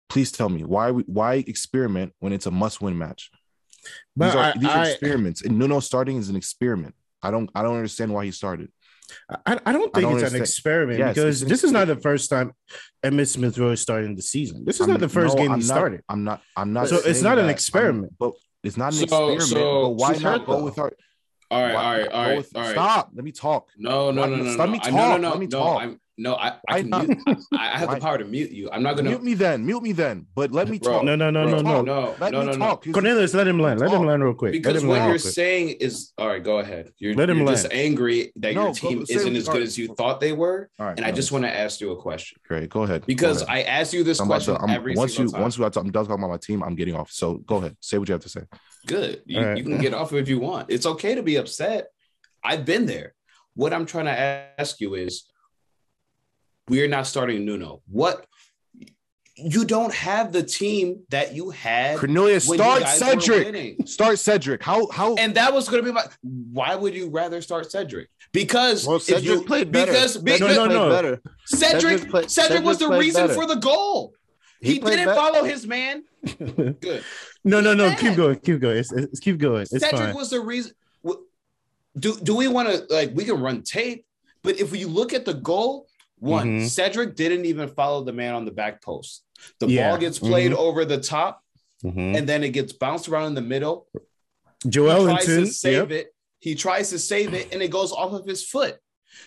Please 0.09 0.31
tell 0.31 0.49
me 0.49 0.63
why 0.63 0.91
why 0.91 1.35
experiment 1.47 2.13
when 2.19 2.31
it's 2.33 2.45
a 2.45 2.51
must 2.51 2.81
win 2.81 2.97
match? 2.97 3.29
But 4.15 4.25
these 4.27 4.35
are, 4.35 4.43
I, 4.43 4.53
these 4.57 4.69
are 4.69 4.77
I- 4.83 4.87
experiments, 4.89 5.41
and 5.43 5.57
Nuno 5.59 5.79
starting 5.79 6.17
is 6.17 6.29
an 6.29 6.35
experiment. 6.35 6.95
I 7.21 7.31
don't 7.31 7.49
I 7.55 7.61
don't 7.63 7.75
understand 7.75 8.13
why 8.13 8.25
he 8.25 8.31
started. 8.31 8.69
I, 9.45 9.57
I 9.65 9.71
don't 9.71 9.93
think 9.93 10.09
don't 10.09 10.21
it's 10.21 10.33
an 10.33 10.41
experiment 10.41 10.99
Yes, 10.99 11.15
because 11.15 11.41
it's- 11.41 11.49
this 11.49 11.63
is 11.63 11.71
not 11.71 11.87
the 11.87 11.95
first 11.95 12.29
time 12.29 12.51
Emmett 13.03 13.29
Smith 13.29 13.57
Rowe 13.57 13.69
is 13.71 13.81
starting 13.81 14.15
the 14.15 14.21
season. 14.21 14.65
This 14.65 14.75
is 14.75 14.81
I'm- 14.81 14.91
not 14.91 14.99
the 14.99 15.07
first 15.09 15.35
no, 15.35 15.41
game 15.43 15.51
I'm 15.53 15.61
he 15.61 15.67
not- 15.67 15.75
started. 15.75 16.01
I'm 16.09 16.23
not. 16.23 16.41
I'm 16.57 16.73
not. 16.73 16.89
So 16.89 16.95
it's 16.97 17.05
saying 17.05 17.23
not 17.23 17.31
an 17.31 17.35
that. 17.37 17.41
I'm- 17.43 17.49
experiment. 17.51 18.13
but 18.19 18.33
it's 18.63 18.75
not 18.77 18.93
an 18.93 19.07
So- 19.07 19.33
experiment. 19.33 19.41
so 19.43 19.81
but 19.83 19.89
why 19.91 20.11
not 20.17 20.45
go 20.45 20.57
though. 20.57 20.63
with 20.65 20.79
our? 20.79 20.91
All 21.49 21.61
right, 21.63 21.73
why 21.73 21.81
all 21.83 21.91
right, 21.91 22.01
not 22.01 22.11
all 22.13 22.23
go 22.23 22.29
right, 22.29 22.37
with- 22.37 22.55
all 22.55 22.61
right. 22.63 22.71
Stop. 22.71 23.11
Let 23.15 23.23
me 23.23 23.31
talk. 23.31 23.69
No, 23.77 24.11
no, 24.11 24.21
Why- 24.21 24.27
no, 24.29 24.35
no, 24.35 24.43
let 24.43 24.57
no. 24.57 24.67
me 24.67 24.79
I, 24.81 24.89
talk. 24.89 24.93
no, 24.93 25.07
no, 25.11 25.17
no, 25.17 25.29
Let 25.29 25.39
me 25.39 25.45
no. 25.47 25.59
talk. 25.59 25.81
I'm 25.83 26.01
no. 26.17 26.35
I, 26.35 26.57
I 26.67 26.81
can 26.81 26.89
mute. 26.89 27.19
I, 27.27 27.35
I 27.57 27.65
have 27.79 27.87
Why- 27.89 27.95
the 27.95 28.01
power 28.01 28.17
to 28.17 28.25
mute 28.25 28.51
you. 28.51 28.69
I'm 28.71 28.83
not 28.83 28.95
gonna. 28.95 29.09
Mute 29.09 29.23
me 29.23 29.33
then. 29.33 29.65
Mute 29.65 29.83
me 29.83 29.91
then. 29.91 30.25
But 30.35 30.51
let 30.51 30.67
me 30.69 30.79
Bro, 30.79 30.93
talk. 30.93 31.03
No, 31.03 31.15
no, 31.15 31.29
no, 31.29 31.47
Bro, 31.47 31.61
no, 31.61 31.61
no. 31.61 31.81
no, 31.83 32.15
Let 32.19 32.31
no, 32.33 32.39
me 32.41 32.45
no, 32.47 32.51
no. 32.53 32.57
talk. 32.57 32.85
Cornelius, 32.91 33.33
let 33.33 33.47
him 33.47 33.59
land. 33.59 33.79
Let 33.79 33.89
him 33.91 33.97
Talk. 33.99 34.07
land 34.07 34.23
real 34.23 34.33
quick. 34.33 34.51
Because 34.51 34.83
what 34.85 35.07
you're 35.07 35.17
saying 35.17 35.77
is 35.79 36.13
all 36.17 36.27
right. 36.27 36.43
Go 36.43 36.59
ahead. 36.59 36.91
You're, 36.97 37.13
Let 37.15 37.29
him 37.29 37.37
you're 37.39 37.47
just 37.47 37.67
angry 37.71 38.31
that 38.37 38.55
No, 38.55 38.65
your 38.65 38.73
team 38.73 39.05
say 39.05 39.15
isn't 39.15 39.35
as 39.35 39.45
good 39.45 39.53
right. 39.55 39.61
as 39.63 39.77
you 39.77 39.87
thought 39.93 40.19
they 40.19 40.33
were. 40.33 40.69
All 40.79 40.87
right. 40.87 40.97
And 40.97 41.05
I 41.05 41.11
just 41.11 41.31
want 41.31 41.45
to 41.45 41.55
ask 41.55 41.81
you 41.81 41.91
a 41.91 42.01
question 42.01 42.39
Great. 42.47 42.69
Go 42.69 42.83
ahead. 42.83 43.01
Go 43.01 43.05
because 43.07 43.41
ahead. 43.43 43.57
I 43.57 43.61
asked 43.63 43.93
you 43.93 44.03
this 44.03 44.19
I'm 44.19 44.27
question 44.27 44.55
to, 44.55 44.61
I'm, 44.61 44.69
every 44.69 44.95
once 44.95 45.11
you 45.11 45.17
single 45.17 45.33
time. 45.33 45.41
once 45.43 45.57
we 45.57 45.65
are 45.65 45.71
I'm 45.75 45.91
done 45.91 46.05
talking 46.05 46.11
about 46.23 46.29
my 46.29 46.37
team, 46.37 46.63
I'm 46.63 46.75
getting 46.75 46.95
off. 46.95 47.11
So 47.11 47.35
go 47.35 47.57
ahead. 47.57 47.77
Say 47.79 47.97
what 47.97 48.07
you 48.09 48.13
have 48.13 48.23
to 48.23 48.29
say. 48.29 48.41
Good. 48.85 49.21
You, 49.25 49.39
All 49.39 49.45
right. 49.45 49.57
you 49.57 49.63
can 49.63 49.77
get 49.79 49.93
off 49.93 50.13
if 50.13 50.27
you 50.29 50.39
want. 50.39 50.69
It's 50.71 50.85
okay 50.85 51.15
to 51.15 51.23
be 51.23 51.35
upset. 51.35 51.87
I've 52.43 52.65
been 52.65 52.85
there. 52.85 53.13
What 53.55 53.73
I'm 53.73 53.85
trying 53.85 54.05
to 54.05 54.17
ask 54.59 54.79
you 54.79 54.95
is 54.95 55.23
we're 56.67 56.87
not 56.87 57.07
starting 57.07 57.45
Nuno. 57.45 57.81
What 57.87 58.25
you 59.39 59.65
don't 59.65 59.93
have 59.93 60.31
the 60.31 60.41
team 60.41 61.03
that 61.09 61.35
you 61.35 61.51
had 61.51 61.99
Cornelius, 61.99 62.47
when 62.47 62.57
you 62.57 62.63
start 62.65 62.81
guys 62.81 62.97
Cedric. 62.97 63.45
winning. 63.45 63.85
Start 63.85 64.17
Cedric. 64.19 64.63
How 64.63 64.87
how 64.89 65.15
And 65.15 65.35
that 65.35 65.53
was 65.53 65.69
going 65.69 65.83
to 65.83 65.87
be 65.89 65.93
my. 65.93 66.05
Why 66.51 66.73
would 66.75 66.95
you 66.95 67.09
rather 67.09 67.41
start 67.41 67.71
Cedric? 67.71 68.09
Because 68.33 68.85
Well, 68.87 68.99
Cedric 68.99 69.23
you, 69.25 69.43
played 69.43 69.71
better. 69.71 69.91
Because, 69.91 70.17
because 70.17 70.41
No, 70.57 70.65
no, 70.65 70.73
no. 70.73 70.89
better. 70.89 71.21
Cedric, 71.45 71.81
Cedric 71.81 72.09
play- 72.09 72.27
Cedric 72.27 72.63
was 72.63 72.79
the 72.79 72.89
reason 72.89 73.27
better. 73.27 73.33
for 73.33 73.45
the 73.45 73.55
goal. 73.55 74.13
He, 74.59 74.73
He 74.73 74.79
didn't 74.79 75.05
bet- 75.05 75.15
follow 75.15 75.43
his 75.43 75.67
man. 75.67 76.03
Good. 76.39 77.03
No, 77.43 77.61
no, 77.61 77.75
no. 77.75 77.93
Keep 77.95 78.15
going. 78.15 78.39
Keep 78.39 78.59
going. 78.59 78.77
It's, 78.77 78.91
it's, 78.91 79.19
keep 79.19 79.37
going. 79.37 79.61
It's 79.61 79.79
Cedric 79.79 80.01
fine. 80.01 80.15
was 80.15 80.31
the 80.31 80.39
reason. 80.41 80.73
Do 81.99 82.15
do 82.15 82.35
we 82.35 82.47
want 82.47 82.69
to 82.69 82.85
like 82.93 83.11
we 83.15 83.23
can 83.23 83.39
run 83.39 83.63
tape, 83.63 84.05
but 84.43 84.59
if 84.59 84.75
you 84.75 84.87
look 84.87 85.13
at 85.13 85.25
the 85.25 85.33
goal, 85.33 85.87
one 86.19 86.61
Mhm. 86.61 86.69
Cedric 86.69 87.15
didn't 87.15 87.45
even 87.45 87.69
follow 87.69 88.03
the 88.03 88.13
man 88.13 88.33
on 88.33 88.45
the 88.45 88.51
back 88.51 88.81
post. 88.81 89.23
The 89.59 89.67
Yeah. 89.67 89.89
ball 89.89 89.99
gets 89.99 90.19
played 90.19 90.51
Mhm. 90.51 90.55
over 90.57 90.83
the 90.85 90.99
top, 90.99 91.43
Mhm. 91.83 92.17
and 92.17 92.27
then 92.29 92.43
it 92.43 92.49
gets 92.49 92.73
bounced 92.73 93.07
around 93.07 93.27
in 93.27 93.35
the 93.35 93.41
middle. 93.41 93.87
Joel 94.67 95.01
he 95.07 95.13
tries 95.13 95.25
to 95.25 95.45
save 95.47 95.73
Yep. 95.73 95.91
it. 95.91 96.13
He 96.39 96.55
tries 96.55 96.89
to 96.89 96.99
save 96.99 97.33
it, 97.33 97.53
and 97.53 97.61
it 97.61 97.69
goes 97.69 97.91
off 97.91 98.13
of 98.13 98.25
his 98.25 98.43
foot. 98.43 98.77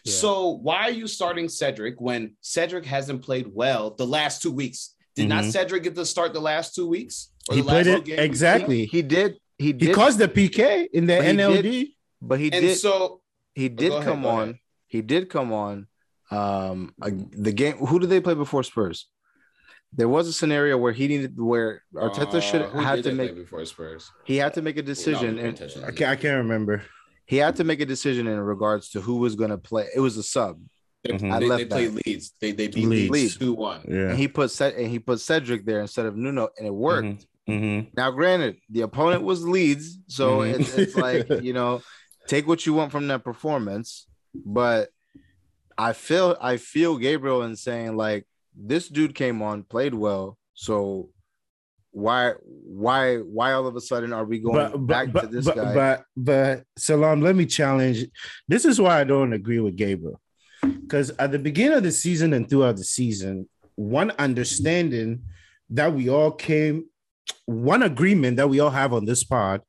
Yeah. 0.04 0.12
So 0.12 0.48
why 0.62 0.82
are 0.88 0.90
you 0.90 1.06
starting 1.06 1.48
Cedric 1.48 2.00
when 2.00 2.36
Cedric 2.40 2.84
hasn't 2.86 3.22
played 3.22 3.48
well 3.52 3.90
the 3.90 4.06
last 4.06 4.42
two 4.42 4.50
weeks? 4.52 4.94
Did 5.16 5.28
not 5.28 5.44
Mhm. 5.44 5.52
Cedric 5.52 5.82
get 5.84 5.94
to 5.96 6.06
start 6.06 6.32
the 6.32 6.40
last 6.40 6.74
two 6.74 6.86
weeks? 6.86 7.30
Or 7.48 7.54
He 7.56 7.60
the 7.62 7.68
played 7.68 7.86
last 7.86 7.98
it 7.98 8.04
two 8.06 8.12
exactly. 8.22 8.86
He 8.86 9.02
did. 9.02 9.38
He 9.58 9.66
He 9.66 9.72
did. 9.72 9.94
caused 9.94 10.18
the 10.18 10.28
PK 10.28 10.88
in 10.92 11.06
the 11.06 11.16
But 11.16 11.24
he 11.24 11.30
NLD. 11.30 11.96
but 12.22 12.40
he 12.40 12.50
And 12.52 12.62
did. 12.66 12.78
so 12.78 13.20
he 13.54 13.68
did 13.68 13.90
go 13.90 13.96
ahead, 13.96 14.08
come 14.08 14.24
on. 14.26 14.42
ahead. 14.42 14.58
He 14.86 15.02
did 15.02 15.28
come 15.28 15.52
on. 15.52 15.86
Um, 16.30 16.94
a- 17.02 17.10
the 17.10 17.52
game. 17.52 17.76
Who 17.78 17.98
did 17.98 18.10
they 18.10 18.20
play 18.20 18.34
before 18.34 18.62
Spurs? 18.62 19.06
There 19.92 20.08
was 20.08 20.28
a 20.28 20.32
scenario 20.32 20.78
where 20.78 20.92
he 20.92 21.08
needed 21.08 21.36
where 21.36 21.82
Arteta 21.94 22.34
uh, 22.34 22.40
should 22.40 22.60
have 22.62 22.72
had 22.72 23.02
to 23.04 23.12
make. 23.12 23.34
before 23.34 23.64
Spurs. 23.64 24.10
He 24.24 24.36
had 24.36 24.54
to 24.54 24.62
make 24.62 24.76
a 24.76 24.82
decision, 24.82 25.38
and. 25.38 25.60
I 25.84 25.90
can't, 25.90 26.10
I 26.10 26.16
can't 26.16 26.36
remember. 26.38 26.82
he 27.26 27.36
had 27.38 27.56
to 27.56 27.64
make 27.64 27.80
a 27.80 27.86
decision 27.86 28.28
in 28.28 28.38
regards 28.38 28.90
to 28.90 29.00
who 29.00 29.16
was 29.16 29.34
going 29.34 29.50
to 29.50 29.58
play. 29.58 29.88
It 29.94 29.98
was 30.00 30.16
a 30.16 30.22
sub, 30.22 30.60
They, 31.02 31.12
Mhm. 31.14 31.32
I 31.32 31.40
they, 31.40 31.46
left 31.46 31.58
they 31.60 31.66
played 31.66 31.94
that. 31.94 32.06
Leeds. 32.06 32.32
They 32.40 32.52
they 32.52 32.68
beat 32.68 32.86
Leeds. 32.86 33.10
Leeds 33.10 33.36
two 33.38 33.52
one. 33.54 33.80
Yeah. 33.88 34.10
and 34.10 34.18
he 34.18 34.28
put 34.28 34.50
Ced- 34.50 34.76
and 34.78 34.86
he 34.86 34.98
put 35.00 35.18
Cedric 35.20 35.64
there 35.64 35.80
instead 35.80 36.06
of 36.06 36.16
Nuno, 36.16 36.50
and 36.56 36.66
it 36.68 36.74
worked. 36.74 37.26
Mhm. 37.48 37.88
Now, 37.96 38.12
granted, 38.12 38.58
the 38.68 38.82
opponent 38.82 39.24
was 39.24 39.44
Leeds, 39.44 39.98
so 40.06 40.38
Mhm. 40.38 40.60
it's, 40.60 40.74
it's 40.78 40.94
like 40.96 41.28
you 41.42 41.52
know, 41.52 41.82
take 42.28 42.46
what 42.46 42.64
you 42.64 42.74
want 42.74 42.92
from 42.92 43.08
that 43.08 43.24
performance. 43.24 44.06
But 44.34 44.90
I 45.80 45.94
feel 45.94 46.36
I 46.40 46.58
feel 46.58 46.98
Gabriel 46.98 47.42
in 47.42 47.56
saying 47.56 47.96
like 47.96 48.26
this 48.54 48.88
dude 48.88 49.14
came 49.14 49.40
on, 49.40 49.62
played 49.62 49.94
well, 49.94 50.36
so 50.52 51.08
why 51.92 52.34
why 52.42 53.16
why 53.16 53.52
all 53.52 53.66
of 53.66 53.74
a 53.74 53.80
sudden 53.80 54.12
are 54.12 54.24
we 54.26 54.38
going 54.40 54.70
But 54.72 54.86
back 54.86 55.12
but 55.12 55.20
to 55.22 55.26
this 55.26 55.46
but, 55.46 55.56
guy? 55.56 55.74
but 55.74 56.04
but 56.16 56.64
Salam, 56.76 57.22
let 57.22 57.34
me 57.34 57.46
challenge. 57.46 58.04
This 58.46 58.66
is 58.66 58.78
why 58.78 59.00
I 59.00 59.04
don't 59.04 59.32
agree 59.32 59.58
with 59.58 59.74
Gabriel. 59.76 60.20
Because 60.62 61.10
at 61.18 61.32
the 61.32 61.38
beginning 61.38 61.78
of 61.78 61.82
the 61.82 61.92
season 61.92 62.34
and 62.34 62.48
throughout 62.48 62.76
the 62.76 62.84
season, 62.84 63.48
one 63.76 64.10
understanding 64.18 65.22
that 65.70 65.94
we 65.94 66.10
all 66.10 66.30
came, 66.30 66.90
one 67.46 67.82
agreement 67.82 68.36
that 68.36 68.50
we 68.50 68.60
all 68.60 68.70
have 68.70 68.92
on 68.92 69.06
this 69.06 69.24
pod 69.24 69.62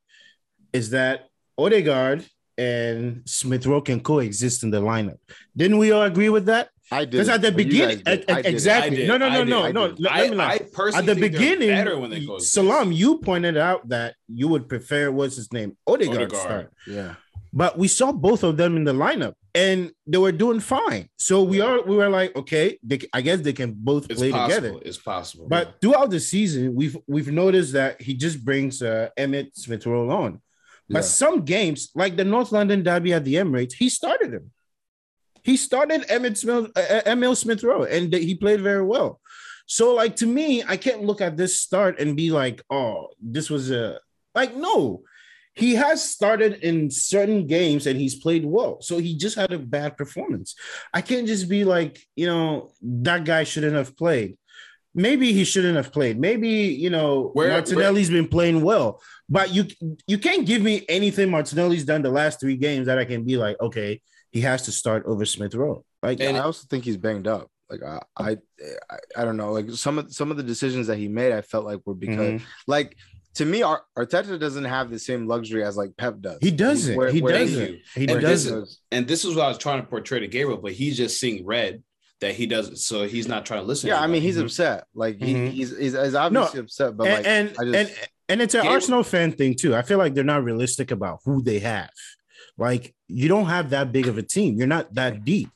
is 0.73 0.89
that 0.89 1.29
Odegaard 1.57 2.25
and 2.65 3.21
Smith 3.25 3.65
Rowe 3.65 3.81
can 3.89 3.99
coexist 3.99 4.63
in 4.65 4.69
the 4.75 4.81
lineup. 4.91 5.19
Didn't 5.59 5.77
we 5.83 5.91
all 5.91 6.03
agree 6.03 6.29
with 6.29 6.45
that? 6.45 6.69
I 6.93 7.01
did 7.05 7.11
Because 7.11 7.29
at 7.29 7.41
the 7.41 7.51
but 7.51 7.57
beginning, 7.63 7.99
did. 7.99 8.29
I 8.29 8.41
did. 8.41 8.45
exactly. 8.53 8.97
I 8.97 8.99
did, 9.01 9.07
no, 9.07 9.15
no, 9.17 9.27
no, 9.29 9.43
no, 9.43 9.63
I 9.67 9.71
no. 9.71 9.83
Let, 9.97 10.11
I, 10.11 10.29
me 10.29 10.39
I 10.39 10.57
personally 10.79 10.97
At 10.99 11.05
the 11.05 11.15
think 11.21 11.31
beginning, 11.33 11.69
better 11.69 11.97
when 12.01 12.09
they 12.09 12.25
go. 12.25 12.37
Salam, 12.39 12.91
you 12.91 13.09
pointed 13.19 13.57
out 13.57 13.87
that 13.89 14.15
you 14.27 14.45
would 14.49 14.67
prefer 14.73 15.09
what's 15.17 15.37
his 15.37 15.49
name, 15.53 15.77
Odegaard, 15.87 16.17
Odegaard. 16.17 16.41
start. 16.47 16.73
Yeah, 16.85 17.15
But 17.53 17.77
we 17.77 17.87
saw 17.87 18.11
both 18.11 18.43
of 18.43 18.57
them 18.57 18.75
in 18.75 18.83
the 18.83 18.91
lineup, 19.05 19.35
and 19.55 19.79
they 20.11 20.17
were 20.25 20.33
doing 20.43 20.59
fine. 20.59 21.07
So 21.27 21.43
we 21.43 21.61
are 21.67 21.81
we 21.89 21.95
were 22.01 22.09
like, 22.09 22.35
okay, 22.41 22.77
they, 22.83 22.99
I 23.17 23.21
guess 23.21 23.39
they 23.39 23.53
can 23.53 23.71
both 23.91 24.03
It's 24.11 24.19
play 24.19 24.31
possible. 24.31 24.61
together. 24.61 24.79
It's 24.89 24.97
possible. 25.13 25.45
But 25.55 25.63
throughout 25.81 26.09
the 26.15 26.19
season, 26.19 26.75
we've 26.79 26.97
we've 27.13 27.31
noticed 27.43 27.71
that 27.79 28.01
he 28.01 28.13
just 28.25 28.37
brings 28.49 28.81
uh, 28.81 29.09
Emmett 29.23 29.47
Smith 29.63 29.85
Rowe 29.85 30.09
on. 30.23 30.41
But 30.91 30.99
Yeah. 30.99 31.01
some 31.23 31.45
games, 31.45 31.89
like 31.95 32.15
the 32.17 32.25
North 32.25 32.51
London 32.51 32.83
Derby 32.83 33.13
at 33.13 33.23
the 33.25 33.35
Emirates, 33.35 33.73
he 33.73 33.89
started 33.89 34.33
him. 34.33 34.51
He 35.43 35.57
started 35.57 36.05
Emmett 36.09 36.37
Smith, 36.37 36.71
uh, 36.75 37.01
Emil 37.05 37.35
Smith 37.35 37.63
Rowe, 37.63 37.83
and 37.83 38.13
he 38.13 38.35
played 38.35 38.61
very 38.61 38.83
well. 38.83 39.19
So, 39.65 39.93
like 39.95 40.15
to 40.17 40.27
me, 40.27 40.63
I 40.67 40.77
can't 40.77 41.03
look 41.03 41.21
at 41.21 41.37
this 41.37 41.59
start 41.61 41.99
and 41.99 42.15
be 42.15 42.29
like, 42.31 42.61
"Oh, 42.69 43.07
this 43.21 43.49
was 43.49 43.71
a 43.71 43.99
like." 44.35 44.55
No, 44.55 45.03
he 45.53 45.75
has 45.75 45.97
started 46.03 46.53
in 46.61 46.91
certain 46.91 47.47
games 47.47 47.87
and 47.87 47.99
he's 47.99 48.15
played 48.15 48.45
well. 48.45 48.81
So 48.81 48.99
he 48.99 49.15
just 49.17 49.35
had 49.35 49.51
a 49.53 49.57
bad 49.59 49.97
performance. 49.97 50.55
I 50.93 51.01
can't 51.01 51.27
just 51.27 51.49
be 51.49 51.63
like, 51.65 51.99
you 52.15 52.25
know, 52.27 52.71
that 52.81 53.25
guy 53.25 53.43
shouldn't 53.43 53.75
have 53.75 53.95
played. 53.97 54.37
Maybe 54.93 55.31
he 55.33 55.43
shouldn't 55.45 55.75
have 55.77 55.91
played. 55.93 56.19
Maybe 56.19 56.49
you 56.83 56.89
know 56.89 57.31
Where- 57.33 57.49
Martinelli's 57.49 58.09
been 58.09 58.27
playing 58.27 58.61
well, 58.61 59.01
but 59.31 59.51
you 59.51 59.65
you 60.05 60.17
can't 60.19 60.45
give 60.45 60.61
me 60.61 60.85
anything 60.89 61.31
Martinelli's 61.31 61.85
done 61.85 62.01
the 62.03 62.11
last 62.11 62.39
three 62.39 62.57
games 62.57 62.85
that 62.87 62.99
I 62.99 63.05
can 63.05 63.23
be 63.23 63.37
like, 63.37 63.59
okay, 63.61 64.01
he 64.31 64.41
has 64.41 64.61
to 64.63 64.71
start 64.71 65.05
over 65.07 65.25
Smith 65.25 65.55
Rowe. 65.55 65.83
Like, 66.03 66.19
And- 66.19 66.37
I 66.37 66.41
also 66.41 66.67
think 66.69 66.83
he's 66.83 66.97
banged 66.97 67.27
up. 67.27 67.49
Like 67.69 67.81
I, 67.83 67.99
I, 68.17 68.29
I, 68.89 68.97
I 69.21 69.25
don't 69.25 69.37
know. 69.37 69.53
Like 69.53 69.71
some 69.71 69.97
of 69.99 70.13
some 70.13 70.29
of 70.29 70.35
the 70.37 70.43
decisions 70.43 70.87
that 70.87 70.97
he 70.97 71.07
made, 71.07 71.31
I 71.31 71.41
felt 71.41 71.65
like 71.65 71.79
were 71.85 71.93
because, 71.95 72.41
Mhm. 72.41 72.41
like, 72.67 72.97
to 73.35 73.45
me, 73.45 73.61
Ar- 73.63 73.85
Arteta 73.97 74.37
doesn't 74.37 74.65
have 74.65 74.91
the 74.91 74.99
same 74.99 75.25
luxury 75.25 75.63
as 75.63 75.77
like 75.77 75.95
Pep 75.95 76.19
does. 76.19 76.37
he 76.41 76.51
doesn't. 76.51 76.97
Where- 76.97 77.09
he 77.09 77.21
where- 77.21 77.39
doesn't. 77.39 77.71
you. 77.71 77.79
He 77.95 78.01
And 78.07 78.21
this 78.21 78.43
doesn't. 78.43 78.63
is- 78.63 78.79
and 78.91 79.07
this 79.07 79.23
is 79.23 79.35
what 79.35 79.45
I 79.45 79.47
was 79.47 79.57
trying 79.57 79.81
to 79.81 79.87
portray 79.87 80.19
to 80.19 80.27
Gabriel, 80.27 80.59
but 80.59 80.73
he's 80.73 80.97
just 80.97 81.17
seeing 81.17 81.45
red 81.45 81.81
that 82.19 82.35
he 82.35 82.45
doesn't. 82.45 82.75
So 82.75 83.07
he's 83.07 83.27
not 83.29 83.45
trying 83.45 83.61
to 83.61 83.65
listen. 83.65 83.87
Yeah, 83.87 83.95
to 83.95 84.01
I 84.01 84.07
mean, 84.07 84.21
he's 84.21 84.35
anybody. 84.35 84.47
upset. 84.47 84.83
Like 84.93 85.15
he, 85.23 85.33
Mhm. 85.33 85.49
he's, 85.51 85.69
he's 85.77 85.93
he's 85.93 86.13
obviously 86.15 86.59
upset, 86.59 86.97
but 86.97 87.07
and 87.07 87.15
like 87.15 87.25
and, 87.25 87.49
I 87.57 87.63
just, 87.85 87.91
and 87.99 88.09
and 88.31 88.41
it's 88.41 88.53
an 88.53 88.59
Gabriel- 88.61 88.73
Arsenal 88.75 89.03
fan 89.03 89.31
thing 89.31 89.55
too. 89.55 89.75
I 89.75 89.81
feel 89.81 89.97
like 89.97 90.13
they're 90.13 90.23
not 90.23 90.43
realistic 90.43 90.91
about 90.91 91.19
who 91.25 91.41
they 91.41 91.59
have. 91.59 91.89
Like 92.57 92.93
you 93.07 93.27
don't 93.27 93.45
have 93.47 93.69
that 93.71 93.91
big 93.91 94.07
of 94.07 94.17
a 94.17 94.23
team. 94.23 94.57
You're 94.57 94.67
not 94.67 94.93
that 94.95 95.23
deep. 95.25 95.49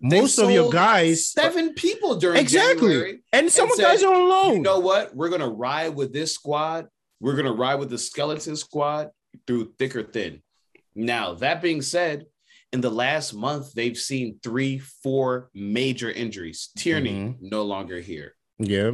Most 0.00 0.38
of 0.38 0.50
your 0.50 0.70
guys, 0.70 1.28
seven 1.28 1.74
people 1.74 2.16
during 2.16 2.38
Exactly. 2.40 2.88
January. 2.88 3.22
and 3.32 3.50
some 3.50 3.70
and 3.70 3.78
guys 3.80 4.00
said, 4.00 4.06
are 4.08 4.14
on 4.14 4.28
loan. 4.28 4.56
You 4.56 4.62
know 4.62 4.78
what? 4.80 5.14
We're 5.14 5.28
gonna 5.28 5.48
ride 5.48 5.94
with 5.94 6.12
this 6.12 6.32
squad. 6.32 6.86
We're 7.20 7.36
gonna 7.36 7.52
ride 7.52 7.76
with 7.76 7.90
the 7.90 7.98
skeleton 7.98 8.56
squad 8.56 9.10
through 9.46 9.72
thick 9.78 9.94
or 9.96 10.02
thin. 10.02 10.42
Now, 10.94 11.34
that 11.34 11.60
being 11.62 11.82
said, 11.82 12.26
in 12.72 12.80
the 12.80 12.90
last 12.90 13.32
month, 13.34 13.72
they've 13.74 13.96
seen 13.96 14.38
three, 14.42 14.78
four 14.78 15.50
major 15.54 16.10
injuries. 16.10 16.70
Tierney 16.76 17.12
Mhm. 17.12 17.36
no 17.40 17.62
longer 17.62 18.00
here. 18.00 18.34
yeah, 18.58 18.92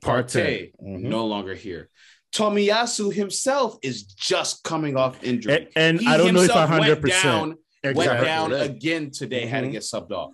Partey 0.00 0.72
Mhm. 0.82 1.02
no 1.02 1.26
longer 1.26 1.54
here. 1.54 1.90
Tomiyasu 2.32 3.12
himself 3.12 3.78
is 3.82 4.04
just 4.04 4.62
coming 4.62 4.96
off 4.96 5.22
injury. 5.22 5.54
and, 5.54 5.68
and 5.76 6.00
He 6.00 6.06
I 6.06 6.16
don't 6.16 6.32
know 6.34 6.40
if 6.40 6.46
himself 6.46 6.68
hundred 6.70 6.88
went 6.88 7.00
percent. 7.02 7.22
down 7.24 7.94
went 7.94 8.24
down 8.24 8.52
again 8.52 9.10
today, 9.10 9.46
had 9.46 9.62
to 9.62 9.68
Mhm. 9.68 9.72
get 9.72 9.82
subbed 9.82 10.10
off. 10.12 10.30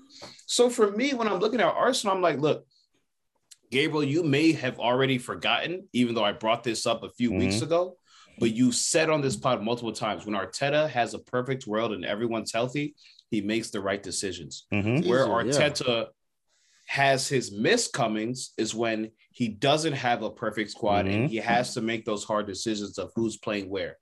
So 0.46 0.68
for 0.68 0.90
me, 0.90 1.14
when 1.14 1.28
I'm 1.28 1.38
looking 1.38 1.60
at 1.60 1.66
Arsenal, 1.66 2.14
I'm 2.16 2.20
like, 2.22 2.38
look, 2.40 2.66
Gabriel, 3.70 4.02
you 4.04 4.22
may 4.22 4.52
have 4.52 4.78
already 4.78 5.18
forgotten, 5.18 5.88
even 5.92 6.14
though 6.14 6.24
I 6.24 6.32
brought 6.32 6.64
this 6.64 6.86
up 6.86 7.02
a 7.02 7.08
few 7.10 7.32
weeks 7.32 7.62
ago, 7.62 7.96
but 8.38 8.52
you 8.52 8.72
said 8.72 9.10
on 9.10 9.20
this 9.22 9.36
pod 9.36 9.62
multiple 9.62 9.92
times 9.92 10.26
when 10.26 10.34
Arteta 10.34 10.88
has 10.90 11.14
a 11.14 11.18
perfect 11.20 11.66
world 11.66 11.92
and 11.92 12.04
everyone's 12.04 12.52
healthy, 12.52 12.94
he 13.30 13.40
makes 13.40 13.70
the 13.70 13.80
right 13.80 14.02
decisions. 14.02 14.66
Mhm. 14.72 15.06
Where 15.06 15.26
Arteta 15.26 15.86
yeah. 15.86 16.04
Has 16.86 17.28
his 17.28 17.52
miscomings 17.52 18.50
is 18.56 18.74
when 18.74 19.10
he 19.32 19.48
doesn't 19.48 19.92
have 19.92 20.22
a 20.22 20.30
perfect 20.30 20.70
squad 20.70 21.06
and 21.06 21.24
Mhm. 21.26 21.30
he 21.30 21.36
has 21.36 21.74
to 21.74 21.80
make 21.80 22.04
those 22.04 22.24
hard 22.24 22.46
decisions 22.46 22.98
of 22.98 23.10
who's 23.14 23.36
playing 23.36 23.68
where. 23.68 23.98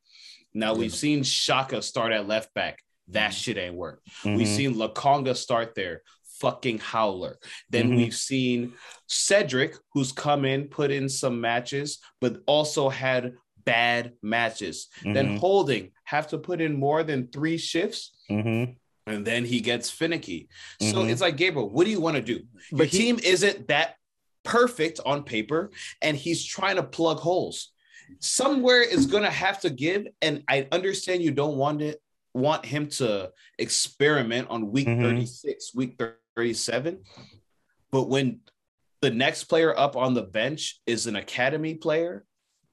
Now 0.52 0.74
we've 0.74 0.94
seen 0.94 1.20
Xhaka 1.22 1.82
start 1.82 2.12
at 2.12 2.28
left 2.28 2.52
back. 2.54 2.78
That 3.08 3.30
shit 3.30 3.56
ain't 3.58 3.74
work. 3.74 4.02
We've 4.24 4.46
Mhm. 4.46 4.56
seen 4.56 4.74
Lokonga 4.74 5.36
start 5.36 5.74
there. 5.74 6.02
Fucking 6.40 6.78
howler. 6.78 7.38
Then 7.70 7.90
Mhm. 7.90 7.96
we've 7.96 8.14
seen 8.14 8.74
Cedric, 9.08 9.76
who's 9.92 10.12
come 10.12 10.44
in, 10.44 10.68
put 10.68 10.90
in 10.90 11.08
some 11.08 11.40
matches, 11.40 11.98
but 12.20 12.42
also 12.46 12.88
had 12.88 13.34
bad 13.64 14.12
matches. 14.22 14.88
Then 15.02 15.36
Mhm. 15.36 15.38
Holding 15.38 15.92
have 16.04 16.28
to 16.28 16.38
put 16.38 16.60
in 16.60 16.74
more 16.78 17.02
than 17.02 17.28
three 17.28 17.56
shifts 17.56 18.12
Mhm. 18.30 18.76
And 19.06 19.24
then 19.26 19.44
he 19.44 19.60
gets 19.60 19.90
finicky. 19.90 20.48
So 20.80 20.96
Mhm. 21.04 21.10
it's 21.10 21.20
like 21.20 21.36
Gabriel, 21.36 21.68
what 21.68 21.84
do 21.84 21.90
you 21.90 22.00
want 22.00 22.16
to 22.16 22.22
do? 22.22 22.46
Your 22.70 22.78
But 22.78 22.88
he- 22.88 22.98
team 22.98 23.18
isn't 23.22 23.68
that 23.68 23.96
perfect 24.44 25.00
on 25.04 25.24
paper, 25.24 25.70
and 26.02 26.16
he's 26.16 26.44
trying 26.44 26.76
to 26.76 26.82
plug 26.82 27.18
holes. 27.18 27.72
Somewhere 28.20 28.82
is 28.82 29.06
gonna 29.06 29.30
have 29.30 29.60
to 29.60 29.70
give, 29.70 30.06
and 30.20 30.42
I 30.48 30.68
understand 30.72 31.22
you 31.22 31.30
don't 31.30 31.56
want 31.56 31.82
it 31.82 32.00
want 32.36 32.66
him 32.66 32.88
to 32.88 33.30
experiment 33.60 34.48
on 34.50 34.72
week 34.72 34.88
Mhm. 34.88 35.00
36, 35.02 35.72
week 35.72 35.96
37. 36.34 37.04
But 37.92 38.08
when 38.08 38.40
the 39.02 39.10
next 39.12 39.44
player 39.44 39.72
up 39.78 39.94
on 39.94 40.14
the 40.14 40.22
bench 40.24 40.80
is 40.84 41.06
an 41.06 41.14
academy 41.14 41.76
player, 41.76 42.26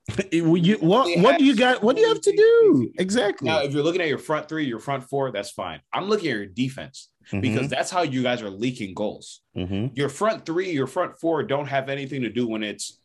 you- 0.31 0.77
what 0.81 1.05
They 1.05 1.21
what 1.21 1.37
do 1.37 1.45
you 1.45 1.55
got? 1.55 1.83
What 1.83 1.95
do 1.95 2.01
you 2.01 2.07
have 2.09 2.21
to 2.21 2.31
do? 2.35 2.91
Exactly. 2.97 3.47
now 3.49 3.61
if 3.61 3.73
you're 3.73 3.83
looking 3.83 4.01
at 4.01 4.07
your 4.07 4.17
front 4.17 4.49
three, 4.49 4.65
your 4.65 4.79
front 4.79 5.03
four, 5.09 5.31
that's 5.31 5.51
fine. 5.51 5.79
I'm 5.93 6.05
looking 6.09 6.29
at 6.31 6.35
your 6.37 6.45
defense 6.47 7.09
because 7.39 7.69
that's 7.69 7.89
how 7.91 8.01
you 8.01 8.23
guys 8.23 8.41
are 8.41 8.49
leaking 8.49 8.93
goals. 8.93 9.41
Mhm. 9.55 9.95
your 9.95 10.09
front 10.09 10.45
three, 10.45 10.71
your 10.71 10.87
front 10.87 11.19
four 11.19 11.43
don't 11.43 11.67
have 11.67 11.87
anything 11.89 12.21
to 12.23 12.29
do 12.29 12.47
when 12.47 12.63
it's 12.63 12.99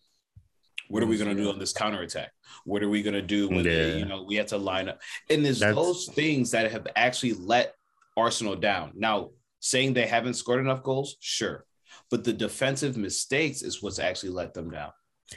what 0.88 1.02
are 1.02 1.06
we 1.06 1.16
going 1.18 1.34
to 1.36 1.42
do 1.42 1.50
on 1.50 1.58
this 1.58 1.72
counterattack? 1.72 2.30
What 2.64 2.80
are 2.82 2.88
we 2.88 3.02
going 3.02 3.14
to 3.14 3.22
do 3.22 3.48
when 3.48 3.64
they, 3.64 3.98
you 3.98 4.04
know 4.04 4.22
we 4.22 4.36
have 4.36 4.46
to 4.46 4.56
line 4.56 4.88
up? 4.88 5.00
And 5.28 5.44
there's 5.44 5.58
That's- 5.58 5.74
those 5.74 6.06
things 6.06 6.52
that 6.52 6.70
have 6.70 6.86
actually 6.94 7.32
let 7.34 7.74
Arsenal 8.16 8.54
down. 8.54 8.92
Now, 8.94 9.30
saying 9.58 9.94
they 9.94 10.06
haven't 10.06 10.34
scored 10.34 10.60
enough 10.60 10.84
goals, 10.84 11.16
sure, 11.20 11.64
but 12.08 12.22
the 12.22 12.32
defensive 12.32 12.96
mistakes 12.96 13.62
is 13.62 13.82
what's 13.82 13.98
actually 13.98 14.30
let 14.30 14.54
them 14.54 14.70
down. 14.70 14.92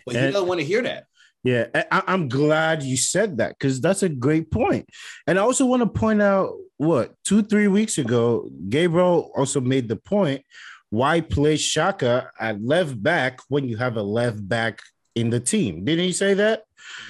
But 0.06 0.16
he 0.16 0.22
And- 0.22 0.34
doesn't 0.34 0.48
want 0.48 0.60
to 0.60 0.66
hear 0.66 0.84
that. 0.84 1.06
Yeah, 1.44 1.68
I, 1.74 2.04
I'm 2.08 2.28
glad 2.28 2.84
you 2.84 2.98
said 2.98 3.38
that 3.38 3.58
because 3.58 3.80
that's 3.80 4.04
a 4.04 4.10
great 4.10 4.52
point. 4.52 4.90
And 5.26 5.40
I 5.40 5.42
also 5.42 5.66
want 5.66 5.82
to 5.82 5.88
point 5.88 6.22
out 6.22 6.54
what 6.78 7.14
two, 7.24 7.42
three 7.44 7.68
weeks 7.68 7.98
ago, 7.98 8.50
Gabriel 8.68 9.32
also 9.36 9.62
made 9.62 9.88
the 9.88 9.96
point 9.96 10.44
why 10.90 11.22
play 11.22 11.56
Xhaka 11.56 12.28
at 12.40 12.62
left 12.64 13.02
back 13.02 13.40
when 13.48 13.68
you 13.70 13.78
have 13.78 13.96
a 13.96 14.04
left 14.04 14.48
back 14.48 14.82
in 15.16 15.30
the 15.30 15.40
team. 15.40 15.86
Didn't 15.86 16.06
he 16.06 16.12
say 16.12 16.34
that? 16.34 16.64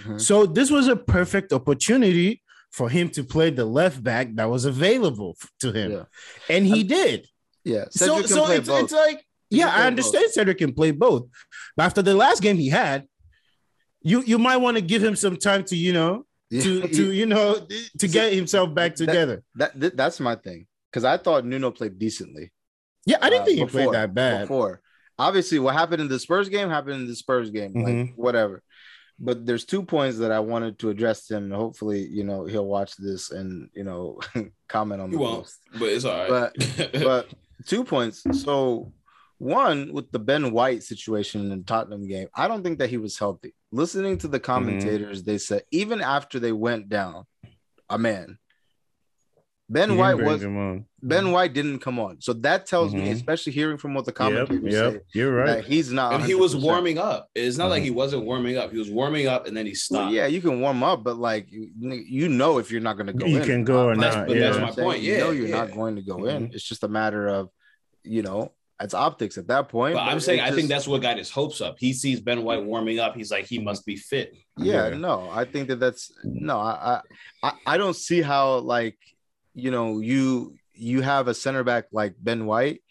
Mhm. 0.04 0.22
So 0.22 0.46
this 0.46 0.70
was 0.70 0.88
a 0.88 0.96
perfect 0.96 1.52
opportunity 1.54 2.42
for 2.72 2.88
him 2.90 3.10
to 3.10 3.24
play 3.24 3.50
the 3.50 3.66
left 3.66 4.04
back 4.04 4.36
that 4.36 4.46
was 4.50 4.66
available 4.66 5.36
to 5.60 5.72
him, 5.72 5.92
Yeah. 5.92 6.04
and 6.50 6.68
he 6.68 6.82
Um, 6.82 6.88
did. 6.88 7.28
Yeah. 7.64 7.86
So, 7.90 8.06
Cedric 8.22 8.28
can 8.28 8.36
so 8.36 8.52
it's, 8.52 8.70
it's 8.70 8.92
like, 8.94 9.26
He 9.50 9.58
yeah, 9.58 9.70
I 9.74 9.88
understand 9.88 10.26
Cedric 10.32 10.60
can 10.60 10.74
play 10.74 10.92
both, 10.92 11.26
but 11.76 11.84
after 11.84 12.04
the 12.04 12.14
last 12.14 12.42
game 12.44 12.58
he 12.58 12.70
had, 12.70 13.08
you 14.02 14.22
you 14.24 14.38
might 14.38 14.58
want 14.58 14.78
to 14.78 14.82
give 14.82 15.04
him 15.04 15.16
some 15.16 15.38
time 15.38 15.64
to 15.66 15.76
you 15.76 15.94
know 15.94 16.26
to 16.52 16.88
to 16.88 17.12
you 17.12 17.26
know 17.26 17.66
to 18.00 18.08
get 18.08 18.34
himself 18.34 18.74
back 18.74 18.96
together. 18.96 19.44
that, 19.56 19.80
that 19.80 19.96
that's 19.98 20.20
my 20.20 20.36
thing 20.36 20.66
because 20.92 21.04
I 21.06 21.18
thought 21.18 21.46
Nuno 21.46 21.72
played 21.72 22.00
decently. 22.00 22.52
Yeah, 23.06 23.18
I 23.22 23.30
didn't 23.30 23.44
uh, 23.44 23.46
think 23.46 23.58
he 23.60 23.64
before- 23.66 23.82
played 23.82 23.94
that 23.94 24.14
bad. 24.14 24.42
Before, 24.42 24.82
obviously, 25.18 25.60
what 25.60 25.74
happened 25.76 26.02
in 26.02 26.08
the 26.08 26.20
Spurs 26.20 26.50
game 26.50 26.70
happened 26.70 27.02
in 27.02 27.08
the 27.08 27.16
Spurs 27.16 27.50
game, 27.50 27.74
like 27.74 27.86
Mhm. 27.94 28.14
whatever. 28.16 28.62
But 29.22 29.46
there's 29.46 29.66
two 29.66 29.84
points 29.84 30.18
that 30.20 30.32
I 30.32 30.40
wanted 30.40 30.80
to 30.80 30.90
address 30.90 31.28
to 31.28 31.36
him. 31.36 31.52
Hopefully, 31.52 32.08
you 32.08 32.24
know 32.24 32.46
he'll 32.46 32.66
watch 32.66 32.96
this 32.98 33.32
and 33.32 33.70
you 33.74 33.84
know 33.84 34.20
comment 34.70 35.02
on 35.02 35.10
He 35.10 35.18
the 35.18 35.22
won't, 35.22 35.44
post. 35.44 35.60
but 35.74 35.90
it's 35.90 36.06
all 36.06 36.18
right. 36.32 36.52
But 36.78 36.92
but 36.94 37.28
two 37.68 37.84
points. 37.84 38.24
So 38.44 38.92
one 39.40 39.92
with 39.94 40.12
the 40.12 40.20
Ben 40.20 40.52
White 40.52 40.84
situation 40.84 41.42
in 41.42 41.50
the 41.50 41.64
Tottenham 41.66 42.08
game, 42.08 42.28
I 42.36 42.48
don't 42.48 42.62
think 42.64 42.80
that 42.80 42.90
he 42.90 42.98
was 42.98 43.18
healthy. 43.18 43.56
Listening 43.72 44.18
to 44.20 44.28
the 44.28 44.40
commentators, 44.40 45.24
they 45.24 45.38
said 45.40 45.64
even 45.72 46.02
after 46.02 46.40
they 46.40 46.52
went 46.52 46.90
down, 46.90 47.24
a 47.90 47.98
man. 47.98 48.38
Ben 49.72 49.92
He 49.92 49.96
White 49.98 50.18
didn't 50.18 50.26
was 50.32 50.44
him 50.44 50.58
on. 50.58 50.86
Ben 51.04 51.32
White 51.32 51.54
didn't 51.54 51.78
come 51.80 52.00
on. 52.00 52.20
So 52.22 52.34
that 52.34 52.66
tells 52.66 52.92
me, 52.92 53.02
Mhm. 53.02 53.12
especially 53.14 53.54
hearing 53.54 53.78
from 53.78 53.94
what 53.94 54.06
the 54.06 54.12
commentators 54.12 54.74
yep, 54.74 54.94
say, 54.94 55.00
you're 55.14 55.46
that 55.46 55.56
right. 55.58 55.64
he's 55.64 55.92
not. 55.94 56.14
and 56.14 56.24
he 56.24 56.34
was 56.34 56.56
warming 56.56 56.98
up. 56.98 57.30
It's 57.36 57.58
not 57.58 57.70
like 57.70 57.82
Mhm. 57.84 57.86
he 57.86 57.92
wasn't 57.92 58.26
warming 58.26 58.58
up. 58.58 58.72
He 58.72 58.80
was 58.80 58.90
warming 58.90 59.28
up 59.28 59.46
and 59.48 59.56
then 59.56 59.68
he 59.68 59.72
Well, 59.74 59.76
stopped. 59.76 60.14
yeah, 60.14 60.26
you 60.26 60.42
can 60.42 60.60
warm 60.60 60.82
up, 60.82 61.04
but 61.04 61.18
like 61.18 61.52
you, 61.52 61.70
you 61.80 62.30
know 62.30 62.58
if 62.58 62.72
you're 62.72 62.82
not 62.82 62.96
going 62.98 63.08
to 63.08 63.14
go 63.14 63.28
You 63.28 63.38
in. 63.42 63.46
can 63.46 63.64
go 63.64 63.86
or 63.90 63.96
That's- 63.96 64.16
not. 64.16 64.28
but 64.28 64.38
yeah. 64.38 64.42
that's 64.42 64.58
my 64.58 64.64
what 64.64 64.78
I'm 64.80 64.84
point. 64.86 65.02
You 65.04 65.18
know 65.20 65.32
you're 65.32 65.50
not 65.50 65.72
going 65.72 65.96
to 65.98 66.02
go 66.02 66.26
in. 66.26 66.48
Mhm. 66.50 66.56
It's 66.56 66.64
just 66.64 66.84
a 66.84 66.88
matter 66.88 67.28
of, 67.28 67.50
you 68.04 68.24
know, 68.24 68.52
it's 68.82 68.94
optics 68.94 69.38
at 69.38 69.48
that 69.48 69.68
point. 69.70 69.96
But 69.96 70.04
I'm 70.04 70.20
saying 70.20 70.40
it 70.40 70.44
I 70.46 70.52
think 70.52 70.70
that's 70.70 70.88
what 70.88 71.02
got 71.02 71.18
his 71.18 71.30
hopes 71.30 71.60
up. 71.62 71.76
He 71.80 71.92
sees 71.94 72.20
Ben 72.22 72.44
White 72.44 72.64
warming 72.64 73.00
up. 73.00 73.16
He's 73.16 73.32
like, 73.32 73.46
he 73.46 73.60
must 73.60 73.86
be 73.86 73.96
fit. 73.96 74.34
yeah, 74.58 74.90
Yeah. 74.90 74.98
no, 74.98 75.30
I 75.32 75.46
think 75.46 75.68
that 75.68 75.80
that's 75.80 76.12
no, 76.24 76.58
I, 76.60 77.02
I, 77.44 77.52
I 77.66 77.78
don't 77.78 77.96
see 77.96 78.22
how 78.22 78.60
like, 78.60 78.98
you 79.54 79.72
know, 79.72 80.00
you 80.00 80.56
you 80.74 81.02
have 81.02 81.28
a 81.28 81.34
center 81.34 81.64
back 81.64 81.86
like 81.92 82.14
Ben 82.20 82.46
White, 82.46 82.82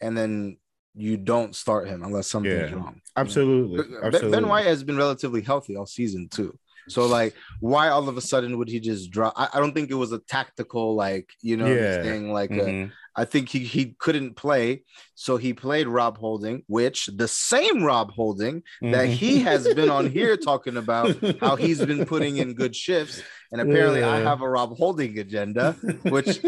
and 0.00 0.16
then 0.16 0.56
you 0.94 1.18
don't 1.18 1.54
start 1.54 1.86
him 1.86 2.02
unless 2.02 2.26
something's 2.28 2.70
Yeah. 2.70 2.76
wrong. 2.76 3.02
Absolutely. 3.14 3.82
Ben- 3.82 4.00
Absolutely. 4.04 4.30
Ben 4.30 4.48
White 4.48 4.64
has 4.66 4.82
been 4.82 4.96
relatively 4.96 5.42
healthy 5.42 5.76
all 5.76 5.84
season 5.84 6.28
too. 6.30 6.58
So 6.88 7.04
like, 7.06 7.34
why 7.60 7.88
all 7.88 8.08
of 8.08 8.16
a 8.16 8.20
sudden 8.22 8.56
would 8.58 8.68
he 8.68 8.80
just 8.80 9.10
drop? 9.10 9.34
I, 9.36 9.48
I 9.52 9.58
don't 9.60 9.74
think 9.74 9.90
it 9.90 9.94
was 9.94 10.12
a 10.12 10.20
tactical 10.20 10.94
like 10.94 11.28
you 11.42 11.58
know 11.58 11.66
Yeah. 11.66 12.02
thing. 12.02 12.32
Like 12.32 12.50
a, 12.52 12.54
Mhm. 12.54 12.92
I 13.18 13.24
think 13.24 13.48
he 13.48 13.60
he 13.60 13.96
couldn't 13.98 14.36
play, 14.36 14.82
so 15.14 15.36
he 15.38 15.54
played 15.54 15.86
Rob 15.88 16.18
Holding, 16.18 16.62
which 16.66 17.06
the 17.06 17.26
same 17.28 17.82
Rob 17.82 18.12
Holding 18.12 18.62
that 18.82 19.06
he 19.08 19.40
has 19.40 19.72
been 19.74 19.88
on 19.88 20.10
here 20.10 20.36
talking 20.36 20.76
about 20.76 21.16
how 21.40 21.56
he's 21.56 21.84
been 21.84 22.04
putting 22.12 22.36
in 22.36 22.52
good 22.54 22.76
shifts, 22.76 23.22
and 23.50 23.60
apparently 23.60 24.02
I 24.04 24.18
have 24.20 24.42
a 24.42 24.48
Rob 24.48 24.76
Holding 24.76 25.18
agenda. 25.18 25.72
Which 26.02 26.40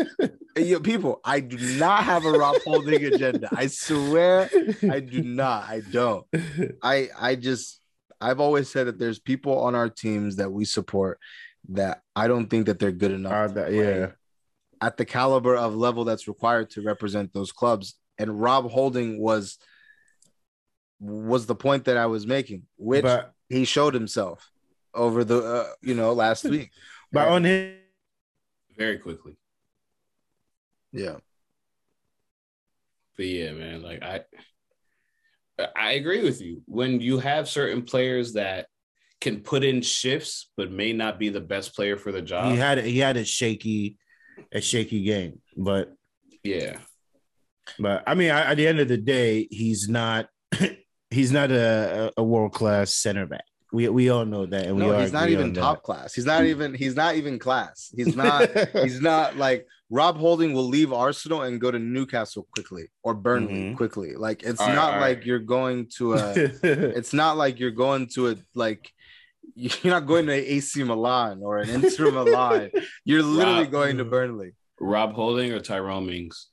you 0.57 0.81
people, 0.81 1.21
I 1.25 1.41
do 1.41 1.57
not 1.79 2.05
have 2.05 2.25
a 2.27 2.33
Rob 2.33 2.57
Holding 2.65 3.03
agenda. 3.05 3.49
I 3.57 3.69
swear 3.69 4.51
I 4.91 5.01
do 5.01 5.23
not. 5.23 5.65
I 5.69 5.81
don't. 5.91 6.27
I 6.83 7.09
I 7.19 7.35
just 7.37 7.81
I've 8.21 8.41
always 8.41 8.69
said 8.69 8.89
that 8.89 8.99
there's 8.99 9.19
people 9.19 9.59
on 9.61 9.75
our 9.75 9.89
teams 9.89 10.37
that 10.37 10.51
we 10.53 10.65
support 10.67 11.19
that 11.71 12.03
I 12.17 12.29
don't 12.29 12.49
think 12.49 12.67
that 12.67 12.79
they're 12.79 12.93
good 12.93 13.13
enough. 13.13 13.33
Uh, 13.33 13.47
that- 13.55 13.73
yeah. 13.73 14.11
At 14.81 14.97
the 14.97 15.05
caliber 15.05 15.57
of 15.57 15.75
level 15.75 16.05
that's 16.05 16.29
required 16.29 16.71
to 16.71 16.83
represent 16.83 17.33
those 17.33 17.51
clubs, 17.53 17.97
and 18.19 18.41
Rob 18.41 18.71
Holding 18.71 19.21
was 19.21 19.59
was 21.01 21.47
the 21.47 21.55
point 21.55 21.85
that 21.85 21.97
I 21.97 22.07
was 22.07 22.27
making, 22.27 22.63
which 22.77 23.03
But 23.03 23.33
he 23.49 23.65
showed 23.65 23.95
himself 23.95 24.51
over 24.95 25.25
the 25.25 25.39
uh, 25.43 25.67
you 25.81 25.95
know 25.95 26.13
last 26.13 26.45
week. 26.45 26.71
but 27.13 27.29
on 27.29 27.45
his 27.45 27.75
very 28.77 28.99
quickly. 28.99 29.37
Yeah, 30.93 31.17
But 33.17 33.27
yeah, 33.27 33.53
man, 33.53 33.83
like 33.83 34.03
I 34.03 34.21
I 35.75 35.93
agree 35.93 36.23
with 36.23 36.41
you. 36.41 36.63
When 36.67 37.01
you 37.01 37.19
have 37.19 37.49
certain 37.49 37.83
players 37.83 38.35
that 38.35 38.67
can 39.21 39.41
put 39.41 39.65
in 39.65 39.83
shifts 39.83 40.51
but 40.57 40.71
may 40.71 40.93
not 40.93 41.19
be 41.19 41.29
the 41.29 41.41
best 41.41 41.75
player 41.75 41.97
for 41.97 42.13
the 42.13 42.23
job. 42.23 42.53
he 42.53 42.57
had 42.57 42.79
he 42.85 42.99
had 42.99 43.17
a 43.17 43.25
shaky 43.25 43.97
a 44.53 44.61
shaky 44.61 45.03
game, 45.05 45.41
but 45.57 45.95
yeah. 46.43 46.79
but 47.79 48.03
I 48.07 48.15
mean 48.15 48.31
at 48.31 48.55
the 48.57 48.67
end 48.67 48.81
of 48.81 48.89
the 48.89 48.97
day, 48.97 49.47
he's 49.51 49.89
not 49.89 50.29
he's 51.11 51.33
not 51.33 51.51
a, 51.51 52.13
a 52.17 52.23
world 52.23 52.53
class 52.53 52.95
center 52.95 53.27
back. 53.27 53.45
We 53.73 53.89
we 53.91 54.09
all 54.09 54.25
know 54.25 54.47
that, 54.47 54.65
and 54.67 54.77
we 54.77 54.83
no, 54.83 54.95
all 54.95 55.01
he's 55.01 55.13
not 55.13 55.29
even 55.29 55.49
on 55.49 55.53
that. 55.53 55.61
top 55.61 55.83
class. 55.83 56.15
He's 56.15 56.25
not 56.25 56.45
even 56.45 56.73
he's 56.73 56.97
not 56.97 57.17
even 57.17 57.39
class. 57.39 57.93
He's 57.95 58.17
not 58.17 58.49
he's 58.73 59.01
not 59.03 59.37
like 59.37 59.67
Rob 59.91 60.17
Holding 60.17 60.55
will 60.55 60.67
leave 60.69 60.91
Arsenal 60.93 61.43
and 61.43 61.61
go 61.61 61.71
to 61.71 61.79
Newcastle 61.79 62.47
quickly 62.55 62.89
or 63.03 63.13
Burnley 63.15 63.53
Mhm. 63.55 63.77
quickly. 63.77 64.15
Like 64.15 64.43
it's 64.43 64.59
All 64.61 64.69
right, 64.69 64.75
not 64.75 64.95
all 64.95 65.01
like 65.01 65.19
right. 65.19 65.27
you're 65.27 65.39
going 65.39 65.89
to 65.99 66.15
a 66.15 66.33
it's 66.63 67.13
not 67.13 67.37
like 67.37 67.59
you're 67.61 67.71
going 67.71 68.07
to 68.15 68.29
a 68.31 68.37
like 68.55 68.91
you're 69.83 69.93
not 69.93 70.07
going 70.07 70.27
to 70.27 70.33
AC 70.33 70.83
Milan 70.85 71.41
or 71.43 71.59
an 71.59 71.71
Inter 71.71 72.11
Milan. 72.19 72.71
You're 73.05 73.23
literally 73.23 73.63
Rob- 73.65 73.71
going 73.73 73.97
to 73.99 74.05
Burnley. 74.05 74.53
Rob 74.81 75.13
Holding 75.15 75.53
or 75.53 75.61
Tyrone 75.61 76.07
Mings. 76.07 76.47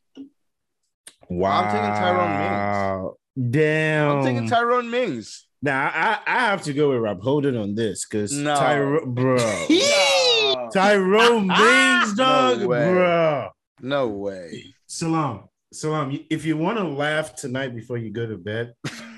wow, 1.30 1.62
I'm 1.64 1.72
taking 1.72 2.02
Tyrone 2.02 2.40
Mings. 2.40 3.52
Damn, 3.52 4.10
I'm 4.18 4.24
taking 4.24 4.48
Tyrone 4.48 4.90
Mings. 4.90 5.48
Now 5.62 5.92
I, 5.94 6.20
I 6.28 6.40
have 6.50 6.62
to 6.64 6.74
go 6.74 6.90
with 6.92 7.00
Rob 7.00 7.22
Holding 7.22 7.58
on 7.58 7.76
this 7.76 8.06
because 8.06 8.32
No. 8.38 8.56
Tyrone, 8.56 9.14
bro, 9.14 9.38
Tyrone 10.74 11.48
Mings, 11.48 12.14
dog, 12.16 12.64
way. 12.66 12.90
bro. 12.92 13.50
No 13.82 14.08
way. 14.08 14.74
Salam, 14.88 15.44
Salam. 15.74 16.18
If 16.30 16.46
you 16.46 16.58
want 16.58 16.78
to 16.78 16.84
laugh 16.86 17.36
tonight 17.36 17.76
before 17.76 17.98
you 17.98 18.12
go 18.12 18.26
to 18.26 18.38
bed, 18.38 18.74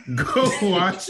go 0.16 0.50
watch. 0.62 1.10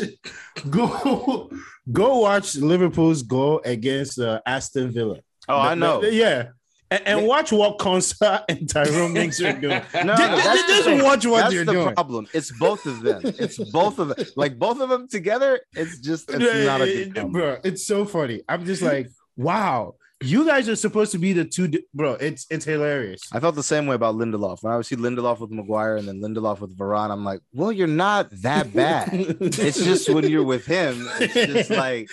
Go, 0.69 1.49
go 1.91 2.19
watch 2.19 2.56
Liverpool's 2.56 3.24
goal 3.24 3.61
against 3.64 4.19
uh, 4.19 4.41
Aston 4.45 4.91
Villa. 4.91 5.19
Oh, 5.48 5.60
I 5.60 5.76
know. 5.76 6.02
the- 6.02 6.14
yeah. 6.14 6.49
And, 6.90 7.06
and 7.06 7.28
watch 7.28 7.52
what 7.52 7.80
Konsa 7.80 8.44
and 8.48 8.69
Tyrone 8.69 9.11
Mings 9.11 9.41
are 9.41 9.52
doing. 9.52 9.82
No, 9.94 10.03
no, 10.15 10.15
just 10.15 10.86
thing. 10.86 11.03
watch 11.03 11.26
what 11.26 11.41
That's 11.41 11.53
you're 11.53 11.65
the 11.65 11.74
doing. 11.74 11.94
problem. 11.94 12.28
It's 12.34 12.57
both 12.57 12.86
of 12.86 13.02
them. 13.02 13.22
It's 13.26 13.57
both 13.72 13.99
of 13.99 14.07
them. 14.15 14.26
Like 14.38 14.57
both 14.57 14.80
of 14.80 14.88
them 14.88 15.10
together. 15.10 15.60
It's 15.74 15.99
just 15.99 16.30
it's 16.32 16.65
not 16.65 16.82
a 16.82 16.86
good 16.86 17.14
combo. 17.15 17.32
bro. 17.32 17.57
It's 17.65 17.86
so 17.86 18.06
funny. 18.06 18.41
I'm 18.48 18.64
just 18.65 18.82
like, 18.82 19.10
wow, 19.36 19.95
you 20.23 20.45
guys 20.48 20.68
are 20.68 20.76
supposed 20.76 21.11
to 21.11 21.19
be 21.19 21.31
the 21.34 21.45
two, 21.45 21.68
di- 21.68 21.85
bro. 21.94 22.14
It's 22.14 22.48
it's 22.49 22.65
hilarious. 22.65 23.22
I 23.31 23.39
felt 23.39 23.56
the 23.56 23.64
same 23.64 23.85
way 23.85 23.95
about 23.95 24.15
Lindelof. 24.15 24.64
When 24.64 24.73
I 24.73 24.77
would 24.77 24.85
see 24.85 24.95
Lindelof 24.95 25.39
with 25.39 25.52
Maguire 25.52 25.98
and 25.98 26.07
then 26.07 26.19
Lindelof 26.22 26.60
with 26.60 26.76
Varane, 26.77 27.11
I'm 27.11 27.23
like, 27.23 27.41
well, 27.53 27.72
you're 27.72 27.88
not 27.88 28.30
that 28.41 28.73
bad. 28.84 29.10
it's 29.14 29.84
just 29.84 30.10
when 30.10 30.27
you're 30.27 30.44
with 30.44 30.65
him, 30.65 31.07
it's 31.19 31.34
just 31.34 31.69
like. 31.85 32.10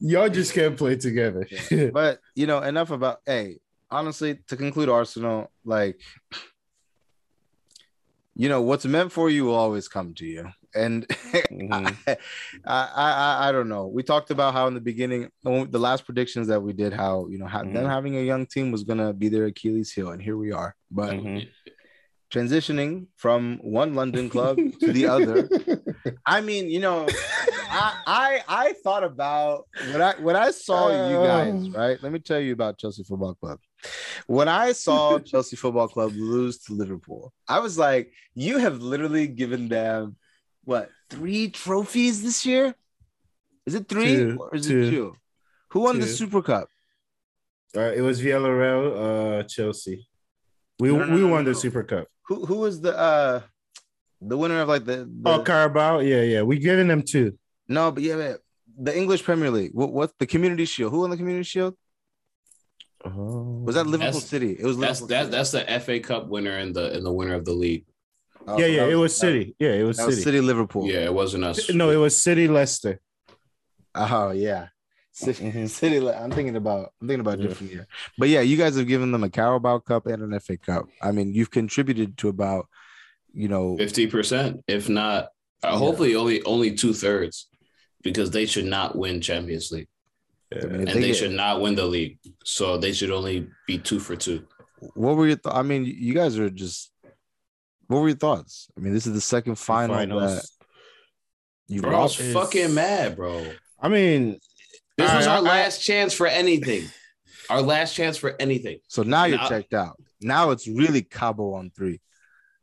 y'all 0.00 0.28
just 0.28 0.54
can't 0.54 0.76
play 0.76 0.94
together. 0.96 1.46
But 1.92 2.20
you 2.34 2.46
know, 2.46 2.60
enough 2.60 2.90
about. 2.92 3.18
Hey, 3.26 3.58
honestly, 3.90 4.38
to 4.48 4.56
conclude 4.56 4.88
Arsenal, 4.88 5.50
like, 5.64 6.00
you 8.36 8.48
know, 8.48 8.62
what's 8.62 8.84
meant 8.86 9.10
for 9.10 9.28
you 9.30 9.46
will 9.46 9.54
always 9.56 9.88
come 9.88 10.14
to 10.14 10.24
you. 10.26 10.48
And 10.74 11.06
Mhm. 11.08 11.96
I, 12.06 12.16
I, 12.66 13.12
I, 13.12 13.48
I 13.48 13.52
don't 13.52 13.68
know. 13.68 13.86
We 13.86 14.02
talked 14.02 14.30
about 14.30 14.52
how 14.54 14.66
in 14.66 14.74
the 14.74 14.80
beginning, 14.80 15.30
the 15.42 15.78
last 15.78 16.04
predictions 16.04 16.46
that 16.48 16.60
we 16.62 16.72
did, 16.72 16.92
how 16.92 17.26
you 17.28 17.38
know, 17.38 17.46
how, 17.46 17.60
them 17.62 17.72
Mhm. 17.74 17.88
having 17.90 18.16
a 18.16 18.22
young 18.22 18.46
team 18.46 18.70
was 18.70 18.84
gonna 18.84 19.12
be 19.12 19.28
their 19.28 19.46
Achilles 19.46 19.92
heel, 19.92 20.10
and 20.10 20.20
here 20.22 20.36
we 20.36 20.52
are. 20.52 20.74
But 20.90 21.14
Mhm. 21.14 21.48
transitioning 22.30 23.06
from 23.16 23.58
one 23.62 23.94
London 23.94 24.28
club 24.28 24.58
to 24.80 24.92
the 24.92 25.06
other. 25.06 25.48
I 26.26 26.40
mean, 26.42 26.68
you 26.68 26.80
know, 26.80 27.08
I 27.70 27.94
I 28.06 28.42
I 28.48 28.72
thought 28.84 29.04
about 29.04 29.66
when 29.90 30.02
I 30.02 30.14
when 30.20 30.36
I 30.36 30.50
saw 30.50 30.90
you 30.90 31.22
guys, 31.22 31.68
Oh. 31.74 31.78
right? 31.78 32.02
Let 32.02 32.12
me 32.12 32.18
tell 32.18 32.40
you 32.40 32.52
about 32.52 32.78
Chelsea 32.78 33.02
Football 33.02 33.34
Club. 33.34 33.60
When 34.26 34.48
I 34.48 34.72
saw 34.72 35.18
Chelsea 35.30 35.56
Football 35.56 35.88
Club 35.88 36.12
lose 36.14 36.58
to 36.64 36.74
Liverpool, 36.74 37.32
I 37.48 37.60
was 37.60 37.78
like, 37.78 38.12
you 38.34 38.58
have 38.58 38.82
literally 38.82 39.26
given 39.26 39.68
them 39.68 40.16
what 40.68 40.90
three 41.08 41.48
trophies 41.48 42.22
this 42.22 42.44
year? 42.44 42.74
Is 43.64 43.74
it 43.74 43.88
three 43.88 44.16
Two, 44.16 44.36
or 44.40 44.54
is 44.54 44.66
two, 44.66 44.82
it 44.82 44.90
two? 44.90 45.16
Who 45.72 45.80
won 45.80 45.98
the. 45.98 46.06
Super 46.06 46.42
Cup? 46.42 46.68
Uh, 47.76 47.92
it 47.98 48.02
was 48.02 48.20
Villarreal, 48.20 48.84
uh, 49.06 49.42
Chelsea. 49.44 50.06
We 50.78 50.88
No, 50.92 51.04
no, 51.04 51.14
we 51.14 51.20
no, 51.22 51.28
won 51.28 51.44
no. 51.44 51.50
the 51.52 51.58
Super 51.58 51.82
Cup. 51.82 52.06
Who 52.28 52.44
who 52.48 52.56
was 52.56 52.80
the 52.80 52.92
uh 52.96 53.40
the 54.20 54.36
winner 54.36 54.60
of 54.60 54.68
like 54.68 54.84
the, 54.84 55.08
the 55.22 55.30
Oh, 55.30 55.42
Carabao, 55.42 56.00
yeah, 56.00 56.22
yeah. 56.32 56.42
We 56.42 56.58
giving 56.58 56.88
them 56.92 57.02
two. 57.02 57.38
No, 57.68 57.90
but 57.90 58.02
yeah, 58.02 58.16
man, 58.16 58.36
the 58.88 58.92
English 58.96 59.22
Premier 59.24 59.50
League. 59.50 59.72
What? 59.74 59.90
What? 59.92 60.12
The 60.18 60.26
Community 60.26 60.64
Shield. 60.66 60.92
Who 60.92 61.00
won 61.00 61.10
the 61.10 61.16
Community 61.16 61.44
Shield? 61.44 61.74
Oh. 63.04 63.62
Was 63.64 63.74
that 63.76 63.86
Liverpool 63.86 64.12
That's- 64.20 64.28
City? 64.34 64.52
It 64.58 64.64
was 64.66 64.76
That's 64.76 65.00
Liverpool 65.00 65.30
that's 65.30 65.50
City. 65.50 65.64
that's 65.64 65.86
the 65.86 65.92
FA 66.00 66.00
Cup 66.00 66.28
winner 66.28 66.56
and 66.62 66.74
the 66.76 66.92
and 66.94 67.04
the 67.06 67.12
winner 67.12 67.34
of 67.34 67.44
the 67.44 67.52
league. 67.64 67.84
Oh, 68.50 68.58
yeah, 68.58 68.66
yeah. 68.66 68.84
that 68.86 68.92
It 68.92 68.96
was 68.96 69.12
that- 69.14 69.20
City. 69.20 69.56
Yeah, 69.58 69.72
it 69.74 69.82
was 69.82 69.96
City. 69.96 70.06
was 70.06 70.22
City 70.22 70.40
Liverpool. 70.40 70.86
Yeah, 70.86 71.04
it 71.04 71.14
wasn't 71.14 71.44
us. 71.44 71.70
No, 71.70 71.90
it 71.90 71.96
was 71.96 72.16
City 72.16 72.48
Leicester. 72.48 73.00
Oh 73.94 74.30
yeah. 74.30 74.68
City. 75.12 75.66
City. 75.80 76.00
Li- 76.00 76.12
I'm 76.12 76.30
thinking 76.30 76.56
about. 76.56 76.92
I'm 77.00 77.08
thinking 77.08 77.20
about 77.20 77.38
a 77.38 77.42
Yeah. 77.42 77.48
different 77.48 77.72
year. 77.72 77.86
But 78.16 78.28
yeah, 78.28 78.40
you 78.40 78.56
guys 78.56 78.76
have 78.76 78.86
given 78.86 79.10
them 79.12 79.24
a 79.24 79.30
Carabao 79.30 79.80
Cup 79.80 80.06
and 80.06 80.22
an 80.22 80.38
FA 80.40 80.56
Cup. 80.56 80.86
I 81.02 81.10
mean, 81.12 81.34
you've 81.34 81.50
contributed 81.50 82.16
to 82.18 82.28
about, 82.28 82.68
you 83.32 83.48
know, 83.48 83.76
fifty 83.76 84.06
percent, 84.06 84.62
if 84.68 84.88
not, 84.88 85.24
uh, 85.64 85.70
Yeah. 85.72 85.78
hopefully 85.78 86.14
only 86.14 86.42
only 86.44 86.74
two 86.74 86.92
thirds, 86.94 87.48
because 88.02 88.30
they 88.30 88.46
should 88.46 88.66
not 88.66 88.96
win 88.96 89.20
Champions 89.20 89.72
League 89.72 89.88
I 90.52 90.66
mean, 90.66 90.82
if 90.82 90.94
and 90.94 91.02
they 91.02 91.08
get- 91.08 91.16
should 91.16 91.32
not 91.32 91.60
win 91.60 91.74
the 91.74 91.86
league. 91.86 92.18
So 92.44 92.78
they 92.78 92.92
should 92.92 93.10
only 93.10 93.48
be 93.66 93.78
two 93.78 93.98
for 93.98 94.14
two. 94.14 94.46
What 94.94 95.16
were 95.16 95.26
your? 95.26 95.36
Th- 95.36 95.52
I 95.54 95.62
mean, 95.62 95.84
you 95.84 96.14
guys 96.14 96.38
are 96.38 96.50
just. 96.50 96.92
What 97.88 98.00
were 98.00 98.08
your 98.08 98.16
thoughts? 98.16 98.68
I 98.76 98.80
mean, 98.80 98.92
this 98.94 99.06
is 99.06 99.14
the 99.14 99.20
second 99.20 99.56
final 99.56 99.96
Finals. 99.96 100.36
that 100.36 100.44
you 101.68 101.82
Bro, 101.82 101.90
I 101.90 102.02
was 102.02 102.18
lost. 102.18 102.20
is- 102.20 102.34
fucking 102.34 102.74
mad, 102.74 103.16
bro. 103.16 103.44
I 103.80 103.88
mean, 103.88 104.38
This 104.96 105.12
was 105.12 105.26
I- 105.26 105.32
our 105.32 105.38
I- 105.38 105.40
last 105.40 105.82
chance 105.82 106.12
for 106.14 106.26
anything. 106.26 106.84
Our 107.50 107.62
last 107.62 107.94
chance 107.94 108.16
for 108.18 108.34
anything. 108.40 108.78
So 108.88 109.02
now 109.02 109.24
you're 109.24 109.38
Now- 109.38 109.48
checked 109.48 109.72
out. 109.74 109.96
Now 110.20 110.50
it's 110.50 110.66
really 110.68 111.02
Cabo 111.02 111.54
on 111.54 111.70
three. 111.74 112.00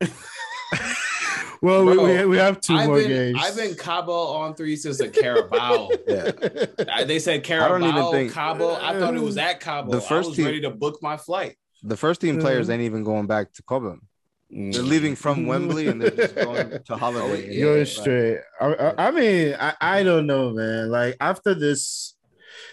well, 1.62 1.84
we, 1.86 1.94
Bro, 1.94 2.04
we, 2.04 2.24
we 2.26 2.36
have 2.36 2.60
2 2.60 2.74
I've 2.74 2.86
more 2.86 2.96
been 2.98 3.08
games. 3.08 3.38
I've 3.42 3.56
been 3.56 3.74
Cabo 3.74 4.12
on 4.12 4.54
three 4.54 4.76
since 4.76 4.98
the 4.98 5.08
Carabao. 5.08 5.88
Yeah. 6.06 6.30
They 7.04 7.18
said 7.18 7.42
don't 7.42 7.82
even 7.82 7.92
Carabao, 7.94 8.12
think- 8.12 8.32
Cabo. 8.32 8.74
I 8.74 8.98
thought 8.98 9.16
it 9.16 9.22
was 9.22 9.38
at 9.38 9.60
Cabo. 9.60 9.90
The 9.90 10.00
first 10.00 10.26
I 10.26 10.28
was 10.28 10.36
team- 10.36 10.44
ready 10.44 10.60
to 10.60 10.70
book 10.70 11.02
my 11.02 11.16
flight. 11.16 11.56
The 11.82 11.96
first 11.96 12.20
team 12.20 12.38
players 12.40 12.68
ain't 12.70 12.82
even 12.82 13.02
going 13.04 13.26
back 13.26 13.52
to 13.54 13.62
Cobham. 13.62 14.02
They're 14.56 14.82
mm. 14.82 14.88
leaving 14.88 15.16
from 15.16 15.44
Wembley 15.44 15.88
and 15.88 16.00
they're 16.00 16.10
just 16.10 16.34
going 16.34 16.78
to 16.86 16.96
holiday. 16.96 17.54
Yeah, 17.54 17.64
Going 17.64 17.78
right. 17.78 17.88
straight. 17.88 18.38
I, 18.58 18.66
I, 18.66 19.08
I 19.08 19.10
mean, 19.10 19.54
I, 19.60 19.74
I 19.78 20.02
don't 20.02 20.26
know, 20.26 20.54
man. 20.54 20.90
Like 20.90 21.16
after 21.20 21.54
this, 21.54 22.16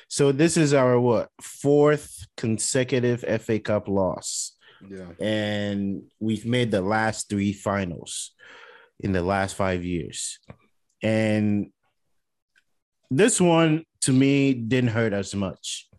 so 0.07 0.31
this 0.31 0.55
is 0.55 0.73
our 0.73 0.97
what 0.97 1.27
fourth 1.41 2.25
consecutive 2.37 3.25
FA 3.41 3.59
Cup 3.59 3.89
loss, 3.89 4.55
Yeah. 4.87 5.11
and 5.19 6.03
we've 6.21 6.45
made 6.45 6.71
the 6.71 6.81
last 6.81 7.27
three 7.29 7.51
finals 7.51 8.31
in 9.01 9.11
the 9.11 9.21
last 9.21 9.57
five 9.57 9.83
years, 9.83 10.39
and 11.01 11.67
this 13.11 13.41
one 13.41 13.83
to 14.03 14.13
me 14.13 14.53
didn't 14.53 14.91
hurt 14.91 15.11
as 15.11 15.35
much, 15.35 15.89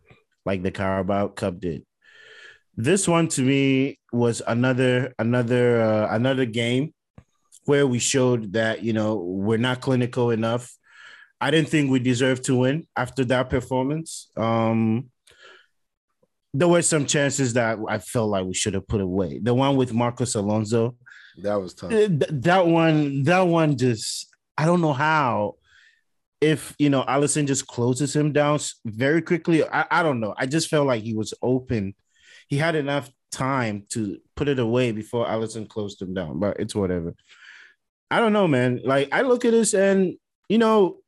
like 0.47 0.63
the 0.63 0.71
Carabao 0.71 1.27
Cup 1.27 1.59
did. 1.59 1.85
This 2.75 3.07
one 3.07 3.27
to 3.29 3.41
me 3.43 3.99
was 4.15 4.41
another 4.47 5.13
another 5.19 5.81
uh, 5.81 6.07
another 6.15 6.45
game 6.45 6.93
where 7.65 7.85
we 7.87 7.99
showed 7.99 8.53
that 8.53 8.83
you 8.83 8.93
know 8.93 9.15
we're 9.15 9.57
not 9.57 9.81
clinical 9.81 10.31
enough. 10.31 10.71
I 11.41 11.51
didn't 11.51 11.69
think 11.69 11.91
we 11.91 11.99
deserved 11.99 12.45
to 12.45 12.55
win 12.55 12.87
after 12.95 13.25
that 13.25 13.49
performance. 13.49 14.29
Um, 14.37 15.09
there 16.53 16.67
were 16.69 16.81
some 16.81 17.05
chances 17.05 17.53
that 17.53 17.77
I 17.89 17.97
felt 17.99 18.29
like 18.29 18.45
we 18.45 18.53
should 18.53 18.73
have 18.75 18.87
put 18.87 19.01
away. 19.01 19.39
The 19.43 19.53
one 19.53 19.75
with 19.75 19.93
Marcos 19.93 20.35
Alonso, 20.35 20.95
That 21.43 21.55
was 21.55 21.73
tough. 21.73 21.91
uh, 21.91 22.07
th- 22.07 22.29
that 22.31 22.65
one, 22.65 23.23
that 23.23 23.41
one 23.41 23.77
just 23.77 24.27
I 24.57 24.65
don't 24.65 24.81
know 24.81 24.93
how. 24.93 25.55
If 26.41 26.75
you 26.77 26.89
know 26.89 27.03
Alisson 27.03 27.47
just 27.47 27.65
closes 27.67 28.15
him 28.15 28.31
down 28.31 28.59
very 28.85 29.21
quickly, 29.21 29.63
I, 29.65 29.85
I 29.89 30.03
don't 30.03 30.19
know. 30.19 30.33
I 30.37 30.45
just 30.45 30.69
felt 30.69 30.85
like 30.87 31.01
he 31.03 31.13
was 31.15 31.33
open. 31.41 31.95
He 32.47 32.57
had 32.57 32.75
enough 32.75 33.09
time 33.35 33.85
to 33.89 34.17
put 34.35 34.47
it 34.47 34.59
away 34.59 34.93
before 34.93 35.27
Alisson 35.27 35.67
closed 35.67 36.01
him 36.01 36.13
down, 36.13 36.39
but 36.39 36.57
it's 36.59 36.73
whatever. 36.73 37.13
I 38.09 38.19
don't 38.19 38.33
know, 38.33 38.47
man. 38.47 38.79
Like 38.83 39.09
I 39.11 39.21
look 39.21 39.43
at 39.43 39.51
this 39.51 39.73
and 39.73 40.15
you 40.47 40.57
know, 40.57 40.99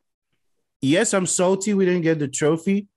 yes, 0.82 1.14
I'm 1.14 1.26
salty 1.26 1.74
we 1.74 1.86
didn't 1.86 2.02
get 2.02 2.20
the 2.20 2.28
trophy, 2.28 2.88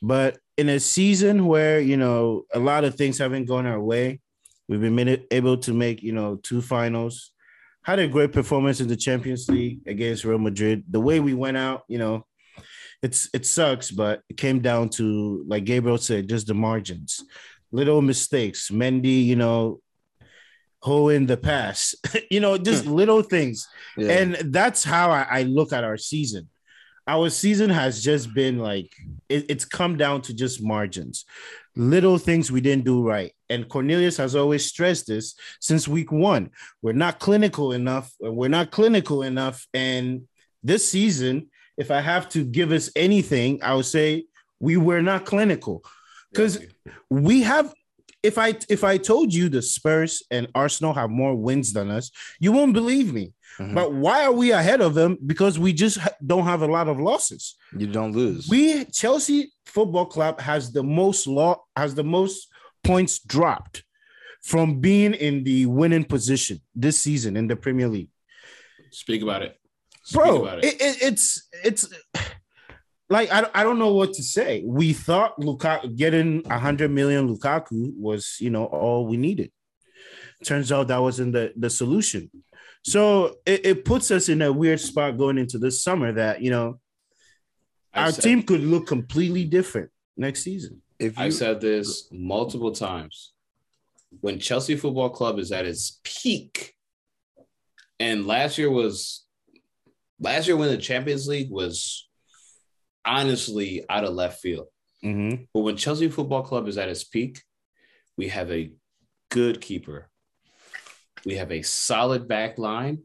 but 0.00 0.38
in 0.56 0.70
a 0.70 0.80
season 0.80 1.46
where 1.46 1.80
you 1.80 1.96
know 1.96 2.44
a 2.54 2.58
lot 2.58 2.84
of 2.84 2.94
things 2.94 3.18
haven't 3.18 3.44
gone 3.44 3.66
our 3.66 3.80
way, 3.80 4.20
we've 4.68 4.80
been 4.80 5.26
able 5.30 5.58
to 5.58 5.72
make 5.74 6.02
you 6.02 6.12
know 6.12 6.36
two 6.36 6.62
finals. 6.62 7.32
Had 7.82 7.98
a 8.00 8.08
great 8.08 8.32
performance 8.32 8.80
in 8.80 8.88
the 8.88 8.96
Champions 8.96 9.48
League 9.48 9.86
against 9.86 10.24
Real 10.24 10.38
Madrid. 10.38 10.82
The 10.90 10.98
way 10.98 11.20
we 11.20 11.34
went 11.34 11.56
out, 11.56 11.84
you 11.86 11.98
know, 11.98 12.26
it's 13.02 13.28
it 13.34 13.44
sucks, 13.46 13.90
but 13.90 14.22
it 14.28 14.36
came 14.36 14.60
down 14.60 14.88
to 14.90 15.44
like 15.46 15.64
Gabriel 15.64 15.98
said, 15.98 16.28
just 16.28 16.46
the 16.46 16.54
margins, 16.54 17.22
little 17.72 18.02
mistakes. 18.02 18.70
Mendy, 18.70 19.24
you 19.24 19.36
know, 19.36 19.80
in 20.86 21.26
the 21.26 21.36
pass, 21.36 21.94
you 22.30 22.40
know, 22.40 22.56
just 22.56 22.84
hmm. 22.84 22.92
little 22.92 23.22
things. 23.22 23.66
Yeah. 23.96 24.10
And 24.18 24.34
that's 24.52 24.84
how 24.84 25.10
I, 25.10 25.26
I 25.28 25.42
look 25.42 25.72
at 25.72 25.84
our 25.84 25.96
season. 25.96 26.48
Our 27.08 27.30
season 27.30 27.70
has 27.70 28.02
just 28.02 28.34
been 28.34 28.58
like 28.58 28.92
it- 29.28 29.46
it's 29.48 29.64
come 29.64 29.96
down 29.96 30.22
to 30.22 30.34
just 30.34 30.62
margins, 30.62 31.24
little 31.76 32.18
things 32.18 32.50
we 32.50 32.60
didn't 32.60 32.84
do 32.84 33.06
right. 33.06 33.32
And 33.48 33.68
Cornelius 33.68 34.16
has 34.16 34.34
always 34.34 34.64
stressed 34.64 35.06
this 35.06 35.34
since 35.60 35.86
week 35.86 36.10
one. 36.10 36.50
We're 36.82 36.92
not 36.92 37.20
clinical 37.20 37.72
enough. 37.72 38.12
Uh, 38.24 38.32
we're 38.32 38.48
not 38.48 38.70
clinical 38.70 39.22
enough. 39.22 39.66
And 39.72 40.22
this 40.62 40.88
season, 40.88 41.48
if 41.76 41.90
I 41.90 42.00
have 42.00 42.28
to 42.30 42.44
give 42.44 42.72
us 42.72 42.90
anything, 42.96 43.62
I 43.62 43.74
would 43.74 43.86
say 43.86 44.26
we 44.58 44.76
were 44.76 45.02
not 45.02 45.26
clinical 45.26 45.84
because 46.32 46.58
we 47.10 47.42
have 47.42 47.72
if 48.22 48.38
i 48.38 48.54
if 48.68 48.82
i 48.84 48.96
told 48.96 49.32
you 49.32 49.48
the 49.48 49.62
spurs 49.62 50.22
and 50.30 50.48
arsenal 50.54 50.92
have 50.94 51.10
more 51.10 51.34
wins 51.34 51.72
than 51.72 51.90
us 51.90 52.10
you 52.40 52.52
won't 52.52 52.72
believe 52.72 53.12
me 53.12 53.32
Mhm. 53.58 53.74
but 53.74 53.90
why 53.92 54.22
are 54.24 54.32
we 54.32 54.52
ahead 54.52 54.80
of 54.82 54.92
them 54.94 55.16
because 55.24 55.58
we 55.58 55.72
just 55.72 55.98
don't 56.26 56.44
have 56.44 56.60
a 56.62 56.66
lot 56.66 56.88
of 56.88 56.98
losses 57.00 57.56
you 57.76 57.86
don't 57.86 58.12
lose. 58.12 58.48
we 58.50 58.84
chelsea 58.86 59.50
football 59.64 60.04
club 60.06 60.40
has 60.40 60.72
the 60.72 60.82
most 60.82 61.26
law 61.26 61.56
has 61.74 61.94
the 61.94 62.04
most 62.04 62.48
points 62.84 63.18
dropped 63.20 63.82
from 64.42 64.80
being 64.80 65.14
in 65.14 65.42
the 65.44 65.64
winning 65.66 66.04
position 66.04 66.60
this 66.74 67.00
season 67.00 67.36
in 67.36 67.48
the 67.48 67.56
Premier 67.56 67.88
League. 67.88 68.10
Speak 68.92 69.20
about 69.22 69.42
it. 69.42 69.58
Speak 70.04 70.22
Bro, 70.22 70.42
about 70.42 70.58
it. 70.58 70.64
it, 70.66 70.74
it, 70.80 70.96
it's 71.02 71.48
it's 71.64 71.88
like 73.08 73.30
I, 73.32 73.48
I 73.54 73.62
don't 73.62 73.78
know 73.78 73.92
what 73.94 74.14
to 74.14 74.22
say. 74.22 74.62
We 74.66 74.92
thought 74.92 75.38
Lukaku 75.40 75.96
getting 75.96 76.42
100 76.42 76.90
million 76.90 77.28
Lukaku 77.34 77.92
was, 77.96 78.36
you 78.40 78.50
know, 78.50 78.64
all 78.64 79.06
we 79.06 79.16
needed. 79.16 79.50
Turns 80.44 80.70
out 80.72 80.88
that 80.88 81.00
wasn't 81.00 81.32
the, 81.32 81.52
the 81.56 81.70
solution. 81.70 82.30
So 82.82 83.36
it, 83.46 83.64
it 83.66 83.84
puts 83.84 84.10
us 84.10 84.28
in 84.28 84.42
a 84.42 84.52
weird 84.52 84.80
spot 84.80 85.16
going 85.18 85.38
into 85.38 85.58
this 85.58 85.82
summer 85.82 86.12
that, 86.12 86.42
you 86.42 86.50
know, 86.50 86.78
I've 87.94 88.04
our 88.04 88.12
said- 88.12 88.22
team 88.24 88.42
could 88.42 88.60
look 88.60 88.86
completely 88.86 89.44
different 89.44 89.90
next 90.16 90.42
season. 90.42 90.82
If 90.98 91.18
you 91.18 91.24
I've 91.24 91.34
said 91.34 91.60
this 91.60 92.08
multiple 92.10 92.72
times. 92.72 93.32
When 94.20 94.38
Chelsea 94.38 94.76
Football 94.76 95.10
Club 95.10 95.38
is 95.38 95.52
at 95.52 95.66
its 95.66 96.00
peak, 96.02 96.72
and 98.00 98.26
last 98.26 98.56
year 98.56 98.70
was 98.70 99.26
last 100.20 100.46
year 100.46 100.56
when 100.56 100.70
the 100.70 100.78
Champions 100.78 101.28
League 101.28 101.50
was 101.50 102.05
honestly 103.06 103.84
out 103.88 104.04
of 104.04 104.14
left 104.14 104.40
field. 104.40 104.66
Mm-hmm. 105.04 105.44
But 105.54 105.60
when 105.60 105.76
Chelsea 105.76 106.08
Football 106.08 106.42
Club 106.42 106.68
is 106.68 106.78
at 106.78 106.88
its 106.88 107.04
peak, 107.04 107.42
we 108.16 108.28
have 108.28 108.50
a 108.50 108.72
good 109.30 109.60
keeper. 109.60 110.08
We 111.24 111.36
have 111.36 111.52
a 111.52 111.62
solid 111.62 112.28
back 112.28 112.58
line, 112.58 113.02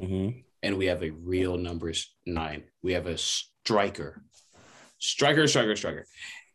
Mm-hmm. 0.00 0.38
and 0.62 0.78
we 0.78 0.86
have 0.86 1.02
a 1.02 1.10
real 1.10 1.56
numbers 1.58 2.14
nine. 2.26 2.64
We 2.82 2.94
have 2.94 3.06
a 3.06 3.18
striker. 3.18 4.22
Striker, 4.98 5.46
striker, 5.46 5.76
striker. 5.76 6.06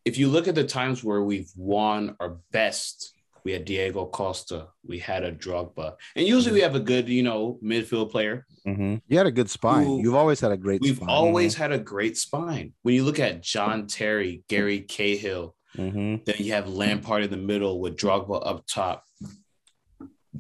If 0.06 0.18
you 0.18 0.28
look 0.28 0.48
at 0.48 0.56
the 0.56 0.64
times 0.64 1.04
where 1.04 1.22
we've 1.22 1.52
won 1.56 2.16
our 2.20 2.40
best, 2.52 3.14
we 3.48 3.54
had 3.54 3.64
Diego 3.64 4.06
Costa, 4.08 4.68
we 4.86 5.00
had 5.00 5.24
a 5.24 5.32
Drogba, 5.32 5.94
and 6.18 6.28
usually 6.28 6.54
we 6.56 6.60
have 6.60 6.76
a 6.76 6.82
good, 6.82 7.08
you 7.08 7.24
know, 7.24 7.58
midfield 7.64 8.12
player. 8.12 8.46
Mm-hmm. 8.68 8.96
you 9.08 9.18
had 9.18 9.26
a 9.26 9.32
good 9.32 9.50
spine, 9.50 9.88
Ooh. 9.88 10.02
you've 10.02 10.16
always 10.16 10.42
had 10.42 10.52
a 10.52 10.58
great 10.58 10.82
We've 10.82 10.98
spine. 10.98 11.08
always 11.10 11.56
had 11.56 11.72
a 11.72 11.78
great 11.80 12.18
spine. 12.18 12.74
When 12.82 12.94
you 12.94 13.06
look 13.06 13.20
at 13.20 13.42
John 13.42 13.88
Terry, 13.88 14.44
Gary 14.50 14.82
Cahill, 14.82 15.56
Mm-hmm. 15.78 16.24
then 16.26 16.36
you 16.40 16.52
have 16.54 16.68
Lampard 16.68 17.24
in 17.24 17.30
the 17.30 17.38
middle 17.38 17.80
with 17.80 17.96
Drogba 17.98 18.42
up 18.46 18.66
top. 18.68 19.04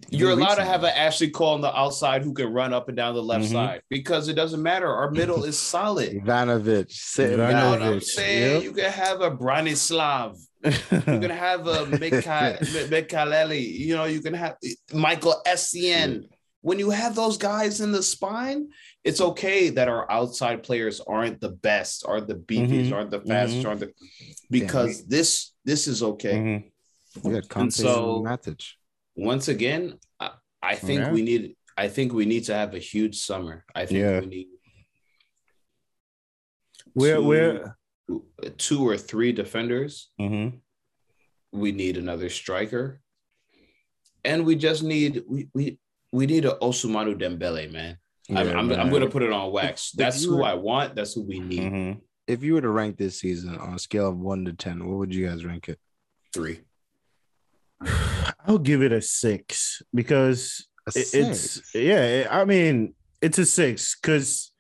You're 0.09 0.31
allowed 0.31 0.55
to 0.55 0.63
have 0.65 0.83
an 0.83 0.91
Ashley 0.95 1.29
Cole 1.29 1.53
on 1.53 1.61
the 1.61 1.75
outside 1.75 2.23
who 2.23 2.33
can 2.33 2.51
run 2.51 2.73
up 2.73 2.87
and 2.87 2.95
down 2.97 3.13
the 3.15 3.21
left 3.23 3.45
Mhm. 3.45 3.51
side 3.51 3.81
because 3.89 4.27
it 4.29 4.33
doesn't 4.33 4.61
matter. 4.61 4.87
Our 4.87 5.11
middle 5.11 5.43
is 5.43 5.57
solid. 5.57 6.11
Ivanovic, 6.23 6.87
Ivanovic. 6.87 7.29
You 7.31 7.37
know 7.37 7.69
what 7.71 7.81
I'm 7.81 8.01
saying? 8.01 8.53
yep. 8.55 8.63
You 8.63 8.71
can 8.73 8.91
have 8.91 9.21
a 9.21 9.29
Branislav. 9.31 10.37
You 10.63 10.71
can 10.71 11.29
have 11.29 11.67
a 11.67 11.85
Mikha- 11.85 12.59
Mikhaeli. 12.89 13.61
You 13.79 13.95
know, 13.95 14.05
you 14.05 14.21
can 14.21 14.33
have 14.33 14.55
Michael 14.93 15.35
Essien. 15.45 16.27
When 16.61 16.79
you 16.79 16.89
have 16.89 17.15
those 17.15 17.37
guys 17.37 17.79
in 17.81 17.91
the 17.91 18.01
spine, 18.03 18.69
it's 19.03 19.21
okay 19.21 19.69
that 19.69 19.87
our 19.87 20.11
outside 20.11 20.63
players 20.63 20.99
aren't 20.99 21.39
the 21.39 21.49
best, 21.49 22.03
aren't 22.05 22.27
the 22.27 22.35
beefiest, 22.35 22.89
Mhm. 22.89 22.93
aren't 22.93 23.11
the 23.11 23.21
fastest, 23.21 23.61
Mhm. 23.63 23.67
aren't 23.69 23.79
the 23.81 23.93
because 24.49 25.05
this 25.05 25.53
this 25.63 25.87
is 25.87 26.01
okay. 26.03 26.33
Mhm. 26.33 26.71
you 27.23 27.31
had 27.35 27.47
Conte 27.49 27.71
so- 27.73 28.25
and 28.25 28.61
Once 29.15 29.47
again, 29.47 29.97
I, 30.19 30.31
I 30.61 30.75
think 30.75 31.01
Yeah. 31.01 31.11
we 31.11 31.21
need 31.21 31.55
I 31.77 31.87
think 31.89 32.11
we 32.11 32.25
need 32.25 32.45
to 32.45 32.55
have 32.55 32.73
a 32.73 32.79
huge 32.79 33.19
summer. 33.19 33.63
I 33.75 33.85
think 33.85 33.99
Yeah. 33.99 34.19
we 34.21 34.25
need 34.25 34.47
Where 36.93 37.17
two- 37.17 37.23
where 37.27 37.76
two 38.57 38.87
or 38.87 38.97
three 38.97 39.31
defenders. 39.31 40.09
mm-hmm. 40.19 40.57
we 41.51 41.71
need 41.71 41.97
another 41.97 42.29
striker, 42.29 43.01
and 44.25 44.45
we 44.45 44.55
just 44.55 44.83
need 44.83 45.23
we 45.27 45.49
we 45.53 45.79
we 46.11 46.25
need 46.25 46.45
a 46.45 46.51
Ousmane 46.61 47.19
Dembele, 47.19 47.71
man. 47.71 47.97
I'm, 48.29 48.47
Yeah, 48.47 48.57
I'm. 48.57 48.71
I'm 48.71 48.89
gonna 48.89 49.09
put 49.09 49.23
it 49.23 49.31
on 49.31 49.51
wax. 49.51 49.91
If 49.93 49.97
That's 49.97 50.23
you 50.23 50.31
who 50.31 50.37
were- 50.37 50.43
I 50.43 50.53
want. 50.55 50.95
That's 50.95 51.13
who 51.13 51.23
we 51.23 51.39
need. 51.39 51.71
Mhm. 51.71 52.01
If 52.27 52.43
you 52.43 52.53
were 52.55 52.61
to 52.61 52.69
rank 52.69 52.97
this 52.97 53.19
season 53.21 53.55
on 53.57 53.73
a 53.75 53.79
scale 53.79 54.09
of 54.09 54.17
one 54.17 54.43
to 54.45 54.53
ten, 54.53 54.85
what 54.87 54.97
would 54.97 55.13
you 55.15 55.25
guys 55.27 55.45
rank 55.45 55.69
it? 55.69 55.79
Three. 56.33 56.59
I'll 58.45 58.57
give 58.57 58.81
it 58.81 58.91
a 58.91 59.01
six 59.01 59.81
because 59.93 60.67
A 60.87 60.99
it- 60.99 61.07
six. 61.07 61.57
it's 61.57 61.75
yeah. 61.75 62.27
I 62.29 62.43
mean, 62.45 62.95
it's 63.21 63.37
a 63.37 63.45
six 63.45 63.95
because 63.99 64.51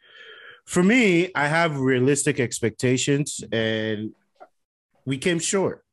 for 0.67 0.83
me, 0.83 1.31
I 1.33 1.47
have 1.47 1.79
realistic 1.79 2.39
expectations, 2.41 3.41
and 3.53 4.11
we 5.05 5.17
came 5.17 5.39
short. 5.39 5.83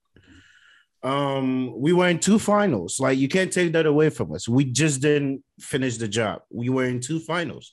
Um, 1.05 1.79
we 1.81 1.93
were 1.93 2.09
in 2.09 2.19
two 2.19 2.39
finals. 2.39 2.99
Like 2.99 3.17
you 3.17 3.29
can't 3.29 3.53
take 3.53 3.73
that 3.73 3.87
away 3.87 4.11
from 4.11 4.33
us. 4.33 4.49
We 4.49 4.65
just 4.65 5.01
didn't 5.01 5.45
finish 5.61 5.97
the 5.97 6.09
job. 6.09 6.43
We 6.51 6.71
were 6.71 6.87
in 6.87 7.01
two 7.01 7.21
finals. 7.21 7.73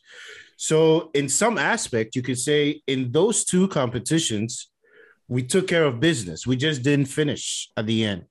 So, 0.58 1.10
in 1.16 1.28
some 1.28 1.58
aspect, 1.58 2.16
you 2.16 2.22
could 2.22 2.38
say 2.38 2.82
in 2.86 3.12
those 3.12 3.46
two 3.46 3.68
competitions, 3.70 4.70
we 5.28 5.42
took 5.42 5.68
care 5.68 5.86
of 5.86 6.00
business. 6.00 6.46
We 6.46 6.56
just 6.56 6.84
didn't 6.84 7.08
finish 7.08 7.70
at 7.76 7.88
the 7.88 8.06
end. 8.06 8.26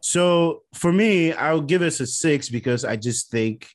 So 0.00 0.62
for 0.72 0.92
me, 0.92 1.32
I'll 1.32 1.60
give 1.60 1.82
us 1.82 1.98
a 1.98 2.06
six 2.06 2.48
because 2.48 2.84
I 2.84 2.94
just 2.94 3.28
think 3.28 3.68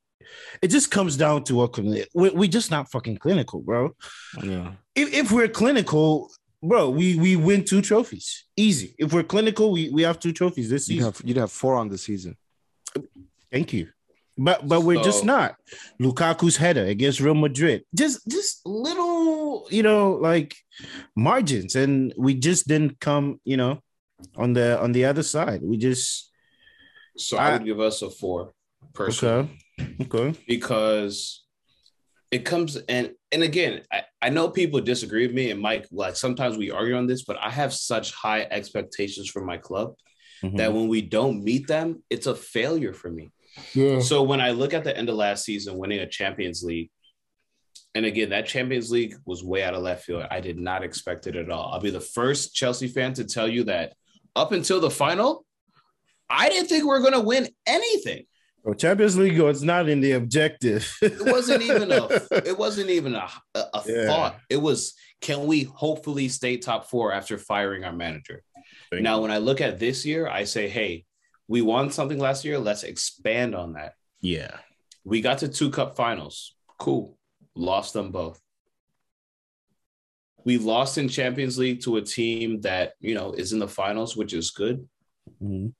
it 0.61 0.67
just 0.69 0.91
comes 0.91 1.17
down 1.17 1.43
to 1.45 1.55
what 1.55 1.77
we 1.77 2.29
we 2.31 2.47
just 2.47 2.71
not 2.71 2.89
fucking 2.91 3.17
clinical, 3.17 3.59
bro. 3.61 3.95
yeah. 4.43 4.73
If, 4.95 5.13
if 5.13 5.31
we're 5.31 5.47
clinical, 5.47 6.29
bro, 6.61 6.89
we 6.89 7.15
we 7.17 7.35
win 7.35 7.63
two 7.65 7.81
trophies 7.81 8.45
easy. 8.57 8.95
If 8.97 9.13
we're 9.13 9.23
clinical, 9.23 9.71
we 9.71 9.89
we 9.89 10.01
have 10.03 10.19
two 10.19 10.33
trophies 10.33 10.69
this 10.69 10.87
You'd 10.89 10.97
season. 10.97 11.11
have 11.13 11.21
you'd 11.25 11.37
have 11.37 11.51
four 11.51 11.75
on 11.75 11.89
the 11.89 11.97
season. 11.97 12.35
Thank 13.51 13.73
you. 13.73 13.89
But 14.37 14.67
but 14.67 14.81
we're 14.81 15.03
just 15.03 15.23
not. 15.25 15.55
Lukaku's 15.99 16.57
header 16.57 16.85
against 16.85 17.19
Real 17.19 17.35
Madrid. 17.35 17.83
Just 17.93 18.25
just 18.27 18.65
little, 18.65 19.67
you 19.69 19.83
know, 19.83 20.13
like 20.13 20.55
margins. 21.15 21.75
And 21.75 22.13
we 22.17 22.33
just 22.35 22.67
didn't 22.67 22.99
come, 22.99 23.39
you 23.43 23.57
know, 23.57 23.81
on 24.35 24.53
the 24.53 24.79
on 24.81 24.93
the 24.93 25.05
other 25.05 25.21
side. 25.23 25.61
We 25.61 25.77
just 25.77 26.31
So 27.17 27.37
I, 27.37 27.49
I- 27.49 27.53
would 27.53 27.65
give 27.65 27.79
us 27.79 28.01
a 28.01 28.09
four, 28.09 28.53
personally, 28.93 29.49
okay. 30.01 30.03
Okay. 30.03 30.39
because 30.47 31.45
it 32.31 32.45
comes 32.45 32.75
and 32.77 33.11
and 33.31 33.43
again, 33.43 33.81
I, 33.91 34.03
I 34.21 34.29
know 34.29 34.49
people 34.49 34.81
disagree 34.81 35.25
with 35.27 35.35
me, 35.35 35.51
and 35.51 35.59
Mike, 35.61 35.87
like 35.91 36.15
sometimes 36.15 36.57
we 36.57 36.71
argue 36.71 36.95
on 36.95 37.07
this, 37.07 37.23
but 37.23 37.37
I 37.41 37.49
have 37.49 37.73
such 37.73 38.13
high 38.13 38.47
expectations 38.49 39.29
for 39.29 39.43
my 39.43 39.57
club 39.57 39.93
Mm-hmm. 40.43 40.57
that 40.57 40.73
when 40.73 40.87
we 40.87 41.03
don't 41.03 41.43
meet 41.43 41.67
them, 41.67 42.01
it's 42.09 42.25
a 42.25 42.33
failure 42.33 42.93
for 42.93 43.11
me. 43.11 43.31
yeah. 43.75 43.99
So 43.99 44.23
when 44.23 44.41
I 44.41 44.49
look 44.49 44.73
at 44.73 44.83
the 44.83 44.97
end 44.97 45.07
of 45.07 45.13
last 45.13 45.45
season, 45.45 45.77
winning 45.77 45.99
a 45.99 46.07
Champions 46.07 46.63
League, 46.63 46.89
and 47.93 48.07
again, 48.07 48.29
that 48.31 48.47
Champions 48.47 48.89
League 48.89 49.13
was 49.23 49.43
way 49.43 49.63
out 49.63 49.75
of 49.75 49.83
left 49.83 50.03
field. 50.03 50.25
I 50.31 50.39
did 50.39 50.57
not 50.57 50.83
expect 50.83 51.27
it 51.27 51.35
at 51.35 51.51
all. 51.51 51.71
I'll 51.71 51.79
be 51.79 51.91
the 51.91 51.99
first 52.01 52.55
Chelsea 52.55 52.87
fan 52.87 53.13
to 53.13 53.23
tell 53.23 53.47
you 53.47 53.65
that 53.65 53.93
up 54.35 54.51
until 54.51 54.79
the 54.79 54.89
final, 54.89 55.45
I 56.27 56.49
didn't 56.49 56.69
think 56.69 56.85
we 56.85 56.89
were 56.89 57.01
going 57.01 57.13
to 57.13 57.19
win 57.19 57.47
anything. 57.67 58.25
Well, 58.63 58.75
Champions 58.75 59.17
League 59.17 59.39
was 59.39 59.63
not 59.63 59.89
in 59.89 60.01
the 60.01 60.11
objective. 60.11 60.91
It 61.01 61.19
wasn't 61.25 61.63
even 61.63 61.91
a. 61.91 62.07
It 62.45 62.57
wasn't 62.57 62.89
even 62.91 63.15
a, 63.15 63.27
a, 63.55 63.59
a 63.59 63.83
Yeah. 63.87 64.05
thought. 64.07 64.39
It 64.49 64.57
was, 64.57 64.93
can 65.19 65.47
we 65.47 65.63
hopefully 65.63 66.29
stay 66.29 66.57
top 66.57 66.89
four 66.89 67.11
after 67.11 67.37
firing 67.37 67.83
our 67.83 67.93
manager? 67.93 68.43
Thank 68.91 69.01
now, 69.03 69.21
when 69.21 69.31
I 69.31 69.39
look 69.39 69.61
at 69.61 69.79
this 69.79 70.05
year, 70.05 70.27
I 70.27 70.43
say, 70.43 70.67
hey, 70.69 71.05
we 71.47 71.61
won 71.61 71.89
something 71.91 72.19
last 72.19 72.45
year. 72.45 72.59
Let's 72.59 72.83
expand 72.83 73.55
on 73.55 73.73
that. 73.73 73.93
yeah. 74.21 74.57
We 75.03 75.21
got 75.21 75.39
to 75.39 75.47
two 75.47 75.71
cup 75.71 75.95
finals. 75.95 76.53
Cool. 76.77 77.17
Lost 77.55 77.93
them 77.93 78.11
both. 78.11 78.39
We 80.45 80.59
lost 80.59 80.99
in 80.99 81.09
Champions 81.09 81.57
League 81.57 81.81
to 81.81 81.97
a 81.97 82.01
team 82.03 82.61
that, 82.61 82.93
you 82.99 83.15
know, 83.15 83.31
is 83.33 83.51
in 83.51 83.57
the 83.57 83.67
finals, 83.67 84.15
which 84.15 84.31
is 84.33 84.51
good. 84.51 84.87
Mhm. 85.41 85.73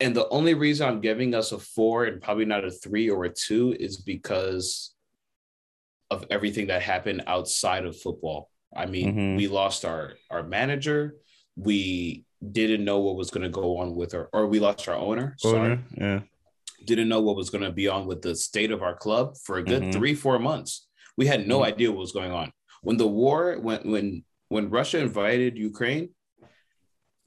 And 0.00 0.14
the 0.14 0.28
only 0.28 0.54
reason 0.54 0.88
I'm 0.88 1.00
giving 1.00 1.34
us 1.34 1.52
a 1.52 1.58
four 1.58 2.04
and 2.04 2.22
probably 2.22 2.44
not 2.44 2.64
a 2.64 2.70
three 2.70 3.10
or 3.10 3.24
a 3.24 3.30
two 3.30 3.74
is 3.78 3.96
because 3.96 4.94
of 6.10 6.24
everything 6.30 6.68
that 6.68 6.82
happened 6.82 7.24
outside 7.26 7.84
of 7.84 7.96
football. 7.96 8.50
I 8.74 8.86
mean, 8.86 9.14
Mhm. 9.14 9.36
we 9.36 9.48
lost 9.48 9.84
our 9.84 10.14
our 10.30 10.42
manager. 10.42 11.16
We 11.56 12.24
didn't 12.52 12.84
know 12.84 13.00
what 13.00 13.16
was 13.16 13.30
going 13.30 13.42
to 13.42 13.48
go 13.48 13.78
on 13.78 13.96
with 13.96 14.14
our, 14.14 14.28
or 14.32 14.46
we 14.46 14.60
lost 14.60 14.88
our 14.88 14.94
owner. 14.94 15.34
Sorry 15.38 15.78
Yeah. 15.96 16.20
didn't 16.84 17.08
know 17.08 17.20
what 17.20 17.34
was 17.34 17.50
going 17.50 17.64
to 17.64 17.72
be 17.72 17.88
on 17.88 18.06
with 18.06 18.22
the 18.22 18.36
state 18.36 18.70
of 18.70 18.82
our 18.82 18.94
club 18.94 19.36
for 19.44 19.58
a 19.58 19.64
good 19.64 19.82
Mhm. 19.82 19.92
three 19.92 20.14
four 20.14 20.38
months 20.38 20.86
we 21.16 21.26
had 21.26 21.48
no 21.48 21.58
Mhm. 21.60 21.64
idea 21.66 21.90
what 21.90 21.98
was 21.98 22.12
going 22.12 22.30
on 22.30 22.52
when 22.82 22.96
the 22.96 23.06
war 23.08 23.58
when 23.58 23.80
when 23.90 24.24
when 24.48 24.70
russia 24.70 24.98
invaded 25.00 25.58
ukraine 25.58 26.14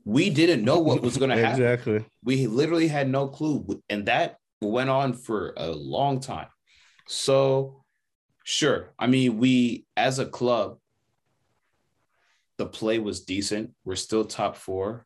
we 0.06 0.30
didn't 0.30 0.64
know 0.64 0.80
what 0.80 1.02
was 1.02 1.18
going 1.18 1.30
to 1.36 1.38
happen 1.38 1.62
Exactly. 1.62 2.06
we 2.24 2.48
literally 2.48 2.88
had 2.88 3.10
no 3.10 3.28
clue 3.28 3.82
and 3.90 4.06
that 4.08 4.38
went 4.62 4.90
on 4.90 5.14
for 5.14 5.54
a 5.58 5.70
long 5.72 6.20
time 6.20 6.48
so 7.08 7.84
sure 8.44 8.94
i 9.00 9.08
mean 9.08 9.38
we 9.38 9.86
as 9.98 10.20
a 10.20 10.26
club 10.26 10.78
the 12.58 12.66
play 12.66 13.00
was 13.00 13.22
decent 13.22 13.72
we're 13.86 13.96
still 13.96 14.26
top 14.26 14.56
four 14.56 15.06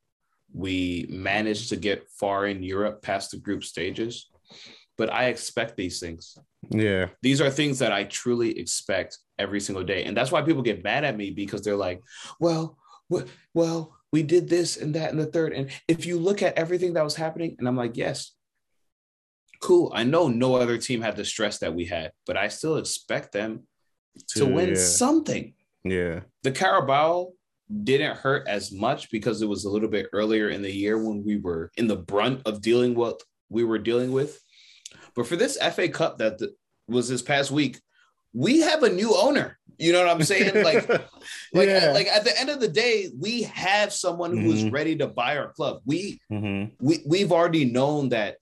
We 0.53 1.05
managed 1.09 1.69
to 1.69 1.75
get 1.75 2.07
far 2.19 2.47
in 2.47 2.63
Europe 2.63 3.01
past 3.01 3.31
the 3.31 3.37
group 3.37 3.63
stages. 3.63 4.29
But 4.97 5.11
I 5.11 5.25
expect 5.27 5.75
these 5.75 5.99
things. 5.99 6.37
Yeah. 6.69 7.09
These 7.21 7.41
are 7.41 7.51
things 7.51 7.79
that 7.79 7.91
I 7.91 8.05
truly 8.07 8.57
expect 8.57 9.17
every 9.37 9.59
single 9.59 9.83
day. 9.83 10.05
And 10.05 10.15
that's 10.15 10.31
why 10.31 10.41
people 10.43 10.63
get 10.63 10.83
mad 10.83 11.03
at 11.03 11.17
me 11.17 11.31
because 11.31 11.61
they're 11.61 11.83
like, 11.89 11.99
well, 12.39 12.77
well, 13.53 13.94
we 14.15 14.23
did 14.23 14.47
this 14.47 14.77
and 14.77 14.95
that 14.95 15.11
and 15.11 15.19
the 15.19 15.25
third. 15.25 15.51
And 15.51 15.69
if 15.89 16.05
you 16.05 16.17
look 16.17 16.41
at 16.41 16.57
everything 16.57 16.93
that 16.93 17.03
was 17.03 17.17
happening, 17.17 17.57
and 17.59 17.67
I'm 17.67 17.75
like, 17.75 17.97
yes, 17.97 18.31
cool. 19.61 19.91
I 19.93 20.05
know 20.05 20.29
no 20.29 20.55
other 20.55 20.77
team 20.77 21.01
had 21.01 21.17
the 21.17 21.25
stress 21.25 21.57
that 21.57 21.75
we 21.75 21.83
had, 21.83 22.13
but 22.25 22.37
I 22.37 22.47
still 22.47 22.77
expect 22.77 23.33
them 23.33 23.67
to, 24.29 24.39
to 24.39 24.45
win 24.45 24.69
yeah. 24.69 24.75
something. 24.75 25.53
Yeah. 25.83 26.21
The 26.43 26.53
Carabao 26.53 27.33
didn't 27.83 28.15
hurt 28.15 28.47
as 28.47 28.71
much 28.71 29.11
because 29.11 29.41
it 29.41 29.49
was 29.49 29.65
a 29.65 29.69
little 29.69 29.89
bit 29.89 30.07
earlier 30.13 30.47
in 30.47 30.61
the 30.61 30.71
year 30.71 30.97
when 30.97 31.25
we 31.25 31.35
were 31.35 31.69
in 31.75 31.87
the 31.87 31.97
brunt 31.97 32.41
of 32.45 32.61
dealing 32.61 32.95
with 32.95 33.21
we 33.49 33.65
were 33.65 33.79
dealing 33.79 34.13
with. 34.13 34.41
But 35.13 35.27
for 35.27 35.35
this 35.35 35.57
FA 35.57 35.89
Cup 35.89 36.19
that 36.19 36.39
was 36.87 37.09
this 37.09 37.21
past 37.21 37.51
week, 37.51 37.81
we 38.31 38.61
have 38.61 38.81
a 38.83 38.89
new 38.89 39.13
owner. 39.13 39.59
You 39.77 39.93
know 39.93 40.05
what 40.05 40.15
I'm 40.15 40.23
saying? 40.23 40.63
Like, 40.63 40.87
like, 41.53 41.67
yeah. 41.67 41.91
like 41.93 42.07
at 42.07 42.23
the 42.23 42.39
end 42.39 42.49
of 42.49 42.59
the 42.59 42.67
day, 42.67 43.09
we 43.19 43.43
have 43.43 43.93
someone 43.93 44.31
mm-hmm. 44.31 44.41
who's 44.41 44.69
ready 44.69 44.95
to 44.97 45.07
buy 45.07 45.37
our 45.37 45.51
club. 45.51 45.81
We 45.85 46.19
mm-hmm. 46.31 46.73
we 46.79 47.03
we've 47.05 47.31
already 47.31 47.65
known 47.65 48.09
that 48.09 48.37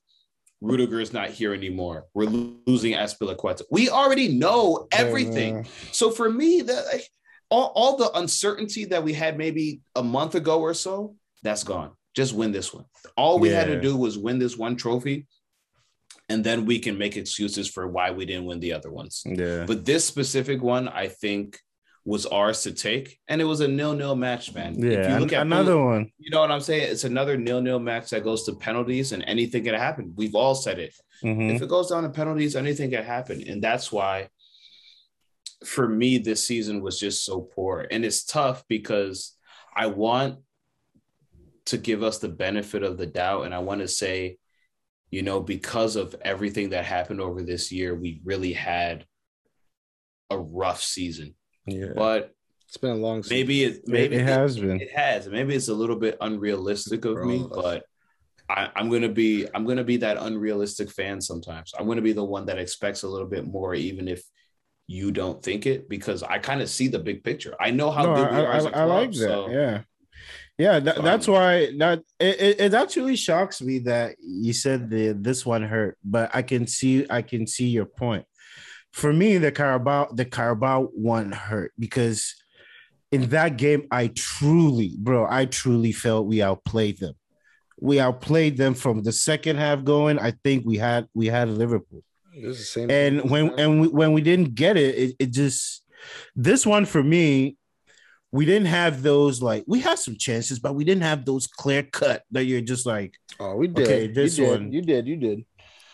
Rudiger 0.61 1.01
is 1.01 1.11
not 1.11 1.29
here 1.29 1.53
anymore. 1.53 2.05
We're 2.13 2.25
losing 2.25 2.93
Azpilicueta. 2.93 3.63
We 3.69 3.89
already 3.89 4.29
know 4.29 4.87
everything. 4.91 5.57
Yeah, 5.57 5.63
so 5.91 6.09
for 6.09 6.29
me, 6.29 6.61
that 6.61 6.85
like, 6.91 7.07
all, 7.49 7.71
all 7.75 7.97
the 7.97 8.11
uncertainty 8.17 8.85
that 8.85 9.03
we 9.03 9.13
had 9.13 9.37
maybe 9.37 9.81
a 9.95 10.01
month 10.01 10.35
ago 10.35 10.61
or 10.61 10.73
so, 10.73 11.15
that's 11.43 11.63
gone. 11.63 11.91
Just 12.15 12.33
win 12.33 12.51
this 12.51 12.73
one. 12.73 12.85
All 13.17 13.39
we 13.39 13.49
yeah. 13.49 13.57
had 13.59 13.67
to 13.67 13.81
do 13.81 13.97
was 13.97 14.17
win 14.17 14.39
this 14.39 14.57
one 14.57 14.75
trophy 14.75 15.27
and 16.29 16.43
then 16.43 16.65
we 16.65 16.79
can 16.79 16.97
make 16.97 17.17
excuses 17.17 17.69
for 17.69 17.87
why 17.87 18.11
we 18.11 18.25
didn't 18.25 18.45
win 18.45 18.59
the 18.59 18.73
other 18.73 18.91
ones. 18.91 19.23
Yeah. 19.25 19.65
But 19.65 19.85
this 19.85 20.05
specific 20.05 20.61
one, 20.61 20.87
I 20.87 21.07
think, 21.07 21.59
was 22.05 22.25
ours 22.25 22.63
to 22.63 22.71
take, 22.73 23.17
and 23.29 23.39
it 23.39 23.45
was 23.45 23.61
a 23.61 23.67
nil-nil 23.67 24.15
match, 24.15 24.53
man. 24.53 24.77
Yeah, 24.77 25.17
another 25.39 25.81
one. 25.81 26.11
You 26.17 26.31
know 26.31 26.41
what 26.41 26.51
I'm 26.51 26.59
saying? 26.59 26.91
It's 26.91 27.05
another 27.05 27.37
nil-nil 27.37 27.79
match 27.79 28.09
that 28.09 28.25
goes 28.25 28.43
to 28.45 28.55
penalties, 28.55 29.13
and 29.13 29.23
anything 29.25 29.63
can 29.63 29.75
happen. 29.75 30.13
We've 30.17 30.35
all 30.35 30.53
said 30.53 30.79
it. 30.79 30.93
Mm-hmm. 31.23 31.55
If 31.55 31.61
it 31.61 31.69
goes 31.69 31.89
down 31.89 32.03
to 32.03 32.09
penalties, 32.09 32.55
anything 32.55 32.91
can 32.91 33.03
happen, 33.03 33.43
and 33.47 33.63
that's 33.63 33.91
why. 33.91 34.29
For 35.65 35.87
me, 35.87 36.17
this 36.17 36.45
season 36.45 36.81
was 36.81 36.99
just 36.99 37.23
so 37.23 37.39
poor, 37.39 37.87
and 37.89 38.03
it's 38.03 38.25
tough 38.25 38.65
because 38.67 39.37
I 39.73 39.87
want 39.87 40.39
to 41.67 41.77
give 41.77 42.03
us 42.03 42.17
the 42.17 42.27
benefit 42.27 42.83
of 42.83 42.97
the 42.97 43.05
doubt, 43.05 43.45
and 43.45 43.55
I 43.55 43.59
want 43.59 43.79
to 43.79 43.87
say 43.87 44.39
you 45.13 45.21
know, 45.21 45.39
because 45.39 45.95
of 45.95 46.15
everything 46.23 46.71
that 46.71 46.85
happened 46.85 47.21
over 47.21 47.43
this 47.43 47.71
year, 47.71 47.93
we 47.93 48.19
really 48.25 48.51
had 48.51 49.05
a 50.31 50.37
rough 50.39 50.81
season. 50.81 51.35
Yeah. 51.67 51.93
But 51.95 52.31
it's 52.67 52.77
been 52.77 52.89
a 52.89 52.95
long 52.95 53.21
season. 53.21 53.37
Maybe 53.37 53.63
it 53.63 53.87
maybe 53.87 54.15
it, 54.15 54.21
it 54.21 54.27
has 54.27 54.57
been. 54.57 54.81
It 54.81 54.91
has. 54.91 55.29
Maybe 55.29 55.53
it's 55.53 55.67
a 55.67 55.73
little 55.75 55.97
bit 55.97 56.17
unrealistic 56.19 57.05
of 57.05 57.23
me, 57.23 57.45
but 57.47 57.83
I, 58.49 58.71
am 58.75 58.89
gonna 58.89 59.07
be 59.07 59.45
I'm 59.53 59.67
gonna 59.67 59.83
be 59.83 59.97
that 59.97 60.17
unrealistic 60.17 60.89
fan 60.89 61.21
sometimes. 61.21 61.73
I'm 61.77 61.87
gonna 61.87 62.01
be 62.01 62.13
the 62.13 62.23
one 62.23 62.47
that 62.47 62.57
expects 62.57 63.03
a 63.03 63.07
little 63.07 63.27
bit 63.27 63.45
more, 63.45 63.75
even 63.75 64.07
if 64.07 64.23
you 64.87 65.11
don't 65.11 65.43
think 65.43 65.67
it, 65.67 65.87
because 65.89 66.23
I 66.23 66.39
kind 66.39 66.59
of 66.59 66.69
see 66.69 66.87
the 66.87 66.97
big 66.97 67.23
picture. 67.23 67.53
I 67.59 67.69
know 67.69 67.91
how 67.91 68.01
no, 68.01 68.15
good 68.15 68.31
we 68.31 68.37
I, 68.37 68.45
are. 68.45 68.51
I, 68.51 68.81
I 68.81 68.83
like 68.85 69.11
that. 69.11 69.17
So. 69.17 69.49
Yeah. 69.51 69.81
Yeah, 70.57 70.79
that, 70.79 71.01
that's 71.01 71.27
why 71.27 71.71
that 71.79 72.03
it, 72.19 72.59
it 72.59 72.73
actually 72.73 73.15
shocks 73.15 73.61
me 73.61 73.79
that 73.79 74.15
you 74.19 74.53
said 74.53 74.89
the 74.89 75.13
this 75.13 75.45
one 75.45 75.63
hurt, 75.63 75.97
but 76.03 76.29
I 76.33 76.43
can 76.43 76.67
see 76.67 77.05
I 77.09 77.23
can 77.23 77.47
see 77.47 77.67
your 77.67 77.85
point. 77.85 78.25
For 78.91 79.11
me, 79.11 79.39
the 79.39 79.51
Carabao 79.51 80.09
the 80.13 80.25
Carabao 80.25 80.89
one 80.93 81.31
hurt 81.31 81.73
because 81.79 82.35
in 83.11 83.29
that 83.29 83.57
game, 83.57 83.87
I 83.91 84.07
truly, 84.07 84.95
bro, 84.97 85.27
I 85.29 85.45
truly 85.45 85.91
felt 85.91 86.27
we 86.27 86.41
outplayed 86.41 86.99
them. 86.99 87.13
We 87.79 87.99
outplayed 87.99 88.57
them 88.57 88.73
from 88.73 89.03
the 89.03 89.11
second 89.11 89.57
half 89.57 89.83
going. 89.83 90.19
I 90.19 90.31
think 90.43 90.65
we 90.65 90.77
had 90.77 91.07
we 91.15 91.27
had 91.27 91.49
Liverpool. 91.49 92.03
And 92.89 93.29
when 93.29 93.59
and 93.59 93.81
we, 93.81 93.87
when 93.87 94.13
we 94.13 94.21
didn't 94.21 94.55
get 94.55 94.77
it, 94.77 94.95
it, 94.95 95.15
it 95.19 95.31
just 95.31 95.83
this 96.35 96.65
one 96.65 96.85
for 96.85 97.03
me 97.03 97.57
we 98.33 98.47
didn't 98.47 98.65
have 98.65 99.03
those 99.03 99.43
like 99.43 99.63
we 99.67 99.79
had 99.79 99.99
some 99.99 100.17
chances, 100.17 100.57
but 100.57 100.73
we 100.73 100.83
didn't 100.83 101.03
have 101.03 101.23
those 101.23 101.45
clear 101.45 101.83
cut 101.83 102.23
that 102.31 102.45
you're 102.45 102.61
just 102.61 102.83
like, 102.83 103.13
oh, 103.39 103.55
we 103.55 103.67
did. 103.67 103.85
Okay, 103.85 104.07
this 104.07 104.39
you 104.39 104.47
one, 104.47 104.71
did. 104.71 104.73
you 104.73 104.81
did, 104.81 105.07
you 105.07 105.15
did. 105.17 105.45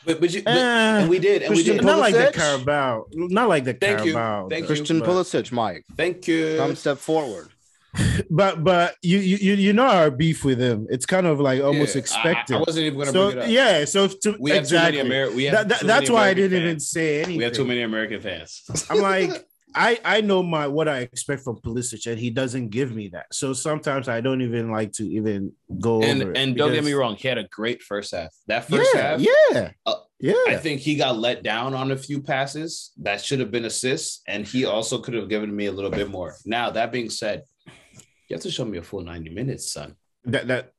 But 0.06 0.22
but, 0.22 0.34
you, 0.34 0.42
but 0.44 0.56
uh, 0.56 0.60
and 1.02 1.10
we 1.10 1.20
did, 1.20 1.42
and 1.42 1.54
Christian 1.54 1.74
we 1.74 1.78
did. 1.80 1.86
Not 1.86 2.00
like 2.00 2.16
the 2.16 2.32
Carabao, 2.34 3.08
not 3.12 3.50
like 3.50 3.66
the 3.66 3.74
Thank 3.74 4.00
Carabao. 4.00 4.44
You. 4.44 4.50
Thank 4.50 4.68
Christian 4.68 4.98
you. 4.98 5.04
Pulisic, 5.04 5.52
Mike. 5.52 5.84
Thank 5.98 6.30
you. 6.30 6.56
Come 6.58 6.78
step 6.78 6.98
forward. 6.98 7.50
but 8.30 8.64
but 8.64 8.96
you 9.02 9.18
you 9.18 9.56
you 9.56 9.74
know 9.74 9.88
our 9.88 10.10
beef 10.10 10.46
with 10.46 10.62
him. 10.62 10.88
It's 10.90 11.06
kind 11.06 11.28
of 11.28 11.42
like 11.42 11.62
almost 11.62 11.96
yeah, 11.96 12.00
expected. 12.00 12.56
I, 12.56 12.60
I, 12.60 12.62
wasn't 12.62 12.86
even 12.86 13.00
going 13.00 13.08
to 13.08 13.12
so, 13.12 13.32
bring 13.32 13.38
it 13.38 13.44
up. 13.44 13.50
Yeah, 13.50 13.84
so 13.84 14.08
to, 14.08 14.38
we 14.40 14.54
exactly. 14.54 15.02
Ameri- 15.02 15.36
we 15.36 15.50
that, 15.50 15.68
that, 15.68 15.82
that's 15.82 16.10
why 16.10 16.30
I 16.30 16.34
didn't 16.34 16.52
fans. 16.52 16.64
even 16.64 16.80
say 16.80 17.18
anything. 17.18 17.38
We 17.38 17.44
have 17.44 17.54
too 17.54 17.66
many 17.66 17.82
American 17.82 18.22
fans. 18.22 18.64
I'm 18.90 19.02
like, 19.02 19.46
I 19.76 20.00
I 20.04 20.22
know 20.22 20.42
my 20.42 20.68
what 20.68 20.88
I 20.88 21.00
expect 21.00 21.44
from 21.44 21.58
Pulisic, 21.58 22.10
and 22.10 22.20
he 22.20 22.30
doesn't 22.30 22.70
give 22.70 22.94
me 22.94 23.10
that. 23.10 23.28
So 23.32 23.54
sometimes 23.54 24.08
I 24.08 24.22
don't 24.22 24.42
even 24.42 24.72
like 24.72 24.92
to 24.94 25.04
even 25.04 25.54
go 25.80 26.02
and, 26.02 26.22
over. 26.22 26.32
And 26.32 26.56
don't 26.56 26.74
get 26.74 26.84
me 26.84 26.94
wrong, 26.94 27.16
he 27.16 27.28
had 27.28 27.38
a 27.38 27.48
great 27.48 27.82
first 27.82 28.14
half. 28.14 28.30
That 28.48 28.66
first 28.66 28.90
yeah, 28.94 29.02
half, 29.02 29.20
yeah, 29.20 29.72
uh, 29.86 29.96
yeah. 30.20 30.34
I 30.48 30.58
think 30.58 30.82
he 30.82 30.96
got 30.96 31.18
let 31.18 31.44
down 31.44 31.74
on 31.74 31.92
a 31.92 31.98
few 31.98 32.22
passes 32.22 32.92
that 32.98 33.22
should 33.22 33.40
have 33.40 33.52
been 33.52 33.66
assists, 33.66 34.22
and 34.28 34.46
he 34.46 34.66
also 34.66 35.00
could 35.00 35.14
have 35.14 35.30
given 35.30 35.56
me 35.56 35.68
a 35.68 35.72
little 35.72 35.92
bit 35.92 36.10
more. 36.10 36.36
Now 36.46 36.72
that 36.72 36.92
being 36.92 37.10
said, 37.10 37.44
you 37.66 38.36
have 38.36 38.42
to 38.42 38.52
show 38.52 38.66
me 38.66 38.78
a 38.78 38.84
full 38.84 39.02
ninety 39.02 39.30
minutes, 39.30 39.72
son. 39.72 39.96
That 40.26 40.48
that 40.48 40.74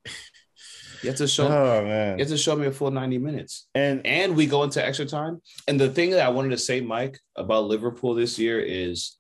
you 1.03 1.09
have 1.09 1.19
to 1.19 1.29
show. 1.29 1.47
Oh 1.47 1.85
man! 1.85 2.19
You 2.19 2.25
have 2.25 2.33
to 2.33 2.39
show 2.39 2.57
me 2.57 2.67
a 2.67 2.73
full 2.73 2.91
ninety 2.91 3.19
minutes, 3.19 3.69
and 3.75 4.05
and 4.07 4.37
we 4.37 4.47
go 4.47 4.63
into 4.63 4.85
extra 4.85 5.07
time. 5.07 5.41
And 5.67 5.81
the 5.81 5.89
thing 5.89 6.11
that 6.11 6.27
I 6.27 6.29
wanted 6.29 6.51
to 6.51 6.59
say, 6.59 6.81
Mike, 6.81 7.19
about 7.37 7.65
Liverpool 7.65 8.15
this 8.15 8.39
year 8.39 8.61
is 8.61 9.17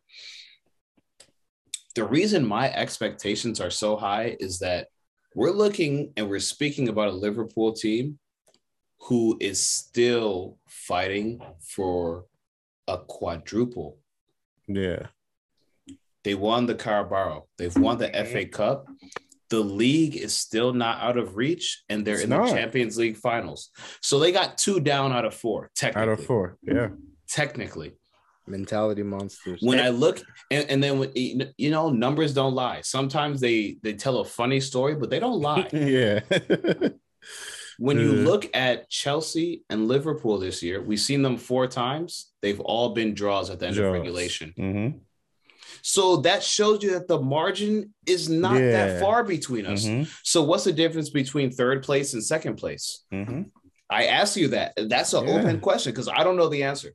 the 1.94 2.04
reason 2.04 2.46
my 2.46 2.72
expectations 2.72 3.60
are 3.60 3.70
so 3.70 3.96
high 3.96 4.36
is 4.40 4.58
that 4.60 4.88
we're 5.34 5.50
looking 5.50 6.12
and 6.16 6.28
we're 6.28 6.40
speaking 6.40 6.88
about 6.88 7.08
a 7.08 7.12
Liverpool 7.12 7.72
team 7.72 8.18
who 9.02 9.36
is 9.40 9.64
still 9.64 10.58
fighting 10.66 11.40
for 11.60 12.26
a 12.86 12.98
quadruple. 12.98 13.98
Yeah. 14.68 15.06
They 16.22 16.34
won 16.34 16.66
the 16.66 16.74
Carabao. 16.74 17.46
They've 17.56 17.76
won 17.76 17.98
the 17.98 18.08
mm-hmm. 18.08 18.32
FA 18.32 18.44
Cup 18.44 18.88
the 19.50 19.60
league 19.60 20.16
is 20.16 20.32
still 20.32 20.72
not 20.72 21.02
out 21.02 21.18
of 21.18 21.36
reach 21.36 21.82
and 21.88 22.06
they're 22.06 22.14
it's 22.14 22.24
in 22.24 22.30
not. 22.30 22.46
the 22.46 22.52
Champions 22.52 22.96
League 22.96 23.16
finals. 23.16 23.70
So 24.00 24.18
they 24.18 24.32
got 24.32 24.56
two 24.56 24.80
down 24.80 25.12
out 25.12 25.24
of 25.24 25.34
four, 25.34 25.70
technically. 25.74 26.02
Out 26.02 26.08
of 26.18 26.24
four, 26.24 26.56
yeah. 26.62 26.88
Technically. 27.28 27.92
Mentality 28.46 29.02
monsters. 29.02 29.60
When 29.62 29.78
I 29.78 29.90
look 29.90 30.22
and, 30.50 30.68
and 30.70 30.82
then 30.82 30.98
when, 30.98 31.12
you 31.14 31.70
know 31.70 31.90
numbers 31.90 32.32
don't 32.34 32.54
lie. 32.54 32.80
Sometimes 32.82 33.40
they 33.40 33.76
they 33.82 33.92
tell 33.92 34.18
a 34.18 34.24
funny 34.24 34.60
story, 34.60 34.94
but 34.94 35.10
they 35.10 35.20
don't 35.20 35.40
lie. 35.40 35.68
yeah. 35.72 36.20
when 37.78 37.98
you 37.98 38.12
look 38.12 38.50
at 38.54 38.88
Chelsea 38.88 39.64
and 39.70 39.86
Liverpool 39.86 40.38
this 40.38 40.62
year, 40.62 40.82
we've 40.82 41.00
seen 41.00 41.22
them 41.22 41.36
four 41.36 41.66
times. 41.66 42.32
They've 42.42 42.60
all 42.60 42.90
been 42.90 43.14
draws 43.14 43.50
at 43.50 43.60
the 43.60 43.66
end 43.66 43.76
draws. 43.76 43.88
of 43.88 43.92
regulation. 43.92 44.54
Mm-hmm. 44.58 44.98
So 45.82 46.16
that 46.18 46.42
shows 46.42 46.82
you 46.82 46.92
that 46.92 47.08
the 47.08 47.20
margin 47.20 47.94
is 48.06 48.28
not 48.28 48.60
yeah. 48.60 48.70
that 48.70 49.00
far 49.00 49.24
between 49.24 49.66
us. 49.66 49.84
Mm-hmm. 49.84 50.10
So 50.22 50.42
what's 50.42 50.64
the 50.64 50.72
difference 50.72 51.10
between 51.10 51.50
third 51.50 51.82
place 51.82 52.14
and 52.14 52.24
second 52.24 52.56
place? 52.56 53.04
Mm-hmm. 53.12 53.42
I 53.88 54.06
ask 54.06 54.36
you 54.36 54.48
that. 54.48 54.74
That's 54.76 55.12
an 55.12 55.26
yeah. 55.26 55.34
open 55.34 55.60
question 55.60 55.92
because 55.92 56.08
I 56.08 56.22
don't 56.22 56.36
know 56.36 56.48
the 56.48 56.62
answer. 56.62 56.94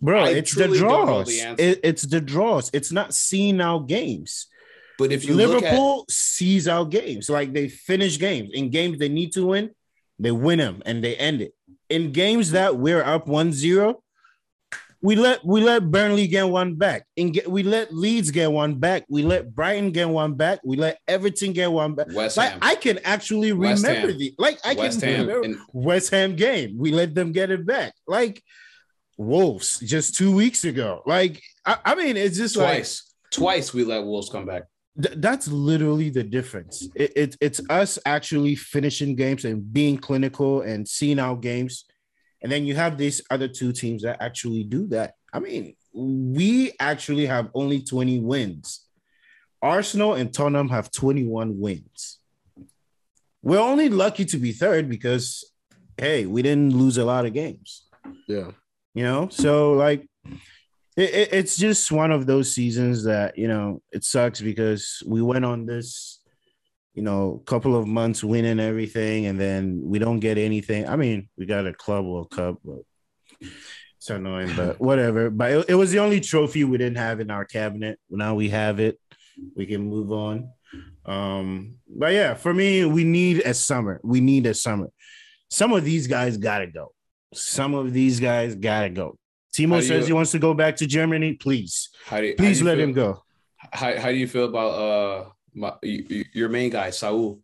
Bro, 0.00 0.24
I 0.24 0.28
it's 0.30 0.54
the 0.54 0.68
draws. 0.68 1.28
The 1.28 1.54
it, 1.58 1.80
it's 1.84 2.02
the 2.02 2.20
draws. 2.20 2.70
It's 2.72 2.90
not 2.92 3.14
seeing 3.14 3.60
out 3.60 3.86
games. 3.86 4.48
But 4.98 5.12
if 5.12 5.24
you 5.24 5.34
Liverpool 5.34 6.04
at- 6.08 6.10
sees 6.12 6.68
out 6.68 6.90
games, 6.90 7.30
like 7.30 7.52
they 7.52 7.68
finish 7.68 8.18
games 8.18 8.50
in 8.52 8.70
games 8.70 8.98
they 8.98 9.08
need 9.08 9.32
to 9.32 9.46
win, 9.46 9.70
they 10.18 10.32
win 10.32 10.58
them 10.58 10.82
and 10.84 11.02
they 11.02 11.16
end 11.16 11.40
it. 11.40 11.54
In 11.88 12.12
games 12.12 12.52
that 12.52 12.76
we're 12.76 13.02
up 13.02 13.26
1-0, 13.26 13.96
we 15.02 15.16
let 15.16 15.44
we 15.44 15.60
let 15.60 15.90
Burnley 15.90 16.28
get 16.28 16.44
one 16.48 16.76
back, 16.76 17.04
and 17.16 17.32
get, 17.32 17.50
we 17.50 17.62
let 17.64 17.92
Leeds 17.92 18.30
get 18.30 18.50
one 18.52 18.76
back. 18.76 19.04
We 19.08 19.22
let 19.24 19.54
Brighton 19.54 19.90
get 19.90 20.08
one 20.08 20.34
back. 20.34 20.60
We 20.64 20.76
let 20.76 20.98
Everton 21.08 21.52
get 21.52 21.70
one 21.72 21.94
back. 21.94 22.06
West 22.12 22.36
like 22.36 22.50
Ham. 22.50 22.58
I 22.62 22.76
can 22.76 22.98
actually 23.04 23.52
remember 23.52 24.12
the 24.12 24.34
like 24.38 24.58
I 24.64 24.74
West 24.74 25.00
can 25.00 25.08
Ham. 25.08 25.26
remember 25.26 25.46
and- 25.46 25.58
West 25.72 26.10
Ham 26.10 26.36
game. 26.36 26.76
We 26.78 26.92
let 26.92 27.14
them 27.14 27.32
get 27.32 27.50
it 27.50 27.66
back. 27.66 27.94
Like 28.06 28.42
Wolves 29.18 29.80
just 29.80 30.14
two 30.14 30.34
weeks 30.34 30.64
ago. 30.64 31.02
Like 31.04 31.42
I, 31.66 31.78
I 31.84 31.94
mean, 31.94 32.16
it's 32.16 32.36
just 32.36 32.54
twice. 32.54 33.02
Like, 33.04 33.30
twice 33.32 33.74
we 33.74 33.84
let 33.84 34.04
Wolves 34.04 34.28
come 34.30 34.46
back. 34.46 34.64
Th- 35.02 35.14
that's 35.18 35.48
literally 35.48 36.10
the 36.10 36.22
difference. 36.22 36.86
It, 36.94 37.12
it, 37.16 37.36
it's 37.40 37.60
us 37.70 37.98
actually 38.04 38.54
finishing 38.56 39.16
games 39.16 39.44
and 39.44 39.72
being 39.72 39.96
clinical 39.98 40.60
and 40.62 40.86
seeing 40.86 41.18
out 41.18 41.40
games. 41.40 41.84
And 42.42 42.50
then 42.50 42.66
you 42.66 42.74
have 42.74 42.98
these 42.98 43.22
other 43.30 43.48
two 43.48 43.72
teams 43.72 44.02
that 44.02 44.20
actually 44.20 44.64
do 44.64 44.86
that. 44.88 45.14
I 45.32 45.38
mean, 45.38 45.74
we 45.94 46.72
actually 46.80 47.26
have 47.26 47.50
only 47.54 47.80
20 47.80 48.20
wins. 48.20 48.86
Arsenal 49.62 50.14
and 50.14 50.32
Tottenham 50.32 50.68
have 50.70 50.90
21 50.90 51.60
wins. 51.60 52.18
We're 53.42 53.60
only 53.60 53.88
lucky 53.88 54.24
to 54.26 54.36
be 54.36 54.52
third 54.52 54.88
because, 54.88 55.52
hey, 55.96 56.26
we 56.26 56.42
didn't 56.42 56.76
lose 56.76 56.98
a 56.98 57.04
lot 57.04 57.26
of 57.26 57.32
games. 57.32 57.86
Yeah. 58.26 58.50
You 58.94 59.04
know, 59.04 59.28
so 59.30 59.72
like 59.72 60.06
it, 60.96 61.14
it, 61.14 61.28
it's 61.32 61.56
just 61.56 61.90
one 61.90 62.12
of 62.12 62.26
those 62.26 62.54
seasons 62.54 63.04
that 63.04 63.38
you 63.38 63.48
know 63.48 63.80
it 63.90 64.04
sucks 64.04 64.40
because 64.40 65.02
we 65.06 65.22
went 65.22 65.44
on 65.44 65.64
this 65.64 66.20
you 66.94 67.02
know 67.02 67.42
couple 67.46 67.74
of 67.76 67.86
months 67.86 68.22
winning 68.22 68.60
everything 68.60 69.26
and 69.26 69.40
then 69.40 69.80
we 69.84 69.98
don't 69.98 70.20
get 70.20 70.38
anything. 70.38 70.88
I 70.88 70.96
mean 70.96 71.28
we 71.36 71.46
got 71.46 71.66
a 71.66 71.72
club 71.72 72.04
world 72.04 72.30
cup 72.30 72.58
but 72.64 72.80
it's 73.40 74.10
annoying 74.10 74.54
but 74.56 74.80
whatever. 74.88 75.30
But 75.30 75.50
it, 75.52 75.70
it 75.70 75.74
was 75.74 75.90
the 75.90 75.98
only 76.00 76.20
trophy 76.20 76.64
we 76.64 76.78
didn't 76.78 76.98
have 76.98 77.20
in 77.20 77.30
our 77.30 77.44
cabinet. 77.44 77.98
Now 78.10 78.34
we 78.34 78.50
have 78.50 78.78
it. 78.80 78.98
We 79.56 79.66
can 79.66 79.82
move 79.88 80.12
on. 80.12 80.50
Um 81.06 81.76
but 81.88 82.12
yeah 82.12 82.34
for 82.34 82.52
me 82.52 82.84
we 82.84 83.04
need 83.04 83.38
a 83.40 83.54
summer. 83.54 84.00
We 84.04 84.20
need 84.20 84.46
a 84.46 84.54
summer. 84.54 84.88
Some 85.48 85.72
of 85.72 85.84
these 85.84 86.06
guys 86.06 86.36
gotta 86.36 86.66
go. 86.66 86.92
Some 87.34 87.74
of 87.74 87.92
these 87.92 88.20
guys 88.20 88.54
gotta 88.54 88.90
go. 88.90 89.16
Timo 89.56 89.80
do 89.80 89.86
says 89.86 90.06
he 90.06 90.12
wants 90.12 90.30
to 90.32 90.38
go 90.38 90.54
back 90.54 90.76
to 90.76 90.86
Germany. 90.86 91.34
Please, 91.34 91.90
How 92.06 92.20
do 92.20 92.26
you, 92.28 92.34
please 92.36 92.60
you 92.60 92.66
let 92.66 92.76
feel- 92.76 92.84
him 92.84 92.92
go. 92.92 93.22
How, 93.70 93.98
how 93.98 94.08
do 94.08 94.16
you 94.16 94.26
feel 94.26 94.46
about 94.46 94.68
uh 94.72 95.28
my, 95.54 95.72
y- 95.82 96.04
y- 96.10 96.24
your 96.32 96.48
main 96.48 96.70
guy, 96.70 96.90
Saul? 96.90 97.40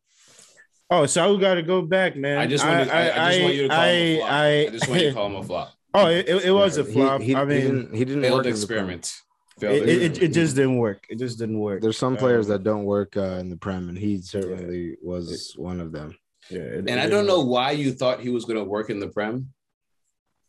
Oh, 0.90 1.06
Saul 1.06 1.36
got 1.38 1.54
to 1.54 1.62
go 1.62 1.82
back, 1.82 2.16
man. 2.16 2.38
I 2.38 2.46
just 2.46 2.64
want 2.64 2.90
I, 2.90 3.10
I, 3.10 3.30
just 3.30 3.42
want 3.42 3.54
you 3.54 3.62
to 3.62 3.68
call 3.68 3.76
him 3.76 3.84
a 3.86 4.16
flop. 4.16 4.30
I, 4.30 4.66
I, 4.66 4.68
just 4.70 4.88
want 4.88 5.00
you 5.02 5.08
to 5.08 5.14
call 5.14 5.26
him 5.26 5.36
a 5.36 5.42
flop. 5.42 5.72
oh, 5.94 6.06
it, 6.06 6.28
it 6.28 6.52
was 6.52 6.76
a 6.78 6.84
flop. 6.84 7.20
He, 7.20 7.34
I 7.34 7.40
he 7.40 7.46
mean, 7.46 7.60
didn't, 7.60 7.94
he 7.94 8.04
didn't 8.04 8.22
Failed 8.22 8.34
work 8.38 8.46
in 8.46 8.52
the 8.52 8.56
experiment. 8.58 9.12
Failed 9.60 9.74
it, 9.74 9.76
it, 9.76 9.88
experiment. 9.88 10.22
it 10.22 10.28
just 10.34 10.56
didn't 10.56 10.78
work. 10.78 11.04
It 11.10 11.18
just 11.18 11.38
didn't 11.38 11.58
work. 11.58 11.82
There's 11.82 11.98
some 11.98 12.16
players 12.16 12.46
Um, 12.46 12.52
that 12.52 12.62
don't 12.64 12.84
work 12.84 13.16
uh, 13.16 13.36
in 13.40 13.50
the 13.50 13.56
Prem, 13.56 13.88
and 13.88 13.98
he 13.98 14.20
certainly 14.22 14.96
was 15.02 15.52
one 15.56 15.80
of 15.80 15.92
them. 15.92 16.16
Yeah, 16.50 16.60
it- 16.60 16.78
and 16.78 16.88
it 16.88 16.92
I 16.98 17.00
don't 17.02 17.10
didn't 17.10 17.26
know 17.26 17.44
why 17.44 17.72
you 17.72 17.92
thought 17.92 18.20
he 18.20 18.30
was 18.30 18.44
going 18.46 18.58
to 18.58 18.64
work 18.64 18.88
in 18.88 19.00
the 19.00 19.08
Prem. 19.08 19.52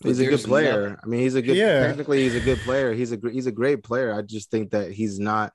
He's 0.01 0.19
a 0.19 0.23
good 0.23 0.31
There's 0.31 0.45
player. 0.45 0.97
I 1.03 1.05
mean, 1.07 1.19
he's 1.19 1.35
a 1.35 1.41
good. 1.41 1.57
Yeah. 1.57 1.85
Technically, 1.85 2.23
he's 2.23 2.35
a 2.35 2.39
good 2.39 2.59
player. 2.59 2.93
He's 2.93 3.11
a 3.11 3.19
he's 3.33 3.47
a 3.47 3.51
great 3.51 3.83
player. 3.83 4.13
I 4.13 4.21
just 4.21 4.49
think 4.49 4.71
that 4.71 4.93
he's 4.93 5.19
not. 5.19 5.51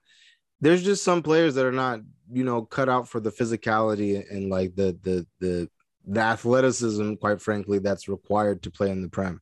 There's 0.61 0.83
just 0.83 1.05
some 1.05 1.23
players 1.23 1.55
that 1.57 1.67
are 1.67 1.73
not, 1.73 2.01
you 2.33 2.45
know, 2.45 2.63
cut 2.63 2.89
out 2.89 3.09
for 3.09 3.21
the 3.21 3.31
physicality 3.31 4.25
and 4.31 4.51
like 4.51 4.75
the 4.77 4.99
the 5.03 5.27
the 5.41 5.69
the 6.07 6.21
athleticism. 6.21 7.15
Quite 7.15 7.41
frankly, 7.41 7.79
that's 7.79 8.09
required 8.09 8.63
to 8.63 8.71
play 8.71 8.91
in 8.91 9.03
the 9.03 9.09
prem. 9.09 9.41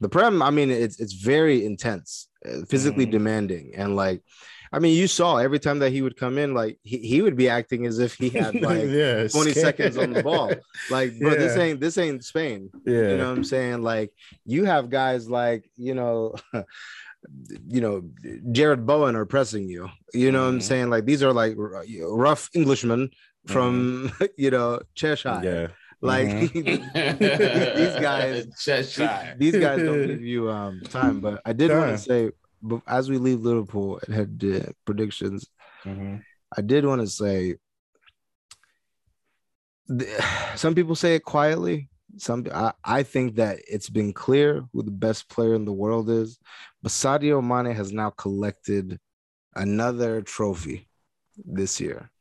The 0.00 0.08
prem, 0.08 0.42
I 0.42 0.50
mean, 0.50 0.70
it's 0.70 1.00
it's 1.00 1.14
very 1.14 1.64
intense, 1.64 2.28
uh, 2.46 2.64
physically 2.68 3.06
Mhm. 3.06 3.10
demanding, 3.12 3.72
and 3.76 3.96
like, 3.96 4.22
I 4.72 4.78
mean, 4.78 4.94
you 4.96 5.06
saw 5.08 5.38
every 5.38 5.58
time 5.58 5.78
that 5.78 5.90
he 5.92 6.02
would 6.02 6.16
come 6.16 6.36
in, 6.38 6.52
like 6.54 6.78
he, 6.82 6.98
he 6.98 7.22
would 7.22 7.36
be 7.36 7.48
acting 7.48 7.86
as 7.86 7.98
if 7.98 8.14
he 8.14 8.28
had 8.30 8.56
like 8.60 8.90
yeah, 8.90 9.26
20 9.28 9.52
scared. 9.52 9.54
seconds 9.54 9.96
on 9.96 10.10
the 10.10 10.16
ball. 10.16 10.66
Like, 10.88 11.14
bro, 11.18 11.34
this 11.34 11.56
ain't 11.56 11.80
this 11.80 11.96
ain't 11.98 12.24
Spain. 12.24 12.70
Yeah, 12.84 13.00
You 13.08 13.16
know 13.16 13.24
what 13.26 13.32
I'm 13.36 13.44
saying? 13.44 13.82
Like 13.82 14.12
you 14.44 14.64
have 14.66 14.90
guys 14.90 15.30
like, 15.30 15.70
you 15.76 15.94
know, 15.94 16.34
you 17.68 17.80
know, 17.80 18.02
Jarrod 18.52 18.86
Bowen 18.86 19.16
are 19.16 19.26
pressing 19.26 19.68
you. 19.68 19.88
You 20.14 20.30
know 20.32 20.42
what 20.44 20.48
I'm 20.54 20.58
Mhm. 20.58 20.62
saying? 20.62 20.90
Like 20.90 21.04
these 21.06 21.22
are 21.22 21.32
like 21.32 21.56
r- 21.58 21.84
rough 22.10 22.48
Englishmen 22.54 23.10
from, 23.46 24.10
you 24.36 24.50
know, 24.50 24.80
Cheshire. 24.94 25.40
yeah. 25.42 25.68
Like 26.02 26.52
These 26.52 27.96
guys- 28.00 28.46
Cheshire. 28.64 29.34
these 29.38 29.56
guys 29.56 29.82
don't 29.82 30.06
give 30.06 30.22
you 30.22 30.50
um 30.50 30.80
time. 30.88 31.20
But 31.20 31.40
I 31.44 31.52
did 31.52 31.70
want 31.70 31.90
to 31.92 31.98
say, 31.98 32.30
as 32.86 33.08
we 33.10 33.18
leave 33.18 33.40
Liverpool 33.40 34.00
and 34.06 34.14
head 34.14 34.40
to 34.40 34.72
predictions, 34.84 35.46
Mhm. 35.84 36.22
I 36.56 36.60
did 36.62 36.84
want 36.84 37.00
to 37.00 37.06
say 37.06 37.56
th- 39.88 40.08
some 40.56 40.74
people 40.74 40.94
say 40.94 41.14
it 41.16 41.24
quietly. 41.24 41.88
Some 42.18 42.46
I, 42.52 42.72
I 42.84 43.02
think 43.02 43.36
that 43.36 43.58
it's 43.68 43.90
been 43.90 44.12
clear 44.12 44.64
who 44.72 44.82
the 44.82 44.90
best 44.90 45.28
player 45.28 45.54
in 45.54 45.64
the 45.64 45.72
world 45.72 46.08
is, 46.08 46.38
but 46.86 46.92
Sadio 46.92 47.42
Mane 47.42 47.74
has 47.74 47.92
now 47.92 48.10
collected 48.10 49.00
another 49.56 50.22
trophy 50.22 50.88
this 51.44 51.80
year. 51.80 52.12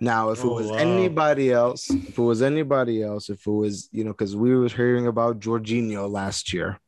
Now, 0.00 0.32
if 0.32 0.40
it 0.40 0.44
Oh, 0.44 0.52
was 0.52 0.70
wow. 0.70 0.76
anybody 0.76 1.50
else, 1.50 1.88
if 1.88 2.18
it 2.18 2.22
was 2.22 2.42
anybody 2.42 3.02
else, 3.02 3.30
if 3.30 3.46
it 3.46 3.50
was, 3.50 3.88
you 3.90 4.04
know, 4.04 4.10
because 4.10 4.36
we 4.36 4.54
were 4.54 4.68
hearing 4.68 5.06
about 5.06 5.40
Jorginho 5.40 6.10
last 6.10 6.52
year 6.52 6.78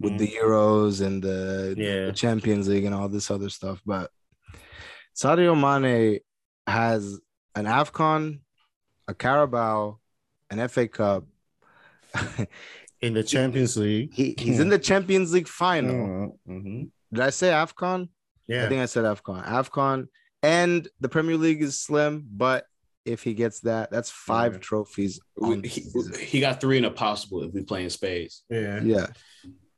with 0.00 0.16
the 0.16 0.26
mm. 0.26 0.40
Euros 0.40 1.04
and 1.04 1.22
the, 1.22 1.74
Yeah. 1.76 2.06
the 2.06 2.12
Champions 2.12 2.66
League 2.66 2.86
and 2.86 2.94
all 2.94 3.10
this 3.10 3.30
other 3.30 3.50
stuff, 3.50 3.82
but 3.84 4.10
Sadio 5.14 5.52
Mane 5.54 6.20
has 6.66 7.20
an 7.54 7.66
AFCON, 7.66 8.40
a 9.06 9.12
Carabao, 9.12 9.98
an 10.48 10.66
FA 10.70 10.88
Cup. 10.88 11.26
in 13.04 13.14
the 13.14 13.22
Champions 13.22 13.76
League. 13.76 14.12
he, 14.12 14.34
he's 14.38 14.60
in 14.60 14.68
the 14.68 14.78
Champions 14.78 15.32
League 15.32 15.48
final. 15.48 16.38
Mhm. 16.48 16.90
Did 17.12 17.20
I 17.22 17.30
say 17.30 17.48
AFCON? 17.50 18.08
Yeah. 18.46 18.64
I 18.64 18.68
think 18.68 18.80
I 18.82 18.86
said 18.86 19.04
AFCON. 19.04 19.44
AFCON 19.46 20.08
and 20.42 20.88
the 21.00 21.08
Premier 21.08 21.36
League 21.36 21.62
is 21.62 21.78
slim, 21.80 22.26
but 22.30 22.64
if 23.04 23.22
he 23.22 23.34
gets 23.34 23.60
that, 23.60 23.90
that's 23.90 24.10
five 24.10 24.54
Yeah. 24.54 24.58
trophies. 24.60 25.20
On 25.40 25.62
He, 25.62 25.84
he 26.20 26.40
got 26.40 26.60
three 26.60 26.78
in 26.78 26.84
a 26.86 26.90
possible 26.90 27.42
if 27.42 27.52
we 27.52 27.62
play 27.62 27.84
in 27.84 27.90
spades. 27.90 28.42
yeah, 28.50 28.82
yeah. 28.82 29.06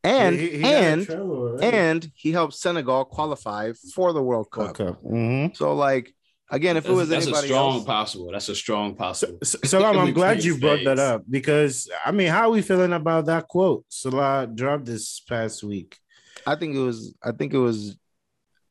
And 0.04 0.36
He- 0.38 0.58
he 0.58 0.64
and 0.64 1.04
trouble 1.04 1.32
already. 1.36 1.76
and 1.76 2.12
he 2.14 2.30
helped 2.30 2.54
Senegal 2.54 3.04
qualify 3.06 3.72
for 3.94 4.12
the 4.12 4.22
World 4.22 4.50
Cup. 4.52 4.62
World 4.62 4.76
Cup. 4.76 5.02
Mhm. 5.02 5.56
So 5.56 5.74
like 5.74 6.14
again, 6.50 6.76
if 6.76 6.84
it 6.84 6.88
That's, 6.88 6.96
was 6.96 7.08
that's 7.08 7.26
a 7.26 7.34
strong 7.46 7.74
else, 7.76 7.84
possible. 7.84 8.30
That's 8.32 8.48
a 8.48 8.54
strong 8.54 8.94
possible. 8.94 9.38
So, 9.42 9.58
so 9.64 9.84
I'm, 9.84 9.98
I'm 9.98 10.12
glad 10.12 10.44
you 10.44 10.58
brought 10.58 10.84
that 10.84 10.98
up 10.98 11.22
because 11.28 11.88
I 12.04 12.12
mean, 12.12 12.28
how 12.28 12.48
are 12.48 12.50
we 12.50 12.62
feeling 12.62 12.92
about 12.92 13.26
that 13.26 13.48
quote 13.48 13.84
Salah 13.88 14.46
dropped 14.52 14.84
this 14.86 15.20
past 15.20 15.62
week? 15.64 15.98
I 16.46 16.54
think 16.54 16.76
it 16.76 16.80
was. 16.80 17.14
I 17.22 17.32
think 17.32 17.54
it 17.54 17.58
was. 17.58 17.96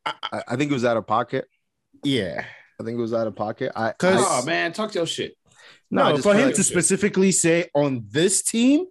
I, 0.06 0.14
I- 0.31 0.43
I 0.49 0.56
think 0.56 0.72
it 0.72 0.73
was 0.73 0.85
out 0.85 0.97
of 0.97 1.06
pocket. 1.07 1.45
Yeah, 2.03 2.45
I 2.80 2.84
think 2.84 2.97
it 2.97 3.02
was 3.02 3.14
out 3.14 3.27
of 3.27 3.35
pocket. 3.35 3.72
I 3.76 3.91
'Cause- 3.93 4.23
I- 4.23 4.39
Oh 4.41 4.45
man, 4.45 4.72
talk 4.73 4.93
your 4.95 5.06
shit. 5.07 5.35
no, 5.91 6.11
no, 6.15 6.18
for 6.22 6.34
him 6.35 6.45
like- 6.47 6.56
to 6.56 6.64
specifically 6.64 7.31
say 7.31 7.69
on 7.73 8.06
this 8.10 8.43
team, 8.43 8.85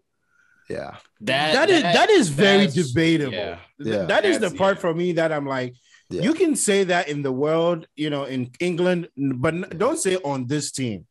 yeah, 0.69 0.97
That 1.20 1.52
that 1.55 1.70
is 1.70 1.82
that 1.82 2.11
is 2.11 2.28
very 2.31 2.66
debatable. 2.66 3.32
yeah. 3.32 3.59
Yeah. 3.78 4.05
that 4.06 4.24
is 4.24 4.39
the 4.39 4.51
part 4.51 4.77
yeah. 4.77 4.81
for 4.81 4.94
me 4.94 5.12
that 5.12 5.31
I'm 5.32 5.47
like, 5.47 5.74
Yeah. 6.10 6.22
you 6.22 6.35
can 6.35 6.55
say 6.55 6.85
that 6.85 7.09
in 7.09 7.22
the 7.22 7.32
world, 7.32 7.86
you 7.97 8.10
know, 8.10 8.24
in 8.24 8.51
England, 8.60 9.09
but 9.16 9.55
n- 9.55 9.66
don't 9.76 9.98
say 9.98 10.16
on 10.16 10.47
this 10.47 10.70
team. 10.70 11.06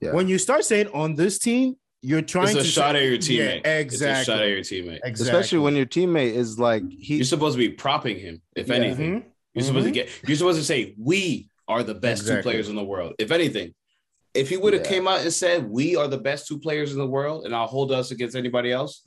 Yeah. 0.00 0.12
When 0.12 0.28
you 0.28 0.38
start 0.38 0.64
saying 0.64 0.88
on 0.94 1.14
this 1.16 1.38
team, 1.38 1.76
you're 2.00 2.22
trying 2.22 2.46
It's 2.48 2.54
a 2.54 2.58
to 2.62 2.64
shot 2.64 2.94
say- 2.94 2.98
at 3.14 3.28
your 3.28 3.42
Yeah, 3.44 3.52
teammate. 3.52 3.56
It's 3.58 3.66
a 3.66 3.80
exactly. 3.80 4.24
shot 4.24 4.42
at 4.42 4.48
your 4.48 4.60
teammate. 4.60 5.00
Exactly. 5.04 5.38
especially 5.38 5.58
when 5.58 5.76
your 5.76 5.86
teammate 5.86 6.32
is 6.34 6.58
like 6.58 6.82
he. 6.90 7.16
You're 7.16 7.24
supposed 7.24 7.54
to 7.54 7.58
be 7.58 7.70
propping 7.70 8.18
him, 8.18 8.40
if 8.56 8.68
Yeah. 8.68 8.74
anything. 8.76 9.20
Mhm. 9.20 9.24
You're 9.54 9.64
supposed 9.64 9.84
to 9.86 9.90
Mhm. 9.90 9.94
get. 9.94 10.08
You're 10.26 10.36
supposed 10.36 10.58
to 10.58 10.64
say 10.64 10.94
we 10.98 11.48
are 11.66 11.82
the 11.82 11.94
best 11.94 12.26
two 12.26 12.40
players 12.40 12.68
in 12.68 12.76
the 12.76 12.84
world. 12.84 13.14
If 13.18 13.30
anything, 13.30 13.74
if 14.34 14.48
he 14.48 14.56
would 14.56 14.72
have 14.72 14.82
Yeah. 14.84 14.88
came 14.88 15.08
out 15.08 15.20
and 15.20 15.32
said 15.32 15.68
we 15.68 15.96
are 15.96 16.08
the 16.08 16.18
best 16.18 16.46
two 16.46 16.58
players 16.58 16.92
in 16.92 16.98
the 16.98 17.06
world, 17.06 17.44
and 17.44 17.54
I'll 17.54 17.66
hold 17.66 17.92
us 17.92 18.10
against 18.12 18.36
anybody 18.36 18.70
else, 18.72 19.02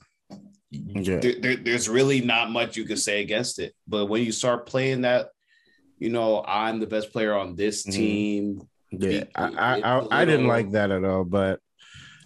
Yeah. 0.70 1.18
there, 1.18 1.34
there- 1.40 1.56
there's 1.56 1.88
really 1.88 2.20
not 2.20 2.50
much 2.50 2.76
you 2.76 2.84
can 2.84 2.96
say 2.96 3.20
against 3.22 3.58
it. 3.58 3.74
But 3.88 4.06
when 4.06 4.22
you 4.24 4.32
start 4.32 4.66
playing 4.66 5.00
that, 5.02 5.30
you 6.02 6.10
know, 6.10 6.42
I'm 6.46 6.80
the 6.80 6.86
best 6.86 7.12
player 7.12 7.34
on 7.34 7.54
this 7.54 7.86
Mhm. 7.86 7.92
team. 7.92 8.60
Yeah, 8.90 9.10
It- 9.10 9.30
I, 9.36 9.46
it- 9.48 9.54
I, 9.56 9.78
I, 9.80 9.98
it's 10.00 10.06
a 10.10 10.14
I 10.14 10.24
didn't 10.24 10.48
like 10.48 10.72
that 10.72 10.90
at 10.90 11.04
all, 11.04 11.24
but 11.24 11.60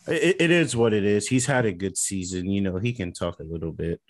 it, 0.09 0.37
it 0.41 0.51
is 0.51 0.75
what 0.75 0.93
it 0.95 1.05
is. 1.05 1.29
He's 1.29 1.47
had 1.47 1.67
a 1.67 1.73
good 1.73 1.97
season. 1.99 2.49
You 2.51 2.63
know, 2.63 2.79
he 2.79 2.93
can 2.93 3.13
talk 3.13 3.39
a 3.39 3.45
little 3.45 3.73
bit. 3.73 4.01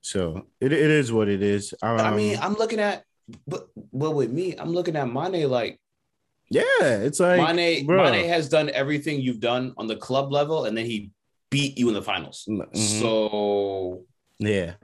So 0.00 0.46
it, 0.60 0.72
it 0.72 0.90
is 0.90 1.12
what 1.12 1.28
it 1.28 1.42
is. 1.42 1.74
Um, 1.82 1.98
I 2.00 2.14
mean, 2.16 2.38
I'm 2.40 2.54
looking 2.54 2.80
at, 2.80 3.04
but 3.46 3.68
but 3.92 4.12
with 4.12 4.30
me, 4.30 4.54
I'm 4.58 4.72
looking 4.72 4.96
at 4.96 5.06
Mane 5.10 5.48
like 5.48 5.78
yeah, 6.50 6.62
it's 6.80 7.20
like 7.20 7.40
Mane. 7.56 7.86
bro. 7.86 8.10
Mane 8.10 8.28
has 8.28 8.48
done 8.48 8.68
everything 8.70 9.20
you've 9.20 9.40
done 9.40 9.72
on 9.76 9.86
the 9.86 9.96
club 9.96 10.30
level, 10.32 10.64
and 10.66 10.76
then 10.76 10.84
he 10.86 11.10
beat 11.50 11.78
you 11.78 11.88
in 11.88 11.94
the 11.94 12.02
finals. 12.02 12.44
Mhm. 12.48 12.76
So 13.00 14.04
yeah. 14.38 14.74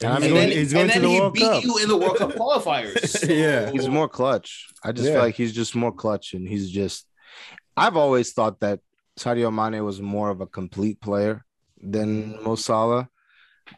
And 0.00 0.10
I 0.12 0.14
he's 0.16 0.22
mean- 0.22 0.30
going, 0.32 0.42
and 0.44 0.52
then, 0.52 0.58
he's 0.58 0.72
going 0.72 0.84
and 0.84 0.92
to 0.94 1.00
the 1.00 1.08
he 1.08 1.20
World 1.20 1.34
beat 1.34 1.40
Cup. 1.42 1.64
you 1.64 1.78
in 1.78 1.88
the 1.88 1.96
World 1.96 2.16
Cup 2.18 2.30
qualifiers. 2.32 3.08
So- 3.08 3.26
Yeah. 3.32 3.70
he's 3.70 3.88
more 3.88 4.08
clutch. 4.08 4.68
I 4.84 4.92
just 4.92 5.06
Yeah. 5.06 5.14
feel 5.14 5.22
like 5.22 5.34
he's 5.34 5.52
just 5.52 5.74
more 5.74 5.92
clutch, 5.92 6.34
and 6.34 6.48
he's 6.48 6.70
just. 6.70 7.06
I've 7.76 7.96
always 7.96 8.32
thought 8.32 8.60
that 8.60 8.80
Sadio 9.18 9.52
Mane 9.52 9.84
was 9.84 10.00
more 10.00 10.30
of 10.30 10.40
a 10.40 10.46
complete 10.46 11.00
player 11.00 11.44
than 11.80 12.42
Mo 12.42 12.54
Salah. 12.56 13.08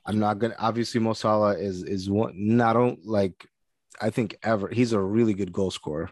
I'm 0.06 0.18
not 0.18 0.38
gonna. 0.38 0.54
Obviously, 0.58 1.00
Mo 1.00 1.14
Salah 1.14 1.56
is 1.58 1.82
is 1.82 2.08
one. 2.10 2.32
Not 2.36 2.76
on 2.76 2.98
like. 3.04 3.46
I 4.00 4.08
think 4.10 4.36
ever 4.42 4.68
he's 4.68 4.92
a 4.92 5.00
really 5.00 5.34
good 5.34 5.52
goal 5.52 5.70
scorer. 5.70 6.10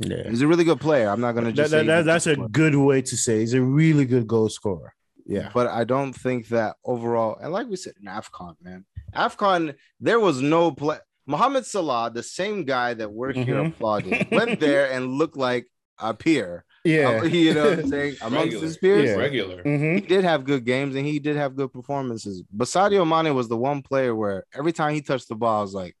Yeah. 0.00 0.28
He's 0.28 0.42
a 0.42 0.46
really 0.46 0.64
good 0.64 0.80
player. 0.80 1.08
I'm 1.08 1.20
not 1.20 1.32
gonna 1.32 1.52
just 1.52 1.70
that, 1.70 1.80
say 1.82 1.86
that- 1.86 2.04
that's 2.04 2.26
a 2.26 2.36
good. 2.36 2.52
good 2.52 2.74
way 2.76 3.00
to 3.02 3.16
say 3.16 3.40
he's 3.40 3.54
a 3.54 3.62
really 3.62 4.04
good 4.06 4.26
goal 4.26 4.48
scorer. 4.48 4.94
Yeah. 5.24 5.50
But 5.54 5.68
I 5.68 5.84
don't 5.84 6.12
think 6.12 6.48
that 6.48 6.76
overall, 6.84 7.38
and 7.40 7.52
like 7.52 7.68
we 7.68 7.76
said 7.76 7.94
in 8.00 8.06
AFCON, 8.08 8.56
man, 8.60 8.84
AFCON, 9.14 9.74
there 10.00 10.20
was 10.20 10.40
no 10.40 10.70
play. 10.72 10.98
Mohamed 11.26 11.64
Salah, 11.66 12.10
the 12.12 12.22
same 12.22 12.64
guy 12.64 12.94
that 12.94 13.12
we're 13.12 13.32
here 13.32 13.56
Mhm. 13.56 13.68
applauding, 13.68 14.26
went 14.32 14.58
there 14.60 14.90
and 14.90 15.06
looked 15.18 15.36
like 15.36 15.66
a 15.98 16.12
peer. 16.14 16.64
Yeah. 16.84 17.20
Uh, 17.20 17.24
you 17.24 17.54
know 17.54 17.70
what 17.70 17.78
I'm 17.78 17.88
saying? 17.88 18.16
Amongst 18.22 18.44
Regular. 18.46 18.64
his 18.66 18.76
peers. 18.78 19.04
Yeah. 19.10 19.16
Regular. 19.16 19.62
Mhm. 19.62 19.94
He 19.94 20.00
did 20.00 20.24
have 20.24 20.44
good 20.44 20.64
games 20.64 20.96
and 20.96 21.06
he 21.06 21.20
did 21.20 21.36
have 21.36 21.54
good 21.54 21.72
performances. 21.72 22.42
But 22.52 22.66
Sadio 22.66 23.06
Mane 23.06 23.32
was 23.36 23.48
the 23.48 23.56
one 23.56 23.82
player 23.82 24.14
where 24.16 24.44
every 24.52 24.72
time 24.72 24.94
he 24.94 25.00
touched 25.00 25.28
the 25.28 25.36
ball, 25.36 25.58
I 25.58 25.62
was 25.62 25.74
like, 25.74 25.96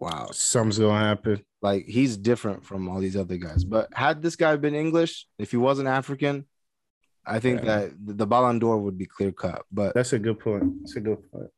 wow, 0.00 0.28
Something's 0.32 0.78
gonna 0.78 0.98
happen. 0.98 1.42
like 1.62 1.86
he's 1.86 2.18
different 2.18 2.62
from 2.64 2.88
all 2.90 3.00
these 3.00 3.16
other 3.16 3.38
guys. 3.38 3.64
But 3.64 3.88
had 3.94 4.20
this 4.20 4.36
guy 4.36 4.54
been 4.56 4.74
English, 4.74 5.26
if 5.38 5.50
he 5.50 5.56
wasn't 5.56 5.88
African, 5.88 6.44
I 7.24 7.40
think 7.40 7.60
Yeah. 7.60 7.66
that 7.86 8.06
the 8.06 8.12
the 8.12 8.26
Ballon 8.26 8.58
d'Or 8.58 8.76
would 8.78 8.98
be 8.98 9.06
clear 9.06 9.32
cut. 9.32 9.62
But 9.72 9.94
That's 9.94 10.12
a 10.12 10.18
good 10.18 10.38
point. 10.40 10.82
That's 10.82 10.96
a 10.96 11.00
good 11.00 11.30
point. 11.32 11.50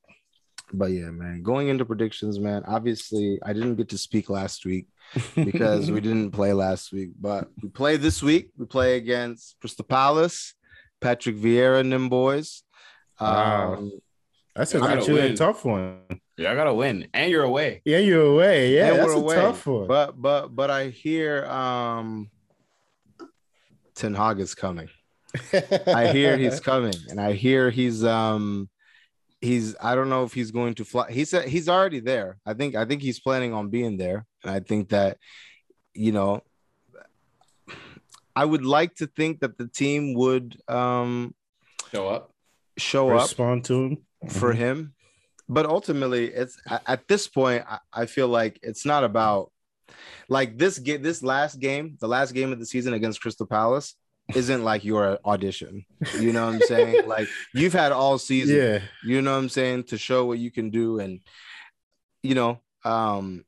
But 0.72 0.86
yeah, 0.86 1.10
man, 1.10 1.42
going 1.42 1.68
into 1.68 1.84
predictions, 1.84 2.38
man. 2.38 2.62
Obviously, 2.66 3.38
I 3.44 3.52
didn't 3.52 3.76
get 3.76 3.88
to 3.90 3.98
speak 3.98 4.30
last 4.30 4.64
week 4.64 4.86
because 5.34 5.90
we 5.90 6.01
didn't 6.09 6.30
play 6.32 6.52
last 6.52 6.92
week, 6.92 7.10
but 7.20 7.48
we 7.62 7.68
play 7.68 7.97
this 7.97 8.22
week. 8.22 8.51
We 8.56 8.66
play 8.66 8.97
against 8.97 9.56
Crystal 9.60 9.84
Palace, 9.84 10.55
Patrick 11.01 11.36
Vieira, 11.36 11.80
and 11.80 11.92
them 11.92 12.09
boys. 12.09 12.62
Wow. 13.20 13.74
Um, 13.74 14.01
That's 14.55 14.74
a, 14.74 14.82
actually 14.82 15.20
a 15.20 15.36
tough 15.36 15.64
one. 15.64 16.01
Yeah, 16.36 16.52
I 16.52 16.55
gotta 16.55 16.74
win, 16.74 17.06
and 17.12 17.30
you're 17.30 17.44
away. 17.44 17.82
Yeah, 17.84 17.98
you're 17.98 18.24
away. 18.24 18.74
Yeah, 18.74 18.90
and 18.90 18.98
that's 18.98 19.06
we're 19.09 19.14
a 19.14 19.16
away. 19.16 19.34
tough 19.36 19.66
one. 19.66 19.86
But 19.86 20.20
but 20.20 20.48
but 20.48 20.70
I 20.70 20.88
hear 20.88 21.44
um 21.47 22.30
Ten 23.94 24.14
Hag 24.14 24.40
is 24.40 24.55
coming. 24.55 24.88
I 25.86 26.09
hear 26.09 26.36
he's 26.36 26.59
coming, 26.59 26.94
and 27.09 27.20
I 27.20 27.32
hear 27.32 27.70
he's 27.70 28.05
um 28.05 28.68
he's 29.40 29.74
I 29.80 29.94
don't 29.94 30.08
know 30.08 30.24
if 30.24 30.32
he's 30.34 30.50
going 30.50 30.74
to 30.74 30.84
fly. 30.84 31.10
He 31.10 31.24
said 31.24 31.48
he's 31.48 31.68
already 31.68 32.00
there. 32.00 32.38
I 32.46 32.54
think 32.54 32.74
I 32.74 32.84
think 32.84 33.02
he's 33.02 33.20
planning 33.20 33.52
on 33.54 33.68
being 33.70 33.96
there, 33.96 34.26
and 34.44 34.52
I 34.52 34.60
think 34.60 34.90
that 34.90 35.18
you 35.94 36.12
know 36.12 36.42
I 38.36 38.44
would 38.44 38.64
like 38.64 38.94
to 38.96 39.06
think 39.06 39.40
that 39.40 39.58
the 39.58 39.68
team 39.68 40.14
would 40.14 40.56
um 40.68 41.34
Show 41.92 42.08
up. 42.08 42.30
show 42.78 43.10
up 43.10 43.22
respond 43.22 43.64
to 43.66 43.74
him 43.84 43.98
for 44.28 44.52
him. 44.52 44.94
But 45.48 45.66
ultimately, 45.66 46.26
it's 46.28 46.56
at- 46.68 46.82
at 46.86 47.08
this 47.08 47.26
point, 47.26 47.64
I, 47.68 47.78
I 47.92 48.06
feel 48.06 48.28
like 48.28 48.60
it's 48.62 48.86
not 48.86 49.02
about 49.02 49.50
like 50.28 50.56
this 50.56 50.78
game, 50.78 51.02
this 51.02 51.22
last 51.24 51.58
game, 51.58 51.96
the 52.00 52.06
last 52.06 52.32
game 52.32 52.52
of 52.52 52.60
the 52.60 52.66
season 52.66 52.94
against 52.94 53.20
Crystal 53.20 53.46
Palace 53.46 53.96
isn't 54.34 54.64
like 54.64 54.84
your 54.84 55.18
audition. 55.24 55.84
You 56.18 56.32
know 56.32 56.47
what 56.47 56.55
I'm 56.55 56.60
saying? 56.62 57.06
like 57.06 57.28
you've 57.55 57.72
had 57.72 57.92
all 57.92 58.18
season, 58.18 58.56
Yeah, 58.56 58.80
you 59.05 59.22
know 59.22 59.32
what 59.32 59.38
I'm 59.38 59.48
saying, 59.48 59.84
to 59.84 59.98
show 59.98 60.24
what 60.26 60.38
you 60.38 60.51
can 60.51 60.70
do. 60.70 61.01
And 61.01 61.20
you 62.22 62.34
know, 62.34 62.60
um 62.84 63.44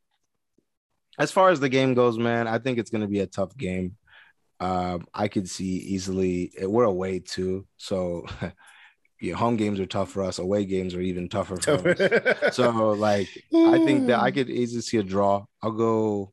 as 1.18 1.30
far 1.30 1.50
as 1.50 1.60
the 1.60 1.68
game 1.68 1.94
goes, 1.94 2.18
man, 2.18 2.48
I 2.48 2.58
think 2.58 2.78
it's 2.78 2.90
gonna 2.90 3.08
be 3.08 3.20
a 3.20 3.26
tough 3.26 3.56
game. 3.56 3.96
Um, 4.60 5.06
I 5.12 5.26
could 5.28 5.48
see 5.48 5.64
easily 5.64 6.52
we're 6.60 6.84
away 6.84 7.18
too. 7.18 7.66
So 7.76 8.26
yeah, 9.20 9.34
home 9.34 9.56
games 9.56 9.80
are 9.80 9.86
tough 9.86 10.10
for 10.10 10.22
us, 10.22 10.38
away 10.38 10.64
games 10.64 10.94
are 10.94 11.00
even 11.00 11.28
tougher 11.28 11.56
for 11.56 11.90
us. 11.90 12.56
So 12.56 12.70
like 12.90 13.28
I 13.54 13.78
think 13.84 14.06
that 14.08 14.20
I 14.20 14.30
could 14.30 14.50
easily 14.50 14.82
see 14.82 14.98
a 14.98 15.02
draw. 15.02 15.44
I'll 15.62 15.72
go. 15.72 16.32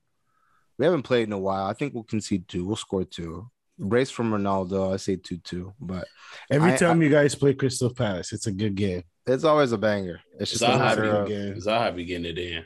We 0.77 0.85
haven't 0.85 1.03
played 1.03 1.27
in 1.27 1.33
a 1.33 1.39
while. 1.39 1.65
I 1.65 1.73
think 1.73 1.93
we'll 1.93 2.03
concede 2.03 2.47
two. 2.47 2.65
We'll 2.65 2.77
score 2.77 3.03
two. 3.03 3.49
Brace 3.79 4.09
from 4.11 4.31
Ronaldo. 4.31 4.93
I 4.93 4.97
say 4.97 5.15
two 5.15 5.37
two, 5.37 5.73
but 5.79 6.05
every 6.51 6.73
I- 6.73 6.77
time 6.77 7.01
you 7.01 7.09
guys 7.09 7.33
play 7.35 7.53
Crystal 7.53 7.93
Palace, 7.93 8.33
it's 8.33 8.45
a 8.47 8.51
good 8.51 8.75
game. 8.75 9.03
it's 9.25 9.43
always 9.45 9.71
a 9.71 9.77
banger. 9.77 10.19
It's 10.39 10.51
just 10.51 10.63
a 10.63 10.67
Zaha 10.67 10.79
matter 10.79 11.01
be, 11.03 11.09
of 11.09 11.27
game. 11.27 11.53
Zaha 11.55 11.95
be 11.95 12.05
getting 12.05 12.25
it 12.25 12.37
in. 12.37 12.65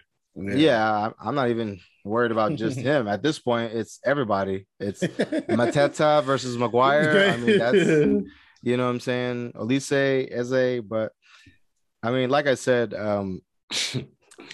yeah. 0.60 0.84
I- 1.10 1.28
I'm 1.30 1.36
not 1.36 1.50
even 1.50 1.80
worried 2.04 2.32
about 2.32 2.56
just 2.56 2.78
him 2.90 3.08
at 3.08 3.22
this 3.22 3.38
point. 3.40 3.74
It's 3.74 4.00
everybody. 4.04 4.66
It's 4.80 5.02
Mateta 5.60 6.24
versus 6.24 6.58
Maguire. 6.58 7.30
I 7.34 7.38
mean, 7.38 7.58
that's 7.60 7.76
you 8.64 8.78
know 8.78 8.86
what 8.86 8.90
I'm 8.94 9.00
saying. 9.00 9.52
Olise, 9.54 10.28
Eze, 10.32 10.82
but 10.82 11.12
I 12.02 12.12
mean, 12.12 12.30
like 12.30 12.48
I 12.48 12.56
said, 12.56 12.94
um, 12.94 13.42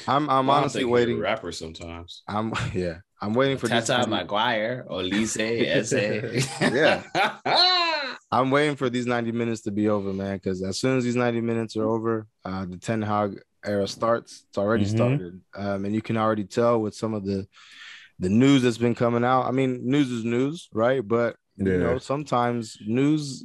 I'm 0.07 0.29
I'm 0.29 0.49
I 0.49 0.57
honestly 0.57 0.81
think 0.81 0.89
he's 0.89 0.91
a 0.91 0.93
waiting. 0.93 1.19
rapper 1.19 1.51
sometimes. 1.51 2.21
I'm 2.27 2.53
yeah. 2.73 2.97
I'm 3.21 3.33
waiting 3.33 3.57
for 3.57 3.67
these 3.67 3.85
Tata 3.87 4.09
90 4.09 4.09
Maguire, 4.09 4.85
Olise, 4.89 5.39
Eze. 5.67 6.47
Yeah. 6.61 7.03
I'm 8.31 8.51
waiting 8.51 8.75
for 8.75 8.89
these 8.89 9.05
90 9.07 9.31
minutes 9.31 9.61
to 9.61 9.71
be 9.71 9.89
over, 9.89 10.13
man. 10.13 10.37
Because 10.37 10.61
as 10.63 10.79
soon 10.79 10.97
as 10.97 11.03
these 11.03 11.15
90 11.15 11.41
minutes 11.41 11.75
are 11.75 11.87
over, 11.87 12.27
uh, 12.45 12.65
the 12.65 12.77
Ten 12.77 13.01
Hag 13.01 13.39
era 13.65 13.87
starts. 13.87 14.45
It's 14.47 14.57
already 14.57 14.85
Mhm. 14.85 14.95
started, 14.95 15.41
um, 15.55 15.83
and 15.85 15.93
you 15.93 16.01
can 16.01 16.15
already 16.15 16.45
tell 16.45 16.79
with 16.81 16.93
some 16.95 17.13
of 17.13 17.25
the 17.25 17.45
the 18.21 18.29
news 18.29 18.63
that's 18.63 18.77
been 18.77 18.95
coming 18.95 19.23
out. 19.23 19.43
I 19.47 19.51
mean, 19.51 19.79
news 19.83 20.11
is 20.11 20.23
news, 20.25 20.67
right? 20.73 21.05
But 21.05 21.35
you 21.57 21.77
know, 21.77 21.97
sometimes 21.97 22.77
news. 22.85 23.43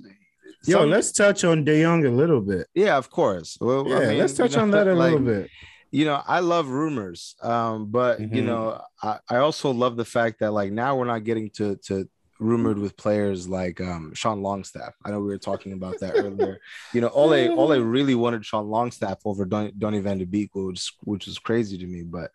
Yo, 0.66 0.78
some- 0.80 0.90
let's 0.90 1.10
touch 1.12 1.44
on 1.44 1.64
De 1.64 1.82
Jong 1.82 2.04
a 2.06 2.10
little 2.10 2.40
bit. 2.40 2.66
yeah, 2.74 2.96
of 2.96 3.10
course. 3.10 3.56
Well, 3.60 3.86
Yeah, 3.88 3.96
I 3.98 4.06
mean, 4.08 4.18
let's 4.18 4.32
you 4.38 4.44
touch 4.44 4.56
know, 4.56 4.62
on 4.62 4.70
that 4.72 4.86
a 4.88 4.94
like, 4.94 5.12
little 5.12 5.26
bit. 5.26 5.50
You 5.94 6.04
know, 6.04 6.20
I 6.26 6.40
love 6.40 6.68
rumors, 6.70 7.36
um, 7.40 7.86
but 7.86 8.18
you 8.18 8.26
Mhm. 8.42 8.46
know, 8.46 8.80
I, 9.00 9.18
I 9.30 9.36
also 9.36 9.70
love 9.70 9.96
the 9.96 10.04
fact 10.04 10.40
that 10.40 10.50
like 10.52 10.72
now 10.72 10.96
we're 10.96 11.04
not 11.14 11.22
getting 11.22 11.50
to 11.50 11.76
to 11.86 12.08
rumored 12.40 12.78
with 12.78 12.96
players 12.96 13.46
like 13.48 13.80
um, 13.80 14.12
Sean 14.12 14.42
Longstaff. 14.42 14.92
I 15.04 15.12
know 15.12 15.20
we 15.20 15.26
were 15.26 15.38
talking 15.38 15.72
about 15.72 16.00
that 16.00 16.14
earlier. 16.16 16.58
You 16.92 17.00
know, 17.00 17.10
Ole 17.10 17.48
Ole 17.60 17.78
really 17.96 18.16
wanted 18.16 18.44
Sean 18.44 18.66
Longstaff 18.68 19.18
over 19.24 19.44
Don, 19.44 19.70
Donny 19.78 20.00
Van 20.00 20.18
de 20.18 20.26
Beek, 20.26 20.50
which 20.54 20.92
which 21.04 21.28
is 21.28 21.38
crazy 21.38 21.78
to 21.78 21.86
me. 21.86 22.02
But 22.02 22.32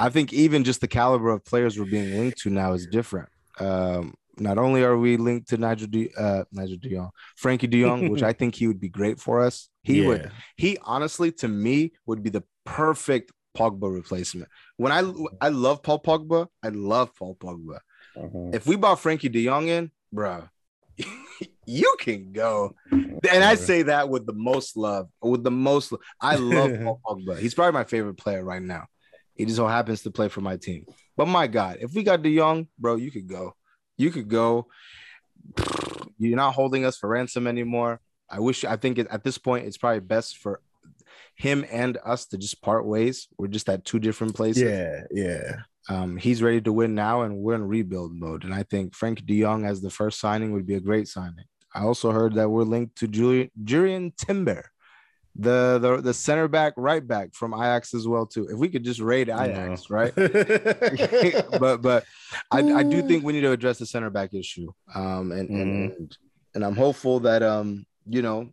I 0.00 0.08
think 0.08 0.32
even 0.32 0.64
just 0.64 0.80
the 0.80 0.88
caliber 0.88 1.30
of 1.30 1.44
players 1.44 1.78
we're 1.78 1.84
being 1.84 2.18
linked 2.18 2.38
to 2.40 2.50
now 2.50 2.72
is 2.72 2.86
different. 2.88 3.28
Um, 3.60 4.14
not 4.38 4.58
only 4.58 4.82
are 4.82 4.96
we 4.96 5.16
linked 5.16 5.50
to 5.50 5.58
Nigel 5.58 5.86
De, 5.88 6.10
uh, 6.18 6.44
Nigel 6.50 6.78
De 6.80 6.88
Jong, 6.88 7.10
Frankie 7.36 7.66
De 7.68 7.82
Jong, 7.82 8.08
which 8.08 8.22
I 8.22 8.32
think 8.38 8.54
he 8.56 8.66
would 8.66 8.80
be 8.80 8.88
great 8.88 9.20
for 9.20 9.40
us. 9.40 9.68
He 9.82 10.00
would 10.00 10.30
he 10.56 10.76
honestly 10.82 11.30
to 11.32 11.48
me 11.48 11.92
would 12.06 12.22
be 12.22 12.30
the 12.30 12.42
perfect 12.70 13.32
Pogba 13.56 13.92
replacement. 13.92 14.48
When 14.76 14.92
I 14.92 15.00
I 15.40 15.48
love 15.48 15.82
Paul 15.82 16.00
Pogba, 16.00 16.46
I 16.62 16.68
love 16.68 17.14
Paul 17.16 17.34
Pogba. 17.34 17.80
Uh-huh. 18.16 18.50
If 18.52 18.66
we 18.66 18.76
bought 18.76 19.00
Frankie 19.00 19.28
De 19.28 19.44
Jong 19.44 19.68
in, 19.68 19.90
bro, 20.12 20.48
you 21.66 21.96
can 21.98 22.32
go. 22.32 22.74
And 22.90 23.44
I 23.44 23.56
say 23.56 23.82
that 23.82 24.08
with 24.08 24.26
the 24.26 24.32
most 24.32 24.76
love, 24.76 25.08
with 25.20 25.42
the 25.42 25.50
most. 25.50 25.92
I 26.20 26.36
love 26.36 26.70
Paul 26.82 27.00
Pogba. 27.04 27.38
He's 27.38 27.54
probably 27.54 27.72
my 27.72 27.84
favorite 27.84 28.16
player 28.16 28.44
right 28.44 28.62
now. 28.62 28.86
He 29.34 29.44
just 29.44 29.56
so 29.56 29.66
happens 29.66 30.02
to 30.02 30.10
play 30.10 30.28
for 30.28 30.40
my 30.40 30.56
team. 30.56 30.86
But 31.16 31.26
my 31.26 31.46
God, 31.46 31.78
if 31.80 31.92
we 31.92 32.02
got 32.02 32.22
De 32.22 32.36
Jong, 32.36 32.68
bro, 32.78 32.96
you 32.96 33.10
could 33.10 33.26
go. 33.26 33.54
You 33.96 34.10
could 34.10 34.28
go. 34.28 34.68
You're 36.18 36.36
not 36.36 36.54
holding 36.54 36.84
us 36.84 36.96
for 36.96 37.08
ransom 37.08 37.46
anymore. 37.46 38.00
I 38.28 38.38
wish. 38.38 38.64
I 38.64 38.76
think 38.76 38.98
it, 38.98 39.08
at 39.10 39.24
this 39.24 39.38
point, 39.38 39.66
it's 39.66 39.76
probably 39.76 40.00
best 40.00 40.38
for 40.38 40.60
him 41.40 41.64
and 41.70 41.96
us 42.04 42.26
to 42.26 42.36
just 42.36 42.60
part 42.60 42.84
ways. 42.84 43.26
We're 43.38 43.48
just 43.48 43.68
at 43.70 43.84
two 43.86 43.98
different 43.98 44.34
places. 44.34 44.62
Yeah, 44.62 45.04
yeah. 45.10 45.56
Um, 45.88 46.18
he's 46.18 46.42
ready 46.42 46.60
to 46.60 46.72
win 46.72 46.94
now, 46.94 47.22
and 47.22 47.38
we're 47.38 47.54
in 47.54 47.66
rebuild 47.66 48.14
mode. 48.14 48.44
And 48.44 48.52
I 48.52 48.62
think 48.64 48.94
Frank 48.94 49.24
De 49.24 49.40
Jong 49.40 49.64
as 49.64 49.80
the 49.80 49.88
first 49.88 50.20
signing 50.20 50.52
would 50.52 50.66
be 50.66 50.74
a 50.74 50.80
great 50.80 51.08
signing. 51.08 51.46
I 51.74 51.84
also 51.84 52.10
heard 52.10 52.34
that 52.34 52.50
we're 52.50 52.64
linked 52.64 52.96
to 52.96 53.08
Julian 53.08 53.50
Jurrien 53.64 54.14
Timber, 54.16 54.70
the, 55.34 55.78
the 55.78 56.02
the 56.02 56.12
center 56.12 56.46
back, 56.46 56.74
right 56.76 57.06
back 57.06 57.32
from 57.32 57.54
Ajax 57.54 57.94
as 57.94 58.06
well 58.06 58.26
too. 58.26 58.46
If 58.48 58.58
we 58.58 58.68
could 58.68 58.84
just 58.84 59.00
raid 59.00 59.30
Ajax, 59.30 59.88
right? 59.88 60.14
but 60.16 61.80
but 61.80 62.04
I, 62.50 62.58
I 62.58 62.82
do 62.82 63.00
think 63.00 63.24
we 63.24 63.32
need 63.32 63.42
to 63.42 63.52
address 63.52 63.78
the 63.78 63.86
center 63.86 64.10
back 64.10 64.34
issue. 64.34 64.70
Um, 64.94 65.32
and, 65.32 65.48
and 65.48 65.92
and 65.92 66.16
and 66.54 66.64
I'm 66.64 66.76
hopeful 66.76 67.20
that 67.20 67.42
um 67.42 67.86
you 68.06 68.20
know 68.20 68.50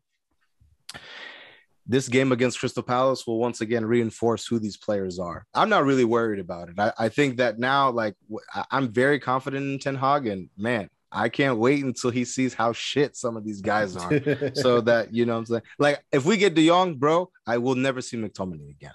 this 1.88 2.10
game 2.10 2.32
against 2.32 2.60
Crystal 2.60 2.84
Palace 2.84 3.26
will 3.26 3.40
once 3.40 3.62
again 3.62 3.86
reinforce 3.86 4.46
who 4.46 4.60
these 4.60 4.76
players 4.78 5.20
are. 5.20 5.46
I'm 5.54 5.70
not 5.70 5.86
really 5.86 6.04
worried 6.04 6.40
about 6.40 6.70
it. 6.70 6.80
I, 6.80 6.92
I 7.00 7.10
think 7.10 7.38
that 7.38 7.60
now, 7.60 7.90
like, 7.92 8.16
I- 8.54 8.66
I'm 8.72 8.92
very 8.92 9.20
confident 9.20 9.66
in 9.66 9.80
Ten 9.80 9.96
Hag, 9.96 10.28
and 10.28 10.50
man, 10.58 10.90
I 11.12 11.30
can't 11.30 11.58
wait 11.58 11.84
until 11.84 12.10
he 12.12 12.26
sees 12.26 12.54
how 12.54 12.74
shit 12.74 13.16
some 13.16 13.38
of 13.38 13.46
these 13.46 13.62
guys 13.62 13.96
are. 13.96 14.52
so 14.54 14.82
that 14.82 15.14
you 15.14 15.26
know, 15.26 15.34
what 15.34 15.40
I'm 15.40 15.46
saying, 15.46 15.62
like, 15.80 16.04
if 16.12 16.26
we 16.26 16.38
get 16.38 16.56
De 16.56 16.68
Jong, 16.68 16.96
bro, 16.96 17.30
I 17.46 17.58
will 17.58 17.76
never 17.76 18.02
see 18.02 18.18
McTominay 18.18 18.70
again. 18.70 18.94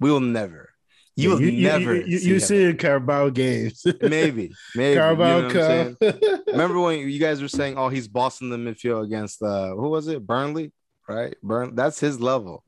We 0.00 0.10
will 0.10 0.20
never. 0.20 0.70
You 1.14 1.30
will 1.30 1.40
never. 1.40 1.94
You, 1.94 2.18
see 2.18 2.28
you 2.28 2.40
see 2.40 2.64
in 2.64 2.78
Carabao 2.78 3.28
games. 3.28 3.84
maybe, 4.00 4.50
maybe. 4.74 4.98
Carabao 4.98 5.36
you 5.36 5.42
know 5.42 5.48
what 5.48 5.56
I'm 5.56 5.96
saying? 6.00 6.20
Cup. 6.22 6.40
Remember 6.46 6.80
when 6.80 7.00
you 7.00 7.18
guys 7.20 7.42
were 7.42 7.48
saying, 7.48 7.76
"Oh, 7.76 7.90
he's 7.90 8.08
bossing 8.08 8.48
the 8.48 8.56
midfield 8.56 9.04
against 9.04 9.42
uh, 9.42 9.74
who 9.74 9.90
was 9.90 10.08
it? 10.08 10.26
Burnley, 10.26 10.72
right? 11.08 11.34
Burn. 11.42 11.74
That's 11.74 11.98
his 12.00 12.20
level. 12.20 12.64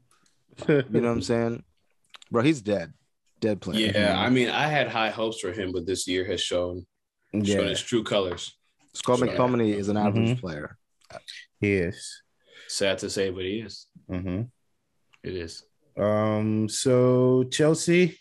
You 0.69 0.85
know 0.90 1.01
what 1.09 1.09
I'm 1.09 1.23
saying, 1.32 1.62
bro? 2.31 2.43
He's 2.43 2.62
dead, 2.62 2.93
dead 3.40 3.61
player. 3.61 3.90
Yeah, 3.94 4.19
I 4.19 4.31
mean, 4.31 4.48
I 4.51 4.69
had 4.69 4.89
high 4.89 5.11
hopes 5.11 5.40
for 5.40 5.52
him, 5.52 5.73
but 5.73 5.86
this 5.86 6.06
year 6.06 6.24
has 6.27 6.40
shown 6.40 6.86
Showing 7.32 7.47
Yeah, 7.47 7.69
his 7.70 7.82
true 7.82 8.05
colors. 8.05 8.56
Scott 8.93 9.19
Sure. 9.19 9.27
McTominay 9.27 9.74
is 9.77 9.89
an 9.89 9.97
average 9.97 10.36
Mhm. 10.36 10.40
player. 10.40 10.78
he 11.61 11.73
is. 11.73 12.23
Sad 12.69 12.98
to 12.98 13.11
say, 13.11 13.31
but 13.31 13.43
he 13.44 13.59
is. 13.61 13.86
hmm 14.09 14.43
It 15.24 15.35
is. 15.35 15.65
Um, 15.97 16.69
so 16.69 17.44
Chelsea, 17.51 18.19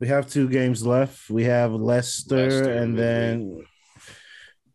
we 0.00 0.08
have 0.08 0.28
two 0.28 0.48
games 0.48 0.84
left. 0.84 1.30
We 1.30 1.44
have 1.44 1.72
Leicester, 1.72 2.36
Leicester, 2.36 2.72
and 2.72 2.98
then 2.98 3.64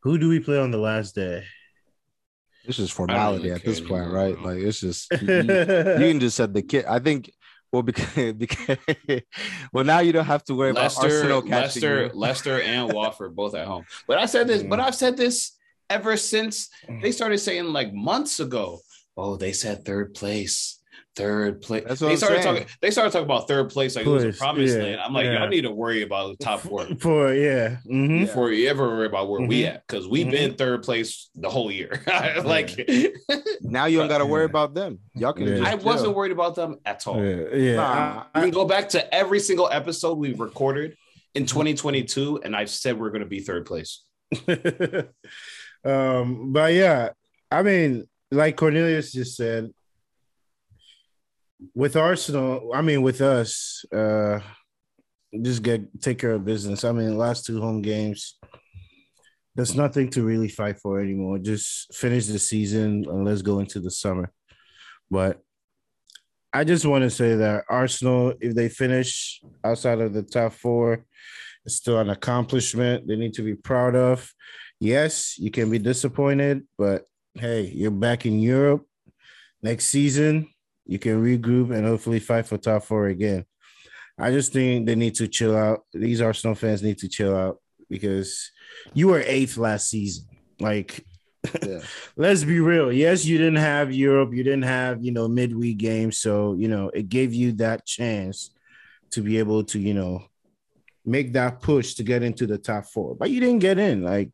who 0.03 0.17
do 0.17 0.29
we 0.29 0.39
play 0.39 0.57
on 0.57 0.71
the 0.71 0.77
last 0.77 1.15
day? 1.15 1.43
It's 2.67 2.77
just 2.77 2.93
formality 2.93 3.45
really 3.45 3.55
at 3.55 3.63
this 3.65 3.79
point, 3.79 4.03
anymore, 4.03 4.13
right? 4.23 4.35
bro. 4.35 4.43
Like 4.53 4.59
it's 4.63 4.79
just 4.81 5.11
you, 5.21 5.27
you- 5.27 5.41
you 5.41 6.07
can 6.11 6.19
just 6.19 6.37
set 6.37 6.53
the 6.53 6.61
kid. 6.61 6.85
I 6.85 6.99
think. 6.99 7.31
Well, 7.71 7.81
because, 7.89 8.33
because 8.33 8.77
well 9.73 9.83
now 9.83 9.99
you 9.99 10.13
don't 10.13 10.25
have 10.25 10.43
to 10.45 10.55
worry 10.55 10.69
about 10.71 10.83
Leicester, 10.83 11.05
Arsenal 11.07 11.41
catching 11.41 11.51
Leicester, 11.83 12.03
you. 12.05 12.11
Leicester, 12.13 12.61
and 12.61 12.93
Watford 12.93 13.35
both 13.35 13.55
at 13.55 13.67
home. 13.67 13.83
But 14.07 14.19
I 14.19 14.25
said 14.25 14.47
this, 14.47 14.63
Mm. 14.63 14.69
but 14.69 14.79
I've 14.79 14.95
said 14.95 15.17
this 15.17 15.51
ever 15.89 16.15
since 16.15 16.69
they 17.01 17.11
started 17.11 17.39
saying 17.39 17.65
like 17.65 17.93
months 17.93 18.39
ago. 18.39 18.79
Oh, 19.17 19.35
they 19.35 19.51
said 19.51 19.83
third 19.83 20.13
place, 20.13 20.76
third 21.17 21.61
place. 21.61 21.83
That's 21.87 21.99
what 21.99 22.07
they 22.07 22.13
I'm 22.13 22.17
started 22.17 22.43
saying. 22.43 22.55
talking. 22.55 22.69
They 22.81 22.91
started 22.91 23.11
talking 23.11 23.25
about 23.25 23.47
third 23.47 23.69
place 23.71 23.95
like 23.95 24.05
it 24.05 24.09
was 24.09 24.23
a 24.23 24.27
Place, 24.27 24.37
promised 24.39 24.77
yeah, 24.77 24.83
land. 24.83 25.01
I'm 25.01 25.13
like, 25.13 25.25
yeah. 25.25 25.39
y'all 25.39 25.47
need 25.49 25.61
to 25.63 25.71
worry 25.71 26.03
about 26.03 26.37
the 26.37 26.45
top 26.45 26.59
four 26.61 26.85
For 27.01 27.33
yeah, 27.33 27.77
hmm 27.85 28.19
before 28.21 28.51
you 28.51 28.69
ever 28.69 28.87
worry 28.87 29.07
about 29.07 29.27
where 29.29 29.41
we 29.45 29.63
Mhm. 29.63 29.67
at 29.73 29.87
because 29.87 30.07
we've 30.07 30.27
Mhm. 30.27 30.31
been 30.31 30.53
third 30.55 30.83
place 30.83 31.29
the 31.35 31.49
whole 31.49 31.71
year. 31.71 32.01
like 32.45 32.69
Now 33.61 33.85
you 33.85 33.97
don't 33.97 34.07
got 34.07 34.19
to 34.19 34.25
worry 34.25 34.43
Yeah. 34.43 34.49
about 34.51 34.73
them. 34.75 34.99
Y'all 35.15 35.33
can. 35.33 35.47
Yeah. 35.47 35.57
just 35.57 35.67
I 35.71 35.75
wasn't 35.75 36.05
chill. 36.09 36.13
worried 36.15 36.31
about 36.31 36.55
them 36.55 36.77
at 36.85 37.05
all. 37.07 37.21
yeah, 37.23 37.55
yeah. 37.55 37.75
Nah. 37.75 38.23
We 38.35 38.41
can 38.41 38.51
go 38.51 38.65
back 38.65 38.89
to 38.89 39.13
every 39.13 39.39
single 39.39 39.67
episode 39.71 40.17
we 40.19 40.33
recorded 40.33 40.95
in 41.35 41.45
2022, 41.45 42.41
and 42.43 42.55
I've 42.55 42.69
said 42.69 42.99
we're 42.99 43.09
going 43.09 43.21
to 43.23 43.27
be 43.27 43.39
third 43.41 43.65
place. 43.65 44.03
um, 45.83 46.51
but 46.53 46.73
yeah, 46.73 47.09
I 47.51 47.63
mean, 47.63 48.07
like 48.31 48.55
Cornelius 48.57 49.11
just 49.11 49.35
said, 49.35 49.71
with 51.73 51.95
Arsenal, 51.95 52.71
I 52.73 52.81
mean, 52.81 53.01
with 53.01 53.21
us, 53.21 53.83
uh, 53.91 54.39
just 55.41 55.63
get 55.63 56.01
take 56.01 56.19
care 56.19 56.33
of 56.33 56.45
business. 56.45 56.83
I 56.83 56.91
mean, 56.91 57.17
last 57.17 57.45
two 57.45 57.59
home 57.61 57.81
games, 57.81 58.37
there's 59.55 59.75
nothing 59.75 60.09
to 60.11 60.23
really 60.23 60.49
fight 60.49 60.79
for 60.79 60.99
anymore. 61.01 61.39
Just 61.39 61.93
finish 61.93 62.27
the 62.27 62.39
season 62.39 63.05
and 63.07 63.25
let's 63.25 63.41
go 63.41 63.59
into 63.59 63.79
the 63.79 63.91
summer. 63.91 64.31
But 65.09 65.41
I 66.53 66.63
just 66.63 66.85
want 66.85 67.03
to 67.03 67.09
say 67.09 67.35
that 67.35 67.65
Arsenal, 67.69 68.33
if 68.39 68.55
they 68.55 68.69
finish 68.69 69.41
outside 69.63 69.99
of 69.99 70.13
the 70.13 70.23
top 70.23 70.53
four, 70.53 71.05
it's 71.65 71.75
still 71.75 71.99
an 71.99 72.09
accomplishment 72.09 73.07
they 73.07 73.15
need 73.15 73.33
to 73.33 73.41
be 73.41 73.55
proud 73.55 73.95
of. 73.95 74.31
Yes, 74.79 75.37
you 75.37 75.51
can 75.51 75.69
be 75.69 75.79
disappointed, 75.79 76.63
but 76.77 77.03
hey, 77.33 77.71
you're 77.73 77.91
back 77.91 78.25
in 78.25 78.39
Europe 78.39 78.85
next 79.61 79.85
season. 79.85 80.47
You 80.87 80.99
can 80.99 81.21
regroup 81.23 81.75
and 81.75 81.85
hopefully 81.85 82.19
fight 82.19 82.47
for 82.47 82.57
top 82.57 82.83
four 82.83 83.07
again. 83.07 83.45
I 84.17 84.31
just 84.31 84.53
think 84.53 84.85
they 84.87 84.95
need 84.95 85.15
to 85.15 85.27
chill 85.27 85.55
out. 85.55 85.81
These 85.93 86.21
Arsenal 86.21 86.55
fans 86.55 86.81
need 86.81 86.97
to 86.99 87.07
chill 87.07 87.35
out 87.35 87.59
because 87.89 88.51
you 88.93 89.09
were 89.09 89.19
eighth 89.25 89.57
last 89.57 89.89
season. 89.89 90.25
Like, 90.59 91.05
Yeah. 91.65 91.79
let's 92.15 92.43
be 92.43 92.59
real. 92.59 92.91
Yes, 92.91 93.25
you 93.25 93.37
didn't 93.37 93.57
have 93.57 93.93
Europe, 93.93 94.33
you 94.33 94.43
didn't 94.43 94.63
have, 94.63 95.03
you 95.03 95.11
know, 95.11 95.27
midweek 95.27 95.77
games. 95.77 96.17
So, 96.17 96.55
you 96.55 96.67
know, 96.67 96.89
it 96.89 97.09
gave 97.09 97.33
you 97.33 97.51
that 97.53 97.85
chance 97.85 98.49
to 99.11 99.21
be 99.21 99.37
able 99.37 99.63
to, 99.65 99.79
you 99.79 99.93
know, 99.93 100.25
make 101.05 101.33
that 101.33 101.61
push 101.61 101.93
to 101.95 102.03
get 102.03 102.23
into 102.23 102.47
the 102.47 102.57
top 102.57 102.85
four. 102.85 103.15
But 103.15 103.29
you 103.29 103.39
didn't 103.39 103.59
get 103.59 103.77
in. 103.77 104.01
Like, 104.03 104.31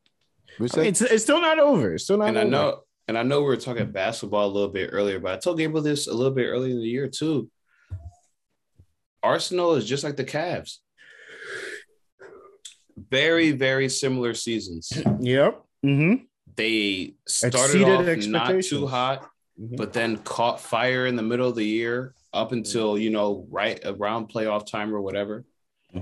I 0.59 0.63
mean, 0.77 0.85
it's, 0.85 1.01
it's 1.01 1.23
still 1.23 1.41
not 1.41 1.59
over. 1.59 1.95
It's 1.95 2.05
still 2.05 2.17
not 2.17 2.29
and 2.29 2.37
I 2.37 2.41
over. 2.41 2.51
know, 2.51 2.82
and 3.07 3.17
I 3.17 3.23
know 3.23 3.39
we 3.39 3.47
were 3.47 3.57
talking 3.57 3.91
basketball 3.91 4.47
a 4.47 4.51
little 4.51 4.69
bit 4.69 4.89
earlier, 4.93 5.19
but 5.19 5.33
I 5.33 5.37
told 5.37 5.57
Gabriel 5.57 5.83
this 5.83 6.07
a 6.07 6.13
little 6.13 6.33
bit 6.33 6.45
earlier 6.45 6.71
in 6.71 6.79
the 6.79 6.87
year 6.87 7.09
too. 7.09 7.49
Arsenal 9.21 9.75
is 9.75 9.85
just 9.85 10.03
like 10.03 10.15
the 10.15 10.25
Cavs. 10.25 10.77
Very, 13.09 13.51
very 13.51 13.89
similar 13.89 14.33
seasons. 14.33 14.91
Yep. 15.19 15.63
Mm-hmm. 15.85 16.23
They 16.55 17.15
started 17.27 17.81
Exceeded 18.07 18.35
off 18.35 18.51
not 18.51 18.63
too 18.63 18.87
hot, 18.87 19.27
but 19.57 19.91
then 19.91 20.17
caught 20.17 20.61
fire 20.61 21.07
in 21.07 21.15
the 21.15 21.23
middle 21.23 21.49
of 21.49 21.55
the 21.55 21.65
year 21.65 22.13
up 22.31 22.51
until 22.51 22.97
you 22.97 23.09
know 23.09 23.47
right 23.49 23.79
around 23.85 24.29
playoff 24.29 24.65
time 24.65 24.93
or 24.93 25.01
whatever. 25.01 25.45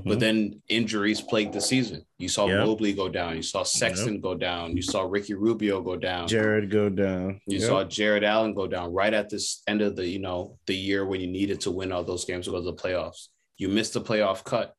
But 0.05 0.21
then 0.21 0.61
injuries 0.69 1.19
plagued 1.19 1.53
the 1.53 1.59
season. 1.59 2.05
You 2.17 2.29
saw 2.29 2.47
Yep. 2.47 2.65
Mobley 2.65 2.93
go 2.93 3.09
down. 3.09 3.35
You 3.35 3.41
saw 3.43 3.63
Sexton 3.63 4.21
go 4.21 4.35
down. 4.35 4.75
You 4.75 4.81
saw 4.81 5.01
Ricky 5.01 5.33
Rubio 5.33 5.81
go 5.81 5.97
down. 5.97 6.29
Jarrett 6.29 6.69
go 6.69 6.87
down. 6.89 7.41
You 7.45 7.59
Yep. 7.59 7.67
saw 7.67 7.83
Jarrett 7.83 8.23
Allen 8.23 8.53
go 8.53 8.67
down 8.67 8.93
right 8.93 9.13
at 9.13 9.29
this 9.29 9.61
end 9.67 9.81
of 9.81 9.97
the, 9.97 10.07
you 10.07 10.19
know, 10.19 10.57
the 10.65 10.75
year 10.75 11.05
when 11.05 11.19
you 11.19 11.27
needed 11.27 11.59
to 11.61 11.71
win 11.71 11.91
all 11.91 12.03
those 12.05 12.23
games 12.23 12.45
to 12.45 12.51
go 12.51 12.57
to 12.59 12.63
the 12.63 12.73
playoffs. 12.73 13.27
You 13.57 13.67
missed 13.67 13.93
the 13.93 14.01
playoff 14.01 14.45
cut. 14.45 14.75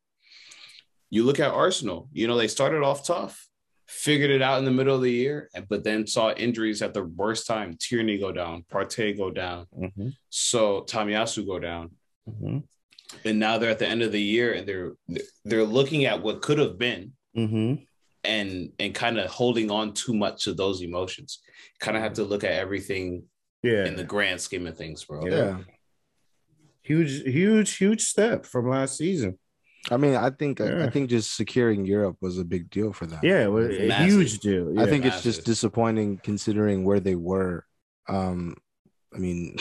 You 1.11 1.25
look 1.25 1.39
at 1.41 1.51
Arsenal, 1.53 2.09
you 2.13 2.27
know, 2.27 2.39
they 2.39 2.49
started 2.49 2.83
off 2.83 3.07
tough, 3.07 3.49
figured 3.87 4.31
it 4.31 4.41
out 4.41 4.59
in 4.61 4.65
the 4.65 4.71
middle 4.71 4.97
of 4.97 5.03
the 5.03 5.11
year, 5.13 5.51
but 5.69 5.85
then 5.85 6.07
saw 6.07 6.33
injuries 6.33 6.81
at 6.81 6.95
the 6.95 7.05
worst 7.05 7.47
time. 7.47 7.77
Tierney 7.79 8.17
go 8.17 8.33
down, 8.33 8.65
Partey 8.73 9.15
go 9.15 9.31
down, 9.31 9.67
Mhm. 9.79 10.15
so 10.31 10.81
Tomiyasu 10.89 11.47
go 11.47 11.59
down. 11.59 11.91
Mhm. 12.27 12.63
And 13.25 13.39
now 13.39 13.59
they're 13.59 13.71
at 13.71 13.79
the 13.79 13.87
end 13.89 14.03
of 14.03 14.13
the 14.13 14.21
year 14.23 14.53
and 14.53 14.67
they're 14.67 14.93
they're 15.45 15.65
looking 15.65 16.05
at 16.07 16.23
what 16.23 16.43
could 16.43 16.59
have 16.59 16.79
been 16.79 17.13
Mhm. 17.37 17.87
and 18.25 18.73
and 18.79 18.95
kind 18.95 19.19
of 19.19 19.31
holding 19.31 19.71
on 19.71 19.93
too 19.95 20.15
much 20.15 20.45
to 20.45 20.55
those 20.55 20.83
emotions. 20.83 21.41
Kind 21.81 21.97
of 21.97 22.03
have 22.03 22.15
to 22.15 22.25
look 22.25 22.45
at 22.45 22.53
everything 22.53 23.25
Yeah. 23.63 23.87
in 23.87 23.97
the 23.97 24.05
grand 24.05 24.41
scheme 24.41 24.67
of 24.67 24.77
things, 24.77 25.05
bro. 25.05 25.27
Yeah. 25.27 25.37
yeah. 25.37 25.59
huge, 26.85 27.23
huge, 27.23 27.77
huge 27.77 28.03
step 28.03 28.45
from 28.45 28.69
last 28.69 28.97
season. 28.97 29.39
I 29.91 29.97
mean, 29.97 30.15
I 30.17 30.31
think 30.31 30.61
I 30.61 30.89
think 30.91 31.11
just 31.11 31.37
securing 31.37 31.85
Europe 31.87 32.17
was 32.21 32.39
a 32.39 32.45
big 32.45 32.71
deal 32.71 32.93
for 32.93 33.07
them. 33.07 33.21
Yeah, 33.23 33.47
well, 33.49 33.65
a 33.71 33.87
Massive. 33.89 34.13
huge 34.13 34.39
deal. 34.41 34.69
I 34.79 34.83
Yeah. 34.85 34.91
think 34.91 35.05
it's 35.05 35.23
just 35.23 35.45
disappointing 35.45 36.19
considering 36.23 36.85
where 36.85 37.01
they 37.01 37.15
were. 37.17 37.65
Um, 38.09 38.57
I 39.15 39.19
mean, 39.19 39.57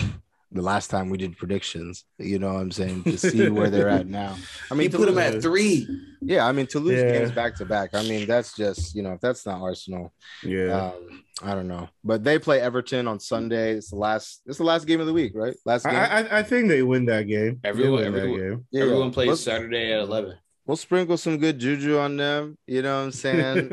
the 0.54 0.62
last 0.62 0.90
time 0.90 1.10
we 1.10 1.18
did 1.18 1.38
predictions, 1.38 2.04
you 2.18 2.38
know 2.38 2.54
what 2.54 2.60
I'm 2.62 2.72
saying, 2.72 3.04
to 3.04 3.18
see 3.18 3.48
where 3.50 3.70
they're 3.70 3.88
at 3.90 4.08
now. 4.22 4.36
I 4.70 4.74
I 4.74 4.76
mean, 4.76 4.78
mean, 4.80 4.92
you 4.92 4.98
put 4.98 5.06
them 5.08 5.18
at 5.18 5.42
three. 5.42 5.88
yeah, 6.22 6.46
I 6.46 6.52
mean, 6.52 6.68
to 6.68 6.80
lose 6.80 7.00
Yeah. 7.02 7.12
games 7.20 7.32
back 7.32 7.56
to 7.58 7.66
back, 7.66 7.92
I 7.94 8.04
mean, 8.04 8.28
that's 8.28 8.56
just, 8.56 8.94
you 8.96 9.02
know, 9.02 9.14
if 9.14 9.22
that's 9.22 9.46
not 9.46 9.62
Arsenal, 9.62 10.14
yeah. 10.44 10.88
um, 10.92 11.24
I 11.42 11.56
don't 11.56 11.68
know. 11.68 11.88
But 12.04 12.24
they 12.24 12.38
play 12.38 12.60
Everton 12.60 13.08
on 13.08 13.20
Sunday. 13.20 13.72
It's 13.74 13.90
the 13.92 13.96
last, 13.96 14.42
it's 14.46 14.58
the 14.58 14.64
last 14.64 14.86
game 14.86 15.00
of 15.00 15.08
the 15.08 15.14
week, 15.14 15.32
right? 15.36 15.56
Last 15.66 15.86
game. 15.86 15.96
I, 15.96 16.20
I 16.28 16.40
I 16.40 16.44
think 16.44 16.68
they 16.68 16.84
win 16.84 17.06
that 17.06 17.24
game. 17.28 17.60
They 17.64 17.70
Everyone- 17.70 18.02
win 18.02 18.14
that 18.14 18.28
game. 18.28 18.66
Yeah, 18.72 18.82
Everyone 18.84 19.08
yeah. 19.08 19.14
plays 19.14 19.28
Let's- 19.30 19.42
Saturday 19.42 19.94
at 19.94 20.02
eleven. 20.02 20.36
We'll 20.72 20.78
sprinkle 20.78 21.18
some 21.18 21.38
good 21.38 21.60
juju 21.60 21.98
on 21.98 22.16
them. 22.16 22.58
You 22.66 22.82
know 22.82 23.00
what 23.00 23.04
I'm 23.08 23.12
saying? 23.12 23.72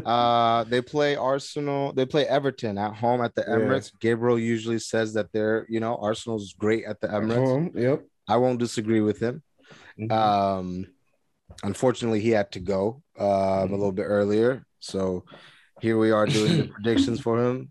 Uh, 0.06 0.64
they 0.64 0.80
play 0.80 1.14
Arsenal. 1.14 1.92
They 1.92 2.06
play 2.06 2.26
Everton 2.26 2.78
at 2.78 2.94
home 2.94 3.20
at 3.20 3.34
the 3.34 3.42
Yeah. 3.46 3.56
Emirates. 3.56 3.92
Gabriel 4.00 4.38
usually 4.38 4.78
says 4.78 5.12
that 5.12 5.30
they're, 5.34 5.66
you 5.68 5.78
know, 5.78 5.96
Arsenal's 5.96 6.54
great 6.54 6.86
at 6.86 7.02
the 7.02 7.08
Emirates. 7.08 7.44
Home, 7.44 7.70
Yep. 7.74 8.02
I 8.26 8.38
won't 8.38 8.58
disagree 8.60 9.02
with 9.02 9.18
him. 9.20 9.42
Mhm. 10.00 10.10
Um, 10.10 10.86
unfortunately, 11.62 12.20
he 12.20 12.30
had 12.30 12.50
to 12.52 12.60
go 12.60 13.02
um, 13.18 13.28
a 13.70 13.76
little 13.76 13.92
bit 13.92 14.04
earlier. 14.04 14.64
So 14.80 15.24
here 15.82 15.98
we 15.98 16.12
are 16.12 16.24
doing 16.24 16.56
the 16.56 16.68
predictions 16.74 17.20
for 17.20 17.44
him. 17.44 17.70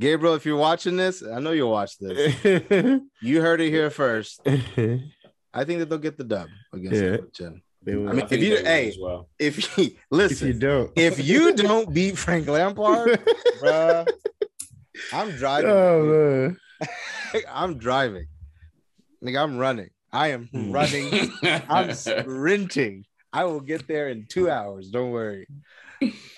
Gabriel, 0.00 0.34
if 0.34 0.44
you're 0.44 0.56
watching 0.56 0.96
this, 0.96 1.22
I 1.22 1.38
know 1.38 1.52
you'll 1.52 1.70
watch 1.70 1.96
this. 1.98 2.34
You 3.22 3.40
heard 3.40 3.60
it 3.60 3.70
here 3.70 3.88
first. 3.90 4.40
I 4.48 5.64
think 5.64 5.78
that 5.78 5.88
they'll 5.88 5.98
get 5.98 6.18
the 6.18 6.24
dub 6.24 6.48
against 6.72 7.00
Yeah. 7.00 7.12
Everton. 7.18 7.62
They 7.82 7.96
will. 7.96 8.08
I 8.08 8.12
mean, 8.12 8.22
I 8.22 8.34
if 8.34 8.42
you- 8.42 8.56
hey, 8.64 8.88
as 8.88 8.98
well. 9.00 9.28
If 9.38 9.56
he 9.74 9.82
if 9.84 9.90
you 9.92 9.96
listen, 10.10 10.58
don't, 10.58 10.90
if 10.96 11.24
you 11.24 11.54
don't 11.54 11.92
beat 11.94 12.18
Frank 12.18 12.46
Lampard, 12.48 13.20
bruh, 13.60 14.06
I'm 15.12 15.30
driving. 15.32 15.70
oh 15.70 16.04
man. 16.04 16.56
I'm 17.50 17.78
driving. 17.78 18.26
Nigga, 19.24 19.42
I'm 19.42 19.58
running. 19.58 19.90
I 20.12 20.28
am 20.28 20.48
Hmm. 20.52 20.72
running. 20.72 21.30
I'm 21.42 21.92
sprinting. 21.94 23.04
I 23.32 23.44
will 23.44 23.60
get 23.60 23.86
there 23.86 24.08
in 24.08 24.26
two 24.28 24.50
hours. 24.50 24.90
Don't 24.90 25.10
worry. 25.12 25.46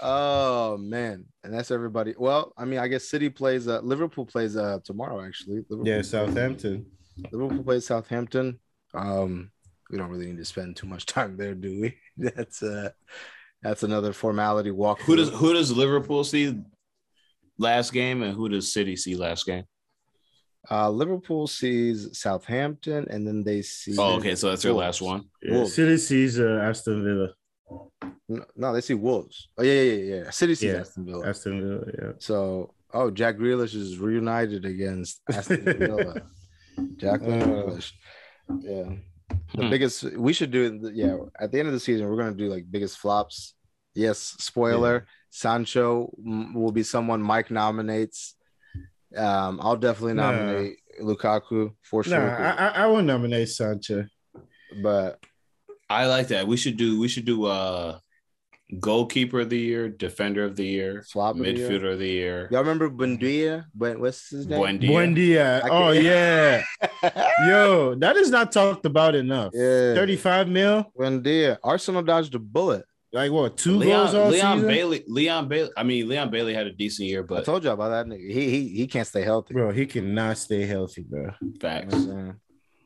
Oh 0.01 0.77
man, 0.79 1.25
and 1.45 1.55
that's 1.55 1.71
everybody. 1.71 2.15
Well, 2.19 2.53
I 2.59 2.65
mean, 2.65 2.81
I 2.81 2.89
guess 2.89 3.09
City 3.09 3.31
plays. 3.31 3.69
Uh, 3.69 3.79
Liverpool 3.81 4.27
plays 4.27 4.57
uh 4.57 4.81
tomorrow. 4.85 5.25
Actually, 5.25 5.65
Liverpool, 5.71 5.87
Yeah, 5.89 6.03
Southampton. 6.03 6.87
Liverpool 7.31 7.63
plays 7.63 7.87
Southampton. 7.87 8.59
Um, 8.95 9.52
we 9.93 9.99
don't 9.99 10.11
really 10.11 10.27
need 10.27 10.39
to 10.39 10.45
spend 10.45 10.75
too 10.77 10.87
much 10.89 11.07
time 11.17 11.37
there, 11.37 11.55
do 11.55 11.81
we? 11.81 11.97
That's 12.17 12.63
uh, 12.63 12.91
that's 13.63 13.85
another 13.85 14.13
formality 14.13 14.73
walk. 14.73 15.01
who 15.03 15.15
does 15.15 15.29
who 15.29 15.53
does 15.53 15.71
Liverpool 15.71 16.25
see 16.25 16.59
last 17.59 17.93
game, 17.93 18.23
and 18.25 18.35
who 18.35 18.49
does 18.49 18.73
City 18.73 18.97
see 18.97 19.15
last 19.15 19.47
game? 19.47 19.65
Uh, 20.71 20.91
Liverpool 20.91 21.47
sees 21.47 22.19
Southampton, 22.19 23.07
and 23.11 23.25
then 23.27 23.45
they 23.45 23.63
see. 23.63 23.95
Oh, 23.99 24.15
okay, 24.17 24.35
so 24.35 24.49
that's 24.49 24.65
your 24.65 24.75
Wolves. 24.75 24.85
last 24.85 25.03
one. 25.03 25.25
Yeah, 25.43 25.53
Wolves. 25.55 25.75
City 25.75 25.97
sees 25.97 26.41
uh, 26.41 26.61
Aston 26.63 27.05
Villa. 27.05 27.29
No, 28.29 28.45
no, 28.57 28.73
they 28.73 28.81
see 28.81 28.95
Wolves. 28.95 29.49
Oh 29.59 29.63
yeah, 29.63 29.73
yeah, 29.73 29.93
yeah. 29.93 30.15
yeah. 30.25 30.31
City 30.31 30.55
sees 30.57 30.73
Yeah. 30.73 30.81
Aston 30.81 31.05
Villa. 31.07 31.29
Aston 31.29 31.61
Villa, 31.61 31.93
yeah. 31.99 32.13
So, 32.19 32.75
oh, 32.93 33.11
Jack 33.11 33.37
Grealish 33.37 33.75
is 33.75 33.99
reunited 33.99 34.65
against 34.65 35.21
Aston 35.33 35.65
Villa. 35.79 36.23
Jack 36.97 37.23
Uh. 37.23 37.27
Grealish. 37.27 37.93
Yeah. 38.61 38.91
The 39.55 39.65
Hmm. 39.65 39.71
biggest 39.71 40.05
we 40.17 40.33
should 40.33 40.51
do 40.51 40.63
it. 40.83 40.95
Yeah, 40.95 41.17
at 41.39 41.53
the 41.53 41.59
end 41.59 41.69
of 41.69 41.75
the 41.75 41.81
season, 41.81 42.09
we're 42.09 42.17
gonna 42.17 42.35
do 42.35 42.49
like 42.49 42.65
biggest 42.71 42.99
flops. 42.99 43.55
Yes, 43.95 44.35
spoiler. 44.39 45.07
Sancho 45.31 46.11
mm, 46.27 46.55
will 46.55 46.73
be 46.73 46.83
someone 46.83 47.23
Mike 47.23 47.51
nominates. 47.51 48.35
Um, 49.17 49.61
I'll 49.63 49.77
definitely 49.77 50.15
Nah. 50.15 50.33
nominate 50.33 50.77
Lukaku 51.01 51.75
for 51.83 52.03
No, 52.05 52.09
sure. 52.11 52.31
I, 52.41 52.51
I 52.53 52.69
I 52.85 52.87
will 52.87 53.03
nominate 53.03 53.49
Sancho. 53.51 54.07
but 54.83 55.21
I 55.91 56.07
like 56.07 56.29
that. 56.29 56.47
We 56.47 56.57
should 56.57 56.79
do 56.79 56.99
we 56.99 57.09
should 57.09 57.27
do 57.27 57.45
uh 57.45 57.99
goalkeeper 58.81 59.41
of 59.41 59.51
the 59.51 59.59
year, 59.59 59.89
defender 59.89 60.45
of 60.45 60.57
the 60.57 60.65
year, 60.65 61.03
flop 61.11 61.37
of 61.37 61.43
the 61.43 61.53
year. 61.53 61.69
midfielder 61.69 61.93
of 61.93 61.99
the 61.99 62.09
year. 62.09 62.49
Y'all 62.51 62.61
remember 62.61 62.89
Buendia? 62.91 63.65
Buen, 63.75 64.01
what's 64.01 64.31
his 64.31 64.47
name? 64.47 64.61
Buendia. 64.81 64.89
Buendia. 64.91 65.69
Oh 65.71 65.91
yeah. 65.91 66.63
Yo, 67.47 67.95
that 67.97 68.17
is 68.17 68.31
not 68.31 68.53
talked 68.53 68.87
about 68.87 69.15
enough. 69.15 69.53
Yeah. 69.55 69.95
35 69.95 70.49
mil. 70.49 70.91
Buendia. 70.99 71.59
Arsenal 71.63 72.03
dodged 72.03 72.35
a 72.35 72.39
bullet. 72.39 72.85
Like 73.15 73.31
what? 73.31 73.59
Two 73.59 73.77
Leon, 73.77 74.05
goals 74.05 74.15
all 74.15 74.29
Leon 74.31 74.57
season? 74.59 74.69
Bailey. 74.69 75.05
Leon 75.07 75.49
Bailey. 75.49 75.71
I 75.77 75.83
mean, 75.83 76.09
Leon 76.09 76.31
Bailey 76.31 76.55
had 76.55 76.67
a 76.67 76.73
decent 76.73 77.09
year, 77.09 77.23
but 77.23 77.41
I 77.41 77.43
told 77.43 77.63
you 77.63 77.71
about 77.71 77.91
that 77.91 78.07
nigga. 78.07 78.27
He 78.33 78.49
he 78.49 78.69
he 78.69 78.87
can't 78.87 79.07
stay 79.07 79.21
healthy. 79.23 79.53
Bro, 79.53 79.73
he 79.73 79.85
cannot 79.85 80.39
stay 80.39 80.65
healthy, 80.65 81.03
bro. 81.03 81.31
facts. 81.61 81.95
You 81.95 81.99
know 82.07 82.15
I'm 82.15 82.23
saying? 82.23 82.35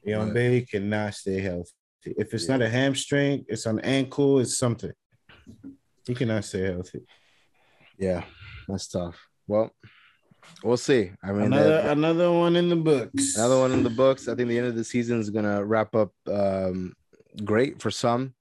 Leon 0.04 0.26
Yeah. 0.28 0.32
Bailey 0.32 0.60
cannot 0.62 1.14
stay 1.14 1.40
healthy. 1.40 1.70
If 2.04 2.34
it's 2.34 2.48
Yeah. 2.48 2.56
not 2.56 2.66
a 2.66 2.68
hamstring, 2.68 3.44
it's 3.46 3.66
an 3.66 3.78
ankle, 3.80 4.40
it's 4.40 4.58
something. 4.58 4.92
He 6.06 6.14
cannot 6.14 6.44
stay 6.44 6.62
healthy. 6.72 7.00
Yeah, 7.98 8.24
that's 8.68 8.86
tough. 8.88 9.16
Well, 9.46 9.70
we'll 10.62 10.76
see. 10.76 11.12
I 11.22 11.32
mean, 11.32 11.46
Another 11.46 11.68
that- 11.82 11.96
another 11.98 12.30
one 12.32 12.56
in 12.56 12.68
the 12.68 12.76
books. 12.76 13.36
another 13.36 13.58
one 13.58 13.72
in 13.72 13.82
the 13.82 13.90
books. 13.90 14.28
I 14.28 14.34
think 14.34 14.48
the 14.48 14.58
end 14.58 14.66
of 14.68 14.76
the 14.76 14.84
season 14.84 15.18
is 15.20 15.30
gonna 15.30 15.64
wrap 15.64 15.94
up 15.94 16.12
um, 16.28 16.94
great 17.44 17.80
for 17.80 17.90
some, 17.90 18.34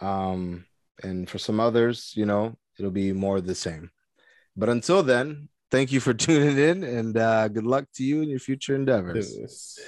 um, 0.00 0.64
and 1.02 1.28
for 1.28 1.38
some 1.38 1.60
others, 1.60 2.12
you 2.16 2.26
know, 2.26 2.56
it'll 2.78 2.90
be 2.90 3.12
more 3.12 3.36
of 3.38 3.46
the 3.46 3.54
same. 3.54 3.90
But 4.56 4.68
until 4.68 5.02
then, 5.02 5.48
thank 5.70 5.90
you 5.92 6.00
for 6.00 6.14
tuning 6.26 6.58
in, 6.58 6.84
and 6.84 7.16
uh, 7.16 7.48
good 7.48 7.64
luck 7.66 7.86
to 7.94 8.04
you 8.04 8.22
in 8.22 8.28
your 8.28 8.38
future 8.38 8.74
endeavors. 8.74 9.78